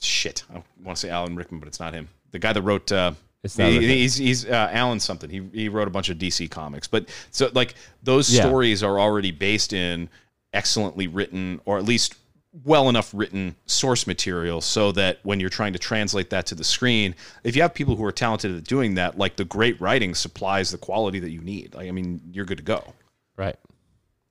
shit, 0.00 0.44
I 0.52 0.62
want 0.84 0.96
to 0.96 1.00
say 1.00 1.08
Alan 1.10 1.36
Rickman, 1.36 1.58
but 1.60 1.68
it's 1.68 1.80
not 1.80 1.94
him. 1.94 2.08
The 2.30 2.38
guy 2.38 2.52
that 2.52 2.62
wrote. 2.62 2.90
Uh, 2.92 3.12
It's 3.44 3.58
not 3.58 3.70
he- 3.72 3.86
he's 3.86 4.16
he's 4.16 4.44
uh, 4.46 4.68
Alan 4.72 5.00
something. 5.00 5.28
He 5.28 5.42
he 5.52 5.68
wrote 5.68 5.88
a 5.88 5.90
bunch 5.90 6.08
of 6.10 6.18
DC 6.18 6.48
comics, 6.50 6.86
but 6.86 7.08
so 7.30 7.50
like 7.54 7.74
those 8.02 8.32
Yeah. 8.32 8.42
stories 8.42 8.82
are 8.82 9.00
already 9.00 9.30
based 9.32 9.72
in 9.72 10.08
excellently 10.52 11.06
written 11.08 11.60
or 11.64 11.78
at 11.78 11.84
least 11.84 12.14
well 12.64 12.90
enough 12.90 13.10
written 13.14 13.56
source 13.64 14.06
material 14.06 14.60
so 14.60 14.92
that 14.92 15.18
when 15.22 15.40
you're 15.40 15.48
trying 15.48 15.72
to 15.72 15.78
translate 15.78 16.28
that 16.30 16.44
to 16.44 16.54
the 16.54 16.62
screen, 16.62 17.14
if 17.44 17.56
you 17.56 17.62
have 17.62 17.72
people 17.72 17.96
who 17.96 18.04
are 18.04 18.12
talented 18.12 18.54
at 18.54 18.62
doing 18.64 18.94
that, 18.96 19.16
like 19.16 19.36
the 19.36 19.44
great 19.44 19.80
writing 19.80 20.14
supplies 20.14 20.70
the 20.70 20.76
quality 20.78 21.18
that 21.18 21.30
you 21.30 21.40
need. 21.40 21.74
Like 21.74 21.88
I 21.88 21.90
mean, 21.90 22.20
you're 22.30 22.44
good 22.44 22.58
to 22.58 22.64
go. 22.64 22.92
Right. 23.36 23.56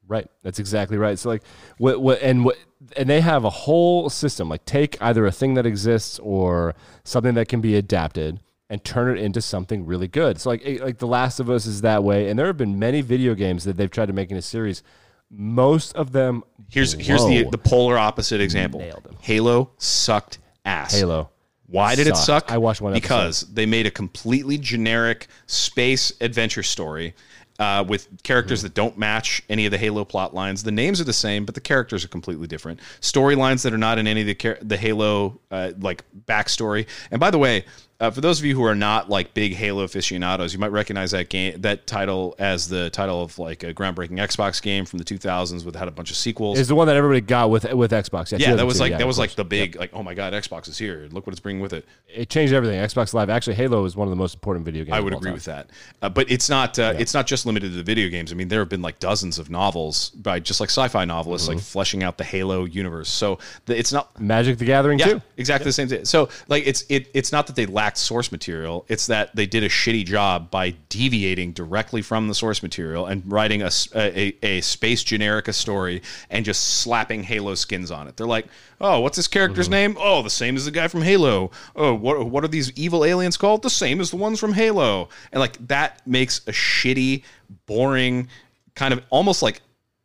Right. 0.08 0.28
That's 0.44 0.60
exactly 0.60 0.98
right. 0.98 1.18
So 1.20 1.30
like 1.30 1.42
what 1.80 2.02
what 2.02 2.22
and 2.22 2.46
what 2.46 2.58
and 2.96 3.10
they 3.10 3.22
have 3.22 3.44
a 3.44 3.50
whole 3.50 4.10
system 4.10 4.48
like 4.50 4.64
take 4.66 5.02
either 5.02 5.26
a 5.26 5.32
thing 5.32 5.56
that 5.56 5.66
exists 5.66 6.18
or 6.20 6.76
something 7.04 7.34
that 7.36 7.48
can 7.50 7.60
be 7.62 7.76
adapted 7.76 8.40
and 8.72 8.82
turn 8.86 9.16
it 9.16 9.22
into 9.22 9.42
something 9.42 9.86
really 9.86 10.08
good. 10.08 10.40
So 10.40 10.50
like 10.50 10.66
like 10.82 10.98
The 10.98 11.06
Last 11.06 11.40
of 11.40 11.50
Us 11.50 11.66
is 11.66 11.82
that 11.82 12.04
way 12.04 12.30
and 12.30 12.40
there 12.40 12.48
have 12.48 12.58
been 12.58 12.80
many 12.80 13.02
video 13.02 13.36
games 13.36 13.66
that 13.66 13.76
they've 13.78 13.92
tried 13.92 14.08
to 14.08 14.14
make 14.14 14.32
in 14.32 14.38
a 14.38 14.42
series. 14.42 14.82
Most 15.30 15.94
of 15.96 16.14
them 16.14 16.44
Here's 16.70 16.94
here's 16.94 17.26
the 17.26 17.48
the 17.52 17.58
polar 17.58 17.98
opposite 17.98 18.42
example. 18.42 18.82
Halo 19.20 19.72
sucked 19.78 20.40
ass. 20.66 20.94
Halo. 20.94 21.30
Why 21.68 21.96
did 21.96 22.08
it 22.08 22.18
suck? 22.18 22.52
I 22.52 22.58
watched 22.58 22.82
one 22.82 22.94
episode. 22.94 23.02
because 23.04 23.42
they 23.54 23.66
made 23.66 23.86
a 23.86 23.92
completely 23.92 24.58
generic 24.58 25.28
space 25.48 26.12
adventure 26.20 26.64
story, 26.64 27.14
uh, 27.62 27.84
with 27.88 28.08
characters 28.24 28.64
that 28.64 28.74
don't 28.74 28.98
match 28.98 29.44
any 29.48 29.68
of 29.68 29.72
the 29.72 29.78
Halo 29.78 30.04
plot 30.04 30.34
lines. 30.34 30.64
The 30.64 30.72
names 30.72 31.00
are 31.00 31.04
the 31.04 31.14
same, 31.14 31.46
but 31.46 31.54
the 31.54 31.62
characters 31.62 32.04
are 32.04 32.08
completely 32.08 32.48
different. 32.48 32.80
Storylines 33.02 33.62
that 33.64 33.72
are 33.72 33.78
not 33.78 34.00
in 34.00 34.08
any 34.08 34.22
of 34.22 34.28
the 34.28 34.58
the 34.64 34.78
Halo 34.78 35.40
uh, 35.52 35.72
like 35.80 36.04
backstory. 36.26 36.88
And 37.12 37.20
by 37.20 37.30
the 37.30 37.38
way, 37.38 37.66
uh, 38.02 38.12
for 38.12 38.20
those 38.20 38.40
of 38.40 38.46
you 38.46 38.56
who 38.56 38.64
are 38.66 38.76
not 38.76 39.10
like 39.10 39.34
big 39.34 39.54
Halo 39.54 39.84
aficionados, 39.84 40.52
you 40.54 40.60
might 40.60 40.72
recognize 40.72 41.12
that 41.12 41.30
game, 41.30 41.62
that 41.62 41.88
title 41.88 42.36
as 42.40 42.68
the 42.68 42.90
title 42.90 43.22
of 43.22 43.40
like 43.40 43.64
a 43.64 43.74
groundbreaking 43.74 44.18
Xbox 44.20 44.62
game 44.62 44.86
from 44.86 45.00
the 45.00 45.06
2000s, 45.06 45.64
with 45.64 45.76
had 45.76 45.88
a 45.88 45.92
bunch 45.92 46.12
of 46.12 46.18
sequels. 46.18 46.60
Is 46.60 46.68
the 46.68 46.76
one 46.76 46.88
that 46.88 46.96
everybody 46.98 47.22
got 47.22 47.50
with 47.50 47.72
with 47.74 47.92
Xbox? 47.92 48.38
yeah, 48.38 48.56
that 48.56 48.66
was 48.66 48.80
like 48.80 48.98
that 48.98 49.08
was 49.08 49.18
like 49.20 49.36
the 49.36 49.46
big 49.46 49.76
like 49.78 49.92
oh 49.94 50.04
my 50.04 50.14
god, 50.14 50.34
Xbox 50.34 50.68
is 50.68 50.78
here. 50.78 51.08
Look 51.12 51.26
what 51.28 51.34
it's 51.34 51.40
bringing 51.40 51.62
with 51.62 51.74
it. 51.74 51.86
it 52.08 52.30
changed 52.30 52.54
everything. 52.54 52.80
Xbox 52.80 53.14
Live. 53.14 53.30
Actually, 53.30 53.56
Halo 53.56 53.86
is 53.86 53.96
one 53.96 54.08
of 54.08 54.10
the 54.10 54.16
most 54.18 54.34
important 54.34 54.66
video 54.66 54.84
games. 54.84 54.96
I 54.98 55.00
would 55.00 55.14
agree 55.14 55.28
time. 55.30 55.34
with 55.34 55.46
that, 55.46 55.70
uh, 56.02 56.10
but 56.10 56.30
it's 56.30 56.50
not. 56.50 56.78
Uh, 56.80 56.94
It's 56.98 57.14
not 57.14 57.28
just 57.28 57.46
limited 57.46 57.70
to 57.72 57.78
the 57.78 57.84
video 57.84 58.10
games. 58.10 58.32
I 58.32 58.36
mean, 58.36 58.48
there 58.48 58.60
have 58.60 58.70
been 58.70 58.82
like 58.82 59.00
dozens 59.00 59.40
of 59.40 59.50
novels 59.50 60.10
by 60.12 60.40
just 60.40 60.60
like 60.60 60.70
sci-fi 60.70 61.06
novelists, 61.06 61.48
Mm-hmm. 61.48 61.58
like 61.58 61.64
fleshing 61.64 62.04
out 62.04 62.18
the 62.18 62.24
Halo 62.24 62.66
universe. 62.66 63.10
So 63.10 63.38
the, 63.66 63.78
it's 63.78 63.92
not. 63.94 64.20
Magic 64.20 64.58
the 64.58 64.66
Gathering 64.66 64.98
Yeah, 65.00 65.06
too. 65.06 65.22
exactly 65.38 65.66
the 65.66 65.74
same 65.74 65.88
thing. 65.88 66.06
So 66.06 66.30
like 66.48 66.66
it's 66.66 66.84
it 66.90 67.10
it's 67.14 67.32
not 67.32 67.46
that 67.48 67.56
they 67.56 67.66
lacked 67.92 67.98
source 67.98 68.32
material. 68.32 68.86
It's 68.88 69.08
that 69.08 69.36
they 69.36 69.46
did 69.46 69.64
a 69.64 69.70
shitty 69.70 70.06
job 70.06 70.50
by 70.50 70.76
deviating 70.88 71.52
directly 71.52 72.02
from 72.02 72.30
the 72.30 72.36
source 72.36 72.64
material 72.64 73.06
and 73.06 73.22
writing 73.30 73.62
a 73.62 73.70
a 73.94 74.62
space 74.62 75.04
generica 75.04 75.54
story 75.54 76.02
and 76.30 76.46
just 76.46 76.80
slapping 76.82 77.24
Halo 77.24 77.56
skins 77.56 77.92
on 77.92 78.08
it. 78.08 78.16
They're 78.16 78.28
like, 78.28 78.46
oh, 78.80 79.02
what's 79.02 79.18
this 79.18 79.28
character's 79.28 79.66
mm-hmm. 79.66 79.94
name? 79.94 79.98
Oh, 80.00 80.22
the 80.22 80.30
same 80.30 80.56
as 80.56 80.66
the 80.66 80.72
guy 80.72 80.88
from 80.88 81.02
Halo. 81.02 81.52
Oh, 81.76 81.94
what 81.94 82.26
what 82.30 82.44
are 82.46 82.50
these 82.50 82.72
evil 82.78 83.04
aliens 83.04 83.36
called? 83.36 83.62
The 83.62 83.70
same 83.70 84.00
as 84.00 84.12
the 84.12 84.18
ones 84.18 84.40
from 84.40 84.54
Halo. 84.54 85.10
And 85.34 85.42
like 85.42 85.68
that 85.68 86.06
makes 86.08 86.40
a 86.48 86.52
shitty, 86.52 87.24
boring, 87.66 88.30
kind 88.76 88.94
of 88.94 89.04
almost 89.10 89.42
like 89.42 89.62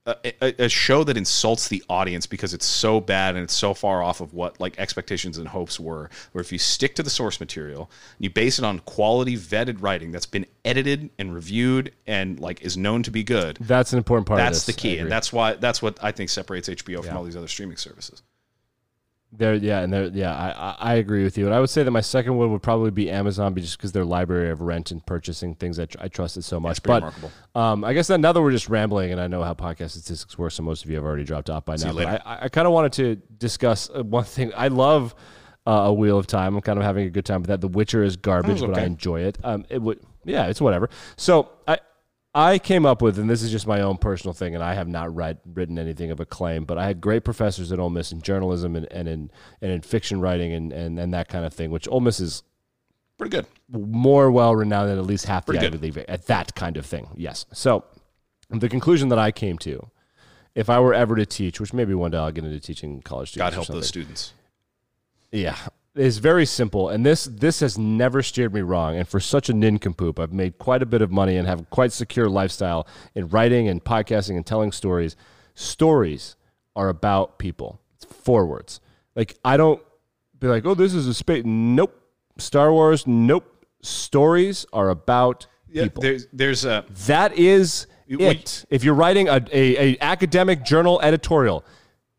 a, 0.07 0.65
a, 0.65 0.69
show 0.69 1.03
that 1.05 1.17
insults 1.17 1.69
the 1.69 1.83
audience 1.89 2.27
because 2.27 2.55
it's 2.55 2.67
so 2.67 3.01
bad 3.01 3.35
and 3.35 3.43
it's 3.43 3.55
so 3.55 3.75
far 3.75 4.03
off 4.03 4.21
of 4.21 4.35
what 4.35 4.59
like 4.61 4.79
expectations 4.79 5.37
and 5.37 5.49
hopes 5.49 5.81
were. 5.81 6.09
Where 6.33 6.41
if 6.41 6.53
you 6.53 6.59
stick 6.59 6.95
to 6.97 7.03
the 7.03 7.11
source 7.11 7.41
material, 7.41 7.91
you 8.19 8.31
base 8.31 8.59
it 8.59 8.65
on 8.65 8.79
quality 8.81 9.37
vetted 9.37 9.83
writing 9.83 10.13
that's 10.13 10.27
been 10.27 10.47
edited 10.65 11.11
and 11.19 11.35
reviewed 11.35 11.93
and 12.07 12.39
like 12.39 12.63
is 12.63 12.77
known 12.77 13.03
to 13.03 13.11
be 13.11 13.25
good. 13.25 13.59
That's 13.61 13.93
an 13.93 13.99
important 13.99 14.29
part. 14.29 14.39
That's 14.39 14.61
of 14.61 14.75
the 14.75 14.81
key, 14.81 14.99
and 14.99 15.11
that's 15.11 15.33
why 15.33 15.55
that's 15.55 15.83
what 15.83 16.03
I 16.03 16.13
think 16.13 16.31
separates 16.31 16.69
HBO 16.69 17.05
from 17.05 17.17
all 17.17 17.25
these 17.25 17.37
other 17.37 17.49
streaming 17.49 17.77
services. 17.77 18.23
There, 19.33 19.55
yeah, 19.55 19.81
and 19.81 19.93
there, 19.93 20.07
yeah, 20.07 20.35
I, 20.35 20.77
I, 20.79 20.95
agree 20.95 21.25
with 21.25 21.37
you. 21.37 21.47
And 21.47 21.55
I 21.55 21.61
would 21.61 21.69
say 21.69 21.83
that 21.83 21.91
my 21.91 22.01
second 22.01 22.37
one 22.37 22.53
would 22.53 22.63
probably 22.63 22.93
be 22.93 23.11
Amazon, 23.11 23.55
just 23.57 23.77
because 23.77 23.93
their 23.93 24.05
library 24.05 24.51
of 24.51 24.61
rent 24.61 24.93
and 24.93 25.05
purchasing 25.05 25.55
things 25.57 25.77
that 25.77 25.83
I, 25.83 25.87
tr- 25.87 25.99
I 26.03 26.09
trusted 26.09 26.45
so 26.45 26.61
much. 26.61 26.83
pretty 26.83 27.01
but 27.01 27.03
remarkable. 27.03 27.33
um, 27.55 27.85
I 27.85 27.93
guess 27.93 28.07
that 28.07 28.19
now 28.19 28.33
that 28.33 28.41
we're 28.41 28.53
just 28.53 28.69
rambling, 28.69 29.13
and 29.13 29.21
I 29.21 29.27
know 29.27 29.43
how 29.43 29.53
podcast 29.53 29.91
statistics 29.91 30.39
work, 30.39 30.53
so 30.53 30.63
most 30.63 30.85
of 30.85 30.91
you 30.91 30.97
have 30.97 31.05
already 31.05 31.25
dropped 31.25 31.51
off 31.51 31.65
by 31.65 31.77
now. 31.77 31.91
you 31.91 32.05
But. 32.05 32.27
I, 32.27 32.39
I 32.43 32.49
kind 32.49 32.67
of 32.67 32.73
wanted 32.73 32.93
to 32.95 33.17
discuss 33.37 33.91
uh, 33.91 34.05
one 34.05 34.25
thing. 34.25 34.53
I 34.57 34.69
love 34.69 35.15
uh, 35.67 35.71
a 35.71 35.93
Wheel 35.93 36.19
of 36.19 36.27
Time. 36.27 36.55
I'm 36.55 36.63
kind 36.63 36.79
of 36.79 36.85
having 36.85 37.07
a 37.07 37.11
good 37.11 37.27
time 37.27 37.43
with 37.43 37.49
that. 37.49 37.61
The 37.61 37.69
Witcher 37.69 38.05
is 38.05 38.17
garbage, 38.17 38.63
was 38.63 38.71
but 38.71 38.79
I 38.79 38.85
enjoy 38.85 39.23
it. 39.23 39.39
Um, 39.43 39.67
it 39.69 39.83
would, 39.83 40.01
yeah, 40.25 40.47
it's 40.47 40.61
whatever. 40.61 40.89
So 41.17 41.51
I. 41.67 41.79
I 42.37 42.59
came 42.59 42.85
up 42.85 43.01
with, 43.01 43.19
and 43.19 43.31
this 43.31 43.43
is 43.43 43.51
just 43.51 43.67
my 43.67 43.81
own 43.81 43.97
personal 43.97 44.35
thing, 44.35 44.55
and 44.55 44.63
I 44.63 44.75
have 44.75 44.89
not 44.89 45.15
read, 45.15 45.39
written 45.47 45.79
anything 45.79 46.11
of 46.11 46.21
a 46.21 46.27
claim, 46.27 46.67
but 46.67 46.77
I 46.77 46.87
had 46.87 47.01
great 47.01 47.25
professors 47.25 47.73
at 47.73 47.79
Ole 47.81 47.89
Miss 47.89 48.13
in 48.13 48.21
journalism 48.21 48.77
and, 48.77 48.87
and 48.93 49.09
in 49.09 49.31
and 49.63 49.73
in 49.73 49.81
fiction 49.81 50.21
writing 50.21 50.53
and, 50.53 50.71
and, 50.71 50.99
and 50.99 51.15
that 51.15 51.29
kind 51.29 51.47
of 51.47 51.55
thing, 51.55 51.71
which 51.71 51.89
Ole 51.89 52.01
Miss 52.01 52.21
is 52.21 52.43
Pretty 53.17 53.35
good. 53.35 53.47
more 53.71 54.31
well 54.31 54.55
renowned 54.55 54.91
than 54.91 54.99
at 54.99 55.07
least 55.07 55.25
half 55.25 55.47
the 55.47 55.55
Pretty 55.55 55.67
Ivy 55.67 55.79
League 55.79 56.05
at 56.09 56.27
that 56.27 56.55
kind 56.55 56.77
of 56.77 56.85
thing. 56.85 57.09
Yes. 57.17 57.47
So 57.55 57.85
the 58.51 58.69
conclusion 58.69 59.09
that 59.09 59.19
I 59.19 59.31
came 59.31 59.57
to, 59.61 59.89
if 60.55 60.69
I 60.69 60.79
were 60.79 60.93
ever 60.93 61.17
to 61.17 61.25
teach, 61.25 61.59
which 61.59 61.73
maybe 61.73 61.95
one 61.95 62.11
day 62.11 62.19
I'll 62.19 62.33
get 62.33 62.45
into 62.45 62.61
teaching 62.61 63.01
college 63.01 63.31
students. 63.31 63.51
God 63.51 63.55
help 63.55 63.69
those 63.69 63.89
students. 63.89 64.35
Yeah. 65.33 65.57
It's 65.97 66.19
very 66.19 66.45
simple. 66.45 66.91
And 66.91 67.05
this 67.07 67.25
this 67.25 67.61
has 67.61 67.79
never 67.79 68.23
steered 68.23 68.53
me 68.53 68.61
wrong. 68.61 68.97
And 68.97 69.09
for 69.09 69.19
such 69.19 69.49
a 69.49 69.55
nincompoop, 69.55 70.19
I've 70.19 70.33
made 70.33 70.59
quite 70.59 70.83
a 70.83 70.87
bit 70.87 71.01
of 71.03 71.11
money 71.11 71.37
and 71.37 71.49
have 71.49 71.69
quite 71.71 71.91
secure 71.93 72.29
lifestyle 72.29 72.87
in 73.15 73.29
writing 73.29 73.69
and 73.69 73.83
podcasting 73.83 74.37
and 74.37 74.45
telling 74.45 74.73
stories. 74.73 75.17
Stories 75.55 76.37
are 76.75 76.91
about 76.91 77.39
people. 77.39 77.81
It's 77.97 78.05
forwards. 78.05 78.81
Like 79.15 79.39
I 79.45 79.57
don't 79.57 79.83
be 80.39 80.49
like, 80.49 80.67
oh, 80.67 80.75
this 80.75 80.93
is 80.93 81.07
a 81.07 81.15
space. 81.15 81.43
Nope. 81.47 81.99
Star 82.39 82.71
Wars, 82.71 83.07
nope. 83.07 83.65
Stories 83.83 84.67
are 84.75 84.91
about 84.91 85.47
people. 85.73 86.03
There's 86.03 86.27
there's 86.33 86.65
a 86.67 86.85
That 87.07 87.33
is 87.39 87.87
it. 88.07 88.67
If 88.69 88.85
you're 88.85 88.95
writing 88.95 89.29
a, 89.29 89.41
a, 89.51 89.95
a 89.95 89.97
academic 90.03 90.63
journal 90.65 91.01
editorial, 91.01 91.65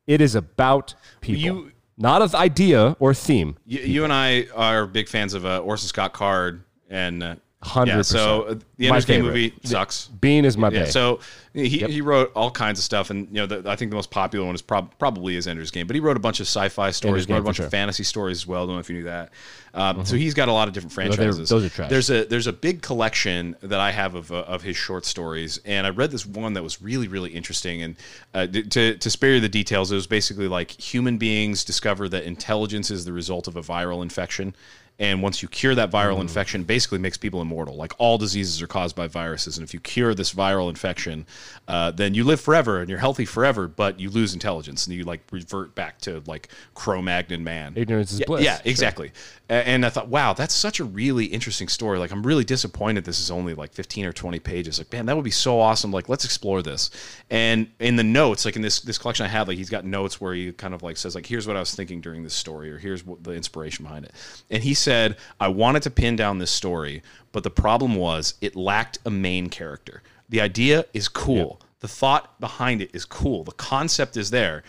it 0.07 0.19
is 0.19 0.33
about 0.33 0.95
people. 1.21 1.41
You- 1.43 1.71
not 1.97 2.21
of 2.21 2.35
idea 2.35 2.95
or 2.99 3.13
theme. 3.13 3.57
you, 3.65 3.79
you 3.79 4.03
and 4.03 4.13
I 4.13 4.47
are 4.55 4.85
big 4.85 5.09
fans 5.09 5.33
of 5.33 5.45
uh, 5.45 5.59
Orson 5.59 5.87
Scott 5.87 6.13
Card 6.13 6.63
and 6.89 7.23
uh, 7.23 7.35
100%. 7.67 7.87
Yeah, 7.87 8.01
so 8.01 8.41
uh, 8.43 8.55
the 8.77 8.87
Ender's 8.87 9.05
Game 9.05 9.23
movie 9.23 9.53
sucks. 9.63 10.07
Bean 10.07 10.45
is 10.45 10.57
my 10.57 10.69
Yeah, 10.69 10.83
bae. 10.83 10.89
so 10.89 11.19
he, 11.53 11.67
he 11.69 12.01
wrote 12.01 12.31
all 12.35 12.51
kinds 12.51 12.79
of 12.79 12.85
stuff, 12.85 13.09
and 13.09 13.27
you 13.29 13.35
know 13.35 13.45
the, 13.47 13.69
I 13.69 13.75
think 13.75 13.91
the 13.91 13.95
most 13.95 14.11
popular 14.11 14.45
one 14.45 14.53
is 14.55 14.61
prob- 14.61 14.93
probably 14.99 15.35
his 15.35 15.47
Ender's 15.47 15.71
Game. 15.71 15.87
But 15.87 15.95
he 15.95 15.99
wrote 15.99 16.17
a 16.17 16.19
bunch 16.19 16.39
of 16.39 16.45
sci-fi 16.47 16.91
stories, 16.91 17.27
wrote 17.27 17.39
a 17.39 17.41
bunch 17.41 17.57
sure. 17.57 17.65
of 17.65 17.71
fantasy 17.71 18.03
stories 18.03 18.37
as 18.37 18.47
well. 18.47 18.63
I 18.63 18.65
Don't 18.67 18.75
know 18.75 18.79
if 18.79 18.89
you 18.89 18.97
knew 18.97 19.03
that. 19.05 19.31
Um, 19.73 20.05
So 20.05 20.15
he's 20.15 20.33
got 20.33 20.47
a 20.47 20.51
lot 20.51 20.67
of 20.67 20.73
different 20.73 20.93
franchises. 20.93 21.49
those 21.49 21.65
are 21.65 21.69
trash. 21.69 21.89
There's 21.89 22.09
a 22.09 22.25
there's 22.25 22.47
a 22.47 22.53
big 22.53 22.81
collection 22.81 23.55
that 23.61 23.79
I 23.79 23.91
have 23.91 24.15
of 24.15 24.31
uh, 24.31 24.35
of 24.47 24.63
his 24.63 24.77
short 24.77 25.05
stories, 25.05 25.59
and 25.65 25.85
I 25.85 25.89
read 25.91 26.11
this 26.11 26.25
one 26.25 26.53
that 26.53 26.63
was 26.63 26.81
really 26.81 27.07
really 27.07 27.31
interesting. 27.31 27.81
And 27.81 27.95
uh, 28.33 28.47
to 28.47 28.95
to 28.95 29.09
spare 29.09 29.35
you 29.35 29.39
the 29.41 29.49
details, 29.49 29.91
it 29.91 29.95
was 29.95 30.07
basically 30.07 30.47
like 30.47 30.71
human 30.71 31.17
beings 31.17 31.63
discover 31.63 32.07
that 32.09 32.23
intelligence 32.23 32.91
is 32.91 33.05
the 33.05 33.13
result 33.13 33.47
of 33.47 33.55
a 33.55 33.61
viral 33.61 34.01
infection. 34.01 34.55
And 34.99 35.21
once 35.21 35.41
you 35.43 35.47
cure 35.47 35.75
that 35.75 35.91
viral 35.91 36.19
infection, 36.21 36.63
basically 36.63 36.97
makes 36.97 37.17
people 37.17 37.41
immortal. 37.41 37.75
Like 37.75 37.93
all 37.99 38.17
diseases 38.17 38.61
are 38.61 38.67
caused 38.67 38.95
by 38.95 39.07
viruses, 39.07 39.57
and 39.57 39.63
if 39.67 39.73
you 39.73 39.79
cure 39.79 40.15
this 40.15 40.33
viral 40.33 40.69
infection, 40.69 41.25
uh, 41.67 41.91
then 41.91 42.13
you 42.15 42.23
live 42.23 42.41
forever 42.41 42.79
and 42.79 42.89
you're 42.89 42.99
healthy 42.99 43.25
forever. 43.25 43.67
But 43.67 43.99
you 43.99 44.09
lose 44.09 44.33
intelligence, 44.33 44.87
and 44.87 44.95
you 44.95 45.03
like 45.03 45.21
revert 45.31 45.75
back 45.75 45.99
to 46.01 46.23
like 46.25 46.49
Cro-Magnon 46.73 47.43
man. 47.43 47.73
Ignorance 47.75 48.11
is 48.11 48.19
Yeah, 48.21 48.25
bliss. 48.25 48.43
Yeah, 48.43 48.55
Sure. 48.55 48.61
exactly. 48.65 49.11
And 49.49 49.85
I 49.85 49.89
thought, 49.89 50.09
wow, 50.09 50.33
that's 50.33 50.53
such 50.53 50.81
a 50.81 50.83
really 50.83 51.23
interesting 51.25 51.69
story. 51.69 51.99
Like, 51.99 52.11
I'm 52.11 52.21
really 52.21 52.43
disappointed 52.43 53.05
this 53.05 53.21
is 53.21 53.31
only 53.31 53.53
like 53.53 53.71
15 53.71 54.05
or 54.05 54.11
20 54.11 54.39
pages. 54.39 54.77
Like, 54.77 54.91
man, 54.91 55.05
that 55.05 55.15
would 55.15 55.23
be 55.23 55.31
so 55.31 55.61
awesome. 55.61 55.89
Like, 55.89 56.09
let's 56.09 56.25
explore 56.25 56.61
this. 56.61 56.89
And 57.29 57.69
in 57.79 57.95
the 57.95 58.03
notes, 58.03 58.43
like 58.43 58.57
in 58.57 58.61
this 58.61 58.81
this 58.81 58.97
collection 58.97 59.25
I 59.25 59.29
have, 59.29 59.47
like 59.47 59.57
he's 59.57 59.69
got 59.69 59.85
notes 59.85 60.19
where 60.19 60.33
he 60.33 60.51
kind 60.51 60.73
of 60.73 60.83
like 60.83 60.97
says, 60.97 61.15
like, 61.15 61.25
here's 61.25 61.47
what 61.47 61.55
I 61.55 61.59
was 61.61 61.73
thinking 61.73 62.01
during 62.01 62.23
this 62.23 62.33
story, 62.33 62.69
or 62.71 62.77
here's 62.77 63.05
what 63.05 63.23
the 63.23 63.31
inspiration 63.31 63.85
behind 63.85 64.03
it. 64.05 64.11
And 64.49 64.63
he 64.63 64.73
said, 64.87 65.17
I 65.37 65.49
wanted 65.49 65.83
to 65.83 65.89
pin 65.89 66.15
down 66.15 66.37
this 66.37 66.49
story, 66.49 67.03
but 67.33 67.43
the 67.43 67.49
problem 67.49 67.95
was 67.95 68.35
it 68.39 68.55
lacked 68.55 68.99
a 69.03 69.09
main 69.09 69.49
character. 69.49 70.01
The 70.29 70.39
idea 70.39 70.85
is 70.93 71.09
cool. 71.09 71.59
The 71.81 71.89
thought 71.89 72.39
behind 72.39 72.81
it 72.81 72.91
is 72.93 73.03
cool. 73.03 73.43
The 73.43 73.51
concept 73.51 74.15
is 74.15 74.29
there, 74.29 74.63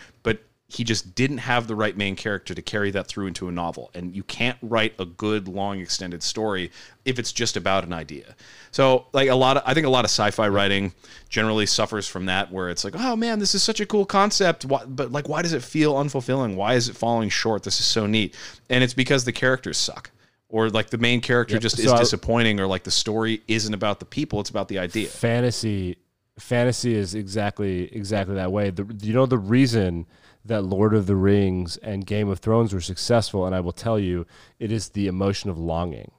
he 0.71 0.83
just 0.83 1.15
didn't 1.15 1.39
have 1.39 1.65
the 1.65 1.75
right 1.75 1.97
main 1.97 2.15
character 2.15 2.53
to 2.53 2.61
carry 2.61 2.91
that 2.91 3.07
through 3.07 3.25
into 3.25 3.47
a 3.47 3.51
novel. 3.51 3.89
And 3.95 4.15
you 4.15 4.21
can't 4.21 4.55
write 4.61 4.93
a 4.99 5.05
good, 5.05 5.47
long, 5.47 5.79
extended 5.79 6.21
story 6.21 6.71
if 7.05 7.17
it's 7.17 7.31
just 7.31 7.57
about 7.57 7.83
an 7.85 7.91
idea. 7.91 8.35
So, 8.69 9.07
like 9.11 9.29
a 9.29 9.35
lot 9.35 9.57
of, 9.57 9.63
I 9.65 9.73
think 9.73 9.87
a 9.87 9.89
lot 9.89 10.05
of 10.05 10.11
sci-fi 10.11 10.47
writing 10.47 10.93
generally 11.27 11.65
suffers 11.65 12.07
from 12.07 12.27
that, 12.27 12.51
where 12.51 12.69
it's 12.69 12.83
like, 12.83 12.93
oh 12.95 13.15
man, 13.15 13.39
this 13.39 13.55
is 13.55 13.63
such 13.63 13.79
a 13.79 13.85
cool 13.87 14.05
concept, 14.05 14.63
why, 14.63 14.85
but 14.85 15.11
like, 15.11 15.27
why 15.27 15.41
does 15.41 15.53
it 15.53 15.63
feel 15.63 15.95
unfulfilling? 15.95 16.55
Why 16.55 16.75
is 16.75 16.87
it 16.87 16.95
falling 16.95 17.29
short? 17.29 17.63
This 17.63 17.79
is 17.79 17.87
so 17.87 18.05
neat, 18.05 18.35
and 18.69 18.83
it's 18.83 18.93
because 18.93 19.25
the 19.25 19.33
characters 19.33 19.77
suck. 19.77 20.11
Or 20.49 20.69
like 20.69 20.91
the 20.91 20.97
main 20.99 21.21
character 21.21 21.57
just 21.59 21.77
So 21.77 21.83
is 21.83 21.91
I- 21.91 21.97
disappointing, 21.99 22.59
or 22.59 22.67
like 22.67 22.83
the 22.83 22.91
story 22.91 23.41
isn't 23.47 23.73
about 23.73 23.99
the 23.99 24.05
people; 24.05 24.39
it's 24.39 24.49
about 24.51 24.67
the 24.67 24.77
idea. 24.79 25.07
fantasy 25.07 25.97
fantasy 26.39 26.93
is 26.95 27.15
exactly 27.15 27.93
exactly 27.95 28.35
that 28.35 28.51
way. 28.51 28.69
The, 28.69 28.85
you 29.01 29.13
know 29.13 29.25
the 29.25 29.37
reason 29.37 30.05
that 30.49 30.63
Lord 30.63 30.93
of 30.93 31.07
the 31.07 31.15
Rings 31.15 31.77
and 31.77 32.05
Game 32.05 32.27
of 32.27 32.39
Thrones 32.39 32.73
were 32.73 32.81
successful, 32.81 33.45
and 33.45 33.55
I 33.55 33.61
will 33.61 33.71
tell 33.71 33.97
you, 33.97 34.27
it 34.59 34.71
is 34.71 34.89
the 34.89 35.07
emotion 35.07 35.49
of 35.49 35.57
longing. 35.57 36.11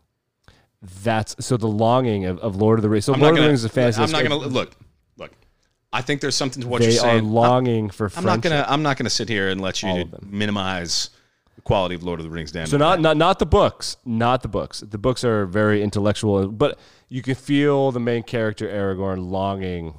That's 0.80 1.36
so 1.44 1.56
the 1.58 1.68
longing 1.68 2.24
of, 2.24 2.38
of 2.38 2.56
Lord 2.56 2.78
of 2.78 2.82
the 2.82 2.88
Rings. 2.88 3.04
So 3.04 3.12
I'm 3.12 3.20
Lord 3.20 3.36
of 3.36 3.42
the. 3.42 3.48
Rings 3.48 3.60
is 3.60 3.64
a 3.66 3.68
fantasy. 3.68 4.02
I'm 4.02 4.10
not 4.10 4.22
gonna 4.22 4.36
look. 4.36 4.74
Look, 5.18 5.32
I 5.92 6.00
think 6.00 6.22
there's 6.22 6.34
something 6.36 6.62
to 6.62 6.68
what 6.68 6.80
They 6.80 6.86
you're 6.86 7.00
saying. 7.00 7.16
are 7.16 7.20
saying. 7.20 7.30
longing 7.32 7.90
for 7.90 8.10
I'm 8.16 8.24
not 8.24 8.40
gonna. 8.40 8.64
I'm 8.66 8.82
not 8.82 8.96
gonna 8.96 9.10
sit 9.10 9.28
here 9.28 9.50
and 9.50 9.60
let 9.60 9.82
you 9.82 10.10
minimize 10.22 11.10
the 11.56 11.60
quality 11.62 11.94
of 11.96 12.02
Lord 12.02 12.18
of 12.20 12.24
the 12.24 12.30
Rings. 12.30 12.52
Damn. 12.52 12.66
So 12.66 12.78
not, 12.78 13.00
not 13.00 13.18
not 13.18 13.38
the 13.38 13.46
books, 13.46 13.98
not 14.06 14.40
the 14.42 14.48
books. 14.48 14.80
The 14.80 14.96
books 14.96 15.22
are 15.22 15.44
very 15.44 15.82
intellectual, 15.82 16.48
but 16.48 16.78
you 17.10 17.20
can 17.20 17.34
feel 17.34 17.92
the 17.92 18.00
main 18.00 18.22
character 18.22 18.66
Aragorn 18.66 19.30
longing 19.30 19.94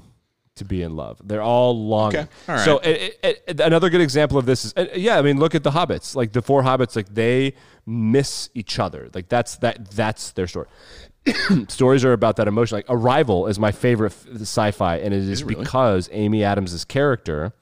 to 0.61 0.65
be 0.65 0.81
in 0.81 0.95
love. 0.95 1.19
They're 1.23 1.41
all 1.41 1.77
longing. 1.87 2.21
Okay, 2.21 2.29
all 2.47 2.55
right. 2.55 2.65
So 2.65 2.77
it, 2.79 3.19
it, 3.23 3.43
it- 3.47 3.59
another 3.59 3.89
good 3.89 4.01
example 4.01 4.37
of 4.37 4.45
this 4.45 4.65
is 4.65 4.73
uh, 4.77 4.85
yeah. 4.95 5.17
I 5.17 5.21
mean, 5.21 5.37
look 5.39 5.53
at 5.55 5.63
the 5.63 5.71
hobbits. 5.71 6.15
Like 6.15 6.31
the 6.31 6.41
four 6.41 6.63
hobbits, 6.63 6.95
like 6.95 7.13
they 7.13 7.53
miss 7.85 8.49
each 8.55 8.79
other. 8.79 9.09
Like 9.13 9.27
that's 9.29 9.57
that 9.57 9.91
that's 9.91 10.31
their 10.31 10.47
story. 10.47 10.67
stories 11.67 12.03
are 12.05 12.13
about 12.13 12.35
that 12.37 12.47
emotion. 12.47 12.77
Like 12.77 12.85
Arrival 12.89 13.47
is 13.47 13.59
my 13.59 13.71
favorite 13.71 14.13
f- 14.13 14.41
sci-fi, 14.41 14.97
and 14.97 15.13
it 15.13 15.19
is, 15.23 15.41
it 15.41 15.45
really? 15.45 15.63
because 15.63 16.09
Amy 16.11 16.43
Adams' 16.43 16.83
character, 16.85 17.53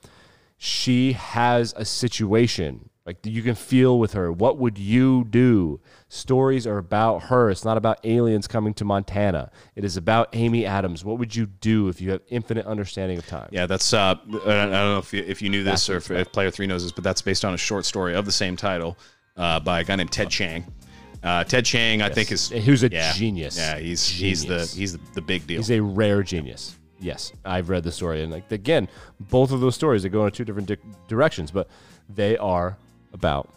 she 0.58 1.14
has 1.14 1.74
a 1.78 1.86
situation 1.86 2.89
like 3.10 3.26
you 3.26 3.42
can 3.42 3.56
feel 3.56 3.98
with 3.98 4.14
her. 4.14 4.32
What 4.32 4.60
would 4.60 4.78
you 4.78 5.24
do? 5.24 5.80
Stories 6.10 6.68
are 6.68 6.78
about 6.78 7.24
her. 7.24 7.50
It's 7.50 7.66
not 7.66 7.76
about 7.76 8.00
aliens 8.04 8.46
coming 8.46 8.72
to 8.76 8.86
Montana. 8.86 9.50
It 9.76 9.84
is 9.84 9.98
about 9.98 10.30
Amy 10.34 10.64
Adams. 10.64 11.04
What 11.04 11.18
would 11.18 11.36
you 11.36 11.48
do 11.48 11.88
if 11.88 12.00
you 12.00 12.12
have 12.12 12.22
infinite 12.30 12.68
understanding 12.68 13.18
of 13.18 13.26
time? 13.26 13.50
Yeah, 13.52 13.66
that's. 13.66 13.94
Uh, 13.94 14.14
I 14.24 14.30
don't 14.30 14.70
know 14.70 15.00
if 15.00 15.12
you, 15.12 15.24
if 15.26 15.42
you 15.42 15.50
knew 15.50 15.64
this 15.64 15.90
or 15.90 15.98
if, 15.98 16.12
if 16.12 16.32
Player 16.32 16.52
Three 16.52 16.68
knows 16.68 16.84
this, 16.84 16.92
but 16.92 17.04
that's 17.04 17.24
based 17.24 17.44
on 17.44 17.56
a 17.56 17.58
short 17.58 17.84
story 17.86 18.14
of 18.14 18.26
the 18.26 18.32
same 18.32 18.56
title 18.56 18.96
uh, 19.38 19.60
by 19.60 19.80
a 19.80 19.84
guy 19.84 19.96
named 19.96 20.12
Ted 20.12 20.30
Chiang. 20.30 20.72
Uh, 21.24 21.44
Ted 21.44 21.66
Chiang, 21.66 22.04
I 22.04 22.10
think, 22.10 22.32
is 22.32 22.50
Who's 22.50 22.84
a 22.84 22.92
yeah, 22.92 23.14
genius. 23.14 23.58
Yeah, 23.58 23.80
he's 23.80 24.08
he's 24.08 24.46
the 24.46 24.72
he's 24.72 24.94
the, 24.94 25.02
the 25.16 25.22
big 25.22 25.48
deal. 25.48 25.58
He's 25.58 25.72
a 25.72 25.82
rare 25.82 26.22
genius. 26.22 26.78
Yes, 27.00 27.34
I've 27.44 27.70
read 27.70 27.84
the 27.84 27.92
story, 27.92 28.22
and 28.22 28.32
like 28.32 28.52
again, 28.52 28.88
both 29.20 29.52
of 29.52 29.62
those 29.62 29.74
stories 29.74 30.04
they 30.04 30.10
go 30.10 30.28
in 30.28 30.32
two 30.32 30.46
different 30.46 30.68
di- 30.68 30.78
directions, 31.08 31.50
but 31.50 31.68
they 32.08 32.38
are 32.38 32.78
about 33.14 33.50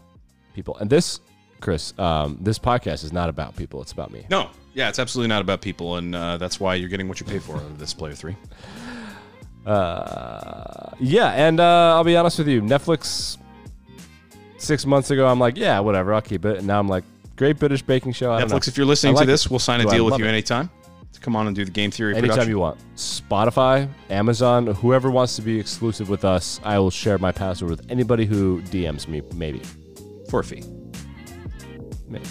people. 0.54 0.76
And 0.78 0.88
this, 0.88 1.20
Chris, 1.60 1.96
um, 1.98 2.38
this 2.40 2.58
podcast 2.58 3.04
is 3.04 3.12
not 3.12 3.28
about 3.28 3.56
people; 3.56 3.80
it's 3.82 3.92
about 3.92 4.10
me. 4.10 4.26
no, 4.30 4.50
yeah, 4.74 4.88
it's 4.88 4.98
absolutely 4.98 5.28
not 5.28 5.42
about 5.42 5.60
people, 5.60 5.96
and 5.96 6.14
uh, 6.14 6.36
that's 6.38 6.58
why 6.58 6.74
you're 6.74 6.88
getting 6.88 7.08
what 7.08 7.20
you 7.20 7.26
pay 7.26 7.38
for 7.38 7.56
out 7.56 7.62
of 7.62 7.78
this 7.78 7.94
Player 7.94 8.14
Three. 8.14 8.36
Uh, 9.64 10.90
yeah, 10.98 11.28
and 11.28 11.60
uh, 11.60 11.94
I'll 11.94 12.02
be 12.02 12.16
honest 12.16 12.36
with 12.36 12.48
you, 12.48 12.60
Netflix. 12.60 13.38
Six 14.58 14.84
months 14.84 15.12
ago, 15.12 15.28
I'm 15.28 15.38
like, 15.38 15.56
yeah, 15.56 15.78
whatever, 15.78 16.12
I'll 16.12 16.20
keep 16.20 16.44
it, 16.44 16.58
and 16.58 16.66
now 16.66 16.80
I'm 16.80 16.88
like, 16.88 17.04
Great 17.36 17.60
British 17.60 17.80
Baking 17.80 18.10
Show. 18.12 18.32
I. 18.32 18.42
Netflix, 18.42 18.66
if 18.66 18.76
you're 18.76 18.86
listening 18.86 19.14
like 19.14 19.22
to 19.24 19.30
this, 19.30 19.44
it. 19.44 19.50
we'll 19.52 19.60
sign 19.60 19.80
a 19.80 19.84
deal 19.88 20.04
with 20.04 20.18
you 20.18 20.24
it. 20.24 20.28
anytime 20.30 20.68
to 21.12 21.20
come 21.20 21.36
on 21.36 21.46
and 21.46 21.54
do 21.54 21.64
the 21.64 21.70
Game 21.70 21.90
Theory 21.90 22.12
Anytime 22.14 22.30
production. 22.30 22.50
you 22.50 22.58
want. 22.58 22.78
Spotify, 22.96 23.88
Amazon, 24.10 24.66
whoever 24.66 25.10
wants 25.10 25.36
to 25.36 25.42
be 25.42 25.58
exclusive 25.58 26.08
with 26.08 26.24
us, 26.24 26.60
I 26.64 26.78
will 26.78 26.90
share 26.90 27.18
my 27.18 27.32
password 27.32 27.70
with 27.70 27.90
anybody 27.90 28.24
who 28.26 28.62
DMs 28.62 29.08
me, 29.08 29.22
maybe. 29.34 29.62
for 30.30 30.40
a 30.40 30.44
fee. 30.44 30.62
Maybe. 32.08 32.24